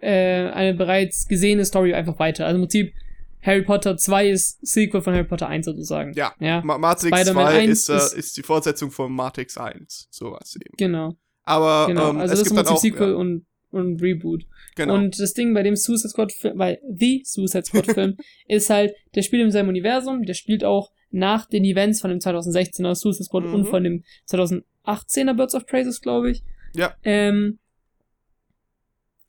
äh, 0.00 0.50
eine 0.50 0.74
bereits 0.74 1.26
gesehene 1.26 1.64
Story 1.64 1.94
einfach 1.94 2.20
weiter. 2.20 2.46
Also 2.46 2.56
im 2.56 2.62
Prinzip, 2.62 2.94
Harry 3.42 3.62
Potter 3.62 3.96
2 3.96 4.30
ist 4.30 4.64
Sequel 4.64 5.02
von 5.02 5.14
Harry 5.14 5.24
Potter 5.24 5.48
1 5.48 5.66
sozusagen. 5.66 6.12
Ja, 6.12 6.32
ja. 6.38 6.62
Matrix 6.62 7.24
2 7.24 7.64
ist, 7.64 7.88
äh, 7.88 8.18
ist, 8.18 8.36
die 8.36 8.42
Fortsetzung 8.44 8.92
von 8.92 9.12
Matrix 9.12 9.58
1. 9.58 10.06
Sowas 10.10 10.54
eben. 10.54 10.76
Genau. 10.76 11.16
Aber 11.42 11.86
genau. 11.88 12.10
Ähm, 12.10 12.18
also 12.18 12.34
es 12.34 12.40
das 12.40 12.48
gibt 12.48 12.60
ist 12.60 12.68
im 12.68 12.72
Prinzip 12.72 12.94
Sequel 12.94 13.10
ja. 13.10 13.16
und 13.16 13.46
und 13.74 14.00
Reboot. 14.00 14.46
Genau. 14.76 14.94
Und 14.94 15.18
das 15.18 15.34
Ding 15.34 15.54
bei 15.54 15.62
dem 15.62 15.76
Suicide 15.76 16.08
Squad 16.08 16.32
Film, 16.32 16.56
bei 16.56 16.80
The 16.90 17.22
Suicide 17.24 17.64
Squad 17.64 17.86
Film 17.86 18.16
ist 18.48 18.70
halt, 18.70 18.94
der 19.14 19.22
spielt 19.22 19.42
im 19.42 19.50
selben 19.50 19.68
Universum, 19.68 20.22
der 20.22 20.34
spielt 20.34 20.64
auch 20.64 20.92
nach 21.10 21.46
den 21.46 21.64
Events 21.64 22.00
von 22.00 22.10
dem 22.10 22.18
2016er 22.18 22.94
Suicide 22.94 23.24
Squad 23.24 23.44
mhm. 23.44 23.54
und 23.54 23.64
von 23.66 23.84
dem 23.84 24.04
2018er 24.28 25.34
Birds 25.34 25.54
of 25.54 25.66
Praises, 25.66 26.00
glaube 26.00 26.30
ich. 26.30 26.42
Ja. 26.74 26.94
Ähm, 27.04 27.58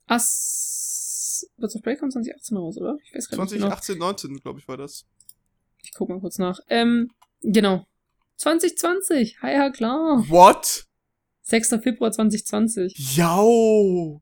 As 0.08 1.50
Birds 1.58 1.76
of 1.76 1.82
Prey 1.82 1.98
kommt 1.98 2.14
2018 2.14 2.58
raus, 2.58 2.78
oder? 2.78 2.98
Ich 3.04 3.14
weiß 3.14 3.30
gar 3.30 3.48
2018, 3.48 3.96
nicht 3.96 4.02
19, 4.02 4.38
glaube 4.38 4.60
ich, 4.60 4.68
war 4.68 4.78
das. 4.78 5.06
Ich 5.84 5.94
guck 5.94 6.10
mal 6.10 6.20
kurz 6.20 6.38
nach. 6.38 6.60
Ähm, 6.70 7.12
genau. 7.42 7.86
2020. 8.38 9.38
Ja, 9.42 9.50
ja, 9.50 9.70
klar. 9.70 10.26
What? 10.30 10.86
6. 11.44 11.70
Februar 11.82 12.12
2020. 12.12 13.16
Jau! 13.16 14.22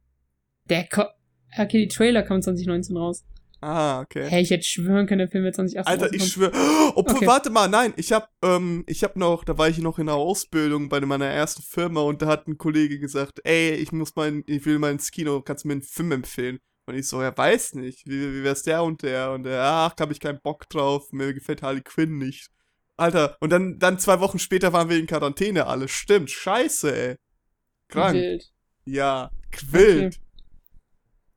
Der 0.70 0.88
Ko 0.88 1.03
Okay, 1.57 1.86
die 1.86 1.88
Trailer 1.88 2.24
kam 2.24 2.41
2019 2.41 2.97
raus. 2.97 3.24
Ah, 3.61 4.01
okay. 4.01 4.28
Hey, 4.28 4.41
ich 4.41 4.49
hätte 4.49 4.66
schwören 4.66 5.07
können, 5.07 5.20
der 5.20 5.30
Film 5.30 5.45
wird 5.45 5.55
2018 5.55 5.89
Alter, 5.89 6.14
ich 6.14 6.34
schwöre. 6.34 6.51
Obwohl, 6.95 7.16
okay. 7.16 7.28
warte 7.28 7.49
mal, 7.49 7.70
nein, 7.70 7.93
ich 7.95 8.11
hab, 8.11 8.30
ähm, 8.43 8.84
ich 8.88 9.05
hab 9.05 9.16
noch, 9.16 9.45
da 9.45 9.57
war 9.57 9.70
ich 9.70 9.78
noch 9.78 9.99
in 9.99 10.07
der 10.07 10.16
Ausbildung 10.16 10.89
bei 10.89 10.99
meiner 10.99 11.28
ersten 11.28 11.64
Firma 11.64 12.01
und 12.01 12.22
da 12.22 12.28
hat 12.28 12.47
ein 12.47 12.57
Kollege 12.57 12.99
gesagt, 12.99 13.39
ey, 13.45 13.76
ich 13.76 13.93
muss 13.93 14.16
mal, 14.18 14.43
ich 14.47 14.66
will 14.66 14.80
mal 14.80 14.91
ins 14.91 15.11
Kino, 15.11 15.41
kannst 15.41 15.64
du 15.64 15.70
mir 15.70 15.76
einen 15.76 15.82
Film 15.82 16.11
empfehlen? 16.11 16.59
Und 16.86 16.95
ich 16.95 17.07
so, 17.07 17.22
er 17.22 17.38
weiß 17.38 17.76
nicht, 17.76 18.05
wie, 18.05 18.34
wie 18.34 18.43
wär's 18.43 18.64
der 18.64 18.84
und 18.84 19.01
der? 19.01 19.32
Und 19.32 19.45
er, 19.45 19.64
ach, 19.64 19.95
hab 19.97 20.11
ich 20.11 20.20
keinen 20.20 20.41
Bock 20.41 20.68
drauf, 20.68 21.14
mir 21.14 21.34
gefällt 21.34 21.61
Harley 21.61 21.82
Quinn 21.82 22.18
nicht. 22.18 22.49
Alter, 22.97 23.38
und 23.39 23.49
dann, 23.49 23.80
dann 23.80 23.97
zwei 23.97 24.20
Wochen 24.20 24.39
später 24.39 24.74
waren 24.74 24.89
wir 24.89 24.99
in 24.99 25.07
Quarantäne 25.07 25.68
alle. 25.68 25.88
Stimmt, 25.88 26.30
scheiße, 26.30 26.95
ey. 26.95 27.16
Krank. 27.88 28.16
Wild. 28.16 28.51
Ja, 28.84 29.32
wild. 29.72 30.16
Okay. 30.16 30.23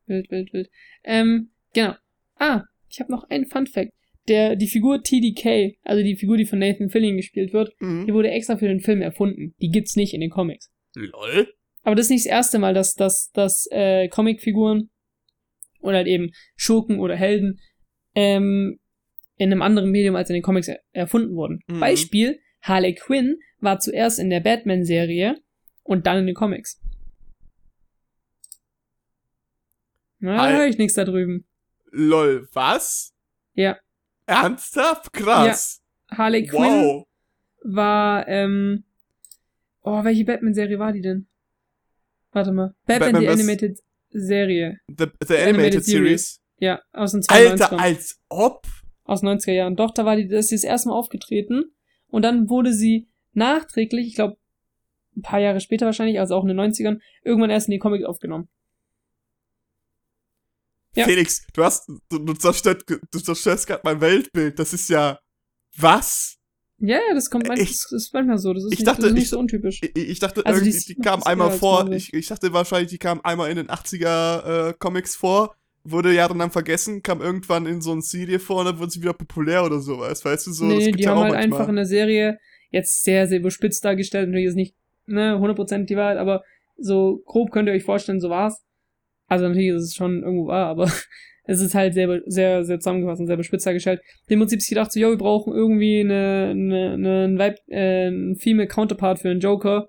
Wild, 0.06 0.30
wild, 0.30 0.52
wild. 0.52 0.70
Ähm, 1.04 1.50
genau. 1.72 1.94
Ah, 2.36 2.62
ich 2.88 3.00
habe 3.00 3.12
noch 3.12 3.28
einen 3.30 3.46
Fun 3.46 3.66
Fact. 3.66 3.92
Der, 4.28 4.56
die 4.56 4.66
Figur 4.66 5.02
TDK, 5.02 5.76
also 5.84 6.02
die 6.02 6.16
Figur, 6.16 6.36
die 6.36 6.46
von 6.46 6.58
Nathan 6.58 6.90
Fillion 6.90 7.16
gespielt 7.16 7.52
wird, 7.52 7.72
mhm. 7.80 8.06
die 8.06 8.12
wurde 8.12 8.30
extra 8.30 8.56
für 8.56 8.66
den 8.66 8.80
Film 8.80 9.00
erfunden. 9.00 9.54
Die 9.60 9.70
gibt's 9.70 9.94
nicht 9.94 10.14
in 10.14 10.20
den 10.20 10.30
Comics. 10.30 10.70
Lol. 10.94 11.48
Aber 11.84 11.94
das 11.94 12.06
ist 12.06 12.10
nicht 12.10 12.24
das 12.24 12.32
erste 12.32 12.58
Mal, 12.58 12.74
dass, 12.74 12.94
dass, 12.94 13.30
dass 13.32 13.68
äh, 13.70 14.08
Comicfiguren 14.08 14.90
oder 15.80 15.98
halt 15.98 16.08
eben 16.08 16.32
Schurken 16.56 16.98
oder 16.98 17.14
Helden 17.14 17.60
ähm, 18.16 18.80
in 19.36 19.52
einem 19.52 19.62
anderen 19.62 19.90
Medium 19.90 20.16
als 20.16 20.28
in 20.28 20.34
den 20.34 20.42
Comics 20.42 20.68
er 20.68 20.80
erfunden 20.92 21.36
wurden. 21.36 21.60
Mhm. 21.68 21.80
Beispiel, 21.80 22.40
Harley 22.62 22.94
Quinn 22.94 23.36
war 23.60 23.78
zuerst 23.78 24.18
in 24.18 24.30
der 24.30 24.40
Batman-Serie 24.40 25.36
und 25.84 26.06
dann 26.06 26.18
in 26.18 26.26
den 26.26 26.34
Comics. 26.34 26.80
Na, 30.18 30.36
da 30.36 30.56
höre 30.56 30.66
ich 30.66 30.78
nichts 30.78 30.94
da 30.94 31.04
drüben. 31.04 31.46
Lol, 31.90 32.48
was? 32.52 33.14
Ja. 33.54 33.76
Ernsthaft? 34.26 35.12
Krass. 35.12 35.82
Ja. 36.10 36.18
Harley 36.18 36.46
Quinn 36.46 36.60
wow. 36.60 37.06
war, 37.62 38.26
ähm, 38.28 38.84
oh, 39.82 40.04
welche 40.04 40.24
Batman-Serie 40.24 40.78
war 40.78 40.92
die 40.92 41.00
denn? 41.00 41.26
Warte 42.32 42.52
mal. 42.52 42.74
Batman, 42.86 43.12
Batman 43.12 43.22
the 43.22 43.28
Animated 43.28 43.78
Serie. 44.10 44.80
The, 44.88 45.04
the, 45.04 45.10
the 45.26 45.34
Animated, 45.34 45.54
Animated 45.54 45.84
Series? 45.84 46.40
Ja, 46.58 46.80
aus 46.92 47.12
den 47.12 47.22
92 47.22 47.62
Alter, 47.64 47.78
als 47.78 48.20
ob? 48.28 48.66
Aus 49.04 49.22
90er 49.22 49.52
Jahren. 49.52 49.76
Doch, 49.76 49.92
da 49.92 50.04
war 50.04 50.16
die, 50.16 50.28
das 50.28 50.46
ist 50.46 50.64
das 50.64 50.70
erste 50.70 50.88
Mal 50.88 50.96
aufgetreten. 50.96 51.64
Und 52.08 52.22
dann 52.22 52.48
wurde 52.48 52.72
sie 52.72 53.08
nachträglich, 53.32 54.08
ich 54.08 54.14
glaube, 54.14 54.36
ein 55.16 55.22
paar 55.22 55.40
Jahre 55.40 55.60
später 55.60 55.86
wahrscheinlich, 55.86 56.18
also 56.20 56.34
auch 56.34 56.44
in 56.44 56.48
den 56.48 56.60
90ern, 56.60 57.00
irgendwann 57.22 57.50
erst 57.50 57.68
in 57.68 57.72
die 57.72 57.78
Comics 57.78 58.04
aufgenommen. 58.04 58.48
Ja. 60.96 61.04
Felix, 61.04 61.46
du 61.52 61.62
hast, 61.62 61.88
du, 62.08 62.18
du 62.18 62.32
zerstörst, 62.32 62.84
du 62.88 63.20
zerstörst 63.20 63.66
gerade 63.66 63.82
mein 63.84 64.00
Weltbild. 64.00 64.58
Das 64.58 64.72
ist 64.72 64.88
ja, 64.88 65.18
was? 65.76 66.38
Ja, 66.78 66.96
ja, 66.96 67.14
das 67.14 67.30
kommt 67.30 67.48
manchmal, 67.48 67.64
ich, 67.64 67.82
das 67.82 67.92
ist 67.92 68.12
manchmal 68.12 68.38
so. 68.38 68.52
Das 68.52 68.64
ist, 68.64 68.72
ich 68.72 68.80
nicht, 68.80 68.88
dachte, 68.88 69.02
das 69.02 69.10
ist 69.10 69.14
nicht 69.14 69.24
ich, 69.24 69.30
so 69.30 69.38
untypisch. 69.38 69.80
Ich, 69.82 69.96
ich 69.96 70.18
dachte, 70.18 70.44
also 70.44 70.60
irgendwie, 70.60 70.78
die, 70.78 70.94
die 70.94 71.00
kam 71.00 71.22
einmal 71.22 71.50
vor. 71.50 71.90
Ich, 71.90 72.12
ich 72.12 72.26
dachte 72.26 72.52
wahrscheinlich, 72.52 72.90
die 72.90 72.98
kam 72.98 73.20
einmal 73.22 73.50
in 73.50 73.56
den 73.56 73.68
80er 73.68 74.70
äh, 74.70 74.74
Comics 74.78 75.16
vor, 75.16 75.54
wurde 75.84 76.12
jahrelang 76.12 76.50
vergessen, 76.50 77.02
kam 77.02 77.22
irgendwann 77.22 77.66
in 77.66 77.80
so 77.80 77.92
eine 77.92 78.02
Serie 78.02 78.38
vor 78.40 78.60
und 78.60 78.66
dann 78.66 78.78
wurde 78.78 78.90
sie 78.90 79.00
wieder 79.00 79.14
populär 79.14 79.64
oder 79.64 79.80
sowas. 79.80 80.24
Weißt 80.24 80.46
du 80.46 80.52
so? 80.52 80.64
Nee, 80.64 80.92
die 80.92 81.08
haben 81.08 81.18
halt 81.20 81.32
manchmal. 81.32 81.60
einfach 81.60 81.68
in 81.68 81.76
der 81.76 81.86
Serie 81.86 82.38
jetzt 82.70 83.04
sehr, 83.04 83.26
sehr 83.26 83.38
überspitzt 83.38 83.84
dargestellt. 83.84 84.28
Natürlich 84.28 84.48
ist 84.48 84.56
nicht 84.56 84.74
ne, 85.06 85.36
100% 85.36 85.84
die 85.84 85.96
Wahrheit, 85.96 86.18
aber 86.18 86.42
so 86.76 87.22
grob 87.24 87.52
könnt 87.52 87.68
ihr 87.68 87.74
euch 87.74 87.84
vorstellen, 87.84 88.20
so 88.20 88.28
war's. 88.28 88.62
Also 89.26 89.46
natürlich 89.46 89.68
ist 89.68 89.82
es 89.82 89.94
schon 89.94 90.22
irgendwo 90.22 90.46
wahr, 90.46 90.66
aber 90.66 90.84
es 91.44 91.60
ist 91.60 91.74
halt 91.74 91.94
sehr, 91.94 92.22
sehr, 92.26 92.64
sehr 92.64 92.78
zusammengefasst 92.78 93.20
und 93.20 93.26
sehr 93.26 93.36
bespitzt 93.36 93.66
dargestellt. 93.66 94.00
Im 94.28 94.38
Prinzip 94.38 94.58
ist 94.58 94.68
gedacht 94.68 94.92
so, 94.92 95.00
yo, 95.00 95.10
wir 95.10 95.18
brauchen 95.18 95.52
irgendwie 95.52 96.00
eine, 96.00 96.48
eine, 96.50 96.92
eine, 96.92 97.24
ein, 97.24 97.38
Vibe, 97.38 97.56
äh, 97.68 98.08
ein 98.08 98.36
Female 98.36 98.68
Counterpart 98.68 99.18
für 99.18 99.30
einen 99.30 99.40
Joker. 99.40 99.88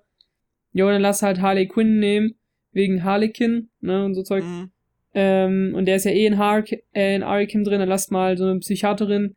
Jo, 0.72 0.88
dann 0.88 1.02
lass 1.02 1.22
halt 1.22 1.40
Harley 1.40 1.66
Quinn 1.66 1.98
nehmen, 1.98 2.34
wegen 2.72 3.02
Harlequin, 3.02 3.70
ne, 3.80 4.04
und 4.04 4.14
so 4.14 4.22
Zeug. 4.22 4.44
Mhm. 4.44 4.70
Ähm, 5.14 5.72
und 5.74 5.86
der 5.86 5.96
ist 5.96 6.04
ja 6.04 6.12
eh 6.12 6.26
in, 6.26 6.38
Har 6.38 6.64
äh, 6.92 7.16
in 7.16 7.24
Harlequin 7.24 7.64
drin, 7.64 7.80
dann 7.80 7.88
lasst 7.88 8.12
mal 8.12 8.36
so 8.36 8.44
eine 8.44 8.60
Psychiaterin, 8.60 9.34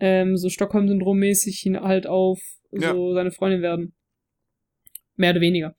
ähm, 0.00 0.36
so 0.36 0.48
Stockholm-Syndrom-mäßig 0.48 1.64
ihn 1.66 1.80
halt 1.80 2.06
auf 2.06 2.40
ja. 2.72 2.92
so 2.92 3.14
seine 3.14 3.30
Freundin 3.30 3.62
werden. 3.62 3.94
Mehr 5.16 5.30
oder 5.30 5.40
weniger 5.40 5.76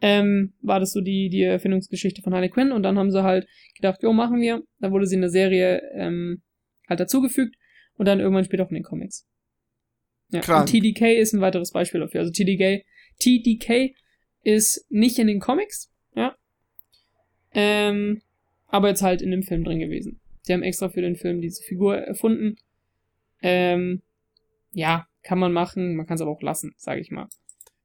ähm, 0.00 0.52
war 0.62 0.80
das 0.80 0.92
so 0.92 1.00
die, 1.00 1.28
die 1.28 1.42
Erfindungsgeschichte 1.42 2.22
von 2.22 2.34
Harley 2.34 2.50
Quinn 2.50 2.72
und 2.72 2.82
dann 2.82 2.98
haben 2.98 3.10
sie 3.10 3.22
halt 3.22 3.48
gedacht, 3.74 4.02
jo, 4.02 4.12
machen 4.12 4.40
wir. 4.40 4.62
Dann 4.80 4.92
wurde 4.92 5.06
sie 5.06 5.16
in 5.16 5.22
der 5.22 5.30
Serie 5.30 5.82
ähm, 5.94 6.42
halt 6.88 7.00
dazugefügt 7.00 7.56
und 7.96 8.06
dann 8.06 8.20
irgendwann 8.20 8.44
später 8.44 8.64
auch 8.64 8.70
in 8.70 8.76
den 8.76 8.84
Comics. 8.84 9.26
Ja, 10.30 10.40
Krank. 10.40 10.60
und 10.60 10.66
TDK 10.70 11.18
ist 11.18 11.32
ein 11.32 11.40
weiteres 11.40 11.72
Beispiel 11.72 12.00
dafür. 12.00 12.20
Also 12.20 12.32
TDK, 12.32 12.84
TDK 13.18 13.94
ist 14.44 14.86
nicht 14.88 15.18
in 15.18 15.26
den 15.26 15.40
Comics, 15.40 15.90
ja, 16.14 16.36
ähm, 17.52 18.22
aber 18.68 18.88
jetzt 18.88 19.02
halt 19.02 19.20
in 19.20 19.30
dem 19.30 19.42
Film 19.42 19.64
drin 19.64 19.80
gewesen. 19.80 20.20
Die 20.46 20.52
haben 20.52 20.62
extra 20.62 20.88
für 20.88 21.00
den 21.00 21.16
Film 21.16 21.40
diese 21.40 21.62
Figur 21.62 21.96
erfunden. 21.96 22.56
Ähm, 23.42 24.02
ja, 24.72 25.06
kann 25.22 25.38
man 25.38 25.52
machen, 25.52 25.96
man 25.96 26.06
kann 26.06 26.14
es 26.14 26.20
aber 26.20 26.30
auch 26.30 26.42
lassen, 26.42 26.74
sage 26.76 27.00
ich 27.00 27.10
mal. 27.10 27.26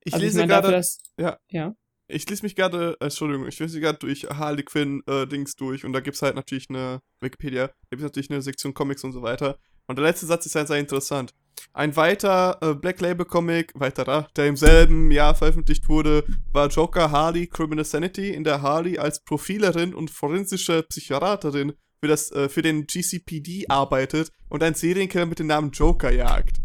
Ich 0.03 0.13
also 0.13 0.23
lese 0.23 0.37
ich 0.37 0.41
mein, 0.41 0.49
gerade, 0.49 0.71
dafür, 0.71 0.85
ja. 1.17 1.39
ja 1.49 1.75
ich 2.07 2.29
lese 2.29 2.43
mich 2.43 2.55
gerade, 2.55 2.97
äh, 2.99 3.05
Entschuldigung, 3.05 3.47
ich 3.47 3.59
lese 3.59 3.79
gerade 3.79 3.99
durch 3.99 4.23
Harley 4.25 4.63
Quinn 4.63 5.01
äh, 5.07 5.25
Dings 5.25 5.55
durch 5.55 5.85
und 5.85 5.93
da 5.93 5.99
gibt 5.99 6.15
es 6.15 6.21
halt 6.21 6.35
natürlich 6.35 6.69
eine 6.69 7.01
Wikipedia, 7.21 7.67
da 7.67 7.73
gibt 7.89 8.01
es 8.01 8.03
natürlich 8.03 8.29
eine 8.29 8.41
Sektion 8.41 8.73
Comics 8.73 9.03
und 9.03 9.11
so 9.13 9.21
weiter. 9.21 9.57
Und 9.87 9.97
der 9.97 10.05
letzte 10.05 10.25
Satz 10.25 10.45
ist 10.45 10.55
halt 10.55 10.67
sehr 10.67 10.79
interessant. 10.79 11.33
Ein 11.73 11.95
weiter 11.95 12.57
äh, 12.61 12.73
Black 12.73 13.01
Label 13.01 13.25
Comic, 13.25 13.73
weiterer, 13.75 14.27
der 14.35 14.47
im 14.47 14.55
selben 14.55 15.11
Jahr 15.11 15.35
veröffentlicht 15.35 15.89
wurde, 15.89 16.23
war 16.51 16.67
Joker 16.67 17.11
Harley 17.11 17.47
Criminal 17.47 17.85
Sanity, 17.85 18.29
in 18.29 18.43
der 18.43 18.61
Harley 18.61 18.97
als 18.97 19.23
Profilerin 19.23 19.93
und 19.93 20.09
forensische 20.09 20.83
Psychiaterin 20.83 21.73
für, 21.99 22.07
das, 22.07 22.31
äh, 22.31 22.49
für 22.49 22.61
den 22.61 22.85
GCPD 22.85 23.67
arbeitet 23.69 24.31
und 24.49 24.61
einen 24.61 24.75
Serienkiller 24.75 25.25
mit 25.25 25.39
dem 25.39 25.47
Namen 25.47 25.71
Joker 25.71 26.11
jagt. 26.11 26.57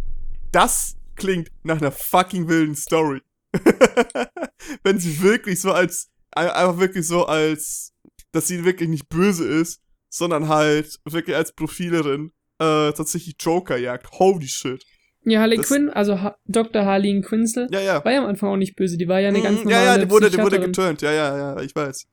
Das 0.53 0.97
klingt 1.17 1.51
nach 1.63 1.81
einer 1.81 1.93
fucking 1.93 2.49
wilden 2.49 2.77
Story. 2.77 3.21
Wenn 4.83 4.99
sie 4.99 5.23
wirklich 5.23 5.61
so 5.61 5.73
als, 5.73 6.11
einfach 6.33 6.79
wirklich 6.79 7.07
so 7.07 7.27
als, 7.27 7.93
dass 8.33 8.49
sie 8.49 8.65
wirklich 8.65 8.89
nicht 8.89 9.09
böse 9.09 9.47
ist, 9.47 9.81
sondern 10.09 10.49
halt 10.49 10.99
wirklich 11.05 11.37
als 11.37 11.53
Profilerin 11.53 12.33
äh, 12.59 12.93
tatsächlich 12.93 13.37
Joker 13.41 13.77
jagt. 13.77 14.11
Holy 14.19 14.47
shit. 14.49 14.85
Ja, 15.25 15.41
Harley 15.41 15.57
Das- 15.59 15.67
Quinn, 15.69 15.91
also 15.91 16.21
ha 16.21 16.37
Dr. 16.47 16.85
Harleen 16.85 17.23
Quinzel, 17.23 17.69
Ja, 17.71 17.81
ja. 17.81 18.05
war 18.05 18.13
ja 18.13 18.21
am 18.21 18.27
Anfang 18.27 18.51
auch 18.51 18.57
nicht 18.57 18.77
böse. 18.77 18.97
Die 18.97 19.09
war 19.09 19.21
ja 19.21 19.29
eine 19.29 19.43
ganz 19.43 19.59
Mhm, 19.59 19.65
normale 19.65 19.85
ja, 19.85 19.97
ja, 19.97 20.05
die 20.05 20.11
wurde, 20.11 20.31
die 20.31 20.39
wurde 20.39 20.61
geturnt. 20.61 21.03
Ja, 21.03 21.13
ja, 21.13 21.37
ja, 21.37 21.61
ich 21.63 21.75
weiß. 21.75 22.07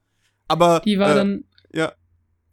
Aber. 0.47 0.81
Die 0.85 0.99
war 0.99 1.11
äh, 1.11 1.15
dann. 1.15 1.43
ja. 1.71 1.93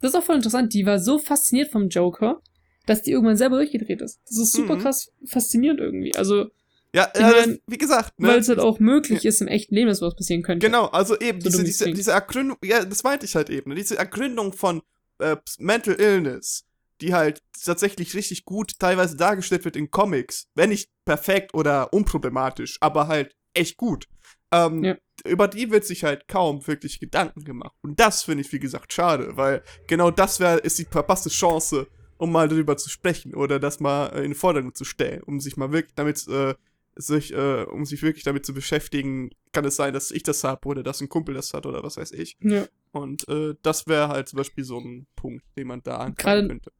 Das 0.01 0.11
ist 0.12 0.16
auch 0.16 0.24
voll 0.24 0.37
interessant. 0.37 0.74
Die 0.74 0.85
war 0.85 0.99
so 0.99 1.18
fasziniert 1.18 1.70
vom 1.70 1.89
Joker, 1.89 2.41
dass 2.87 3.03
die 3.03 3.12
irgendwann 3.12 3.37
selber 3.37 3.57
durchgedreht 3.57 4.03
ist. 4.03 4.20
Das 4.28 4.37
ist 4.39 4.53
super 4.53 4.74
Mhm. 4.76 4.80
krass 4.80 5.12
faszinierend 5.26 5.78
irgendwie. 5.80 6.14
Also, 6.16 6.47
Ja, 6.95 7.11
Ich 7.14 7.20
das, 7.20 7.47
mein, 7.47 7.59
wie 7.66 7.78
gesagt, 7.78 8.20
ne? 8.20 8.28
weil 8.28 8.38
es 8.40 8.49
halt 8.49 8.59
auch 8.59 8.78
möglich 8.78 9.24
ist, 9.24 9.40
im 9.40 9.49
echten 9.49 9.74
Leben, 9.74 9.88
dass 9.88 9.99
sowas 9.99 10.14
passieren 10.14 10.43
könnte. 10.43 10.66
Genau, 10.66 10.86
also 10.86 11.18
eben, 11.18 11.40
So 11.40 11.49
diese, 11.49 11.64
diese, 11.64 11.90
diese 11.93 12.12
Ergründung, 12.12 12.59
ja, 12.62 12.84
das 12.84 13.03
meinte 13.03 13.24
ich 13.24 13.34
halt 13.34 13.49
eben, 13.49 13.70
ne? 13.70 13.76
diese 13.76 13.97
Ergründung 13.97 14.53
von 14.53 14.82
äh, 15.18 15.36
Mental 15.59 15.95
Illness, 15.99 16.64
die 17.01 17.14
halt 17.14 17.43
tatsächlich 17.64 18.14
richtig 18.14 18.45
gut 18.45 18.78
teilweise 18.78 19.16
dargestellt 19.16 19.64
wird 19.64 19.76
in 19.76 19.90
Comics, 19.90 20.49
wenn 20.55 20.68
nicht 20.68 20.90
perfekt 21.07 21.55
oder 21.55 21.93
unproblematisch, 21.93 22.76
aber 22.80 23.09
halt 23.09 23.34
echt 23.55 23.76
gut. 23.78 24.07
Ähm, 24.53 24.84
Ja. 24.84 24.97
Über 25.24 25.47
die 25.49 25.70
wird 25.70 25.84
sich 25.84 26.05
halt 26.05 26.26
kaum 26.28 26.66
wirklich 26.66 26.99
Gedanken 26.99 27.45
gemacht. 27.45 27.72
Und 27.82 28.01
das 28.01 28.22
finde 28.24 28.43
ich, 28.43 28.53
wie 28.53 28.59
gesagt, 28.59 28.93
schade, 28.93 29.36
weil 29.36 29.62
genau 29.86 30.11
das 30.11 30.40
wäre, 30.40 30.59
ist 30.59 30.78
die 30.78 30.84
verpasste 30.84 31.28
Chance, 31.28 31.86
um 32.18 32.32
mal 32.32 32.49
darüber 32.49 32.76
zu 32.76 32.90
sprechen 32.90 33.34
oder 33.34 33.59
das 33.61 33.78
mal 33.80 34.07
in 34.16 34.22
den 34.22 34.34
Vordergrund 34.34 34.76
zu 34.76 34.84
stellen, 34.84 35.22
um 35.22 35.40
sich 35.40 35.57
mal 35.57 35.72
wirklich 35.72 35.95
damit, 35.95 36.26
äh, 36.28 36.55
sich, 36.97 37.32
äh, 37.32 37.62
um 37.64 37.84
sich 37.84 38.03
wirklich 38.03 38.24
damit 38.24 38.45
zu 38.47 38.53
beschäftigen, 38.55 39.30
kann 39.53 39.64
es 39.64 39.76
sein, 39.76 39.93
dass 39.95 40.11
ich 40.11 40.22
das 40.22 40.45
habe 40.45 40.68
oder 40.68 40.82
dass 40.82 41.01
ein 41.01 41.09
Kumpel 41.09 41.34
das 41.34 41.53
hat 41.55 41.66
oder 41.66 41.82
was 41.82 41.97
weiß 41.97 42.12
ich. 42.12 42.36
Ja. 42.40 42.66
Und 42.93 43.26
äh, 43.28 43.55
das 43.62 43.86
wäre 43.86 44.09
halt 44.09 44.28
zum 44.28 44.36
Beispiel 44.38 44.64
so 44.64 44.78
ein 44.78 45.07
Punkt, 45.16 45.45
den 45.57 45.66
man 45.68 45.82
da 45.82 45.93
Gerade- 46.11 46.40
angreifen 46.40 46.49
könnte. 46.49 46.72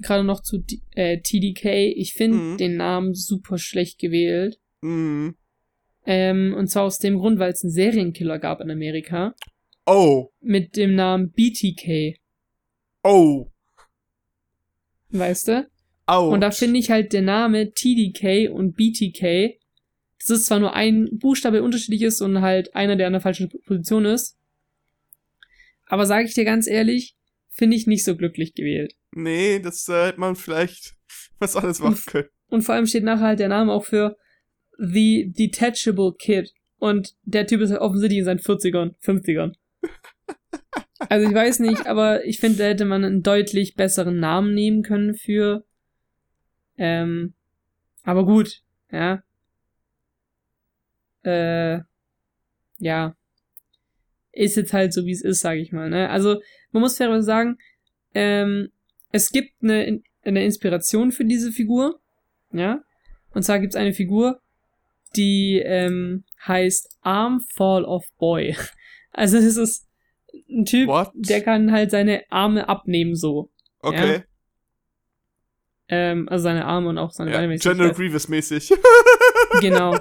Gerade 0.00 0.22
noch 0.22 0.42
zu 0.42 0.58
D 0.58 0.80
äh, 0.94 1.20
TDK. 1.20 1.92
Ich 1.96 2.12
finde 2.14 2.38
Mhm. 2.38 2.56
den 2.56 2.76
Namen 2.76 3.14
super 3.14 3.58
schlecht 3.58 3.98
gewählt. 3.98 4.60
Mhm. 4.80 5.34
Ähm, 6.04 6.54
und 6.56 6.68
zwar 6.68 6.84
aus 6.84 6.98
dem 6.98 7.18
Grund, 7.18 7.40
weil 7.40 7.50
es 7.52 7.64
einen 7.64 7.72
Serienkiller 7.72 8.38
gab 8.38 8.60
in 8.60 8.70
Amerika 8.70 9.34
Oh, 9.86 10.30
mit 10.40 10.76
dem 10.76 10.94
Namen 10.94 11.32
BTK. 11.32 12.16
oh, 13.02 13.50
Weißt 15.10 15.48
du? 15.48 15.68
Oh. 16.08 16.30
Und 16.32 16.40
da 16.40 16.50
finde 16.50 16.78
ich 16.78 16.90
halt 16.90 17.12
der 17.12 17.22
Name 17.22 17.72
TDK 17.72 18.50
und 18.50 18.76
BTK, 18.76 19.58
das 20.18 20.30
ist 20.30 20.46
zwar 20.46 20.58
nur 20.58 20.74
ein 20.74 21.08
Buchstabe 21.12 21.62
unterschiedlich 21.62 22.02
ist 22.02 22.20
und 22.20 22.40
halt 22.40 22.74
einer, 22.74 22.96
der 22.96 23.06
an 23.06 23.12
der 23.12 23.22
falschen 23.22 23.48
Position 23.66 24.04
ist, 24.04 24.36
aber 25.86 26.06
sage 26.06 26.26
ich 26.26 26.34
dir 26.34 26.44
ganz 26.44 26.66
ehrlich, 26.66 27.16
finde 27.48 27.76
ich 27.76 27.86
nicht 27.86 28.04
so 28.04 28.16
glücklich 28.16 28.54
gewählt. 28.54 28.94
Nee, 29.12 29.60
das 29.60 29.88
äh, 29.88 30.08
hätte 30.08 30.20
man 30.20 30.36
vielleicht 30.36 30.94
was 31.38 31.56
anderes 31.56 31.80
machen 31.80 32.02
können. 32.06 32.28
Und 32.48 32.62
vor 32.62 32.74
allem 32.74 32.86
steht 32.86 33.04
nachher 33.04 33.26
halt 33.26 33.40
der 33.40 33.48
Name 33.48 33.72
auch 33.72 33.84
für 33.84 34.16
The 34.78 35.32
Detachable 35.36 36.14
Kid. 36.18 36.52
Und 36.78 37.14
der 37.22 37.46
Typ 37.46 37.60
ist 37.60 37.70
halt 37.70 37.80
offensichtlich 37.80 38.18
in 38.18 38.24
seinen 38.24 38.40
40ern, 38.40 38.94
50ern. 39.02 39.52
Also 41.10 41.28
ich 41.28 41.34
weiß 41.34 41.60
nicht, 41.60 41.86
aber 41.86 42.24
ich 42.24 42.40
finde, 42.40 42.58
da 42.58 42.64
hätte 42.64 42.86
man 42.86 43.04
einen 43.04 43.22
deutlich 43.22 43.74
besseren 43.74 44.18
Namen 44.18 44.54
nehmen 44.54 44.82
können 44.82 45.14
für. 45.14 45.65
Ähm, 46.78 47.34
aber 48.02 48.24
gut, 48.24 48.62
ja. 48.90 49.22
Äh, 51.24 51.80
ja. 52.78 53.16
Ist 54.32 54.56
jetzt 54.56 54.72
halt 54.72 54.92
so, 54.92 55.06
wie 55.06 55.12
es 55.12 55.22
ist, 55.22 55.40
sage 55.40 55.60
ich 55.60 55.72
mal. 55.72 55.88
Ne? 55.88 56.08
Also 56.10 56.40
man 56.72 56.82
muss 56.82 56.96
fairerweise 56.96 57.24
sagen, 57.24 57.58
ähm, 58.14 58.70
es 59.12 59.30
gibt 59.30 59.62
eine, 59.62 60.02
eine 60.22 60.44
Inspiration 60.44 61.10
für 61.10 61.24
diese 61.24 61.52
Figur. 61.52 62.00
Ja. 62.52 62.82
Und 63.32 63.42
zwar 63.42 63.60
gibt 63.60 63.74
es 63.74 63.80
eine 63.80 63.92
Figur, 63.92 64.40
die 65.16 65.62
ähm, 65.64 66.24
heißt 66.46 66.98
Arm 67.00 67.40
Fall 67.40 67.84
of 67.84 68.04
Boy. 68.18 68.56
Also 69.18 69.38
das 69.38 69.56
ist 69.56 69.88
ein 70.50 70.66
Typ, 70.66 70.88
What? 70.88 71.10
der 71.14 71.40
kann 71.40 71.72
halt 71.72 71.90
seine 71.90 72.24
Arme 72.28 72.68
abnehmen 72.68 73.14
so. 73.14 73.50
Okay. 73.80 74.24
Ähm, 75.88 76.28
also 76.28 76.42
seine 76.44 76.64
Arme 76.64 76.88
und 76.88 76.98
auch 76.98 77.10
seine 77.12 77.30
Ja, 77.32 77.38
Beine. 77.38 77.56
General 77.58 77.88
richtig 77.88 77.96
Grievous 78.06 78.28
mäßig. 78.28 78.70
weiß. 78.70 78.78
Genau. 79.60 79.96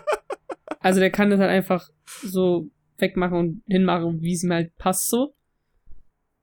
Also 0.80 1.00
der 1.00 1.12
kann 1.12 1.30
das 1.30 1.40
halt 1.40 1.52
einfach 1.52 1.90
so 2.24 2.70
wegmachen 2.98 3.38
und 3.38 3.64
hinmachen, 3.68 4.22
wie 4.22 4.34
es 4.34 4.44
ihm 4.44 4.52
halt 4.52 4.76
passt 4.78 5.08
so. 5.10 5.34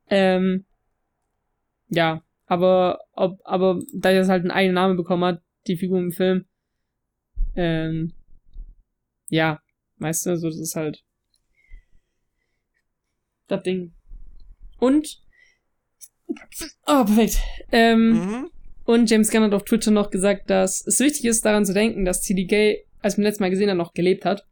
Ähm, 0.09 0.65
ja, 1.89 2.23
aber 2.47 3.01
ob, 3.13 3.41
aber 3.45 3.81
da 3.93 4.11
er 4.11 4.21
das 4.21 4.29
halt 4.29 4.43
einen 4.43 4.51
eigenen 4.51 4.75
Namen 4.75 4.97
bekommen 4.97 5.25
hat, 5.25 5.43
die 5.67 5.77
Figur 5.77 5.99
im 5.99 6.13
Film, 6.13 6.45
ähm, 7.57 8.13
ja, 9.29 9.61
weißt 9.99 10.27
du, 10.27 10.37
so 10.39 10.49
das 10.49 10.59
ist 10.59 10.77
halt 10.77 11.03
das 13.49 13.63
Ding. 13.63 13.93
Und 14.79 15.19
oh, 16.87 17.05
perfekt. 17.05 17.39
Ähm, 17.71 18.11
mhm. 18.13 18.51
Und 18.85 19.11
James 19.11 19.31
Gunn 19.31 19.43
hat 19.45 19.55
auf 19.55 19.65
Twitter 19.65 19.91
noch 19.91 20.11
gesagt, 20.11 20.51
dass 20.51 20.85
es 20.87 20.99
wichtig 21.01 21.25
ist, 21.25 21.45
daran 21.45 21.65
zu 21.65 21.73
denken, 21.75 22.05
dass 22.05 22.21
TDK, 22.23 22.85
als 23.01 23.17
wir 23.17 23.25
letztes 23.25 23.41
Mal 23.41 23.51
gesehen 23.51 23.71
haben, 23.71 23.79
noch 23.79 23.93
gelebt 23.95 24.25
hat. 24.25 24.45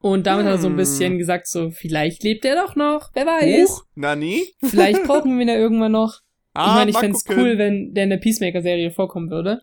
Und 0.00 0.26
damit 0.26 0.46
hat 0.46 0.52
er 0.52 0.58
so 0.58 0.68
ein 0.68 0.72
Hm. 0.72 0.76
bisschen 0.76 1.18
gesagt, 1.18 1.48
so, 1.48 1.70
vielleicht 1.70 2.22
lebt 2.22 2.44
er 2.44 2.54
doch 2.54 2.76
noch, 2.76 3.10
wer 3.14 3.26
weiß. 3.26 3.70
Huch, 3.70 3.84
Nani? 3.94 4.44
Vielleicht 4.62 5.02
brauchen 5.06 5.34
wir 5.36 5.42
ihn 5.42 5.48
ja 5.48 5.56
irgendwann 5.56 5.92
noch. 5.92 6.20
Ah, 6.54 6.68
ich 6.68 6.74
meine, 6.74 6.90
ich 6.90 6.98
fände 6.98 7.16
es 7.16 7.24
cool, 7.36 7.58
wenn 7.58 7.92
der 7.92 8.04
in 8.04 8.10
der 8.10 8.16
Peacemaker-Serie 8.18 8.90
vorkommen 8.90 9.30
würde. 9.30 9.60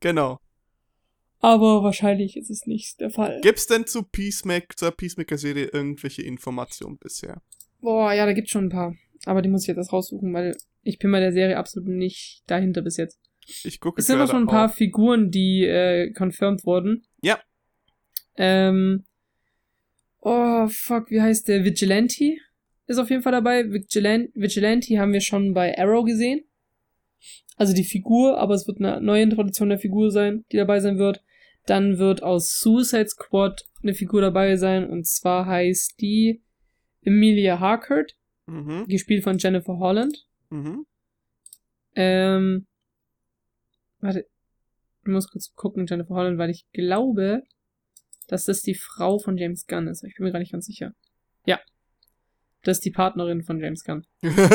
Genau. 0.00 0.38
Aber 1.40 1.82
wahrscheinlich 1.82 2.36
ist 2.36 2.50
es 2.50 2.66
nicht 2.66 3.00
der 3.00 3.10
Fall. 3.10 3.40
Gibt's 3.42 3.66
denn 3.66 3.86
zu 3.86 4.02
Peacemaker, 4.02 4.76
zur 4.76 4.90
Peacemaker-Serie 4.90 5.66
irgendwelche 5.72 6.22
Informationen 6.22 6.98
bisher? 6.98 7.40
Boah, 7.80 8.12
ja, 8.12 8.26
da 8.26 8.32
gibt's 8.32 8.50
schon 8.50 8.66
ein 8.66 8.70
paar. 8.70 8.94
Aber 9.24 9.42
die 9.42 9.48
muss 9.48 9.62
ich 9.62 9.68
jetzt 9.68 9.78
erst 9.78 9.92
raussuchen, 9.92 10.32
weil 10.32 10.56
ich 10.82 10.98
bin 10.98 11.10
bei 11.10 11.20
der 11.20 11.32
Serie 11.32 11.56
absolut 11.56 11.88
nicht 11.88 12.42
dahinter 12.46 12.82
bis 12.82 12.96
jetzt. 12.96 13.18
Ich 13.64 13.80
gucke 13.80 14.00
Es 14.00 14.06
sind 14.06 14.16
gerade 14.16 14.30
schon 14.30 14.42
ein 14.42 14.48
paar 14.48 14.66
auf. 14.66 14.74
Figuren, 14.74 15.30
die 15.30 15.64
äh, 15.64 16.12
confirmed 16.12 16.64
wurden. 16.64 17.04
Ja. 17.22 17.38
Ähm. 18.36 19.04
Oh, 20.20 20.66
fuck, 20.68 21.10
wie 21.10 21.20
heißt 21.20 21.46
der? 21.48 21.64
Vigilante 21.64 22.36
ist 22.86 22.98
auf 22.98 23.10
jeden 23.10 23.22
Fall 23.22 23.32
dabei. 23.32 23.70
Vigilan 23.70 24.28
Vigilante 24.34 24.98
haben 24.98 25.12
wir 25.12 25.20
schon 25.20 25.54
bei 25.54 25.76
Arrow 25.78 26.04
gesehen. 26.04 26.42
Also 27.56 27.72
die 27.72 27.84
Figur, 27.84 28.38
aber 28.38 28.54
es 28.54 28.66
wird 28.66 28.80
eine 28.80 29.00
neue 29.00 29.22
Introduction 29.22 29.68
der 29.68 29.78
Figur 29.78 30.10
sein, 30.10 30.44
die 30.52 30.56
dabei 30.56 30.80
sein 30.80 30.98
wird. 30.98 31.22
Dann 31.64 31.98
wird 31.98 32.22
aus 32.22 32.60
Suicide 32.60 33.08
Squad 33.08 33.64
eine 33.82 33.94
Figur 33.94 34.20
dabei 34.20 34.56
sein 34.56 34.88
und 34.88 35.06
zwar 35.06 35.46
heißt 35.46 36.00
die 36.00 36.42
Emilia 37.02 37.60
Harcourt, 37.60 38.16
Mhm, 38.46 38.86
gespielt 38.86 39.24
von 39.24 39.38
Jennifer 39.38 39.78
Holland. 39.78 40.26
mhm. 40.50 40.86
Ähm, 41.98 42.66
warte, 44.00 44.26
ich 45.02 45.08
muss 45.08 45.30
kurz 45.30 45.54
gucken, 45.54 45.86
Jennifer 45.86 46.14
Holland, 46.14 46.36
weil 46.38 46.50
ich 46.50 46.66
glaube, 46.72 47.42
dass 48.28 48.44
das 48.44 48.60
die 48.60 48.74
Frau 48.74 49.18
von 49.18 49.38
James 49.38 49.66
Gunn 49.66 49.86
ist. 49.88 50.04
Ich 50.04 50.14
bin 50.16 50.26
mir 50.26 50.32
gar 50.32 50.40
nicht 50.40 50.52
ganz 50.52 50.66
sicher. 50.66 50.92
Ja. 51.46 51.58
Das 52.62 52.78
ist 52.78 52.84
die 52.84 52.90
Partnerin 52.90 53.42
von 53.44 53.60
James 53.60 53.84
Gunn. 53.84 54.04
ich 54.22 54.30
sag's 54.32 54.50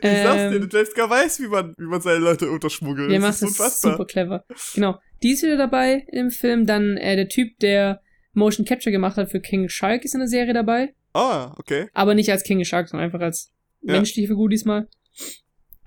dir, 0.00 0.56
Ähm, 0.56 0.68
James 0.70 0.94
Gunn 0.94 1.10
weiß, 1.10 1.40
wie 1.40 1.48
man, 1.48 1.74
wie 1.78 1.86
man 1.86 2.00
seine 2.00 2.18
Leute 2.20 2.50
unterschmuggelt. 2.50 3.10
Der 3.10 3.20
macht 3.20 3.42
unfassbar. 3.42 3.92
super 3.92 4.04
clever. 4.04 4.44
Genau. 4.74 4.98
Die 5.22 5.32
ist 5.32 5.42
wieder 5.42 5.56
dabei 5.56 6.04
im 6.08 6.30
Film. 6.30 6.66
Dann 6.66 6.96
äh, 6.98 7.16
der 7.16 7.28
Typ, 7.28 7.58
der 7.60 8.00
Motion 8.34 8.66
Capture 8.66 8.92
gemacht 8.92 9.16
hat 9.16 9.30
für 9.30 9.40
King 9.40 9.68
Shark, 9.68 10.04
ist 10.04 10.14
in 10.14 10.20
der 10.20 10.28
Serie 10.28 10.52
dabei. 10.52 10.94
Ah, 11.14 11.54
okay. 11.58 11.88
Aber 11.92 12.14
nicht 12.14 12.30
als 12.30 12.42
King 12.42 12.64
Shark, 12.64 12.88
sondern 12.88 13.06
einfach 13.06 13.20
als 13.20 13.52
Ja. 13.82 13.94
menschliche 13.94 14.28
Figur 14.28 14.48
diesmal. 14.48 14.88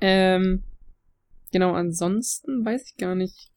Ähm, 0.01 0.63
genau, 1.51 1.73
ansonsten 1.73 2.63
weiß 2.65 2.89
ich 2.91 2.97
gar 2.97 3.15
nicht, 3.15 3.51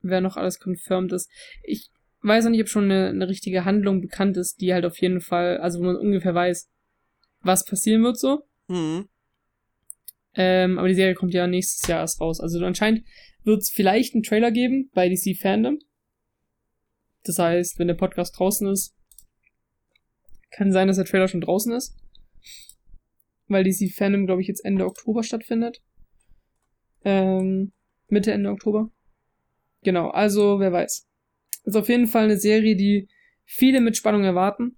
wer 0.00 0.20
noch 0.20 0.36
alles 0.36 0.58
confirmed 0.58 1.12
ist. 1.12 1.30
Ich 1.62 1.90
weiß 2.22 2.46
auch 2.46 2.50
nicht, 2.50 2.62
ob 2.62 2.68
schon 2.68 2.84
eine, 2.84 3.08
eine 3.08 3.28
richtige 3.28 3.64
Handlung 3.64 4.00
bekannt 4.00 4.36
ist, 4.36 4.60
die 4.60 4.72
halt 4.72 4.84
auf 4.84 4.98
jeden 5.00 5.20
Fall, 5.20 5.58
also 5.58 5.78
wo 5.80 5.84
man 5.84 5.96
ungefähr 5.96 6.34
weiß, 6.34 6.68
was 7.42 7.64
passieren 7.64 8.02
wird 8.02 8.18
so. 8.18 8.42
Mhm. 8.66 9.08
Ähm, 10.34 10.78
aber 10.78 10.88
die 10.88 10.94
Serie 10.94 11.14
kommt 11.14 11.34
ja 11.34 11.46
nächstes 11.46 11.86
Jahr 11.88 12.00
erst 12.00 12.20
raus. 12.20 12.40
Also 12.40 12.64
anscheinend 12.64 13.04
wird 13.44 13.62
es 13.62 13.70
vielleicht 13.70 14.14
einen 14.14 14.22
Trailer 14.22 14.50
geben 14.50 14.90
bei 14.94 15.08
DC 15.08 15.36
Fandom. 15.36 15.78
Das 17.24 17.38
heißt, 17.38 17.78
wenn 17.78 17.88
der 17.88 17.94
Podcast 17.94 18.38
draußen 18.38 18.66
ist, 18.68 18.94
kann 20.50 20.72
sein, 20.72 20.88
dass 20.88 20.96
der 20.96 21.06
Trailer 21.06 21.28
schon 21.28 21.40
draußen 21.40 21.72
ist. 21.72 21.96
Weil 23.48 23.64
DC 23.64 23.90
Fandom, 23.94 24.26
glaube 24.26 24.42
ich, 24.42 24.48
jetzt 24.48 24.64
Ende 24.64 24.84
Oktober 24.84 25.22
stattfindet. 25.22 25.82
Ähm, 27.04 27.72
Mitte, 28.08 28.32
Ende 28.32 28.50
Oktober. 28.50 28.90
Genau, 29.82 30.08
also 30.10 30.60
wer 30.60 30.72
weiß. 30.72 31.06
Ist 31.64 31.76
auf 31.76 31.88
jeden 31.88 32.06
Fall 32.06 32.24
eine 32.24 32.38
Serie, 32.38 32.76
die 32.76 33.08
viele 33.44 33.80
mit 33.80 33.96
Spannung 33.96 34.24
erwarten. 34.24 34.76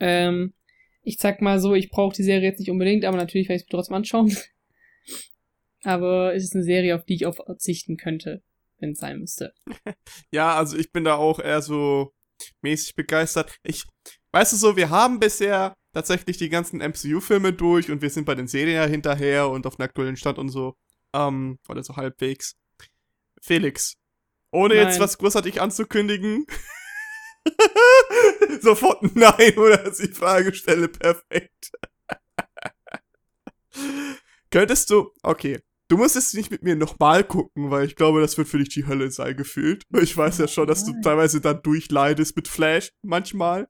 Ähm, 0.00 0.54
ich 1.02 1.18
sag 1.18 1.42
mal 1.42 1.60
so, 1.60 1.74
ich 1.74 1.90
brauche 1.90 2.14
die 2.14 2.22
Serie 2.22 2.48
jetzt 2.48 2.60
nicht 2.60 2.70
unbedingt, 2.70 3.04
aber 3.04 3.16
natürlich 3.16 3.48
werde 3.48 3.56
ich 3.56 3.62
es 3.62 3.68
trotzdem 3.68 3.96
anschauen. 3.96 4.36
Aber 5.84 6.32
es 6.34 6.44
ist 6.44 6.54
eine 6.54 6.62
Serie, 6.62 6.94
auf 6.94 7.04
die 7.04 7.14
ich 7.14 7.26
auch 7.26 7.34
verzichten 7.34 7.96
könnte, 7.96 8.42
wenn 8.78 8.92
es 8.92 8.98
sein 8.98 9.18
müsste. 9.18 9.52
Ja, 10.30 10.54
also 10.54 10.76
ich 10.76 10.92
bin 10.92 11.04
da 11.04 11.16
auch 11.16 11.38
eher 11.38 11.60
so 11.60 12.14
mäßig 12.62 12.94
begeistert. 12.94 13.56
Ich, 13.62 13.84
weißt 14.32 14.52
du 14.52 14.56
so, 14.56 14.76
wir 14.76 14.90
haben 14.90 15.20
bisher 15.20 15.74
tatsächlich 15.92 16.38
die 16.38 16.48
ganzen 16.48 16.80
MCU-Filme 16.80 17.52
durch 17.52 17.90
und 17.90 18.02
wir 18.02 18.10
sind 18.10 18.24
bei 18.24 18.34
den 18.34 18.48
Serien 18.48 18.76
ja 18.76 18.86
hinterher 18.86 19.50
und 19.50 19.66
auf 19.66 19.76
dem 19.76 19.84
aktuellen 19.84 20.16
Stand 20.16 20.38
und 20.38 20.48
so. 20.48 20.74
Ähm, 21.12 21.58
oder 21.68 21.82
so 21.82 21.96
halbwegs. 21.96 22.54
Felix, 23.40 23.94
ohne 24.52 24.74
jetzt 24.74 24.92
Nein. 24.92 25.00
was 25.00 25.18
großartig 25.18 25.60
anzukündigen. 25.60 26.46
Sofort 28.60 29.02
ein 29.02 29.10
Nein 29.14 29.58
oder 29.58 29.78
dass 29.78 30.00
ich 30.00 30.10
die 30.10 30.14
Frage 30.14 30.54
stelle, 30.54 30.88
perfekt. 30.88 31.72
Könntest 34.50 34.90
du, 34.90 35.10
okay, 35.22 35.60
du 35.92 35.98
musst 35.98 36.16
es 36.16 36.32
nicht 36.32 36.50
mit 36.50 36.62
mir 36.62 36.74
nochmal 36.74 37.22
gucken, 37.22 37.70
weil 37.70 37.84
ich 37.86 37.96
glaube, 37.96 38.22
das 38.22 38.38
wird 38.38 38.48
für 38.48 38.58
dich 38.58 38.70
die 38.70 38.86
Hölle 38.86 39.10
sein, 39.10 39.36
gefühlt. 39.36 39.84
Ich 40.00 40.16
weiß 40.16 40.38
ja 40.38 40.48
schon, 40.48 40.66
dass 40.66 40.86
du 40.86 40.92
teilweise 41.02 41.42
dann 41.42 41.60
durchleidest 41.62 42.34
mit 42.34 42.48
Flash, 42.48 42.90
manchmal. 43.02 43.68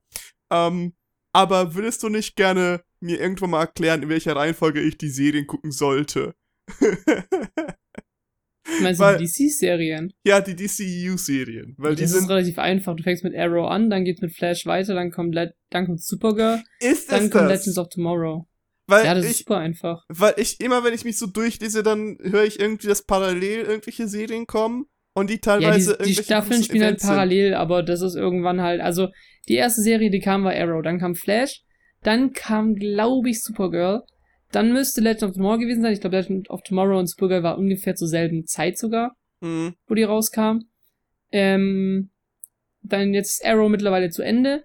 Ähm, 0.53 0.93
aber 1.35 1.75
würdest 1.75 2.03
du 2.05 2.09
nicht 2.09 2.37
gerne 2.37 2.83
mir 3.01 3.19
irgendwann 3.21 3.51
mal 3.51 3.63
erklären, 3.63 4.03
in 4.05 4.09
welcher 4.09 4.37
Reihenfolge 4.37 4.81
ich 4.81 4.99
die 4.99 5.09
Serien 5.09 5.49
gucken 5.49 5.73
sollte? 5.73 6.35
Meinst 8.81 9.01
Weil- 9.01 9.19
du 9.19 9.25
die 9.25 9.31
DC-Serien? 9.49 10.13
ja, 10.25 10.41
die 10.41 10.55
DCU-Serien. 10.55 11.75
Weil 11.77 11.97
die 11.97 12.03
Das 12.03 12.13
ist 12.13 12.19
sind. 12.21 12.31
relativ 12.31 12.59
einfach. 12.61 12.95
Du 12.95 13.03
fängst 13.03 13.25
mit 13.25 13.35
Arrow 13.35 13.69
an, 13.69 13.91
dann 13.91 14.05
geht's 14.05 14.21
mit 14.23 14.33
Flash 14.37 14.65
weiter, 14.67 14.95
dann 14.95 15.11
kommt, 15.11 15.35
Le 15.35 15.53
dann 15.71 15.87
kommt 15.87 16.01
Supergirl, 16.03 16.63
Ist 16.79 17.11
dann 17.11 17.25
es 17.25 17.31
kommt 17.33 17.51
das? 17.51 17.61
Legends 17.67 17.79
of 17.79 17.89
Tomorrow. 17.89 18.47
Weil 18.93 19.05
Ja, 19.07 19.15
das 19.15 19.25
ist 19.25 19.31
ich, 19.33 19.37
super 19.39 19.59
einfach. 19.59 20.05
weil 20.09 20.35
ich 20.37 20.61
immer, 20.61 20.85
wenn 20.85 20.95
ich 20.95 21.05
mich 21.05 21.17
so 21.19 21.27
durchlese, 21.27 21.83
dann 21.83 22.19
höre 22.21 22.45
ich 22.45 22.61
irgendwie, 22.61 22.87
dass 22.89 23.03
parallel 23.05 23.63
irgendwelche 23.65 24.07
Serien 24.09 24.47
kommen 24.47 24.87
und 25.15 25.31
die 25.31 25.35
Ja, 25.35 25.41
teilweise 25.41 25.93
die, 25.93 25.97
die 25.97 26.03
irgendwelche 26.03 26.23
Staffeln 26.25 26.63
spielen 26.63 26.83
halt 26.83 26.91
Events 26.91 27.03
sind. 27.05 27.11
parallel, 27.11 27.55
aber 27.55 27.83
das 27.83 28.01
ist 28.03 28.15
irgendwann 28.15 28.61
halt, 28.61 28.81
also 28.81 29.09
die 29.49 29.55
erste 29.55 29.81
Serie, 29.83 30.11
die 30.11 30.21
kam, 30.21 30.45
war 30.45 30.53
Arrow, 30.55 30.83
dann 30.83 30.99
kam 30.99 31.15
Flash, 31.15 31.63
dann 32.03 32.33
kam, 32.33 32.75
glaube 32.75 33.31
ich, 33.31 33.43
Supergirl, 33.43 34.03
dann 34.51 34.73
müsste 34.73 35.01
Legend 35.01 35.23
of 35.25 35.33
Tomorrow 35.35 35.59
gewesen 35.59 35.83
sein. 35.83 35.93
Ich 35.95 36.01
glaube, 36.01 36.17
Legend 36.17 36.51
of 36.51 36.61
Tomorrow 36.63 36.99
und 36.99 37.07
Supergirl 37.09 37.43
war 37.43 37.57
ungefähr 37.59 37.95
zur 37.95 38.09
selben 38.09 38.47
Zeit 38.47 38.77
sogar, 38.79 39.17
Mhm. 39.41 39.75
wo 39.87 39.95
die 39.95 40.03
rauskam. 40.03 40.59
Ähm, 41.31 42.11
dann 42.83 43.15
jetzt 43.15 43.41
ist 43.41 43.47
Arrow 43.47 43.69
mittlerweile 43.71 44.11
zu 44.11 44.23
Ende. 44.23 44.65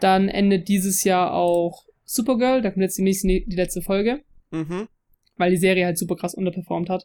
Dann 0.00 0.28
endet 0.28 0.68
dieses 0.68 1.04
Jahr 1.04 1.32
auch 1.32 1.84
Supergirl, 2.12 2.60
da 2.60 2.70
kommt 2.70 2.82
jetzt 2.82 2.98
die 2.98 3.02
nächste, 3.02 3.28
die 3.28 3.56
letzte 3.56 3.82
Folge, 3.82 4.22
Mhm. 4.50 4.88
weil 5.36 5.50
die 5.50 5.56
Serie 5.56 5.86
halt 5.86 5.96
super 5.98 6.16
krass 6.16 6.34
unterperformt 6.34 6.90
hat. 6.90 7.04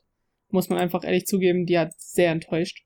Muss 0.49 0.69
man 0.69 0.79
einfach 0.79 1.03
ehrlich 1.03 1.25
zugeben, 1.25 1.65
die 1.65 1.77
hat 1.77 1.91
sehr 1.97 2.31
enttäuscht. 2.31 2.83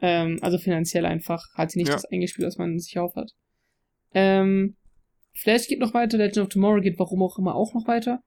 Ähm, 0.00 0.38
also 0.42 0.58
finanziell 0.58 1.04
einfach 1.06 1.44
hat 1.54 1.70
sie 1.70 1.78
nicht 1.78 1.88
Ja. 1.88 1.94
das 1.94 2.04
eingespielt, 2.06 2.46
was 2.46 2.56
man 2.56 2.78
sich 2.78 2.98
auf 2.98 3.14
hat. 3.16 3.32
Ähm, 4.14 4.76
Flash 5.34 5.66
geht 5.68 5.78
noch 5.80 5.94
weiter, 5.94 6.18
Legend 6.18 6.38
of 6.38 6.48
Tomorrow 6.48 6.80
geht 6.80 6.98
warum 6.98 7.22
auch 7.22 7.38
immer 7.38 7.54
auch 7.54 7.74
noch 7.74 7.86
weiter. 7.86 8.22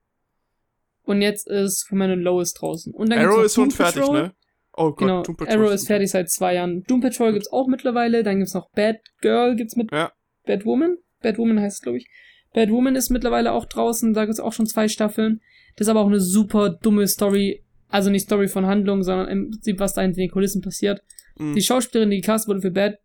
Und 1.04 1.22
jetzt 1.22 1.48
ist 1.48 1.82
Superman 1.82 2.12
und 2.12 2.22
Lois 2.22 2.54
draußen. 2.54 2.94
Und 2.94 3.10
dann 3.10 3.20
Arrow 3.20 3.44
ist 3.44 3.56
schon 3.56 3.72
fertig, 3.72 4.08
ne? 4.10 4.34
Oh 4.76 4.90
Gott, 4.92 4.98
Genau, 5.00 5.22
Doom 5.24 5.36
Patrol 5.38 5.56
Arrow 5.66 5.72
ist 5.74 5.88
fertig 5.88 6.10
seit 6.10 6.30
zwei 6.30 6.56
Jahren. 6.56 6.84
Doom 6.84 7.02
Patrol 7.02 7.34
gibt's 7.34 7.52
auch 7.52 7.68
mittlerweile. 7.68 8.24
Dann 8.24 8.38
gibt's 8.40 8.54
noch 8.54 8.70
Bad 8.72 8.98
Girl, 9.22 9.56
gibt's 9.56 9.76
mit 9.76 9.92
Ja. 9.92 10.12
Batwoman. 10.46 10.98
Batwoman 11.22 11.60
heißt 11.60 11.78
es, 11.78 11.82
glaube 11.82 11.98
ich. 12.00 12.08
Batwoman 12.54 12.96
ist 12.96 13.10
mittlerweile 13.10 13.52
auch 13.52 13.66
draußen. 13.66 14.14
Da 14.14 14.26
gibt's 14.26 14.40
auch 14.40 14.54
schon 14.54 14.66
zwei 14.66 14.88
Staffeln. 14.88 15.42
Das 15.76 15.88
ist 15.88 15.90
aber 15.90 16.02
auch 16.02 16.08
eine 16.08 16.20
super 16.20 16.70
dumme 16.70 17.08
Story. 17.08 17.64
Also 17.90 18.10
nicht 18.10 18.26
Story 18.26 18.48
von 18.48 18.66
Handlung, 18.66 19.04
sondern 19.04 19.28
im 19.28 19.52
Prinzip, 19.52 19.80
was 19.80 19.94
da 19.94 20.02
hinter 20.02 20.18
den 20.18 20.32
Kulissen 20.32 20.62
passiert. 20.62 21.02
Mhm. 21.38 21.56
Die 21.56 21.62
Schauspielerin, 21.62 22.10
die 22.10 22.22
gecastet 22.22 22.50
wurde 22.50 22.62
für 22.62 22.72
Bad. 22.72 23.00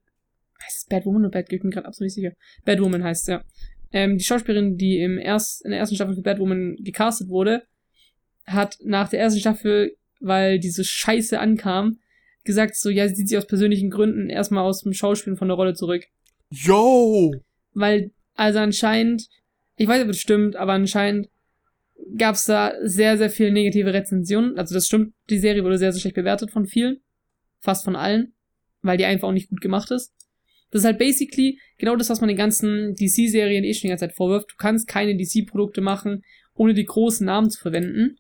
Heißt 0.62 0.78
es 0.78 0.86
Batwoman 0.88 1.22
oder 1.22 1.30
Batgirl? 1.30 1.56
Ich 1.56 1.62
bin 1.62 1.70
gerade 1.70 1.86
absolut 1.86 2.06
nicht 2.06 2.14
sicher. 2.14 2.32
Batwoman 2.64 3.04
heißt 3.04 3.22
es, 3.22 3.28
ja. 3.28 3.44
Ähm, 3.92 4.18
die 4.18 4.24
Schauspielerin, 4.24 4.76
die 4.76 4.98
im 5.00 5.18
erst, 5.18 5.64
in 5.64 5.70
der 5.70 5.80
ersten 5.80 5.94
Staffel 5.94 6.14
für 6.14 6.22
Batwoman 6.22 6.76
gecastet 6.80 7.28
wurde, 7.28 7.62
hat 8.44 8.76
nach 8.82 9.08
der 9.08 9.20
ersten 9.20 9.40
Staffel, 9.40 9.96
weil 10.20 10.58
diese 10.58 10.84
Scheiße 10.84 11.38
ankam, 11.38 11.98
gesagt 12.44 12.76
so, 12.76 12.88
ja, 12.90 13.06
sie 13.08 13.14
zieht 13.14 13.28
sich 13.28 13.38
aus 13.38 13.46
persönlichen 13.46 13.90
Gründen 13.90 14.30
erstmal 14.30 14.64
aus 14.64 14.82
dem 14.82 14.94
Schauspielen 14.94 15.36
von 15.36 15.48
der 15.48 15.56
Rolle 15.56 15.74
zurück. 15.74 16.04
Yo! 16.50 17.34
Weil, 17.74 18.10
also 18.34 18.58
anscheinend, 18.58 19.28
ich 19.78 19.88
weiß 19.88 19.98
nicht, 19.98 20.04
ob 20.04 20.08
das 20.08 20.20
stimmt, 20.20 20.56
aber 20.56 20.72
anscheinend 20.72 21.28
gab 22.16 22.34
es 22.34 22.44
da 22.44 22.72
sehr, 22.82 23.16
sehr 23.16 23.30
viele 23.30 23.52
negative 23.52 23.94
Rezensionen. 23.94 24.58
Also 24.58 24.74
das 24.74 24.86
stimmt, 24.86 25.14
die 25.30 25.38
Serie 25.38 25.64
wurde 25.64 25.78
sehr, 25.78 25.92
sehr 25.92 26.00
schlecht 26.00 26.16
bewertet 26.16 26.50
von 26.50 26.66
vielen. 26.66 27.00
Fast 27.60 27.84
von 27.84 27.96
allen. 27.96 28.34
Weil 28.82 28.98
die 28.98 29.04
einfach 29.04 29.28
auch 29.28 29.32
nicht 29.32 29.50
gut 29.50 29.60
gemacht 29.60 29.90
ist. 29.90 30.12
Das 30.70 30.82
ist 30.82 30.84
halt 30.84 30.98
basically 30.98 31.58
genau 31.78 31.96
das, 31.96 32.10
was 32.10 32.20
man 32.20 32.28
den 32.28 32.36
ganzen 32.36 32.94
DC-Serien 32.94 33.64
eh 33.64 33.72
schon 33.72 33.82
die 33.82 33.88
ganze 33.88 34.06
Zeit 34.06 34.16
vorwirft. 34.16 34.52
Du 34.52 34.56
kannst 34.56 34.86
keine 34.86 35.16
DC-Produkte 35.16 35.80
machen, 35.80 36.24
ohne 36.54 36.74
die 36.74 36.84
großen 36.84 37.24
Namen 37.24 37.50
zu 37.50 37.60
verwenden. 37.60 38.18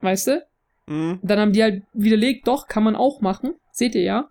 Weißt 0.00 0.28
du? 0.28 0.46
Mhm. 0.86 1.18
Dann 1.22 1.38
haben 1.38 1.52
die 1.52 1.62
halt 1.62 1.82
widerlegt, 1.92 2.46
doch, 2.46 2.68
kann 2.68 2.84
man 2.84 2.96
auch 2.96 3.20
machen. 3.20 3.54
Seht 3.72 3.94
ihr 3.94 4.02
ja. 4.02 4.30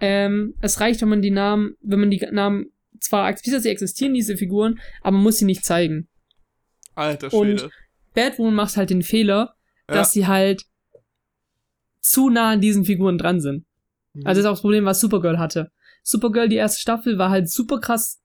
Ähm, 0.00 0.54
es 0.60 0.80
reicht, 0.80 1.02
wenn 1.02 1.08
man 1.08 1.22
die 1.22 1.30
Namen, 1.30 1.76
wenn 1.80 2.00
man 2.00 2.10
die 2.10 2.26
Namen 2.30 2.66
zwar 3.04 3.26
akzeptiert, 3.26 3.56
dass 3.56 3.62
sie 3.62 3.68
existieren, 3.70 4.14
diese 4.14 4.36
Figuren, 4.36 4.80
aber 5.02 5.12
man 5.12 5.22
muss 5.22 5.38
sie 5.38 5.44
nicht 5.44 5.64
zeigen. 5.64 6.08
Alter 6.94 7.32
Und- 7.34 7.60
Schwede. 7.60 7.70
Batwoman 8.14 8.54
macht 8.54 8.76
halt 8.76 8.90
den 8.90 9.02
Fehler, 9.02 9.54
Ja. 9.88 9.94
dass 9.96 10.12
sie 10.12 10.26
halt 10.26 10.64
zu 12.00 12.30
nah 12.30 12.50
an 12.52 12.60
diesen 12.60 12.84
Figuren 12.84 13.18
dran 13.18 13.40
sind. 13.40 13.64
Mhm. 14.12 14.26
Also 14.26 14.38
das 14.40 14.44
ist 14.44 14.46
auch 14.46 14.52
das 14.54 14.60
Problem, 14.60 14.84
was 14.84 15.00
Supergirl 15.00 15.38
hatte. 15.38 15.70
Supergirl, 16.02 16.48
die 16.48 16.56
erste 16.56 16.80
Staffel, 16.80 17.18
war 17.18 17.30
halt 17.30 17.48
super 17.50 17.80
krass, 17.80 18.20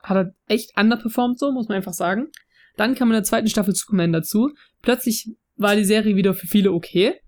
hat 0.00 0.16
halt 0.16 0.34
echt 0.48 0.76
underperformed, 0.76 1.38
so, 1.38 1.52
muss 1.52 1.68
man 1.68 1.76
einfach 1.76 1.94
sagen. 1.94 2.28
Dann 2.76 2.94
kam 2.94 3.08
in 3.08 3.14
der 3.14 3.22
zweiten 3.22 3.48
Staffel 3.48 3.74
Superman 3.74 4.12
dazu. 4.12 4.50
Plötzlich 4.82 5.30
war 5.56 5.76
die 5.76 5.84
Serie 5.84 6.16
wieder 6.16 6.34
für 6.34 6.48
viele 6.48 6.72
okay. 6.72 7.20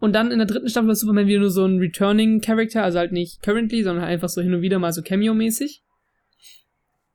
Und 0.00 0.12
dann 0.12 0.30
in 0.32 0.38
der 0.38 0.46
dritten 0.46 0.68
Staffel 0.68 0.88
war 0.88 0.94
Superman 0.96 1.26
wieder 1.28 1.40
nur 1.40 1.50
so 1.50 1.64
ein 1.64 1.78
Returning 1.78 2.40
Character, 2.40 2.82
also 2.82 2.98
halt 2.98 3.12
nicht 3.12 3.40
currently, 3.42 3.82
sondern 3.84 4.02
halt 4.04 4.12
einfach 4.12 4.28
so 4.28 4.40
hin 4.42 4.52
und 4.54 4.62
wieder 4.62 4.78
mal 4.78 4.92
so 4.92 5.02
Cameo-mäßig. 5.02 5.82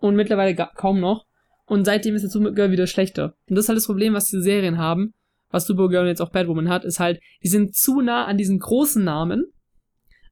Und 0.04 0.18
mittlerweile 0.18 0.54
kaum 0.76 1.00
noch. 1.00 1.26
Und 1.66 1.86
seitdem 1.86 2.14
ist 2.14 2.24
jetzt 2.24 2.34
Supergirl 2.34 2.72
wieder 2.72 2.88
schlechter. 2.88 3.38
Und 3.48 3.56
das 3.56 3.64
ist 3.64 3.70
halt 3.70 3.78
das 3.78 3.86
Problem, 3.86 4.14
was 4.14 4.26
diese 4.26 4.42
Serien 4.42 4.78
haben, 4.78 5.14
was 5.50 5.66
Supergirl 5.66 6.02
und 6.02 6.10
jetzt 6.10 6.22
auch 6.22 6.34
Batwoman 6.34 6.68
hat, 6.68 6.84
ist 6.84 7.00
halt, 7.00 7.22
die 7.42 7.48
sind 7.48 7.74
zu 7.74 8.02
nah 8.02 8.26
an 8.26 8.38
diesen 8.38 8.60
großen 8.60 9.02
Namen. 9.02 9.46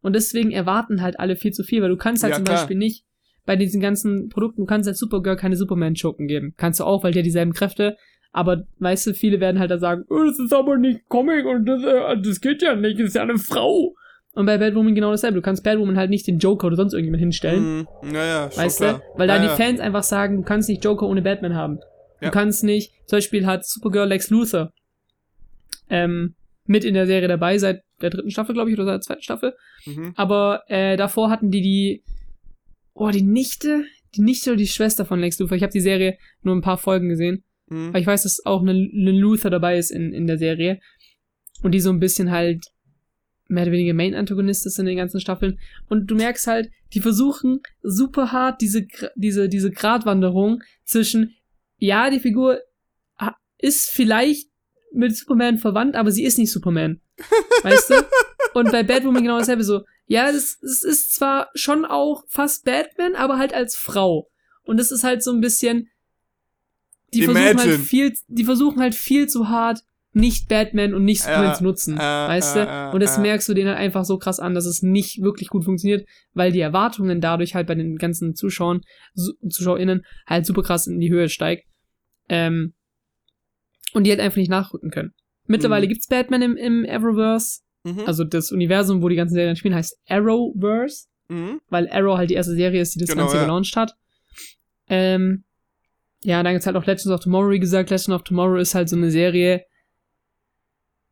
Und 0.02 0.14
deswegen 0.14 0.52
erwarten 0.52 1.02
halt 1.02 1.22
alle 1.22 1.38
viel 1.38 1.54
zu 1.54 1.64
viel, 1.64 1.82
weil 1.82 1.88
du 1.88 1.96
kannst 1.96 2.22
halt 2.22 2.32
Ja, 2.32 2.36
zum 2.36 2.44
klar. 2.44 2.58
Beispiel 2.58 2.76
nicht 2.76 3.06
bei 3.46 3.56
diesen 3.56 3.80
ganzen 3.80 4.28
Produkten, 4.28 4.64
du 4.64 4.66
kannst 4.66 4.88
halt 4.88 4.98
Supergirl 4.98 5.38
keine 5.38 5.56
Superman-Schurken 5.56 6.28
geben. 6.28 6.54
Kannst 6.58 6.82
du 6.82 6.84
auch, 6.84 7.06
weil 7.06 7.14
die 7.14 7.20
hat 7.20 7.26
dieselben 7.26 7.54
Kräfte. 7.54 7.96
Aber 8.34 8.66
weißt 8.80 9.08
du, 9.08 9.14
viele 9.14 9.40
werden 9.40 9.60
halt 9.60 9.72
da 9.72 9.78
sagen, 9.78 10.04
oh, 10.10 10.26
das 10.26 10.38
ist 10.38 10.54
aber 10.54 10.78
nicht 10.78 11.08
Comic 11.08 11.46
und 11.46 11.66
das, 11.66 11.82
äh, 11.82 12.22
das 12.22 12.42
geht 12.42 12.62
ja 12.62 12.76
nicht, 12.76 13.00
das 13.00 13.08
ist 13.08 13.16
ja 13.16 13.22
eine 13.22 13.38
Frau. 13.38 13.96
Und 14.34 14.46
bei 14.46 14.58
Batwoman 14.58 14.96
genau 14.96 15.12
dasselbe. 15.12 15.36
Du 15.36 15.42
kannst 15.42 15.64
Batwoman 15.64 15.98
halt 15.98 16.10
nicht 16.10 16.26
den 16.26 16.40
Joker 16.40 16.68
oder 16.68 16.78
sonst 16.78 16.94
irgendjemand 16.94 17.22
hinstellen. 17.22 17.80
Mhm. 17.80 18.12
Naja, 18.12 18.50
schon 18.50 18.64
Weißt 18.64 18.78
klar. 18.78 18.94
du? 19.00 19.20
Weil 19.20 19.28
da 19.28 19.36
ja, 19.36 19.42
die. 19.42 19.62
Fans 19.62 19.80
einfach 19.80 20.04
sagen, 20.04 20.38
du 20.38 20.44
kannst 20.44 20.70
nicht 20.70 20.84
Joker 20.84 21.06
ohne 21.06 21.22
Batman 21.22 21.56
haben. 21.56 21.80
Ja. 22.22 22.30
Du 22.30 22.32
kannst 22.32 22.64
nicht, 22.64 22.94
zum 23.08 23.18
Beispiel 23.18 23.46
hat 23.46 23.66
Supergirl 23.66 24.08
Lex 24.08 24.30
Luthor 24.30 24.72
ähm, 25.90 26.36
mit 26.66 26.86
in 26.86 26.94
der 26.94 27.08
Serie 27.08 27.28
dabei, 27.28 27.58
seit 27.58 27.82
der 28.02 28.10
dritten 28.10 28.32
Staffel, 28.32 28.54
glaube 28.54 28.70
ich, 28.70 28.78
oder 28.78 28.86
seit 28.86 28.94
der 28.94 29.02
zweiten 29.02 29.22
Staffel. 29.24 29.54
Mhm. 29.86 30.14
Aber 30.16 30.64
äh, 30.68 30.96
davor 30.96 31.30
hatten 31.30 31.52
die 31.52 31.62
die, 31.62 32.04
oh, 32.94 33.10
die 33.10 33.24
Nichte, 33.24 33.84
die 34.16 34.22
Nichte 34.22 34.52
oder 34.52 34.58
die 34.58 34.68
Schwester 34.68 35.04
von 35.04 35.20
Lex 35.20 35.40
Luthor. 35.40 35.58
Ich 35.58 35.64
habe 35.64 35.74
die 35.74 35.82
Serie 35.82 36.18
nur 36.42 36.56
ein 36.56 36.62
paar 36.62 36.78
Folgen 36.78 37.10
gesehen. 37.10 37.44
Mhm. 37.68 37.90
Aber 37.90 38.00
ich 38.00 38.08
weiß, 38.08 38.24
dass 38.24 38.46
auch 38.46 38.62
eine, 38.62 38.72
eine 38.72 39.12
Luthor 39.12 39.52
dabei 39.52 39.78
ist 39.78 39.92
in, 39.92 40.14
in 40.14 40.28
der 40.28 40.38
Serie. 40.38 40.80
Und 41.64 41.74
die 41.74 41.80
so 41.80 41.90
ein 41.90 42.00
bisschen 42.00 42.32
halt 42.32 42.66
mehr 43.52 43.64
oder 43.64 43.74
weniger 43.74 43.94
Main-Antagonist 43.94 44.66
ist 44.66 44.80
in 44.80 44.86
den 44.86 44.98
ganzen 44.98 45.20
Staffeln. 45.20 45.60
Und 45.90 46.08
du 46.08 46.16
merkst 46.16 46.48
halt, 46.48 46.72
die 46.94 47.02
versuchen 47.02 47.62
super 47.84 48.32
hart 48.32 48.62
diese, 48.62 48.88
diese, 49.16 49.50
diese 49.50 49.72
Gratwanderung 49.72 50.64
zwischen, 50.84 51.36
ja, 51.78 52.10
die 52.10 52.20
Figur 52.20 52.60
ist 53.62 53.92
vielleicht 53.92 54.50
mit 54.92 55.16
Superman 55.16 55.58
verwandt, 55.58 55.96
aber 55.96 56.12
sie 56.12 56.24
ist 56.24 56.38
nicht 56.38 56.52
Superman. 56.52 57.00
Weißt 57.64 57.92
du? 57.92 58.06
Und 58.54 58.72
bei 58.72 58.84
Batwoman 58.84 59.24
genau 59.24 59.38
dasselbe 59.38 59.64
so, 59.64 59.86
ja, 60.08 60.32
das, 60.32 60.60
das 60.60 60.84
ist 60.84 61.16
zwar 61.16 61.50
schon 61.56 61.86
auch 61.86 62.26
fast 62.28 62.66
Batman, 62.66 63.16
aber 63.16 63.38
halt 63.38 63.54
als 63.54 63.76
Frau. 63.76 64.30
Und 64.64 64.78
das 64.78 64.92
ist 64.92 65.04
halt 65.04 65.24
so 65.24 65.32
ein 65.32 65.40
bisschen, 65.40 65.90
die 67.14 67.24
versuchen 67.24 67.60
halt 67.60 67.80
viel, 67.80 68.14
die 68.28 68.44
versuchen 68.44 68.82
halt 68.82 68.96
viel 68.96 69.28
zu 69.28 69.48
hart, 69.48 69.84
nicht 70.14 70.50
Batman 70.50 70.94
und 70.94 71.06
nicht 71.06 71.22
Superman 71.22 71.46
Ja, 71.46 71.54
zu 71.54 71.64
nutzen. 71.64 71.96
äh, 71.96 72.00
weißt 72.00 72.58
äh, 72.58 72.66
du? 72.66 72.70
äh, 72.72 72.94
Und 72.94 73.00
das 73.02 73.18
äh. 73.18 73.22
merkst 73.22 73.48
du 73.48 73.54
denen 73.54 73.70
halt 73.70 73.78
einfach 73.78 74.04
so 74.04 74.18
krass 74.18 74.40
an, 74.40 74.54
dass 74.54 74.66
es 74.66 74.82
nicht 74.82 75.22
wirklich 75.22 75.48
gut 75.48 75.64
funktioniert, 75.64 76.06
weil 76.34 76.52
die 76.52 76.60
Erwartungen 76.60 77.22
dadurch 77.22 77.56
halt 77.56 77.68
bei 77.68 77.76
den 77.76 77.96
ganzen 77.96 78.36
Zuschauern, 78.36 78.82
ZuschauerInnen 79.48 80.02
halt 80.28 80.46
super 80.46 80.64
krass 80.64 80.88
in 80.88 81.00
die 81.00 81.10
Höhe 81.12 81.30
steigt. 81.30 81.66
Ähm, 82.30 82.74
und 83.94 84.06
die 84.06 84.10
halt 84.12 84.20
einfach 84.22 84.38
nicht 84.38 84.50
nachrücken 84.50 84.90
können. 84.92 85.14
Mittlerweile 85.48 85.86
Mhm. 85.86 85.90
gibt's 85.90 86.08
Batman 86.08 86.42
im, 86.42 86.56
im 86.58 86.86
Arrowverse, 86.90 87.62
Mhm. 87.84 88.02
also 88.06 88.24
das 88.24 88.52
Universum, 88.52 89.02
wo 89.02 89.10
die 89.10 89.16
ganzen 89.16 89.34
Serien 89.36 89.56
spielen, 89.56 89.76
heißt 89.76 89.98
Arrowverse, 90.08 91.08
mhm. 91.30 91.60
weil 91.70 91.90
Arrow 91.90 92.18
halt 92.18 92.30
die 92.30 92.36
erste 92.36 92.54
Serie 92.56 92.82
ist, 92.82 92.96
die 92.96 93.00
das 93.00 93.10
Genau, 93.10 93.24
Ganze 93.24 93.38
ja. 93.38 93.44
gelauncht 93.44 93.76
hat. 93.76 93.94
Ähm, 94.88 95.44
ja, 96.24 96.44
dann 96.44 96.54
gibt's 96.54 96.68
halt 96.68 96.76
auch 96.76 96.86
Legends 96.86 97.08
of 97.08 97.22
Tomorrow, 97.22 97.50
wie 97.52 97.60
gesagt. 97.60 97.90
Legends 97.90 98.10
of 98.10 98.24
Tomorrow 98.24 98.58
ist 98.58 98.76
halt 98.76 98.88
so 98.90 98.96
eine 98.96 99.10
Serie, 99.10 99.64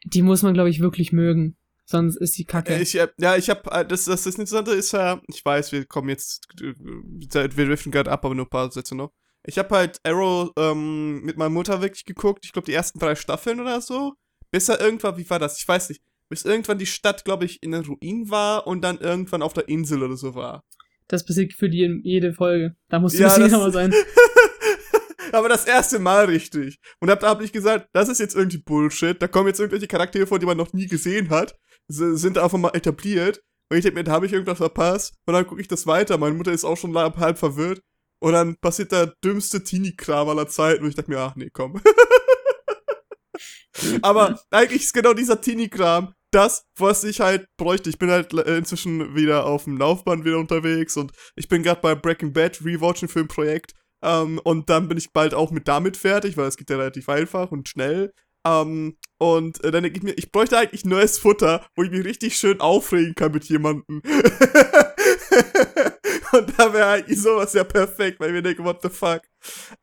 die 0.06 0.22
muss 0.22 0.42
man, 0.44 0.54
glaube 0.54 0.70
ich, 0.70 0.80
wirklich 0.80 1.12
mögen. 1.12 1.56
Sonst 1.86 2.18
ist 2.18 2.38
die 2.38 2.46
kacke. 2.46 2.80
Ich, 2.80 2.96
äh, 3.00 3.08
ja, 3.20 3.36
ich 3.36 3.50
habe 3.50 3.64
das, 3.86 4.06
das, 4.06 4.24
das 4.24 4.26
Interessante 4.28 4.72
ist 4.72 4.92
ja, 4.92 5.20
ich 5.28 5.44
weiß, 5.44 5.72
wir 5.72 5.86
kommen 5.86 6.10
jetzt, 6.10 6.48
äh, 6.62 6.74
wir 6.78 7.66
driften 7.66 7.92
gerade 7.92 8.12
ab, 8.12 8.24
aber 8.24 8.36
nur 8.36 8.46
ein 8.46 8.50
paar 8.50 8.72
Sätze 8.72 8.96
noch. 8.96 9.12
Ich 9.44 9.58
habe 9.58 9.76
halt 9.76 10.00
Arrow 10.04 10.52
ähm, 10.58 11.22
mit 11.24 11.38
meiner 11.38 11.50
Mutter 11.50 11.82
wirklich 11.82 12.06
geguckt, 12.06 12.46
ich 12.46 12.52
glaube 12.54 12.68
die 12.68 12.74
ersten 12.74 13.00
drei 13.00 13.16
Staffeln 13.16 13.60
oder 13.60 13.82
so, 13.82 14.14
bis 14.52 14.70
er 14.70 14.80
irgendwann, 14.80 15.18
wie 15.18 15.28
war 15.30 15.40
das? 15.40 15.60
Ich 15.60 15.68
weiß 15.68 15.90
nicht, 15.90 16.04
bis 16.30 16.46
irgendwann 16.46 16.78
die 16.78 16.86
Stadt, 16.86 17.26
glaube 17.26 17.46
ich, 17.46 17.64
in 17.64 17.72
den 17.72 17.84
Ruinen 17.84 18.30
war 18.30 18.68
und 18.68 18.82
dann 18.82 19.00
irgendwann 19.00 19.42
auf 19.42 19.54
der 19.54 19.68
Insel 19.68 20.04
oder 20.04 20.16
so 20.18 20.36
war. 20.36 20.64
Das 21.08 21.26
passiert 21.26 21.54
für 21.54 21.70
die 21.70 21.82
in 21.84 22.02
jede 22.04 22.34
Folge. 22.34 22.76
Da 22.90 23.00
muss 23.00 23.18
Ja, 23.18 23.30
ja, 23.30 23.40
das- 23.40 23.48
genauer 23.52 23.72
sein. 23.72 23.92
aber 25.34 25.50
das 25.50 25.66
erste 25.66 26.00
Mal 26.00 26.26
richtig. 26.26 26.80
Und 27.00 27.10
hab, 27.10 27.20
da 27.20 27.30
habe 27.30 27.44
ich 27.44 27.52
gesagt, 27.52 27.90
das 27.94 28.10
ist 28.10 28.20
jetzt 28.20 28.36
irgendwie 28.36 28.60
Bullshit. 28.60 29.22
Da 29.22 29.28
kommen 29.28 29.48
jetzt 29.48 29.60
irgendwelche 29.60 29.88
Charaktere 29.88 30.28
vor, 30.28 30.40
die 30.40 30.46
man 30.46 30.58
noch 30.58 30.74
nie 30.74 30.88
gesehen 30.88 31.30
hat. 31.30 31.56
Sind 31.88 32.38
einfach 32.38 32.58
mal 32.58 32.76
etabliert. 32.76 33.42
Und 33.70 33.78
ich 33.78 33.84
denke 33.84 34.00
mir, 34.00 34.04
da 34.04 34.14
habe 34.14 34.26
ich 34.26 34.34
irgendwas 34.34 34.58
verpasst. 34.58 35.14
Und 35.26 35.34
dann 35.34 35.46
gucke 35.46 35.62
ich 35.62 35.68
das 35.68 35.88
weiter. 35.88 36.18
Meine 36.18 36.36
Mutter 36.36 36.52
ist 36.52 36.66
auch 36.66 36.78
schon 36.78 36.98
halb, 36.98 37.38
verwirrt. 37.38 37.82
Und 38.22 38.34
dann 38.34 38.58
passiert 38.58 38.92
der 38.92 39.14
dümmste 39.24 39.64
Teenie-Kram 39.64 40.30
aller 40.30 40.48
Zeiten. 40.48 40.84
Und 40.84 40.90
ich 40.90 40.96
dachte 40.96 41.12
mir, 41.12 41.20
ach 41.20 41.36
nee, 41.36 41.50
komm. 41.52 41.82
aber 44.02 44.40
eigentlich 44.52 44.84
ist 44.84 44.94
genau 44.94 45.14
dieser 45.14 45.40
Teenie-Kram 45.40 46.14
das, 46.32 46.66
was 46.78 47.04
ich 47.04 47.22
halt 47.22 47.48
bräuchte. 47.58 47.90
Ich 47.90 47.98
bin 47.98 48.12
halt 48.12 48.34
äh, 48.34 48.58
inzwischen 48.58 49.16
wieder 49.16 49.46
auf 49.46 49.64
dem 49.64 49.78
Laufband 49.78 50.26
wieder 50.26 50.38
unterwegs. 50.38 50.98
Und 50.98 51.12
ich 51.36 51.48
bin 51.48 51.64
gerade 51.64 51.82
bei 51.82 51.96
Breaking 51.96 52.34
Bad 52.34 52.64
Rewatchen 52.64 53.08
für 53.08 53.20
ein 53.20 53.28
Projekt. 53.28 53.74
Ähm, 54.02 54.40
und 54.44 54.70
dann 54.70 54.88
bin 54.88 54.98
ich 54.98 55.12
bald 55.12 55.34
auch 55.34 55.52
mit 55.52 55.68
damit 55.68 55.98
fertig, 55.98 56.38
weil 56.38 56.48
es 56.48 56.58
geht 56.58 56.70
ja 56.70 56.78
relativ 56.78 57.10
einfach 57.10 57.52
und 57.52 57.68
schnell. 57.68 58.14
Ähm, 58.46 58.98
und 59.18 59.64
äh, 59.64 59.72
dann 59.72 59.84
denke 59.84 59.98
ich 59.98 60.04
mir, 60.04 60.14
ich 60.14 60.32
bräuchte 60.32 60.58
eigentlich 60.58 60.86
neues 60.86 61.20
Futter, 61.20 61.66
wo 61.76 61.84
ich 61.84 61.92
mich 61.92 62.06
richtig 62.06 62.38
schön 62.38 62.62
aufregen 62.62 63.16
kann 63.16 63.34
mit 63.34 63.44
jemandem. 63.46 64.02
und 66.32 66.58
da 66.58 66.74
wäre 66.74 66.88
eigentlich 66.88 67.22
sowas 67.22 67.54
ja 67.54 67.64
perfekt, 67.66 68.20
weil 68.20 68.30
ich 68.30 68.34
mir 68.34 68.44
denke, 68.44 68.64
what 68.64 68.82
the 68.82 68.90
fuck. 68.90 69.22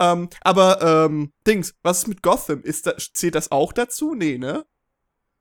Ähm, 0.01 0.29
aber, 0.41 0.81
ähm, 1.07 1.33
Dings, 1.47 1.75
was 1.83 1.99
ist 1.99 2.09
mit 2.09 2.23
Gotham? 2.23 2.63
Ist 2.63 2.87
da, 2.87 2.97
zählt 2.97 3.35
das 3.35 3.51
auch 3.51 3.73
dazu? 3.75 4.15
Nee, 4.15 4.39
ne? 4.39 4.65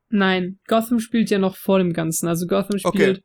Nein, 0.09 0.59
Gotham 0.67 0.99
spielt 0.99 1.29
ja 1.29 1.39
noch 1.39 1.55
vor 1.55 1.77
dem 1.79 1.93
Ganzen. 1.93 2.27
Also 2.27 2.47
Gotham 2.47 2.79
Okay. 2.83 2.97
spielt 2.97 3.23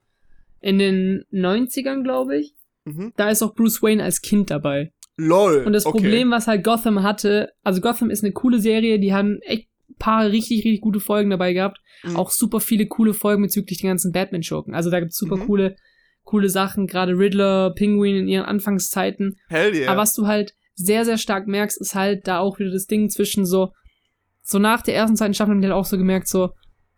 in 0.60 0.78
den 0.78 1.24
90ern, 1.32 2.02
glaube 2.02 2.38
ich. 2.38 2.54
Mhm. 2.84 3.12
Da 3.16 3.30
ist 3.30 3.42
auch 3.42 3.54
Bruce 3.54 3.82
Wayne 3.82 4.02
als 4.02 4.22
Kind 4.22 4.50
dabei. 4.50 4.92
LOL. 5.26 5.64
Und 5.64 5.72
das 5.72 5.86
okay. 5.86 5.98
Problem, 5.98 6.30
was 6.30 6.46
halt 6.46 6.64
Gotham 6.64 7.02
hatte, 7.02 7.50
also 7.62 7.80
Gotham 7.80 8.10
ist 8.10 8.24
eine 8.24 8.32
coole 8.32 8.60
Serie, 8.60 8.98
die 8.98 9.12
haben 9.12 9.38
echt 9.42 9.68
ein 9.88 9.96
paar 9.98 10.26
richtig, 10.26 10.64
richtig 10.64 10.80
gute 10.80 11.00
Folgen 11.00 11.30
dabei 11.30 11.52
gehabt. 11.52 11.78
Mhm. 12.02 12.16
Auch 12.16 12.30
super 12.30 12.60
viele 12.60 12.86
coole 12.86 13.14
Folgen 13.14 13.42
bezüglich 13.42 13.80
den 13.80 13.88
ganzen 13.88 14.12
Batman-Schurken. 14.12 14.74
Also 14.74 14.90
da 14.90 15.00
gibt's 15.00 15.16
super 15.16 15.36
Mhm. 15.36 15.46
coole, 15.46 15.76
coole 16.24 16.48
Sachen, 16.48 16.86
gerade 16.86 17.18
Riddler, 17.18 17.72
Penguin 17.74 18.16
in 18.16 18.28
ihren 18.28 18.44
Anfangszeiten. 18.44 19.36
Hell 19.48 19.74
yeah. 19.74 19.90
Aber 19.90 20.02
was 20.02 20.14
du 20.14 20.26
halt 20.26 20.54
sehr, 20.74 21.04
sehr 21.04 21.18
stark 21.18 21.46
merkst, 21.46 21.80
ist 21.80 21.94
halt 21.94 22.26
da 22.26 22.38
auch 22.38 22.58
wieder 22.58 22.70
das 22.70 22.86
Ding 22.86 23.10
zwischen 23.10 23.44
so, 23.44 23.72
so 24.42 24.58
nach 24.58 24.82
der 24.82 24.94
ersten, 24.94 25.16
zweiten 25.16 25.34
Staffel 25.34 25.52
haben 25.52 25.60
die 25.60 25.66
halt 25.68 25.76
auch 25.76 25.84
so 25.84 25.98
gemerkt, 25.98 26.28
so, 26.28 26.50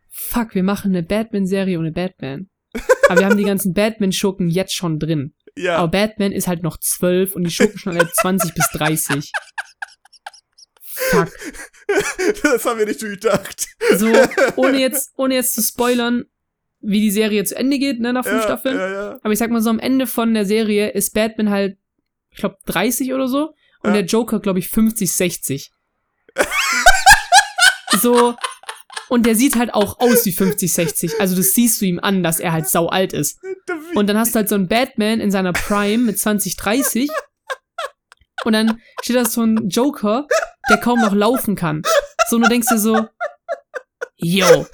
fuck, 0.08 0.54
wir 0.54 0.62
machen 0.62 0.92
eine 0.92 1.02
Batman-Serie 1.02 1.78
ohne 1.78 1.92
Batman. 1.92 2.48
Aber 3.08 3.20
wir 3.20 3.26
haben 3.26 3.36
die 3.36 3.44
ganzen 3.44 3.74
Batman-Schurken 3.74 4.48
jetzt 4.48 4.74
schon 4.74 4.98
drin. 4.98 5.34
Ja. 5.56 5.76
Aber 5.76 5.88
Batman 5.88 6.32
ist 6.32 6.48
halt 6.48 6.62
noch 6.62 6.78
zwölf 6.78 7.34
und 7.34 7.44
die 7.44 7.50
Schurken 7.50 7.78
schon 7.78 7.92
alle 7.98 8.10
20 8.10 8.54
bis 8.54 8.68
30. 8.70 9.32
Fuck. 10.84 11.28
das 12.42 12.64
haben 12.64 12.78
wir 12.78 12.86
nicht 12.86 13.02
durchdacht. 13.02 13.66
So, 13.96 14.12
ohne 14.56 14.78
jetzt, 14.78 15.12
ohne 15.16 15.34
jetzt 15.34 15.54
zu 15.54 15.62
spoilern, 15.62 16.24
wie 16.80 17.00
die 17.00 17.10
Serie 17.10 17.44
zu 17.44 17.56
Ende 17.56 17.78
geht, 17.78 18.00
ne, 18.00 18.12
nach 18.12 18.24
fünf 18.24 18.38
ja, 18.38 18.42
Staffeln. 18.42 18.76
Ja, 18.76 18.92
ja. 18.92 19.20
Aber 19.22 19.32
ich 19.32 19.38
sag 19.38 19.50
mal 19.50 19.62
so, 19.62 19.70
am 19.70 19.78
Ende 19.78 20.06
von 20.06 20.34
der 20.34 20.44
Serie 20.44 20.90
ist 20.90 21.14
Batman 21.14 21.50
halt, 21.50 21.78
ich 22.30 22.38
glaube, 22.38 22.56
30 22.66 23.12
oder 23.12 23.28
so. 23.28 23.54
Und 23.82 23.94
der 23.94 24.04
Joker, 24.04 24.38
glaube 24.38 24.60
ich, 24.60 24.68
50, 24.68 25.12
60. 25.12 25.72
so. 28.00 28.36
Und 29.12 29.26
der 29.26 29.34
sieht 29.34 29.56
halt 29.56 29.74
auch 29.74 30.00
aus 30.00 30.24
wie 30.24 30.32
50, 30.32 30.72
60. 30.72 31.20
Also 31.20 31.36
das 31.36 31.50
siehst 31.52 31.82
du 31.82 31.84
ihm 31.84 32.00
an, 32.00 32.22
dass 32.22 32.40
er 32.40 32.54
halt 32.54 32.66
sau 32.66 32.86
alt 32.86 33.12
ist. 33.12 33.38
Und 33.94 34.06
dann 34.06 34.16
hast 34.16 34.34
du 34.34 34.36
halt 34.38 34.48
so 34.48 34.54
einen 34.54 34.68
Batman 34.68 35.20
in 35.20 35.30
seiner 35.30 35.52
Prime 35.52 36.02
mit 36.02 36.18
20, 36.18 36.56
30. 36.56 37.10
Und 38.46 38.54
dann 38.54 38.80
steht 39.02 39.16
da 39.16 39.26
so 39.26 39.42
ein 39.42 39.68
Joker, 39.68 40.26
der 40.70 40.78
kaum 40.78 40.98
noch 40.98 41.12
laufen 41.12 41.56
kann. 41.56 41.82
So, 42.30 42.36
und 42.36 42.42
du 42.44 42.48
denkst 42.48 42.68
dir 42.68 42.78
so, 42.78 43.06
yo, 44.16 44.66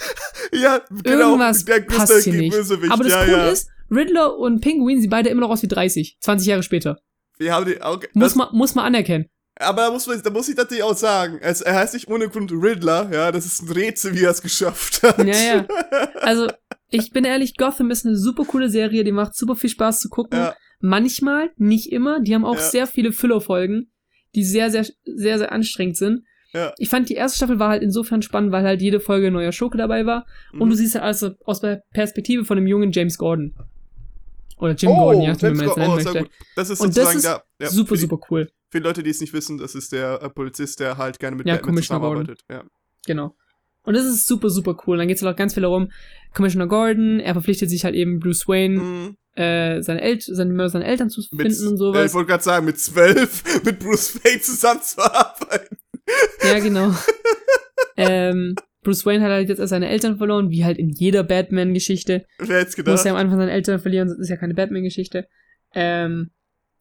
Ja, 0.52 0.82
genau. 0.88 1.30
irgendwas 1.30 1.64
der 1.64 1.80
passt 1.80 2.22
hier 2.22 2.34
nicht. 2.34 2.52
Bösewicht. 2.52 2.92
Aber 2.92 3.02
das 3.02 3.14
ja, 3.14 3.24
Coole 3.24 3.38
ja. 3.38 3.48
ist, 3.48 3.68
Riddler 3.90 4.38
und 4.38 4.60
Penguin 4.60 5.00
sehen 5.00 5.10
beide 5.10 5.30
immer 5.30 5.40
noch 5.40 5.50
aus 5.50 5.64
wie 5.64 5.68
30, 5.68 6.18
20 6.20 6.46
Jahre 6.46 6.62
später. 6.62 7.00
Wir 7.38 7.52
haben 7.52 7.66
die, 7.66 7.82
okay, 7.82 8.06
Muss 8.12 8.36
man, 8.36 8.50
muss 8.52 8.76
man 8.76 8.84
anerkennen. 8.84 9.28
Aber 9.58 9.82
da 9.82 9.90
muss, 9.90 10.06
man, 10.06 10.20
da 10.22 10.30
muss 10.30 10.48
ich 10.48 10.56
natürlich 10.56 10.82
auch 10.82 10.96
sagen, 10.96 11.38
es, 11.40 11.60
er 11.60 11.74
heißt 11.74 11.94
nicht 11.94 12.08
ohne 12.08 12.28
Grund 12.28 12.52
Riddler, 12.52 13.08
ja, 13.12 13.32
das 13.32 13.46
ist 13.46 13.62
ein 13.62 13.72
Rätsel, 13.72 14.14
wie 14.14 14.24
er 14.24 14.30
es 14.30 14.42
geschafft 14.42 15.02
hat. 15.02 15.18
Ja, 15.18 15.34
ja. 15.34 15.66
Also, 16.20 16.48
ich 16.90 17.10
bin 17.12 17.24
ehrlich, 17.24 17.56
Gotham 17.56 17.90
ist 17.90 18.06
eine 18.06 18.16
super 18.16 18.44
coole 18.44 18.70
Serie, 18.70 19.04
die 19.04 19.12
macht 19.12 19.34
super 19.36 19.56
viel 19.56 19.70
Spaß 19.70 20.00
zu 20.00 20.08
gucken. 20.08 20.38
Ja. 20.38 20.54
Manchmal, 20.80 21.50
nicht 21.56 21.92
immer, 21.92 22.20
die 22.20 22.34
haben 22.34 22.44
auch 22.44 22.54
Ja. 22.56 22.60
sehr 22.62 22.86
viele 22.86 23.12
Filler-Folgen, 23.12 23.90
die 24.34 24.44
sehr, 24.44 24.70
sehr, 24.70 24.86
sehr, 25.04 25.38
sehr 25.38 25.52
anstrengend 25.52 25.96
sind. 25.96 26.24
Ja. 26.52 26.72
Ich 26.78 26.88
fand, 26.88 27.08
die 27.10 27.14
erste 27.14 27.36
Staffel 27.38 27.58
war 27.58 27.68
halt 27.68 27.82
insofern 27.82 28.22
spannend, 28.22 28.52
weil 28.52 28.64
halt 28.64 28.80
jede 28.80 29.00
Folge 29.00 29.26
ein 29.26 29.32
neuer 29.34 29.52
Schurke 29.52 29.76
dabei 29.76 30.06
war. 30.06 30.24
Und 30.52 30.60
Mhm. 30.66 30.70
du 30.70 30.76
siehst 30.76 30.94
halt 30.94 31.04
also 31.04 31.32
aus 31.44 31.60
der 31.60 31.82
Perspektive 31.92 32.44
von 32.44 32.56
dem 32.56 32.66
jungen 32.66 32.90
James 32.92 33.18
Gordon. 33.18 33.54
Oder 34.56 34.72
Jim 34.74 34.90
oh, 34.90 34.96
Gordon, 34.96 35.22
ja, 35.22 35.40
wie 35.42 35.54
man 35.54 35.66
jetzt 35.66 35.76
nennen 35.76 35.90
oh, 35.90 35.94
möchte. 35.96 36.26
Das 36.56 36.70
ist 36.70 36.80
Und 36.80 36.96
das 36.96 37.12
sozusagen 37.12 37.16
ist 37.18 37.24
der, 37.24 37.66
ja, 37.66 37.70
super, 37.70 37.96
super 37.96 38.18
cool. 38.30 38.50
Für 38.70 38.80
die 38.80 38.84
Leute, 38.84 39.02
die 39.02 39.10
es 39.10 39.20
nicht 39.20 39.32
wissen, 39.32 39.58
das 39.58 39.74
ist 39.74 39.92
der 39.92 40.22
äh, 40.22 40.28
Polizist, 40.30 40.80
der 40.80 40.98
halt 40.98 41.18
gerne 41.18 41.36
mit 41.36 41.46
Ja, 41.46 41.54
Batman 41.54 41.70
Commissioner 41.74 42.00
zusammenarbeitet. 42.00 42.44
Ja. 42.50 42.64
Genau. 43.06 43.34
Und 43.84 43.94
das 43.94 44.04
ist 44.04 44.26
super, 44.26 44.50
super 44.50 44.76
cool. 44.86 44.94
Und 44.94 44.98
dann 44.98 45.08
geht's 45.08 45.22
halt 45.22 45.32
auch 45.32 45.38
ganz 45.38 45.54
viel 45.54 45.62
darum, 45.62 45.90
Commissioner 46.34 46.66
Gordon, 46.66 47.20
er 47.20 47.32
verpflichtet 47.32 47.70
sich 47.70 47.84
halt 47.84 47.94
eben 47.94 48.18
Bruce 48.20 48.46
Wayne, 48.46 48.78
Mhm. 48.78 49.16
äh, 49.34 49.80
seine, 49.82 50.02
El 50.02 50.20
seine, 50.20 50.68
seine 50.68 50.84
Eltern 50.84 51.08
zu 51.08 51.22
Mit, 51.32 51.40
finden 51.52 51.68
und 51.68 51.74
äh, 51.74 51.78
sowas. 51.78 52.06
ich 52.10 52.14
wollte 52.14 52.28
gerade 52.28 52.42
sagen, 52.44 52.66
mit 52.66 52.78
zwölf 52.78 53.42
mit 53.64 53.78
Bruce 53.78 54.22
Wayne 54.22 54.40
zusammenzuarbeiten. 54.40 55.78
Ja, 56.42 56.58
genau. 56.58 56.94
ähm, 57.96 58.54
Bruce 58.82 59.04
Wayne 59.06 59.22
hat 59.24 59.30
halt 59.30 59.48
jetzt 59.48 59.58
erst 59.58 59.70
seine 59.70 59.88
Eltern 59.88 60.18
verloren, 60.18 60.50
wie 60.50 60.64
halt 60.64 60.78
in 60.78 60.90
jeder 60.90 61.22
Batman-Geschichte. 61.24 62.26
Wer 62.38 62.58
hätte 62.58 62.66
Muss 62.68 62.76
gedacht? 62.76 63.04
ja 63.04 63.12
am 63.12 63.16
Anfang 63.18 63.38
seine 63.38 63.52
Eltern 63.52 63.80
verlieren, 63.80 64.08
sonst 64.08 64.20
ist 64.20 64.28
ja 64.28 64.36
keine 64.36 64.54
Batman-Geschichte. 64.54 65.26
Ähm, 65.74 66.30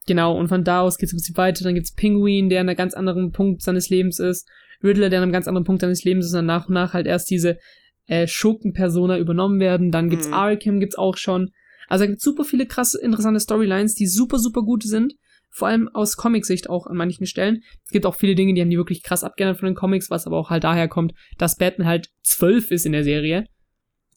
genau, 0.08 0.36
und 0.36 0.48
von 0.48 0.64
da 0.64 0.80
aus 0.80 0.98
geht's 0.98 1.12
im 1.12 1.18
Prinzip 1.18 1.36
weiter. 1.36 1.62
Dann 1.62 1.74
gibt's 1.74 1.94
Penguin, 1.94 2.48
der 2.48 2.60
an 2.60 2.68
einem 2.68 2.76
ganz 2.76 2.94
anderen 2.94 3.30
Punkt 3.30 3.62
seines 3.62 3.88
Lebens 3.88 4.18
ist. 4.18 4.48
Riddler, 4.82 5.08
der 5.08 5.20
an 5.20 5.24
einem 5.24 5.32
ganz 5.32 5.46
anderen 5.46 5.64
Punkt 5.64 5.82
seines 5.82 6.02
Lebens 6.02 6.26
ist 6.26 6.32
und 6.32 6.38
dann 6.38 6.46
nach 6.46 6.68
und 6.68 6.74
nach 6.74 6.94
halt 6.94 7.06
erst 7.06 7.30
diese 7.30 7.58
äh, 8.06 8.26
Schurken-Persona 8.26 9.18
übernommen 9.18 9.60
werden. 9.60 9.92
Dann 9.92 10.10
gibt's 10.10 10.28
Mhm. 10.28 10.34
Arkham, 10.34 10.80
gibt's 10.80 10.98
auch 10.98 11.16
schon. 11.16 11.50
Also 11.88 12.04
da 12.04 12.10
gibt's 12.10 12.24
super 12.24 12.44
viele 12.44 12.66
krasse, 12.66 13.00
interessante 13.00 13.40
Storylines, 13.40 13.94
die 13.94 14.06
super, 14.06 14.38
super 14.38 14.62
gut 14.62 14.82
sind. 14.82 15.14
Vor 15.50 15.68
allem 15.68 15.88
aus 15.88 16.16
Comic-Sicht 16.16 16.68
auch 16.68 16.86
an 16.86 16.96
manchen 16.96 17.26
Stellen. 17.26 17.62
Es 17.84 17.90
gibt 17.90 18.06
auch 18.06 18.14
viele 18.14 18.34
Dinge, 18.34 18.54
die 18.54 18.60
haben 18.60 18.70
die 18.70 18.76
wirklich 18.76 19.02
krass 19.02 19.24
abgeändert 19.24 19.58
von 19.58 19.66
den 19.66 19.74
Comics, 19.74 20.10
was 20.10 20.26
aber 20.26 20.36
auch 20.36 20.50
halt 20.50 20.64
daher 20.64 20.88
kommt, 20.88 21.14
dass 21.38 21.56
Batman 21.56 21.88
halt 21.88 22.10
zwölf 22.22 22.70
ist 22.70 22.86
in 22.86 22.92
der 22.92 23.04
Serie. 23.04 23.46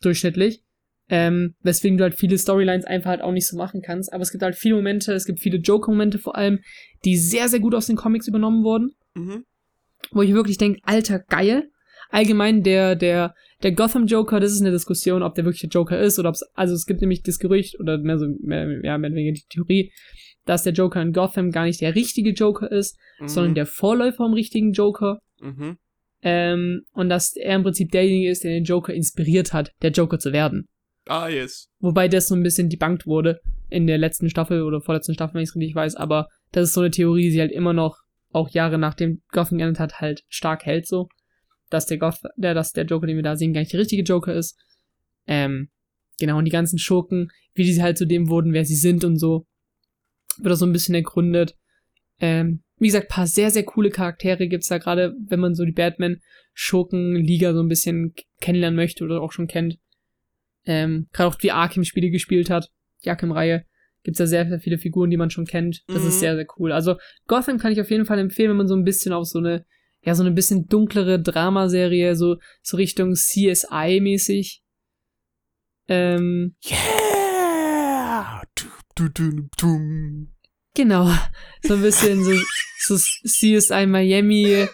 Durchschnittlich. 0.01 0.61
Ähm, 1.13 1.55
weswegen 1.61 1.97
du 1.97 2.05
halt 2.05 2.15
viele 2.15 2.37
Storylines 2.37 2.85
einfach 2.85 3.09
halt 3.09 3.21
auch 3.21 3.33
nicht 3.33 3.45
so 3.45 3.57
machen 3.57 3.81
kannst. 3.81 4.13
Aber 4.13 4.23
es 4.23 4.31
gibt 4.31 4.43
halt 4.43 4.55
viele 4.55 4.75
Momente, 4.75 5.11
es 5.11 5.25
gibt 5.25 5.41
viele 5.41 5.57
Joker-Momente 5.57 6.17
vor 6.19 6.37
allem, 6.37 6.59
die 7.03 7.17
sehr, 7.17 7.49
sehr 7.49 7.59
gut 7.59 7.75
aus 7.75 7.87
den 7.87 7.97
Comics 7.97 8.29
übernommen 8.29 8.63
wurden. 8.63 8.91
Mhm. 9.15 9.43
Wo 10.11 10.21
ich 10.21 10.33
wirklich 10.33 10.57
denke, 10.57 10.79
alter, 10.83 11.19
geil. 11.19 11.69
Allgemein 12.11 12.63
der, 12.63 12.95
der, 12.95 13.35
der 13.61 13.73
Gotham 13.73 14.05
Joker, 14.05 14.39
das 14.39 14.53
ist 14.53 14.61
eine 14.61 14.71
Diskussion, 14.71 15.21
ob 15.21 15.35
der 15.35 15.43
wirklich 15.43 15.61
der 15.61 15.69
Joker 15.69 15.99
ist 15.99 16.17
oder 16.17 16.29
ob 16.29 16.35
es, 16.35 16.43
also 16.53 16.73
es 16.73 16.85
gibt 16.85 17.01
nämlich 17.01 17.23
das 17.23 17.39
Gerücht 17.39 17.77
oder 17.79 17.97
mehr 17.97 18.17
so, 18.17 18.27
mehr, 18.41 18.69
ja, 18.83 18.97
mehr 18.97 19.09
oder 19.09 19.17
weniger 19.17 19.33
die 19.33 19.45
Theorie, 19.49 19.91
dass 20.45 20.63
der 20.63 20.73
Joker 20.73 21.01
in 21.01 21.11
Gotham 21.11 21.51
gar 21.51 21.65
nicht 21.65 21.81
der 21.81 21.93
richtige 21.95 22.31
Joker 22.31 22.71
ist, 22.71 22.97
Mhm. 23.19 23.27
sondern 23.27 23.55
der 23.55 23.65
Vorläufer 23.65 24.17
vom 24.17 24.33
richtigen 24.33 24.71
Joker. 24.71 25.19
Mhm. 25.41 25.77
Ähm, 26.23 26.81
und 26.93 27.09
dass 27.09 27.35
er 27.35 27.55
im 27.55 27.63
Prinzip 27.63 27.91
derjenige 27.91 28.29
ist, 28.29 28.43
der 28.43 28.51
den 28.51 28.63
Joker 28.63 28.93
inspiriert 28.93 29.53
hat, 29.53 29.71
der 29.81 29.91
Joker 29.91 30.19
zu 30.19 30.31
werden. 30.31 30.67
Ah, 31.07 31.27
yes. 31.27 31.67
Wobei 31.79 32.07
das 32.07 32.27
so 32.27 32.35
ein 32.35 32.43
bisschen 32.43 32.69
debunked 32.69 33.07
wurde 33.07 33.41
in 33.69 33.87
der 33.87 33.97
letzten 33.97 34.29
Staffel 34.29 34.61
oder 34.61 34.81
vorletzten 34.81 35.13
Staffel, 35.13 35.35
wenn 35.35 35.43
ich 35.43 35.49
es 35.49 35.55
richtig 35.55 35.75
weiß. 35.75 35.95
Aber 35.95 36.27
das 36.51 36.69
ist 36.69 36.73
so 36.73 36.81
eine 36.81 36.91
Theorie, 36.91 37.31
die 37.31 37.39
halt 37.39 37.51
immer 37.51 37.73
noch, 37.73 37.97
auch 38.31 38.49
Jahre 38.49 38.77
nachdem 38.77 39.21
Gotham 39.31 39.57
geendet 39.57 39.79
hat, 39.79 39.99
halt 39.99 40.23
stark 40.29 40.65
hält 40.65 40.87
so. 40.87 41.09
dass 41.71 41.85
der, 41.85 41.97
Goth 41.97 42.19
der, 42.35 42.53
dass 42.53 42.71
der 42.71 42.85
Joker, 42.85 43.07
den 43.07 43.15
wir 43.15 43.23
da 43.23 43.35
sehen, 43.35 43.53
gar 43.53 43.61
nicht 43.61 43.73
der 43.73 43.79
richtige 43.79 44.03
Joker 44.03 44.33
ist. 44.33 44.57
Ähm, 45.25 45.69
genau, 46.19 46.37
und 46.37 46.45
die 46.45 46.51
ganzen 46.51 46.77
Schurken, 46.77 47.29
wie 47.53 47.63
die 47.63 47.81
halt 47.81 47.97
zu 47.97 48.05
dem 48.05 48.29
wurden, 48.29 48.53
wer 48.53 48.65
sie 48.65 48.75
sind 48.75 49.03
und 49.03 49.17
so, 49.17 49.47
wird 50.37 50.53
auch 50.53 50.57
so 50.57 50.65
ein 50.65 50.73
bisschen 50.73 50.95
ergründet. 50.95 51.55
Ähm, 52.19 52.61
wie 52.77 52.87
gesagt, 52.87 53.09
paar 53.09 53.27
sehr, 53.27 53.51
sehr 53.51 53.63
coole 53.63 53.89
Charaktere 53.89 54.47
gibt's 54.47 54.67
da 54.67 54.77
gerade, 54.77 55.15
wenn 55.27 55.39
man 55.39 55.55
so 55.55 55.65
die 55.65 55.71
Batman-Schurken-Liga 55.71 57.53
so 57.53 57.61
ein 57.61 57.67
bisschen 57.67 58.13
kennenlernen 58.39 58.75
möchte 58.75 59.03
oder 59.03 59.21
auch 59.21 59.31
schon 59.31 59.47
kennt. 59.47 59.77
Ähm, 60.65 61.07
gerade 61.11 61.29
auch 61.29 61.37
wie 61.41 61.51
Arkham-Spiele 61.51 62.09
gespielt 62.11 62.49
hat, 62.49 62.69
die 63.03 63.09
Arkham-Reihe, 63.09 63.65
gibt's 64.03 64.17
da 64.19 64.27
sehr, 64.27 64.47
sehr 64.47 64.59
viele 64.59 64.77
Figuren, 64.77 65.09
die 65.09 65.17
man 65.17 65.29
schon 65.29 65.45
kennt. 65.45 65.81
Das 65.87 66.01
Mhm. 66.03 66.09
ist 66.09 66.19
sehr, 66.19 66.35
sehr 66.35 66.47
cool. 66.57 66.71
Also 66.71 66.95
Gotham 67.27 67.57
kann 67.59 67.71
ich 67.71 67.81
auf 67.81 67.89
jeden 67.91 68.05
Fall 68.05 68.19
empfehlen, 68.19 68.49
wenn 68.51 68.57
man 68.57 68.67
so 68.67 68.75
ein 68.75 68.83
bisschen 68.83 69.13
auf 69.13 69.25
so 69.27 69.39
eine, 69.39 69.65
ja, 70.03 70.15
so 70.15 70.23
eine 70.23 70.31
bisschen 70.31 70.67
dunklere 70.67 71.21
Dramaserie, 71.21 72.15
so, 72.15 72.37
so 72.63 72.77
Richtung 72.77 73.13
CSI-mäßig. 73.13 74.61
Ähm, 75.87 76.55
Yeah! 76.63 78.41
Du, 78.95 79.09
du, 79.09 79.47
du. 79.57 80.27
Genau. 80.75 81.11
So 81.63 81.73
ein 81.75 81.81
bisschen 81.81 82.23
so, 82.23 82.31
so 82.79 82.95
CSI 82.97 83.85
Miami 83.87 84.67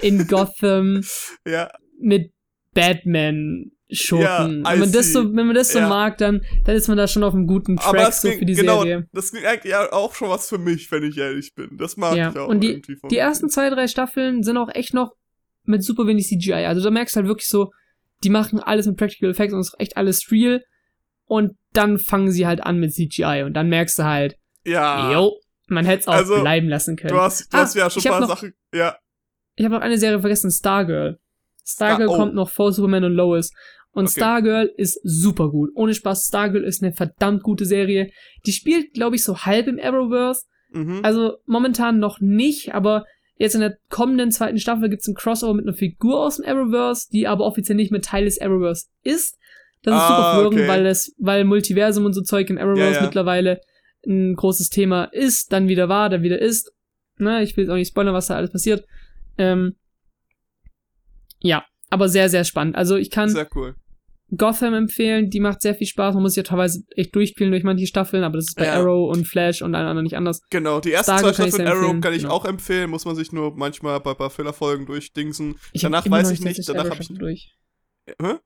in 0.00 0.26
Gotham 0.26 1.02
Ja, 1.46 1.70
mit 2.00 2.32
Batman 2.74 3.70
Schurken. 3.92 4.62
Ja, 4.64 4.72
wenn 4.72 4.78
man 4.80 4.92
das 4.92 5.12
so, 5.12 5.24
wenn 5.24 5.46
man 5.46 5.54
das 5.54 5.72
so 5.72 5.78
Ja. 5.78 5.88
mag, 5.88 6.18
dann, 6.18 6.42
dann 6.64 6.76
ist 6.76 6.88
man 6.88 6.96
da 6.96 7.06
schon 7.08 7.22
auf 7.24 7.34
einem 7.34 7.46
guten 7.46 7.76
Track 7.76 7.88
aber 7.88 7.98
das 7.98 8.20
so 8.22 8.28
klingt, 8.28 8.40
für 8.40 8.46
die 8.46 8.54
genau, 8.54 8.82
Serie. 8.82 9.06
das 9.12 9.30
klingt 9.30 9.46
eigentlich 9.46 9.74
auch 9.74 10.14
schon 10.14 10.28
was 10.30 10.48
für 10.48 10.58
mich, 10.58 10.90
wenn 10.90 11.02
ich 11.02 11.18
ehrlich 11.18 11.54
bin. 11.54 11.76
Das 11.76 11.96
mag 11.96 12.16
Ja, 12.16 12.30
ich 12.30 12.38
auch 12.38 12.48
und 12.48 12.60
die- 12.60 12.70
irgendwie 12.72 12.96
von 12.96 13.08
Die 13.10 13.18
ersten 13.18 13.48
zwei, 13.50 13.68
drei 13.70 13.86
Staffeln 13.88 14.42
sind 14.42 14.56
auch 14.56 14.68
echt 14.74 14.94
noch 14.94 15.12
mit 15.64 15.84
super 15.84 16.06
wenig 16.06 16.26
CGI. 16.26 16.64
Also 16.66 16.82
da 16.82 16.90
merkst 16.90 17.14
du 17.14 17.18
halt 17.18 17.28
wirklich 17.28 17.48
so, 17.48 17.70
die 18.24 18.30
machen 18.30 18.60
alles 18.60 18.86
mit 18.86 18.96
Practical 18.96 19.30
Effects 19.30 19.52
und 19.52 19.60
es 19.60 19.68
ist 19.68 19.80
echt 19.80 19.96
alles 19.96 20.30
real. 20.30 20.62
Und 21.26 21.52
dann 21.72 21.98
fangen 21.98 22.30
sie 22.30 22.46
halt 22.46 22.62
an 22.62 22.78
mit 22.78 22.92
CGI 22.92 23.42
und 23.44 23.54
dann 23.54 23.68
merkst 23.68 23.98
du 23.98 24.04
halt, 24.04 24.36
Ja, 24.64 25.12
jo, 25.12 25.38
man 25.68 25.84
hätte 25.86 26.00
es 26.02 26.08
auch 26.08 26.12
Also, 26.14 26.40
bleiben 26.40 26.68
lassen 26.68 26.96
können. 26.96 27.14
du 27.14 27.20
hast, 27.20 27.52
du 27.52 27.56
Ah, 27.56 27.60
hast 27.62 27.74
ja 27.74 27.88
schon 27.90 28.02
ein 28.04 28.08
paar 28.10 28.20
noch- 28.20 28.28
Sachen. 28.28 28.52
Ja, 28.74 28.96
Ich 29.56 29.64
habe 29.64 29.74
noch 29.74 29.82
eine 29.82 29.98
Serie 29.98 30.18
vergessen, 30.20 30.50
Stargirl. 30.50 31.18
Stargirl 31.64 32.06
Star- 32.08 32.14
oh. 32.14 32.18
kommt 32.18 32.34
noch 32.34 32.50
vor 32.50 32.72
Superman 32.72 33.04
und 33.04 33.12
Lois. 33.12 33.50
Und 33.92 34.04
Okay. 34.06 34.14
Stargirl 34.20 34.72
ist 34.76 35.00
super 35.04 35.50
gut. 35.50 35.70
Ohne 35.74 35.94
Spaß, 35.94 36.26
Stargirl 36.28 36.64
ist 36.64 36.82
eine 36.82 36.92
verdammt 36.92 37.42
gute 37.42 37.66
Serie. 37.66 38.10
Die 38.46 38.52
spielt, 38.52 38.94
glaube 38.94 39.16
ich, 39.16 39.22
so 39.22 39.38
halb 39.40 39.66
im 39.68 39.78
Arrowverse. 39.78 40.42
mhm. 40.70 41.00
Also 41.02 41.36
momentan 41.46 41.98
noch 41.98 42.18
nicht, 42.20 42.74
aber 42.74 43.04
jetzt 43.36 43.54
in 43.54 43.60
der 43.60 43.76
kommenden 43.90 44.30
zweiten 44.30 44.58
Staffel 44.58 44.88
gibt's 44.88 45.06
ein 45.08 45.14
Crossover 45.14 45.52
mit 45.54 45.66
einer 45.66 45.76
Figur 45.76 46.20
aus 46.24 46.36
dem 46.36 46.46
Arrowverse, 46.46 47.08
die 47.12 47.26
aber 47.28 47.44
offiziell 47.44 47.76
nicht 47.76 47.92
mit 47.92 48.04
Teil 48.04 48.24
des 48.24 48.40
Arrowverse 48.40 48.86
ist. 49.02 49.36
Das 49.82 49.94
ist 49.94 50.00
Ah, 50.00 50.08
super 50.08 50.30
verwirrend, 50.32 50.60
okay. 50.60 50.68
weil 50.68 50.86
es, 50.86 51.14
weil 51.18 51.44
Multiversum 51.44 52.04
und 52.06 52.12
so 52.14 52.22
Zeug 52.22 52.48
im 52.50 52.56
Arrowverse 52.58 52.90
Ja, 52.92 52.96
ja. 53.00 53.02
mittlerweile 53.02 53.60
ein 54.06 54.34
großes 54.36 54.68
Thema 54.70 55.04
ist, 55.04 55.52
dann 55.52 55.68
wieder 55.68 55.88
war, 55.88 56.08
dann 56.08 56.22
wieder 56.22 56.38
ist. 56.40 56.72
Ne, 57.18 57.42
ich 57.42 57.56
will 57.56 57.64
jetzt 57.64 57.70
auch 57.70 57.76
nicht 57.76 57.88
spoilern, 57.88 58.14
was 58.14 58.28
da 58.28 58.36
alles 58.36 58.50
passiert. 58.52 58.84
Ähm, 59.38 59.76
ja, 61.40 61.64
aber 61.90 62.08
sehr, 62.08 62.28
sehr 62.28 62.44
spannend. 62.44 62.76
Also 62.76 62.96
ich 62.96 63.10
kann 63.10 63.28
Sehr 63.28 63.48
cool. 63.54 63.74
Gotham 64.36 64.72
empfehlen, 64.74 65.28
die 65.28 65.40
macht 65.40 65.60
sehr 65.60 65.74
viel 65.74 65.86
Spaß. 65.86 66.14
Man 66.14 66.22
muss 66.22 66.34
sich 66.34 66.44
ja 66.44 66.48
teilweise 66.48 66.82
echt 66.96 67.14
durchspielen 67.14 67.50
durch 67.50 67.64
manche 67.64 67.86
Staffeln, 67.86 68.24
aber 68.24 68.36
das 68.36 68.46
ist 68.48 68.56
bei 68.56 68.64
Ja. 68.64 68.74
Arrow 68.74 69.10
und 69.14 69.26
Flash 69.26 69.60
und 69.60 69.74
allen 69.74 69.86
anderen 69.86 70.04
nicht 70.04 70.16
anders. 70.16 70.40
Genau, 70.50 70.80
die 70.80 70.92
ersten 70.92 71.12
Stargirl 71.12 71.34
zwei 71.34 71.48
Staffeln 71.48 71.68
Arrow 71.68 72.00
kann 72.00 72.14
ich 72.14 72.22
genau. 72.22 72.34
auch 72.34 72.44
empfehlen, 72.46 72.90
muss 72.90 73.04
man 73.04 73.14
sich 73.14 73.32
nur 73.32 73.54
manchmal 73.56 74.00
bei 74.00 74.12
ein 74.12 74.16
paar 74.16 74.30
Fehlerfolgen 74.30 74.86
durchdingsen. 74.86 75.56
Ich 75.72 75.82
Danach 75.82 76.08
weiß 76.08 76.30
ich 76.30 76.40
nicht, 76.40 76.66
danach 76.66 76.90
habe 76.90 77.02
ich. 77.02 77.08
Durch. 77.08 77.54
Hä? 78.06 78.38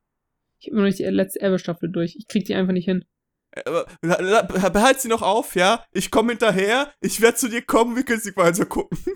Ich 0.58 0.66
habe 0.66 0.72
immer 0.72 0.80
noch 0.80 0.86
nicht 0.86 0.98
die 0.98 1.04
letzte 1.04 1.42
Arrow-Staffel 1.42 1.90
durch. 1.90 2.16
Ich 2.18 2.26
krieg 2.26 2.44
die 2.44 2.54
einfach 2.54 2.72
nicht 2.72 2.86
hin. 2.86 3.04
Behalt 4.00 5.00
sie 5.00 5.08
noch 5.08 5.22
auf, 5.22 5.54
ja? 5.54 5.84
Ich 5.92 6.10
komme 6.10 6.32
hinterher, 6.32 6.92
ich 7.00 7.20
werde 7.20 7.36
zu 7.36 7.48
dir 7.48 7.62
kommen, 7.62 7.96
wir 7.96 8.04
können 8.04 8.20
sie 8.20 8.36
weiter 8.36 8.66
gucken. 8.66 8.98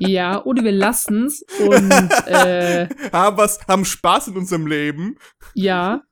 Ja, 0.00 0.44
oder 0.44 0.62
wir 0.62 0.70
lassen's 0.70 1.42
und 1.58 1.90
äh, 2.28 2.88
haben 3.12 3.36
was, 3.36 3.58
haben 3.66 3.84
Spaß 3.84 4.28
in 4.28 4.36
unserem 4.36 4.68
Leben. 4.68 5.16
ja. 5.54 6.02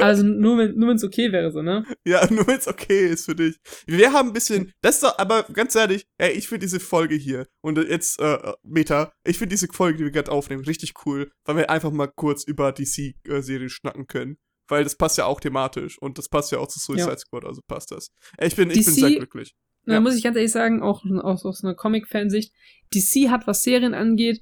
Also 0.00 0.24
nur 0.24 0.58
wenn 0.58 0.76
nur 0.76 0.90
wenn's 0.90 1.04
okay 1.04 1.32
wäre, 1.32 1.50
so, 1.50 1.62
ne? 1.62 1.84
Ja, 2.04 2.26
nur 2.30 2.46
wenn 2.46 2.58
es 2.58 2.68
okay 2.68 3.06
ist 3.06 3.24
für 3.24 3.34
dich. 3.34 3.58
Wir 3.86 4.12
haben 4.12 4.28
ein 4.28 4.32
bisschen, 4.32 4.72
das 4.82 4.96
ist 4.96 5.04
doch, 5.04 5.18
aber 5.18 5.44
ganz 5.44 5.74
ehrlich, 5.74 6.06
ey, 6.18 6.32
ich 6.32 6.48
finde 6.48 6.66
diese 6.66 6.80
Folge 6.80 7.14
hier 7.14 7.46
und 7.62 7.78
jetzt, 7.78 8.20
äh, 8.20 8.52
Meta, 8.62 9.12
ich 9.24 9.38
finde 9.38 9.54
diese 9.54 9.68
Folge, 9.68 9.98
die 9.98 10.04
wir 10.04 10.10
gerade 10.10 10.30
aufnehmen, 10.30 10.64
richtig 10.64 10.94
cool, 11.06 11.30
weil 11.44 11.56
wir 11.56 11.70
einfach 11.70 11.90
mal 11.90 12.08
kurz 12.14 12.44
über 12.44 12.72
DC-Serien 12.72 13.70
schnacken 13.70 14.06
können. 14.06 14.38
Weil 14.68 14.84
das 14.84 14.96
passt 14.96 15.16
ja 15.18 15.26
auch 15.26 15.40
thematisch 15.40 15.98
und 16.00 16.18
das 16.18 16.28
passt 16.28 16.50
ja 16.52 16.58
auch 16.58 16.68
zu 16.68 16.78
Suicide 16.80 17.10
Ja. 17.10 17.16
Squad, 17.18 17.44
also 17.44 17.60
passt 17.66 17.90
das. 17.92 18.08
Ich 18.40 18.56
bin, 18.56 18.70
ich 18.70 18.84
bin 18.84 18.94
DC 18.94 19.00
sehr 19.00 19.10
glücklich. 19.16 19.54
Da 19.84 19.94
Ja. 19.94 20.00
muss 20.00 20.16
ich 20.16 20.24
ganz 20.24 20.36
ehrlich 20.36 20.50
sagen, 20.52 20.82
auch 20.82 21.04
aus, 21.22 21.44
aus 21.44 21.62
einer 21.62 21.74
Comic-Fansicht, 21.74 22.52
DC 22.92 23.30
hat, 23.30 23.46
was 23.46 23.62
Serien 23.62 23.94
angeht, 23.94 24.40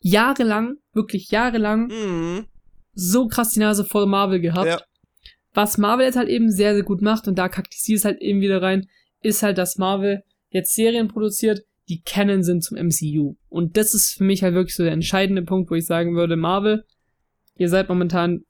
jahrelang, 0.00 0.76
wirklich 0.92 1.30
jahrelang, 1.30 1.88
Mhm. 1.88 2.46
so 2.92 3.26
krass 3.28 3.50
die 3.50 3.60
Nase 3.60 3.84
voll 3.84 4.06
Marvel 4.06 4.40
gehabt. 4.40 4.66
Ja. 4.68 4.80
Was 5.52 5.78
Marvel 5.78 6.06
jetzt 6.06 6.16
halt 6.16 6.28
eben 6.28 6.50
sehr, 6.50 6.74
sehr 6.74 6.84
gut 6.84 7.02
macht, 7.02 7.26
und 7.26 7.36
da 7.36 7.48
kackt 7.48 7.72
DC 7.74 7.94
es 7.94 8.04
halt 8.04 8.20
eben 8.20 8.40
wieder 8.40 8.62
rein, 8.62 8.88
ist 9.22 9.42
halt, 9.42 9.58
dass 9.58 9.76
Marvel 9.76 10.22
jetzt 10.50 10.74
Serien 10.74 11.08
produziert, 11.08 11.62
die 11.88 12.02
Canon 12.02 12.44
sind 12.44 12.62
zum 12.62 12.76
MCU. 12.78 13.36
Und 13.48 13.76
das 13.76 13.94
ist 13.94 14.12
für 14.16 14.24
mich 14.24 14.42
halt 14.44 14.54
wirklich 14.54 14.76
so 14.76 14.84
der 14.84 14.92
entscheidende 14.92 15.42
Punkt, 15.42 15.70
wo 15.70 15.74
ich 15.74 15.86
sagen 15.86 16.14
würde, 16.14 16.36
Marvel, 16.36 16.84
ihr 17.56 17.68
seid 17.68 17.88
momentan 17.88 18.44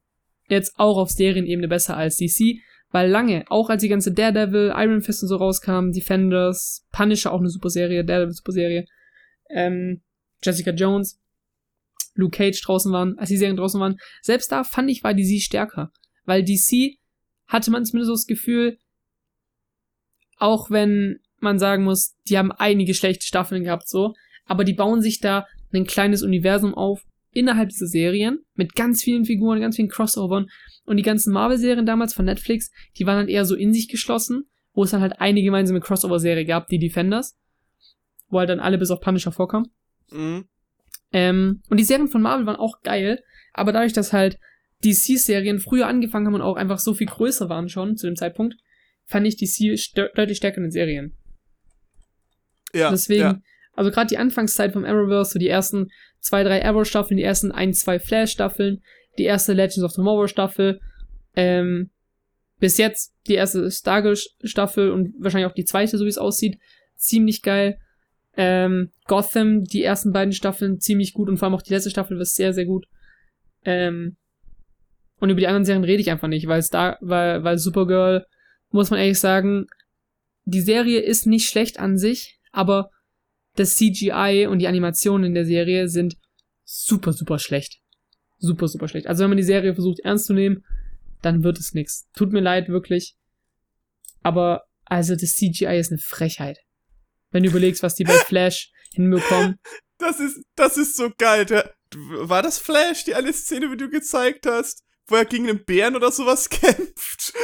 jetzt 0.51 0.79
auch 0.79 0.97
auf 0.97 1.11
Serienebene 1.11 1.69
besser 1.69 1.97
als 1.97 2.17
DC, 2.17 2.59
weil 2.91 3.09
lange, 3.09 3.45
auch 3.49 3.71
als 3.71 3.83
die 3.83 3.89
ganze 3.89 4.13
Daredevil, 4.13 4.73
Iron 4.77 5.03
Fist 5.03 5.23
und 5.23 5.29
so 5.29 5.37
rauskamen, 5.37 5.93
Defenders, 5.93 6.87
Punisher 6.93 7.33
auch 7.33 7.41
eine 7.41 7.51
super 7.51 7.71
Serie, 7.71 8.05
Daredevil 8.05 8.35
super 8.35 8.53
Serie, 8.53 8.87
ähm, 9.49 10.03
Jessica 10.43 10.73
Jones, 10.73 11.21
Luke 12.15 12.37
Cage 12.37 12.61
draußen 12.61 12.93
waren, 12.93 13.19
als 13.19 13.29
die 13.29 13.37
Serien 13.37 13.57
draußen 13.57 13.81
waren, 13.81 13.97
selbst 14.23 14.51
da 14.51 14.65
fand 14.65 14.91
ich, 14.91 15.05
war 15.05 15.15
DC 15.15 15.41
stärker. 15.41 15.93
Weil 16.25 16.45
DC 16.45 16.99
hatte 17.47 17.71
man 17.71 17.85
zumindest 17.85 18.09
so 18.09 18.15
das 18.15 18.27
Gefühl, 18.27 18.79
auch 20.37 20.71
wenn 20.71 21.21
man 21.39 21.59
sagen 21.59 21.85
muss, 21.85 22.17
die 22.29 22.39
haben 22.39 22.53
einige 22.53 22.95
schlechte 22.95 23.27
Staffeln 23.27 23.65
gehabt, 23.65 23.89
so, 23.89 24.15
aber 24.47 24.65
die 24.65 24.75
bauen 24.75 25.01
sich 25.01 25.21
da 25.21 25.47
ein 25.73 25.87
kleines 25.87 26.23
Universum 26.23 26.75
auf 26.75 27.03
innerhalb 27.33 27.69
dieser 27.69 27.87
Serien 27.87 28.41
mit 28.55 28.75
ganz 28.75 29.03
vielen 29.03 29.25
Figuren, 29.25 29.61
ganz 29.61 29.77
vielen 29.77 29.89
Crossovern 29.89 30.47
und 30.85 30.97
die 30.97 31.03
ganzen 31.03 31.33
Marvel-Serien 31.33 31.87
damals 31.87 32.15
von 32.15 32.25
Netflix, 32.25 32.71
die 32.99 33.07
waren 33.07 33.19
dann 33.19 33.29
eher 33.29 33.45
so 33.45 33.55
in 33.55 33.73
sich 33.73 33.89
geschlossen, 33.89 34.45
wo 34.73 34.85
es 34.85 34.91
dann 34.91 35.01
halt 35.01 35.21
eine 35.21 35.43
gemeinsame 35.43 35.81
Crossover-Serie 35.81 36.45
gab, 36.45 36.69
die 36.69 36.79
Defenders, 36.79 37.37
wo 38.29 38.39
halt 38.39 38.51
dann 38.51 38.61
alle 38.61 38.79
bis 38.79 38.91
auf 38.91 39.01
Punisher 39.01 39.33
vorkamen. 39.33 39.69
Mhm. 40.11 40.45
Ähm, 41.13 41.63
und 41.69 41.79
die 41.79 41.85
Serien 41.85 42.09
von 42.09 42.23
Marvel 42.23 42.47
waren 42.47 42.57
auch 42.57 42.81
geil, 42.83 43.23
aber 43.53 43.73
dadurch, 43.73 43.93
dass 43.93 44.13
halt 44.13 44.39
DC-Serien 44.85 45.59
früher 45.59 45.87
angefangen 45.87 46.27
haben 46.27 46.35
und 46.35 46.43
auch 46.43 46.57
einfach 46.57 46.79
so 46.79 46.95
viel 46.95 47.07
größer 47.07 47.49
waren 47.49 47.69
schon 47.69 47.97
zu 47.97 48.07
dem 48.07 48.17
Zeitpunkt, 48.17 48.57
fand 49.07 49.27
ich 49.27 49.37
DC 49.37 49.79
stö 49.79 50.09
deutlich 50.15 50.39
stärker 50.39 50.59
in 50.59 50.65
den 50.65 50.71
Serien. 50.71 51.17
Ja, 52.73 52.91
Deswegen, 52.91 53.21
ja. 53.21 53.41
Also 53.75 53.91
gerade 53.91 54.09
die 54.09 54.19
Anfangszeit 54.19 54.73
vom 54.73 54.85
Arrowverse, 54.85 55.33
so 55.33 55.39
die 55.39 55.49
ersten 55.49 55.89
zwei, 56.21 56.43
drei 56.43 56.65
Arrow-Staffeln, 56.65 57.17
die 57.17 57.23
ersten 57.25 57.53
ein, 57.53 57.73
zwei 57.73 57.99
Flash-Staffeln, 57.99 58.83
die 59.19 59.25
erste 59.25 59.53
Legends 59.53 59.83
of 59.83 59.95
Tomorrow-Staffel, 59.95 60.81
ähm, 61.37 61.91
bis 62.59 62.77
jetzt 62.77 63.15
die 63.27 63.35
erste 63.35 63.71
Stargirl-Staffel 63.71 64.91
und 64.91 65.15
wahrscheinlich 65.19 65.51
auch 65.51 65.55
die 65.55 65.65
zweite, 65.65 65.97
so 65.97 66.05
wie 66.05 66.11
es 66.11 66.19
aussieht, 66.19 66.59
ziemlich 66.97 67.43
geil. 67.43 67.79
Ähm, 68.37 68.91
Gotham, 69.07 69.65
die 69.65 69.83
ersten 69.83 70.13
beiden 70.13 70.33
Staffeln 70.33 70.79
ziemlich 70.79 71.15
gut 71.15 71.29
und 71.29 71.39
vor 71.39 71.47
allem 71.47 71.55
auch 71.55 71.63
die 71.63 71.73
letzte 71.73 71.91
Staffel 71.91 72.19
war 72.19 72.25
sehr, 72.25 72.53
sehr 72.53 72.67
gut. 72.67 72.87
Ähm, 73.65 74.17
und 75.19 75.31
über 75.31 75.41
die 75.41 75.47
anderen 75.47 75.65
Serien 75.65 75.85
rede 75.85 76.01
ich 76.01 76.11
einfach 76.11 76.29
nicht, 76.29 76.47
weil 76.47 76.63
Star, 76.63 76.97
weil, 77.01 77.45
weil 77.45 77.59
Supergirl, 77.59 78.25
muss 78.71 78.91
man 78.91 79.01
ehrlich 79.01 79.19
sagen, 79.19 79.67
die 80.45 80.61
Serie 80.61 81.01
ist 81.01 81.27
nicht 81.27 81.49
schlecht 81.49 81.79
an 81.79 81.99
sich, 81.99 82.39
aber 82.53 82.91
das 83.57 83.75
CGI 83.77 84.47
und 84.49 84.59
die 84.59 84.69
Animationen 84.69 85.27
in 85.27 85.35
der 85.35 85.45
Serie 85.45 85.89
sind 85.89 86.17
super, 86.65 87.13
super 87.13 87.39
schlecht. 87.39 87.81
Super, 88.39 88.69
super 88.69 88.89
schlecht. 88.89 89.07
Also 89.07 89.23
wenn 89.23 89.31
man 89.31 89.37
die 89.37 89.43
Serie 89.43 89.75
versucht 89.75 90.01
ernst 90.01 90.27
zu 90.27 90.33
nehmen, 90.33 90.65
dann 91.23 91.43
wird 91.43 91.59
es 91.59 91.75
nix. 91.75 92.09
Tut 92.15 92.33
mir 92.33 92.41
leid, 92.41 92.69
wirklich. 92.69 93.17
Aber, 94.23 94.63
also 94.85 95.15
das 95.15 95.35
CGI 95.35 95.79
ist 95.79 95.91
eine 95.91 95.99
Frechheit. 95.99 96.59
Wenn 97.31 97.43
du 97.43 97.51
überlegst, 97.51 97.83
was 97.83 97.95
die 97.95 98.05
bei 98.05 98.13
Flash 98.27 98.71
hinbekommen. 98.95 99.57
Das 99.99 100.21
ist, 100.21 100.43
das 100.57 100.77
ist 100.77 100.97
so 100.97 101.11
geil. 101.19 101.45
Der, 101.45 101.75
war 101.95 102.43
das 102.43 102.59
Flash, 102.59 103.05
die 103.05 103.15
eine 103.15 103.33
Szene, 103.33 103.69
die 103.71 103.77
du 103.77 103.91
gezeigt 103.91 104.47
hast, 104.47 104.83
wo 105.07 105.17
er 105.17 105.25
gegen 105.25 105.49
einen 105.49 105.65
Bären 105.65 105.97
oder 105.97 106.11
sowas 106.11 106.49
kämpft? 106.51 107.35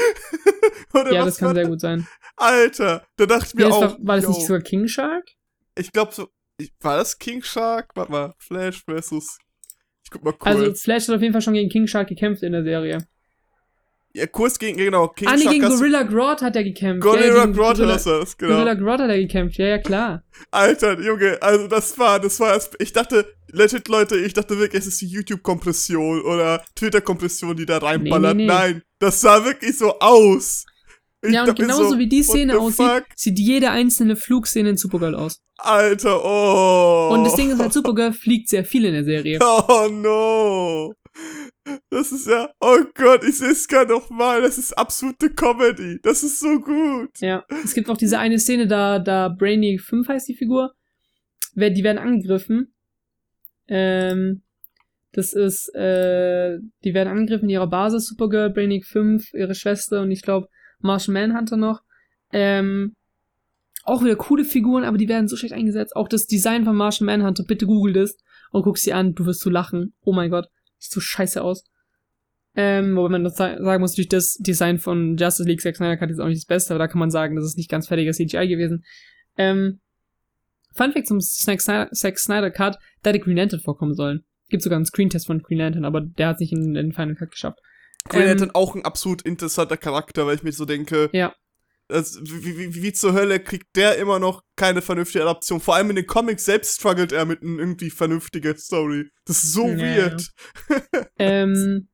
oder 0.95 1.13
ja, 1.13 1.25
das 1.25 1.39
kann 1.39 1.55
sehr 1.55 1.67
gut 1.67 1.81
sein. 1.81 2.07
Alter, 2.37 3.07
da 3.17 3.27
dachte 3.27 3.49
ich 3.49 3.55
mir 3.55 3.65
das 3.65 3.75
auch. 3.75 3.81
war, 3.81 3.99
war 4.01 4.17
das 4.17 4.25
yo, 4.25 4.31
nicht 4.31 4.47
sogar 4.47 4.63
King 4.63 4.89
Shark? 4.89 5.27
Ich 5.77 5.93
glaube 5.93 6.13
so. 6.15 6.29
ich- 6.59 6.73
War 6.81 6.97
das 6.97 7.19
King 7.19 7.43
Shark? 7.43 7.91
Warte 7.95 8.11
mal, 8.13 8.35
Flash 8.39 8.83
versus. 8.85 9.39
Ich 10.05 10.11
guck 10.11 10.25
mal 10.25 10.33
kurz. 10.33 10.57
Also 10.57 10.75
Flash 10.75 11.09
hat 11.09 11.17
auf 11.17 11.23
jeden 11.23 11.33
Fall 11.33 11.43
schon 11.43 11.55
gegen 11.55 11.69
King 11.69 11.87
Shark 11.87 12.09
gekämpft 12.09 12.43
in 12.43 12.53
der 12.53 12.63
Serie. 12.63 13.07
ja, 14.15 14.27
kurz 14.27 14.59
gegen, 14.59 14.79
genau, 14.79 15.09
King 15.09 15.29
ah, 15.29 15.35
nee, 15.37 15.43
Shark 15.43 15.55
gegen 15.55 15.69
Gorilla 15.69 16.03
Grodd 16.05 16.41
hat 16.41 16.57
er 16.57 16.65
gekämpft. 16.65 17.03
Gorilla 17.03 17.45
gegen 17.45 17.53
Grodd 17.53 17.79
du 17.79 17.85
das, 17.85 18.05
genau. 18.39 18.55
Gorilla 18.55 18.75
Grodd 18.75 19.01
hat 19.01 19.11
er 19.11 19.19
gekämpft, 19.19 19.59
ja, 19.59 19.67
ja, 19.67 19.79
klar. 19.79 20.23
Alter, 20.51 20.99
Junge, 20.99 21.37
also 21.43 21.67
das 21.69 21.99
war, 21.99 22.19
das 22.19 22.41
war, 22.41 22.59
ich 22.79 22.93
dachte, 22.95 23.27
legit, 23.49 23.89
Leute, 23.89 24.17
ich 24.17 24.33
dachte 24.33 24.59
wirklich, 24.59 24.81
es 24.81 24.87
ist 24.87 25.03
die 25.03 25.09
YouTube-Kompression 25.09 26.23
oder 26.23 26.65
Twitter-Kompression, 26.77 27.57
die 27.57 27.67
da 27.67 27.77
reinballert. 27.77 28.37
Nee, 28.37 28.47
nee, 28.47 28.53
nee. 28.53 28.59
Nein, 28.59 28.83
das 29.01 29.21
sah 29.21 29.45
wirklich 29.45 29.77
so 29.77 29.99
aus. 29.99 30.65
Ich 31.21 31.33
ja, 31.35 31.45
und 31.45 31.59
genauso 31.59 31.91
so, 31.91 31.99
wie 31.99 32.09
die 32.09 32.23
Szene 32.23 32.59
aussieht, 32.59 33.05
sieht 33.17 33.39
jede 33.39 33.71
einzelne 33.71 34.17
Flugszene 34.17 34.71
in 34.71 34.77
Supergirl 34.79 35.15
aus. 35.15 35.43
Alter, 35.59 36.23
oh. 36.25 37.15
Und 37.15 37.25
das 37.25 37.35
Ding 37.35 37.51
ist 37.51 37.59
halt, 37.59 37.73
Supergirl 37.73 38.13
fliegt 38.13 38.49
sehr 38.49 38.65
viel 38.65 38.85
in 38.85 38.93
der 38.93 39.05
Serie. 39.05 39.39
Oh 39.69 39.89
no. 39.91 40.95
Das 41.91 42.13
ist 42.13 42.29
ja, 42.29 42.51
oh 42.61 42.79
Gott, 42.95 43.25
ich 43.25 43.39
sehe 43.39 43.51
es 43.51 43.67
gerade 43.67 43.93
noch 43.93 44.11
mal. 44.11 44.43
Das 44.43 44.59
ist 44.59 44.77
absolute 44.77 45.31
Comedy. 45.31 45.99
Das 46.03 46.23
ist 46.23 46.41
so 46.41 46.61
gut. 46.61 47.19
Ja. 47.21 47.45
Es 47.65 47.75
gibt 47.75 47.89
auch 47.89 47.97
diese 47.97 48.19
eine 48.19 48.39
Szene, 48.39 48.67
da, 48.67 48.99
da 48.99 49.29
Brainy 49.29 49.79
5 49.79 50.09
heißt 50.09 50.29
die 50.29 50.37
Figur. 50.37 50.75
Die 51.55 51.83
werden 51.83 51.99
angegriffen. 51.99 52.75
Ähm, 53.69 54.43
das 55.13 55.33
ist, 55.33 55.75
äh, 55.75 56.59
die 56.85 56.93
werden 56.93 57.09
angegriffen 57.09 57.45
in 57.45 57.55
ihrer 57.55 57.67
Basis, 57.67 58.07
Supergirl, 58.07 58.51
Brainiac 58.51 58.85
5, 58.85 59.33
ihre 59.33 59.55
Schwester 59.55 60.03
und 60.03 60.11
ich 60.11 60.21
glaube 60.21 60.49
Martian 60.81 61.15
Manhunter 61.15 61.57
noch. 61.57 61.81
Ähm, 62.33 62.96
auch 63.87 64.03
wieder 64.03 64.17
coole 64.17 64.45
Figuren, 64.45 64.85
aber 64.85 64.99
die 64.99 65.09
werden 65.09 65.29
so 65.29 65.37
schlecht 65.37 65.55
eingesetzt. 65.55 65.95
Auch 65.97 66.09
das 66.09 66.27
Design 66.27 66.65
von 66.65 66.77
Martian 66.77 67.07
Manhunter, 67.07 67.45
bitte 67.45 67.67
google 67.67 67.93
das 67.93 68.17
und 68.51 68.63
guck 68.63 68.79
sie 68.79 68.93
an, 68.93 69.15
du 69.15 69.27
wirst 69.27 69.41
so 69.41 69.51
lachen. 69.51 69.95
Oh 70.03 70.13
mein 70.13 70.31
Gott, 70.31 70.49
sieht 70.79 70.93
so 70.93 71.01
scheiße 71.01 71.43
aus. 71.43 71.65
Ähm, 72.59 72.97
wobei 72.97 73.11
man 73.11 73.25
das 73.25 73.37
sa- 73.37 73.63
sagen 73.63 73.81
muss, 73.83 73.93
natürlich 73.93 74.09
das 74.09 74.35
Design 74.39 74.79
von 74.79 75.17
Justice 75.19 75.47
League 75.49 75.61
Zack 75.61 75.77
Snyder 75.77 75.97
Cut 75.99 76.11
ist 76.11 76.21
auch 76.21 76.27
nicht 76.27 76.39
das 76.39 76.47
Beste, 76.47 76.73
aber 76.75 76.79
da 76.79 76.89
kann 76.89 76.99
man 76.99 77.11
sagen, 77.11 77.37
das 77.37 77.45
ist 77.45 77.59
nicht 77.59 77.71
ganz 77.71 77.89
fertiger 77.89 78.13
CGI 78.13 78.49
gewesen. 78.49 78.85
Ähm, 79.37 79.81
Fun 80.75 80.93
Fact 80.93 81.07
zum 81.07 81.21
Zack 81.21 81.61
Snyder, 81.61 81.91
Zack 81.93 82.19
Snyder 82.19 82.51
Cut, 82.51 82.79
da 83.03 83.11
hätte 83.11 83.21
Green 83.21 83.37
Lantern 83.37 83.61
vorkommen 83.61 83.95
sollen. 83.95 84.25
Gibt 84.49 84.63
sogar 84.63 84.77
einen 84.77 84.87
Screentest 84.87 85.27
von 85.27 85.43
Green 85.43 85.59
Lantern, 85.59 85.85
aber 85.85 86.01
der 86.01 86.29
hat 86.29 86.39
sich 86.39 86.53
in 86.53 86.73
den 86.75 86.93
Final 86.93 87.15
Cut 87.17 87.31
geschafft. 87.31 87.59
Green 88.09 88.23
Ähm, 88.23 88.29
Lantern 88.29 88.51
auch 88.55 88.75
ein 88.75 88.85
absolut 88.85 89.23
interessanter 89.23 89.77
Charakter, 89.77 90.27
weil 90.27 90.37
ich 90.37 90.43
mir 90.43 90.53
so 90.53 90.65
denke, 90.65 91.11
Ja. 91.13 91.35
Das, 91.89 92.19
wie, 92.23 92.59
wie, 92.59 92.83
wie 92.83 92.93
zur 92.93 93.13
Hölle 93.13 93.39
kriegt 93.41 93.77
der 93.77 93.97
immer 93.99 94.19
noch 94.19 94.43
keine 94.57 94.83
vernünftige 94.83 95.25
Adaption? 95.25 95.61
Vor 95.61 95.75
allem 95.77 95.91
in 95.91 95.97
den 95.97 96.07
Comics 96.07 96.45
selbst 96.45 96.77
struggelt 96.77 97.13
er 97.13 97.25
mit 97.25 97.43
einer 97.43 97.59
irgendwie 97.59 97.91
vernünftigen 97.91 98.57
Story. 98.57 99.09
Das 99.25 99.45
ist 99.45 99.53
so 99.53 99.69
Ja, 99.69 99.79
weird. 99.79 100.27
Ähm, 101.19 101.89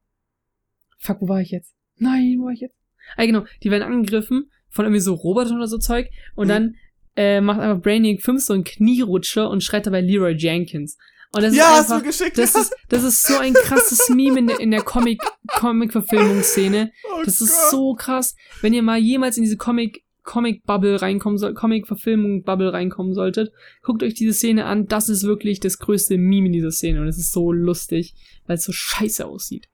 fuck, 0.99 1.19
wo 1.21 1.29
war 1.29 1.41
ich 1.41 1.51
jetzt? 1.51 1.75
Nein, 1.97 2.37
wo 2.39 2.47
war 2.47 2.53
ich 2.53 2.61
jetzt? 2.61 2.77
Ah, 3.17 3.27
genau, 3.27 3.45
die 3.63 3.71
werden 3.71 3.83
angegriffen 3.83 4.51
von 4.71 4.85
irgendwie 4.85 5.01
so 5.01 5.15
Robotern 5.15 5.57
oder 5.57 5.69
so 5.69 5.79
Zeug 5.79 6.09
und 6.35 6.47
Mhm. 6.47 6.51
dann 6.51 6.75
äh, 7.17 7.41
macht 7.41 7.61
einfach 7.61 7.83
Brainiac 7.83 8.23
5 8.23 8.43
so 8.43 8.55
einen 8.55 8.65
Knierutscher 8.65 9.51
und 9.51 9.63
schreit 9.63 9.87
dabei 9.87 10.01
Leroy 10.01 10.33
Jenkins. 10.33 10.97
Und 11.35 11.43
das 11.43 11.55
ja, 11.55 11.65
ist 11.65 11.71
hast 11.71 11.91
du 11.91 11.95
einfach, 11.95 12.07
geschickt. 12.07 12.39
das 12.39 12.55
ist, 12.55 12.75
das 12.91 13.05
ist 13.05 13.23
so 13.27 13.39
ein 13.39 13.55
krasses 13.55 14.11
Meme 14.11 14.39
in 14.39 14.47
der, 14.49 14.61
in 14.61 14.71
der 14.71 14.83
Comic, 14.83 15.23
Comic-Verfilmungsszene. 15.49 16.93
oh 17.11 17.23
Das 17.25 17.41
ist 17.41 17.55
Gott. 17.55 17.71
so 17.71 17.95
krass. 17.95 18.37
Wenn 18.61 18.75
ihr 18.75 18.83
mal 18.83 18.99
jemals 18.99 19.39
in 19.39 19.45
diese 19.45 19.57
Comic, 19.57 20.05
Comic-Bubble 20.25 21.01
reinkommen 21.01 21.39
soll, 21.39 21.55
Comic-Verfilmung-Bubble 21.55 22.73
reinkommen 22.73 23.15
solltet, 23.15 23.51
guckt 23.83 24.03
euch 24.03 24.13
diese 24.15 24.35
Szene 24.35 24.67
an. 24.67 24.87
Das 24.87 25.09
ist 25.09 25.25
wirklich 25.25 25.59
das 25.59 25.79
größte 25.79 26.19
Meme 26.19 26.47
in 26.49 26.53
dieser 26.53 26.71
Szene. 26.71 27.01
Und 27.01 27.09
es 27.09 27.17
ist 27.19 27.33
so 27.33 27.51
lustig, 27.51 28.15
weil 28.47 28.57
es 28.57 28.65
so 28.65 28.73
scheiße 28.73 29.25
aussieht. 29.25 29.69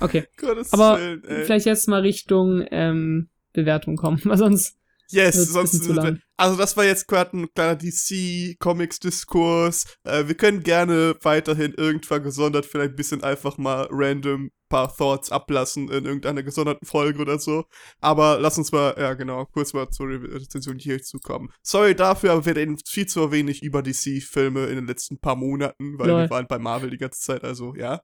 Okay. 0.00 0.26
Gottes 0.36 0.72
Aber 0.74 0.98
Willen. 0.98 1.44
Vielleicht 1.44 1.66
jetzt 1.66 1.88
mal 1.88 2.02
Richtung 2.02 2.64
ähm, 2.70 3.28
Bewertung 3.54 3.96
kommen, 3.96 4.20
weil 4.24 4.36
sonst. 4.38 4.76
Yes, 5.10 5.52
sonst. 5.52 5.88
Also 6.36 6.56
das 6.56 6.76
war 6.76 6.84
jetzt 6.84 7.08
gerade 7.08 7.36
ein 7.36 7.52
kleiner 7.54 7.76
DC-Comics-Diskurs. 7.76 9.96
Äh, 10.04 10.28
wir 10.28 10.36
können 10.36 10.62
gerne 10.62 11.16
weiterhin 11.22 11.74
irgendwann 11.74 12.22
gesondert 12.22 12.66
vielleicht 12.66 12.90
ein 12.90 12.96
bisschen 12.96 13.24
einfach 13.24 13.58
mal 13.58 13.88
random 13.90 14.50
paar 14.68 14.94
Thoughts 14.94 15.32
ablassen 15.32 15.88
in 15.88 16.04
irgendeiner 16.04 16.42
gesonderten 16.42 16.86
Folge 16.86 17.20
oder 17.20 17.38
so. 17.38 17.64
Aber 18.00 18.38
lass 18.38 18.58
uns 18.58 18.70
mal, 18.70 18.94
ja 18.98 19.14
genau, 19.14 19.46
kurz 19.46 19.72
mal 19.72 19.88
zur 19.90 20.08
Re 20.08 20.34
Rezension 20.34 20.78
hier 20.78 21.02
zukommen. 21.02 21.50
Sorry 21.62 21.94
dafür, 21.94 22.32
aber 22.32 22.46
wir 22.46 22.56
reden 22.56 22.78
viel 22.86 23.06
zu 23.06 23.32
wenig 23.32 23.62
über 23.62 23.82
DC-Filme 23.82 24.66
in 24.66 24.76
den 24.76 24.86
letzten 24.86 25.18
paar 25.18 25.36
Monaten, 25.36 25.98
weil 25.98 26.08
Lol. 26.08 26.22
wir 26.22 26.30
waren 26.30 26.46
bei 26.46 26.58
Marvel 26.58 26.90
die 26.90 26.98
ganze 26.98 27.20
Zeit, 27.20 27.44
also 27.44 27.74
ja. 27.74 28.00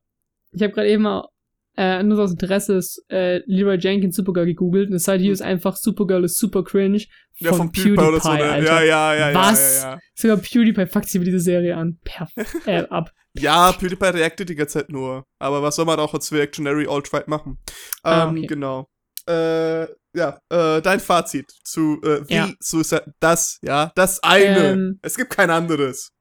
Ich 0.52 0.62
habe 0.62 0.72
gerade 0.72 0.88
eben 0.88 1.02
mal 1.02 1.28
äh, 1.76 2.02
nur 2.02 2.18
aus 2.20 2.30
Interesse 2.32 2.74
ist, 2.76 3.04
äh, 3.08 3.38
Leroy 3.46 3.76
Jenkins 3.76 4.16
Supergirl 4.16 4.46
gegoogelt 4.46 4.86
und 4.88 4.92
das 4.94 5.04
Side 5.04 5.18
hier 5.18 5.32
ist 5.32 5.42
einfach 5.42 5.76
Supergirl 5.76 6.24
ist 6.24 6.38
super 6.38 6.62
cringe 6.64 7.00
von, 7.36 7.46
Ja, 7.46 7.52
von 7.52 7.72
PewDiePie, 7.72 7.94
PewDiePie 7.96 8.08
oder 8.08 8.20
so, 8.20 8.32
ne? 8.32 8.44
Alter. 8.44 8.84
Ja, 8.84 9.14
ja, 9.14 9.30
ja, 9.30 9.34
Was? 9.34 9.58
ja, 9.82 9.88
ja, 9.88 9.94
ja. 9.94 10.00
Sogar 10.14 10.36
PewDiePie 10.36 10.86
fuckt 10.86 11.06
sich 11.06 11.16
über 11.16 11.24
diese 11.24 11.40
Serie 11.40 11.76
an. 11.76 11.98
Perf 12.04 12.30
äh, 12.66 12.84
ab. 12.88 13.10
Ja, 13.36 13.72
PewDiePie 13.72 14.04
reactet 14.06 14.48
die 14.48 14.54
ganze 14.54 14.78
Zeit 14.78 14.90
nur. 14.90 15.24
Aber 15.40 15.62
was 15.62 15.74
soll 15.76 15.84
man 15.86 15.98
auch 15.98 16.14
als 16.14 16.30
Reactionary 16.32 16.86
Alt-Right 16.88 17.26
machen? 17.26 17.58
Ah, 18.04 18.28
Ähm, 18.28 18.36
okay. 18.38 18.46
genau. 18.46 18.86
Äh, 19.26 19.86
ja, 20.16 20.38
äh, 20.50 20.80
dein 20.80 21.00
Fazit 21.00 21.50
zu 21.64 22.00
äh, 22.04 22.22
The 22.28 22.34
Ja. 22.34 22.48
Suicide, 22.60 23.12
das, 23.18 23.58
ja, 23.62 23.90
das 23.96 24.22
eine. 24.22 24.68
Ähm, 24.72 24.98
es 25.02 25.16
gibt 25.16 25.30
kein 25.30 25.50
anderes. 25.50 26.12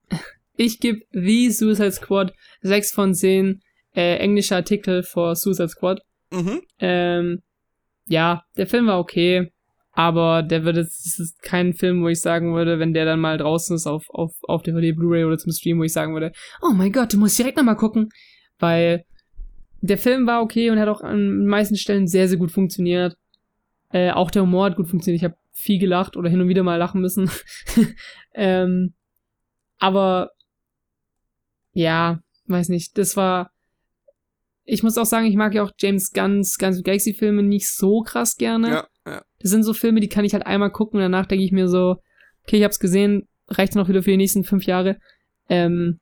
Ich 0.55 0.79
gebe 0.79 1.01
The 1.11 1.51
Suicide 1.51 1.91
Squad 1.91 2.33
6 2.61 2.91
von 2.91 3.13
10 3.13 3.61
äh, 3.95 4.17
englische 4.17 4.55
Artikel 4.55 5.03
vor 5.03 5.35
Suicide 5.35 5.69
Squad. 5.69 6.01
Mhm. 6.31 6.61
Ähm, 6.79 7.41
ja, 8.07 8.43
der 8.57 8.67
Film 8.67 8.87
war 8.87 8.99
okay, 8.99 9.51
aber 9.91 10.41
der 10.41 10.65
wird 10.65 10.77
jetzt, 10.77 11.05
das 11.05 11.19
ist 11.19 11.41
kein 11.43 11.73
Film, 11.73 12.01
wo 12.01 12.07
ich 12.07 12.19
sagen 12.19 12.55
würde, 12.55 12.79
wenn 12.79 12.93
der 12.93 13.05
dann 13.05 13.19
mal 13.19 13.37
draußen 13.37 13.75
ist 13.75 13.85
auf, 13.85 14.05
auf, 14.09 14.31
auf 14.43 14.63
DVD, 14.63 14.91
Blu-ray 14.91 15.23
oder 15.23 15.37
zum 15.37 15.51
Stream, 15.51 15.79
wo 15.79 15.83
ich 15.83 15.93
sagen 15.93 16.13
würde, 16.13 16.31
oh 16.61 16.73
mein 16.73 16.91
Gott, 16.91 17.13
du 17.13 17.17
musst 17.17 17.37
direkt 17.37 17.57
nochmal 17.57 17.77
gucken, 17.77 18.09
weil 18.59 19.05
der 19.81 19.97
Film 19.97 20.25
war 20.25 20.41
okay 20.41 20.71
und 20.71 20.79
hat 20.79 20.87
auch 20.87 21.01
an 21.01 21.17
den 21.17 21.45
meisten 21.45 21.75
Stellen 21.75 22.07
sehr, 22.07 22.27
sehr 22.27 22.37
gut 22.37 22.51
funktioniert. 22.51 23.15
Äh, 23.91 24.11
auch 24.11 24.31
der 24.31 24.41
Humor 24.41 24.65
hat 24.65 24.77
gut 24.77 24.87
funktioniert. 24.87 25.21
Ich 25.21 25.25
habe 25.25 25.37
viel 25.51 25.77
gelacht 25.77 26.17
oder 26.17 26.29
hin 26.29 26.41
und 26.41 26.47
wieder 26.47 26.63
mal 26.63 26.77
lachen 26.77 27.01
müssen. 27.01 27.29
ähm, 28.33 28.93
aber 29.77 30.31
ja, 31.73 32.19
weiß 32.47 32.69
nicht, 32.69 32.97
das 32.97 33.15
war. 33.15 33.51
Ich 34.65 34.83
muss 34.83 34.97
auch 34.97 35.05
sagen, 35.05 35.25
ich 35.25 35.35
mag 35.35 35.53
ja 35.53 35.63
auch 35.63 35.71
James 35.77 36.11
Gunns 36.11 36.57
Guns 36.57 36.83
Galaxy 36.83 37.13
Filme 37.13 37.43
nicht 37.43 37.69
so 37.69 38.01
krass 38.01 38.35
gerne. 38.35 38.69
Ja, 38.69 38.87
ja. 39.05 39.21
Das 39.39 39.51
sind 39.51 39.63
so 39.63 39.73
Filme, 39.73 39.99
die 39.99 40.09
kann 40.09 40.25
ich 40.25 40.33
halt 40.33 40.45
einmal 40.45 40.71
gucken 40.71 40.97
und 40.97 41.03
danach 41.03 41.25
denke 41.25 41.43
ich 41.43 41.51
mir 41.51 41.67
so, 41.67 41.97
okay, 42.43 42.57
ich 42.57 42.63
hab's 42.63 42.79
gesehen, 42.79 43.27
reicht 43.49 43.75
noch 43.75 43.89
wieder 43.89 44.03
für 44.03 44.11
die 44.11 44.17
nächsten 44.17 44.43
fünf 44.43 44.65
Jahre. 44.65 44.97
Ähm, 45.49 45.99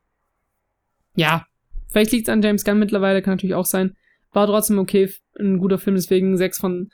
ja, 1.16 1.46
vielleicht 1.90 2.12
liegt's 2.12 2.30
an 2.30 2.42
James 2.42 2.64
Gunn 2.64 2.80
mittlerweile, 2.80 3.22
kann 3.22 3.34
natürlich 3.34 3.56
auch 3.56 3.66
sein. 3.66 3.96
War 4.32 4.48
trotzdem 4.48 4.78
okay, 4.78 5.12
ein 5.40 5.58
guter 5.58 5.80
Film, 5.80 5.96
deswegen 5.96 6.38
sechs 6.38 6.60
von 6.60 6.90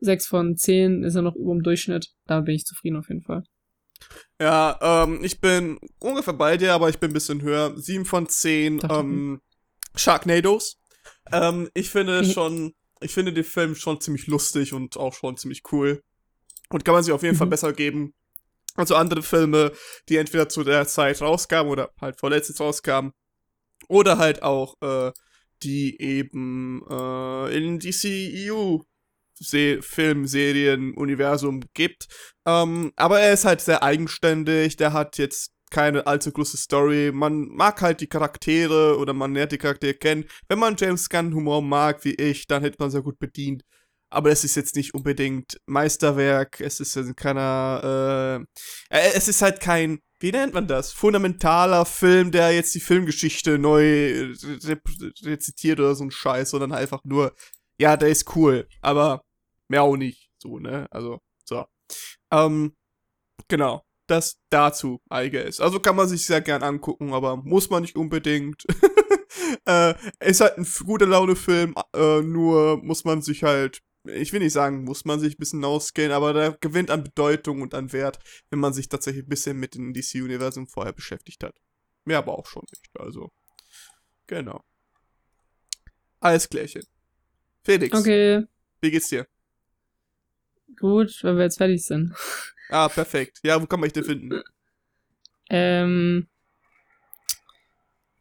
sechs 0.00 0.26
von 0.26 0.56
zehn 0.56 1.04
ist 1.04 1.14
er 1.14 1.22
noch 1.22 1.36
über 1.36 1.52
dem 1.52 1.62
Durchschnitt. 1.62 2.08
Da 2.26 2.40
bin 2.40 2.56
ich 2.56 2.64
zufrieden 2.64 2.96
auf 2.96 3.08
jeden 3.08 3.22
Fall. 3.22 3.44
Ja, 4.40 4.78
ähm, 4.82 5.20
ich 5.22 5.40
bin 5.40 5.78
ungefähr 6.00 6.34
bei 6.34 6.56
dir, 6.56 6.74
aber 6.74 6.88
ich 6.88 6.98
bin 6.98 7.10
ein 7.10 7.14
bisschen 7.14 7.42
höher. 7.42 7.72
7 7.76 8.04
von 8.04 8.28
10 8.28 8.78
Dachte 8.78 8.94
ähm, 8.94 9.40
Sharknados. 9.94 10.78
Ähm, 11.30 11.70
ich 11.74 11.90
finde 11.90 12.24
schon, 12.24 12.74
ich 13.00 13.12
finde 13.12 13.32
den 13.32 13.44
Film 13.44 13.74
schon 13.74 14.00
ziemlich 14.00 14.26
lustig 14.26 14.72
und 14.72 14.96
auch 14.96 15.14
schon 15.14 15.36
ziemlich 15.36 15.62
cool. 15.72 16.02
Und 16.70 16.84
kann 16.84 16.94
man 16.94 17.04
sich 17.04 17.12
auf 17.12 17.22
jeden 17.22 17.36
Fall 17.36 17.46
Mhm. 17.46 17.50
besser 17.50 17.72
geben. 17.72 18.14
Also 18.74 18.96
andere 18.96 19.22
Filme, 19.22 19.72
die 20.08 20.16
entweder 20.16 20.48
zu 20.48 20.64
der 20.64 20.86
Zeit 20.86 21.20
rauskamen 21.20 21.70
oder 21.70 21.90
halt 22.00 22.18
vorletztes 22.18 22.58
rauskamen. 22.58 23.12
Oder 23.88 24.16
halt 24.18 24.42
auch, 24.42 24.74
äh, 24.80 25.12
die 25.62 26.00
eben 26.00 26.82
äh, 26.88 27.56
in 27.56 27.78
DCEU 27.78 28.80
Se 29.34 29.82
Film, 29.82 30.26
Serien, 30.26 30.94
Universum 30.94 31.60
gibt. 31.74 32.06
Ähm, 32.46 32.92
aber 32.96 33.20
er 33.20 33.32
ist 33.32 33.44
halt 33.44 33.60
sehr 33.60 33.82
eigenständig, 33.82 34.76
der 34.76 34.92
hat 34.92 35.18
jetzt 35.18 35.52
keine 35.72 36.06
allzu 36.06 36.30
große 36.30 36.56
Story. 36.56 37.10
Man 37.12 37.48
mag 37.48 37.80
halt 37.82 38.00
die 38.00 38.06
Charaktere 38.06 38.96
oder 38.98 39.12
man 39.14 39.34
lernt 39.34 39.52
die 39.52 39.58
Charaktere 39.58 39.94
kennen. 39.94 40.26
Wenn 40.46 40.58
man 40.60 40.76
James 40.78 41.08
Gunn 41.08 41.34
Humor 41.34 41.62
mag, 41.62 42.04
wie 42.04 42.14
ich, 42.14 42.46
dann 42.46 42.62
hätte 42.62 42.76
man 42.78 42.90
sehr 42.90 43.02
gut 43.02 43.18
bedient. 43.18 43.64
Aber 44.10 44.30
es 44.30 44.44
ist 44.44 44.56
jetzt 44.56 44.76
nicht 44.76 44.92
unbedingt 44.94 45.58
Meisterwerk, 45.64 46.60
es 46.60 46.80
ist 46.80 46.94
jetzt 46.94 47.16
keiner, 47.16 48.46
äh, 48.90 48.96
äh, 48.96 49.12
es 49.14 49.26
ist 49.26 49.40
halt 49.40 49.58
kein, 49.60 50.00
wie 50.20 50.30
nennt 50.30 50.52
man 50.52 50.68
das? 50.68 50.92
Fundamentaler 50.92 51.86
Film, 51.86 52.30
der 52.30 52.52
jetzt 52.52 52.74
die 52.74 52.80
Filmgeschichte 52.80 53.58
neu 53.58 54.34
re 54.64 54.80
rezitiert 55.24 55.80
oder 55.80 55.94
so 55.94 56.04
ein 56.04 56.10
Scheiß, 56.10 56.50
sondern 56.50 56.72
einfach 56.72 57.00
nur, 57.04 57.34
ja, 57.78 57.96
der 57.96 58.10
ist 58.10 58.36
cool, 58.36 58.68
aber 58.82 59.22
mehr 59.68 59.82
auch 59.82 59.96
nicht, 59.96 60.30
so, 60.36 60.58
ne? 60.58 60.86
Also, 60.90 61.20
so. 61.44 61.64
Ähm, 62.30 62.76
genau. 63.48 63.82
Das 64.06 64.38
dazu, 64.50 65.00
I 65.12 65.30
guess. 65.30 65.60
Also 65.60 65.78
kann 65.80 65.96
man 65.96 66.08
sich 66.08 66.26
sehr 66.26 66.40
gern 66.40 66.62
angucken, 66.62 67.12
aber 67.14 67.36
muss 67.36 67.70
man 67.70 67.82
nicht 67.82 67.96
unbedingt. 67.96 68.64
äh, 69.66 69.94
ist 70.20 70.40
halt 70.40 70.58
ein 70.58 70.66
guter 70.84 71.06
Laune-Film, 71.06 71.74
äh, 71.94 72.20
nur 72.20 72.82
muss 72.82 73.04
man 73.04 73.22
sich 73.22 73.44
halt, 73.44 73.80
ich 74.04 74.32
will 74.32 74.40
nicht 74.40 74.52
sagen, 74.52 74.84
muss 74.84 75.04
man 75.04 75.20
sich 75.20 75.34
ein 75.34 75.38
bisschen 75.38 75.64
ausgehen, 75.64 76.10
aber 76.10 76.32
der 76.32 76.58
gewinnt 76.60 76.90
an 76.90 77.04
Bedeutung 77.04 77.62
und 77.62 77.74
an 77.74 77.92
Wert, 77.92 78.18
wenn 78.50 78.58
man 78.58 78.72
sich 78.72 78.88
tatsächlich 78.88 79.24
ein 79.24 79.28
bisschen 79.28 79.58
mit 79.58 79.74
dem 79.76 79.92
DC-Universum 79.94 80.66
vorher 80.66 80.92
beschäftigt 80.92 81.44
hat. 81.44 81.54
Mehr 82.04 82.18
aber 82.18 82.36
auch 82.36 82.46
schon 82.46 82.64
nicht, 82.70 82.90
also. 82.98 83.30
Genau. 84.26 84.64
Alles 86.20 86.48
klärchen. 86.48 86.82
Felix, 87.64 87.96
Okay, 87.96 88.44
wie 88.80 88.90
geht's 88.90 89.08
dir? 89.08 89.26
gut, 90.78 91.22
weil 91.22 91.36
wir 91.36 91.44
jetzt 91.44 91.58
fertig 91.58 91.84
sind. 91.84 92.14
Ah, 92.68 92.88
perfekt. 92.88 93.40
Ja, 93.42 93.60
wo 93.60 93.66
kann 93.66 93.80
man 93.80 93.88
dich 93.88 93.94
denn 93.94 94.04
finden? 94.04 94.42
Ähm, 95.50 96.28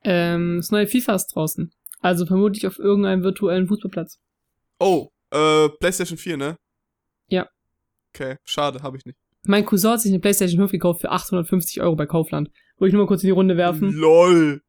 ähm, 0.03 0.57
das 0.57 0.71
neue 0.71 0.87
FIFA 0.87 1.15
ist 1.15 1.27
draußen. 1.27 1.71
Also 2.01 2.25
vermutlich 2.25 2.65
auf 2.67 2.79
irgendeinem 2.79 3.23
virtuellen 3.23 3.67
Fußballplatz. 3.67 4.19
Oh, 4.79 5.09
äh, 5.31 5.69
PlayStation 5.79 6.17
4, 6.17 6.37
ne? 6.37 6.57
Ja. 7.27 7.47
Okay, 8.13 8.37
schade, 8.43 8.81
habe 8.81 8.97
ich 8.97 9.05
nicht. 9.05 9.17
Mein 9.45 9.65
Cousin 9.65 9.91
hat 9.91 10.01
sich 10.01 10.11
eine 10.11 10.19
PlayStation 10.19 10.59
5 10.59 10.71
gekauft 10.71 11.01
für 11.01 11.11
850 11.11 11.81
Euro 11.81 11.95
bei 11.95 12.05
Kaufland. 12.05 12.49
Wollte 12.77 12.89
ich 12.89 12.93
nur 12.93 13.03
mal 13.03 13.07
kurz 13.07 13.23
in 13.23 13.27
die 13.27 13.31
Runde 13.31 13.57
werfen. 13.57 13.91
LOL. 13.93 14.61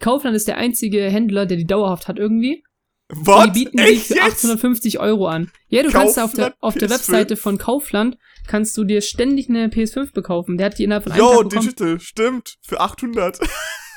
Kaufland 0.00 0.36
ist 0.36 0.48
der 0.48 0.56
einzige 0.56 1.02
Händler, 1.10 1.46
der 1.46 1.56
die 1.56 1.66
dauerhaft 1.66 2.08
hat 2.08 2.18
irgendwie. 2.18 2.64
Was? 3.08 3.44
die 3.44 3.50
bieten 3.64 3.76
die 3.76 3.82
Echt 3.84 4.06
für 4.06 4.14
jetzt? 4.14 4.44
850 4.44 4.98
Euro 4.98 5.28
an. 5.28 5.50
Ja, 5.68 5.82
du 5.82 5.90
kannst 5.90 6.16
da 6.16 6.24
auf 6.24 6.32
der, 6.32 6.50
Kaufland 6.50 6.62
auf 6.62 6.74
der 6.74 6.88
PS5? 6.88 6.92
Webseite 6.92 7.36
von 7.36 7.58
Kaufland, 7.58 8.18
kannst 8.48 8.76
du 8.76 8.84
dir 8.84 9.00
ständig 9.00 9.48
eine 9.48 9.68
PS5 9.68 10.12
bekaufen. 10.12 10.56
Der 10.58 10.66
hat 10.66 10.78
die 10.78 10.84
innerhalb 10.84 11.04
von 11.04 11.12
einem 11.12 11.20
Yo, 11.20 11.28
Tag 11.28 11.48
bekommen. 11.50 11.60
Digital, 11.62 12.00
stimmt. 12.00 12.56
Für 12.62 12.80
800. 12.80 13.38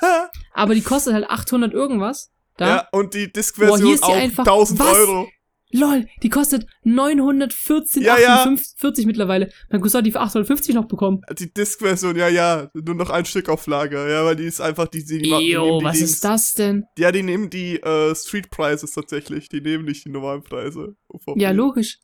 Aber 0.54 0.76
die 0.76 0.82
kostet 0.82 1.14
halt 1.14 1.30
800 1.30 1.74
irgendwas. 1.74 2.32
Da. 2.58 2.68
Ja, 2.68 2.88
und 2.92 3.14
die 3.14 3.32
Disk-Version 3.32 4.04
auch 4.04 4.10
einfach- 4.16 4.46
1000 4.46 4.80
Was? 4.80 4.94
Euro. 4.98 5.28
Lol, 5.72 6.08
die 6.24 6.30
kostet 6.30 6.66
914,48 6.84 8.02
Ja, 8.02 8.18
ja. 8.18 9.06
mittlerweile. 9.06 9.50
Mein 9.70 9.82
Cousin 9.82 10.00
hat 10.00 10.06
die 10.06 10.12
für 10.12 10.20
850 10.20 10.74
noch 10.74 10.88
bekommen. 10.88 11.22
Die 11.38 11.54
Disk-Version, 11.54 12.16
ja, 12.16 12.28
ja. 12.28 12.70
Nur 12.74 12.96
noch 12.96 13.12
ein 13.12 13.26
Stück 13.26 13.50
auf 13.50 13.68
Lager. 13.68 14.10
Ja, 14.10 14.26
weil 14.26 14.36
die 14.36 14.46
ist 14.46 14.62
einfach, 14.62 14.88
die, 14.88 15.06
die, 15.06 15.20
die, 15.20 15.24
die 15.24 15.30
nehmen 15.30 15.80
die 15.80 15.86
was 15.86 16.02
ist 16.02 16.24
das 16.24 16.54
denn? 16.54 16.86
Ja, 16.98 17.12
die 17.12 17.22
nehmen 17.22 17.50
die 17.52 17.76
äh, 17.76 18.16
Street 18.16 18.50
Prices 18.50 18.94
tatsächlich. 18.94 19.48
Die 19.50 19.62
nehmen 19.62 19.86
nicht 19.86 20.06
die 20.06 20.10
normalen 20.10 20.42
Preise. 20.42 20.96
OVP. 21.08 21.40
Ja, 21.40 21.52
logisch. 21.52 22.00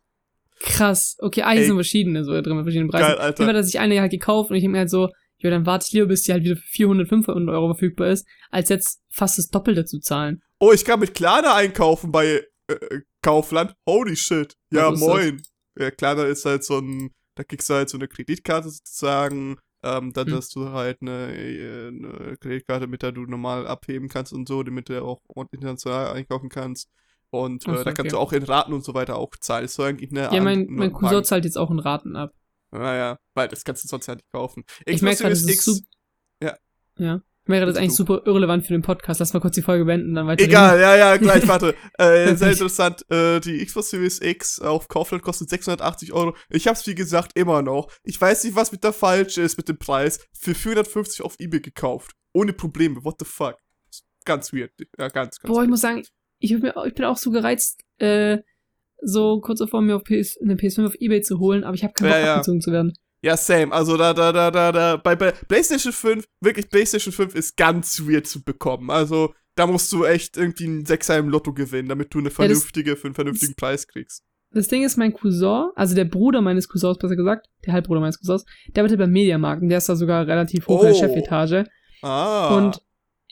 Krass. 0.59 1.17
Okay, 1.19 1.43
hier 1.43 1.61
Ey. 1.61 1.65
sind 1.65 1.75
verschiedene, 1.75 2.23
so 2.23 2.39
drin 2.39 2.55
mit 2.55 2.65
verschiedenen 2.65 2.89
Preisen. 2.89 3.07
Geil, 3.07 3.17
Alter. 3.17 3.43
Hier 3.43 3.49
hat 3.49 3.55
er 3.55 3.63
sich 3.63 3.79
eine 3.79 3.99
halt 3.99 4.11
gekauft 4.11 4.51
und 4.51 4.57
ich 4.57 4.61
denke 4.61 4.73
mir 4.73 4.79
halt 4.79 4.89
so, 4.91 5.09
jo, 5.37 5.49
dann 5.49 5.65
warte 5.65 5.85
ich 5.87 5.93
lieber, 5.93 6.07
bis 6.07 6.21
die 6.21 6.33
halt 6.33 6.43
wieder 6.43 6.55
für 6.55 6.67
400, 6.67 7.09
500 7.09 7.53
Euro 7.53 7.73
verfügbar 7.73 8.09
ist, 8.09 8.27
als 8.51 8.69
jetzt 8.69 9.01
fast 9.09 9.37
das 9.37 9.49
Doppelte 9.49 9.85
zu 9.85 9.99
zahlen. 9.99 10.41
Oh, 10.59 10.71
ich 10.71 10.85
kann 10.85 10.99
mit 10.99 11.13
Klarna 11.13 11.55
einkaufen 11.55 12.11
bei 12.11 12.43
äh, 12.67 13.01
Kaufland. 13.21 13.75
Holy 13.87 14.15
shit. 14.15 14.55
Ja, 14.71 14.91
ist 14.91 14.99
moin. 14.99 15.41
Ja, 15.77 15.91
Klarna 15.91 16.23
ist 16.23 16.45
halt 16.45 16.63
so 16.63 16.79
ein, 16.79 17.11
da 17.35 17.43
kriegst 17.43 17.69
du 17.69 17.73
halt 17.73 17.89
so 17.89 17.97
eine 17.97 18.07
Kreditkarte 18.07 18.69
sozusagen. 18.69 19.57
Ähm, 19.83 20.13
dann 20.13 20.27
Hm. 20.27 20.35
hast 20.35 20.55
du 20.55 20.69
halt 20.69 21.01
eine, 21.01 21.35
äh, 21.35 21.87
eine 21.89 22.37
Kreditkarte, 22.37 22.87
mit 22.87 23.03
der 23.03 23.11
du 23.11 23.21
normal 23.25 23.67
abheben 23.67 24.09
kannst 24.09 24.33
und 24.33 24.47
so, 24.47 24.63
damit 24.63 24.89
du 24.89 25.03
auch 25.03 25.21
international 25.51 26.13
einkaufen 26.13 26.49
kannst. 26.49 26.89
Und 27.29 27.67
äh, 27.67 27.71
Ach 27.71 27.83
da 27.83 27.91
kannst 27.91 27.99
okay. 27.99 28.09
du 28.09 28.17
auch 28.17 28.31
in 28.33 28.43
Raten 28.43 28.73
und 28.73 28.83
so 28.83 28.93
weiter 28.93 29.17
auch 29.17 29.29
zahlen. 29.39 29.65
Ist 29.65 29.73
so 29.75 29.83
eigentlich 29.83 30.11
eine 30.11 30.33
Ja, 30.33 30.41
mein, 30.41 30.67
mein 30.69 30.93
Cousin 30.93 31.23
zahlt 31.23 31.45
jetzt 31.45 31.57
auch 31.57 31.69
in 31.69 31.79
Raten 31.79 32.15
ab. 32.15 32.33
Naja, 32.71 33.17
weil 33.33 33.47
das 33.47 33.63
kannst 33.63 33.83
du 33.83 33.87
sonst 33.87 34.07
ja 34.07 34.15
nicht 34.15 34.31
kaufen. 34.31 34.63
Ich 34.85 35.01
merke 35.01 35.19
gerade, 35.19 35.31
das 35.31 35.43
ist 35.43 35.61
super. 35.63 35.87
Ja. 36.41 36.57
Ja. 36.97 37.21
Ich 37.45 37.49
merke, 37.49 37.67
das 37.67 37.75
eigentlich 37.77 37.93
super 37.93 38.23
irrelevant 38.25 38.65
für 38.65 38.73
den 38.73 38.81
Podcast. 38.81 39.19
Lass 39.19 39.31
mal 39.31 39.39
kurz 39.39 39.53
die 39.53 39.61
Folge 39.61 39.85
beenden, 39.85 40.15
dann 40.15 40.25
weiter. 40.25 40.43
Egal, 40.43 40.79
ja, 40.79 40.95
ja, 40.97 41.15
gleich, 41.17 41.47
warte. 41.47 41.75
Äh, 41.99 42.33
sehr 42.35 42.53
interessant. 42.53 43.05
Äh, 43.11 43.39
die 43.39 43.63
Xbox 43.63 43.91
Series 43.91 44.19
X 44.19 44.59
auf 44.59 44.87
Kaufland 44.87 45.21
kostet 45.21 45.49
680 45.51 46.11
Euro. 46.11 46.35
Ich 46.49 46.67
hab's, 46.67 46.87
wie 46.87 46.95
gesagt, 46.95 47.37
immer 47.37 47.61
noch. 47.61 47.91
Ich 48.03 48.19
weiß 48.19 48.45
nicht, 48.45 48.55
was 48.55 48.71
mit 48.71 48.83
der 48.83 48.93
falsch 48.93 49.37
ist 49.37 49.57
mit 49.57 49.69
dem 49.69 49.77
Preis. 49.77 50.25
Für 50.33 50.55
450 50.55 51.21
auf 51.23 51.35
Ebay 51.37 51.59
gekauft. 51.59 52.13
Ohne 52.33 52.51
Probleme. 52.51 53.03
What 53.03 53.17
the 53.19 53.25
fuck? 53.25 53.57
Ganz 54.25 54.51
weird. 54.51 54.71
Ja, 54.97 55.09
ganz, 55.09 55.37
ganz 55.37 55.41
Boah, 55.43 55.57
ich 55.57 55.57
weird. 55.57 55.69
muss 55.69 55.81
sagen, 55.81 56.01
ich, 56.39 56.51
ich 56.51 56.59
bin 56.95 57.05
auch 57.05 57.17
so 57.17 57.29
gereizt, 57.29 57.81
äh, 57.99 58.39
so 59.03 59.39
kurz 59.41 59.59
davor, 59.59 59.81
mir 59.83 59.95
auf 59.97 60.03
PS, 60.03 60.35
eine 60.41 60.55
PS5 60.55 60.87
auf 60.87 60.95
Ebay 60.99 61.21
zu 61.21 61.37
holen, 61.37 61.63
aber 61.63 61.75
ich 61.75 61.83
habe 61.83 61.93
keinen 61.93 62.09
Ja, 62.09 62.15
Bock, 62.17 62.25
ja. 62.25 62.33
abgezogen 62.37 62.61
zu 62.61 62.71
werden. 62.71 62.93
Ja, 63.25 63.35
same. 63.37 63.71
Also 63.73 63.97
da, 63.97 64.13
da, 64.13 64.31
da, 64.31 64.51
da, 64.51 64.71
da. 64.71 64.97
Bei, 64.97 65.15
bei 65.15 65.31
PlayStation 65.31 65.91
5, 65.91 66.25
wirklich, 66.41 66.69
PlayStation 66.69 67.11
5 67.11 67.33
ist 67.33 67.57
ganz 67.57 68.01
weird 68.07 68.27
zu 68.27 68.43
bekommen. 68.43 68.91
Also, 68.91 69.33
da 69.55 69.65
musst 69.65 69.91
du 69.91 70.03
echt 70.05 70.37
irgendwie 70.37 70.65
einen 70.65 70.85
Sechser 70.85 71.17
im 71.17 71.29
Lotto 71.29 71.51
gewinnen, 71.51 71.89
damit 71.89 72.13
du 72.13 72.19
eine 72.19 72.27
das- 72.29 72.35
vernünftige, 72.35 72.95
für 72.95 73.07
einen 73.07 73.15
vernünftigen 73.15 73.55
Preis 73.55 73.87
kriegst. 73.87 74.21
Das 74.51 74.67
Ding 74.67 74.83
ist, 74.83 74.95
mein 74.95 75.11
Cousin, 75.11 75.69
also 75.75 75.95
der 75.95 76.05
Bruder 76.05 76.39
meines 76.41 76.69
Cousins, 76.69 76.97
besser 76.99 77.15
gesagt, 77.15 77.47
der 77.65 77.73
Halbbruder 77.73 77.99
meines 77.99 78.19
Cousins, 78.19 78.45
der 78.73 78.83
arbeitet 78.83 78.99
beim 78.99 79.11
Mediamarkt 79.11 79.61
und 79.63 79.69
der 79.69 79.79
ist 79.79 79.89
da 79.89 79.95
sogar 79.95 80.27
relativ 80.27 80.67
hoch 80.67 80.83
in 80.83 80.93
der 80.93 80.95
Oh. 80.95 80.99
Chefetage. 80.99 81.65
Ah. 82.03 82.55
Und 82.55 82.79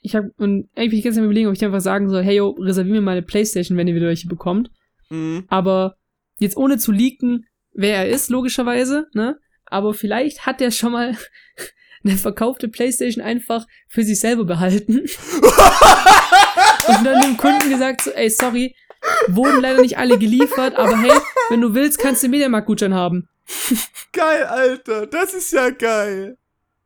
ich 0.01 0.15
habe 0.15 0.31
und 0.37 0.69
eigentlich 0.75 0.99
ich 0.99 1.05
jetzt 1.05 1.17
am 1.17 1.23
überlegen, 1.23 1.47
ob 1.47 1.53
ich 1.55 1.63
einfach 1.63 1.79
sagen 1.81 2.09
soll, 2.09 2.23
hey 2.23 2.37
yo, 2.37 2.49
reservier 2.59 2.93
mir 2.93 3.01
mal 3.01 3.11
eine 3.11 3.21
Playstation, 3.21 3.77
wenn 3.77 3.87
ihr 3.87 3.95
wieder 3.95 4.07
welche 4.07 4.27
bekommt. 4.27 4.69
Mhm. 5.09 5.45
Aber 5.47 5.95
jetzt 6.39 6.57
ohne 6.57 6.77
zu 6.77 6.91
leaken, 6.91 7.45
wer 7.73 7.97
er 7.99 8.09
ist, 8.09 8.29
logischerweise, 8.29 9.07
ne? 9.13 9.37
Aber 9.65 9.94
vielleicht 9.94 10.45
hat 10.45 10.61
er 10.61 10.72
schon 10.72 10.91
mal 10.94 11.18
eine 12.03 12.18
verkaufte 12.18 12.68
Playstation 12.68 13.23
einfach 13.23 13.65
für 13.88 14.03
sich 14.03 14.19
selber 14.19 14.45
behalten. 14.45 14.99
und 16.88 17.03
dann 17.03 17.22
dem 17.22 17.38
Kunden 17.38 17.69
gesagt 17.69 18.02
so, 18.02 18.11
ey, 18.11 18.30
sorry, 18.30 18.76
wurden 19.27 19.61
leider 19.61 19.81
nicht 19.81 19.98
alle 19.98 20.18
geliefert, 20.18 20.76
aber 20.76 20.98
hey, 21.02 21.11
wenn 21.49 21.61
du 21.61 21.73
willst, 21.73 21.99
kannst 21.99 22.23
du 22.23 22.27
Mediamarkt-Gutschein 22.30 22.94
haben. 22.94 23.27
Geil, 24.14 24.44
Alter. 24.44 25.07
Das 25.07 25.34
ist 25.34 25.52
ja 25.52 25.69
geil. 25.69 26.38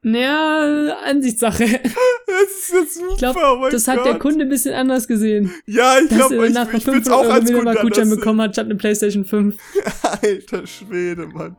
Naja, 0.02 0.98
Ansichtssache. 1.04 1.66
Das 1.66 2.52
ist 2.52 2.72
ja 2.72 2.86
super. 2.86 3.12
Ich 3.12 3.18
glaube, 3.18 3.40
oh 3.42 3.70
das 3.70 3.88
hat 3.88 3.98
Gott. 3.98 4.06
der 4.06 4.20
Kunde 4.20 4.46
ein 4.46 4.50
bisschen 4.50 4.74
anders 4.74 5.08
gesehen. 5.08 5.52
Ja, 5.66 6.00
ich 6.00 6.08
glaube, 6.08 6.48
ich, 6.48 6.54
nachher 6.54 6.78
ich 6.78 6.86
bin's 6.86 7.08
500 7.08 7.14
auch 7.14 7.30
als 7.30 7.52
Kunde 7.52 8.16
bekommen 8.16 8.42
hat, 8.42 8.54
statt 8.54 8.66
eine 8.66 8.76
Playstation 8.76 9.26
5. 9.26 9.58
Alter 10.22 10.66
Schwede, 10.66 11.28
Mann. 11.28 11.58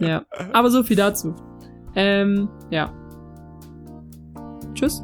Ja, 0.00 0.24
aber 0.52 0.70
so 0.70 0.82
viel 0.82 0.96
dazu. 0.96 1.34
Ähm, 1.94 2.48
ja. 2.70 2.92
Tschüss. 4.74 5.02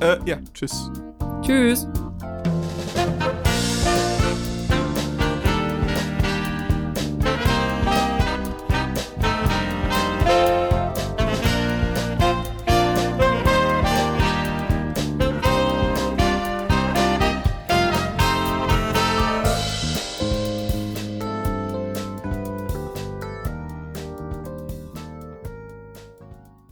Äh, 0.00 0.16
ja, 0.24 0.38
tschüss. 0.54 0.90
Tschüss. 1.42 1.88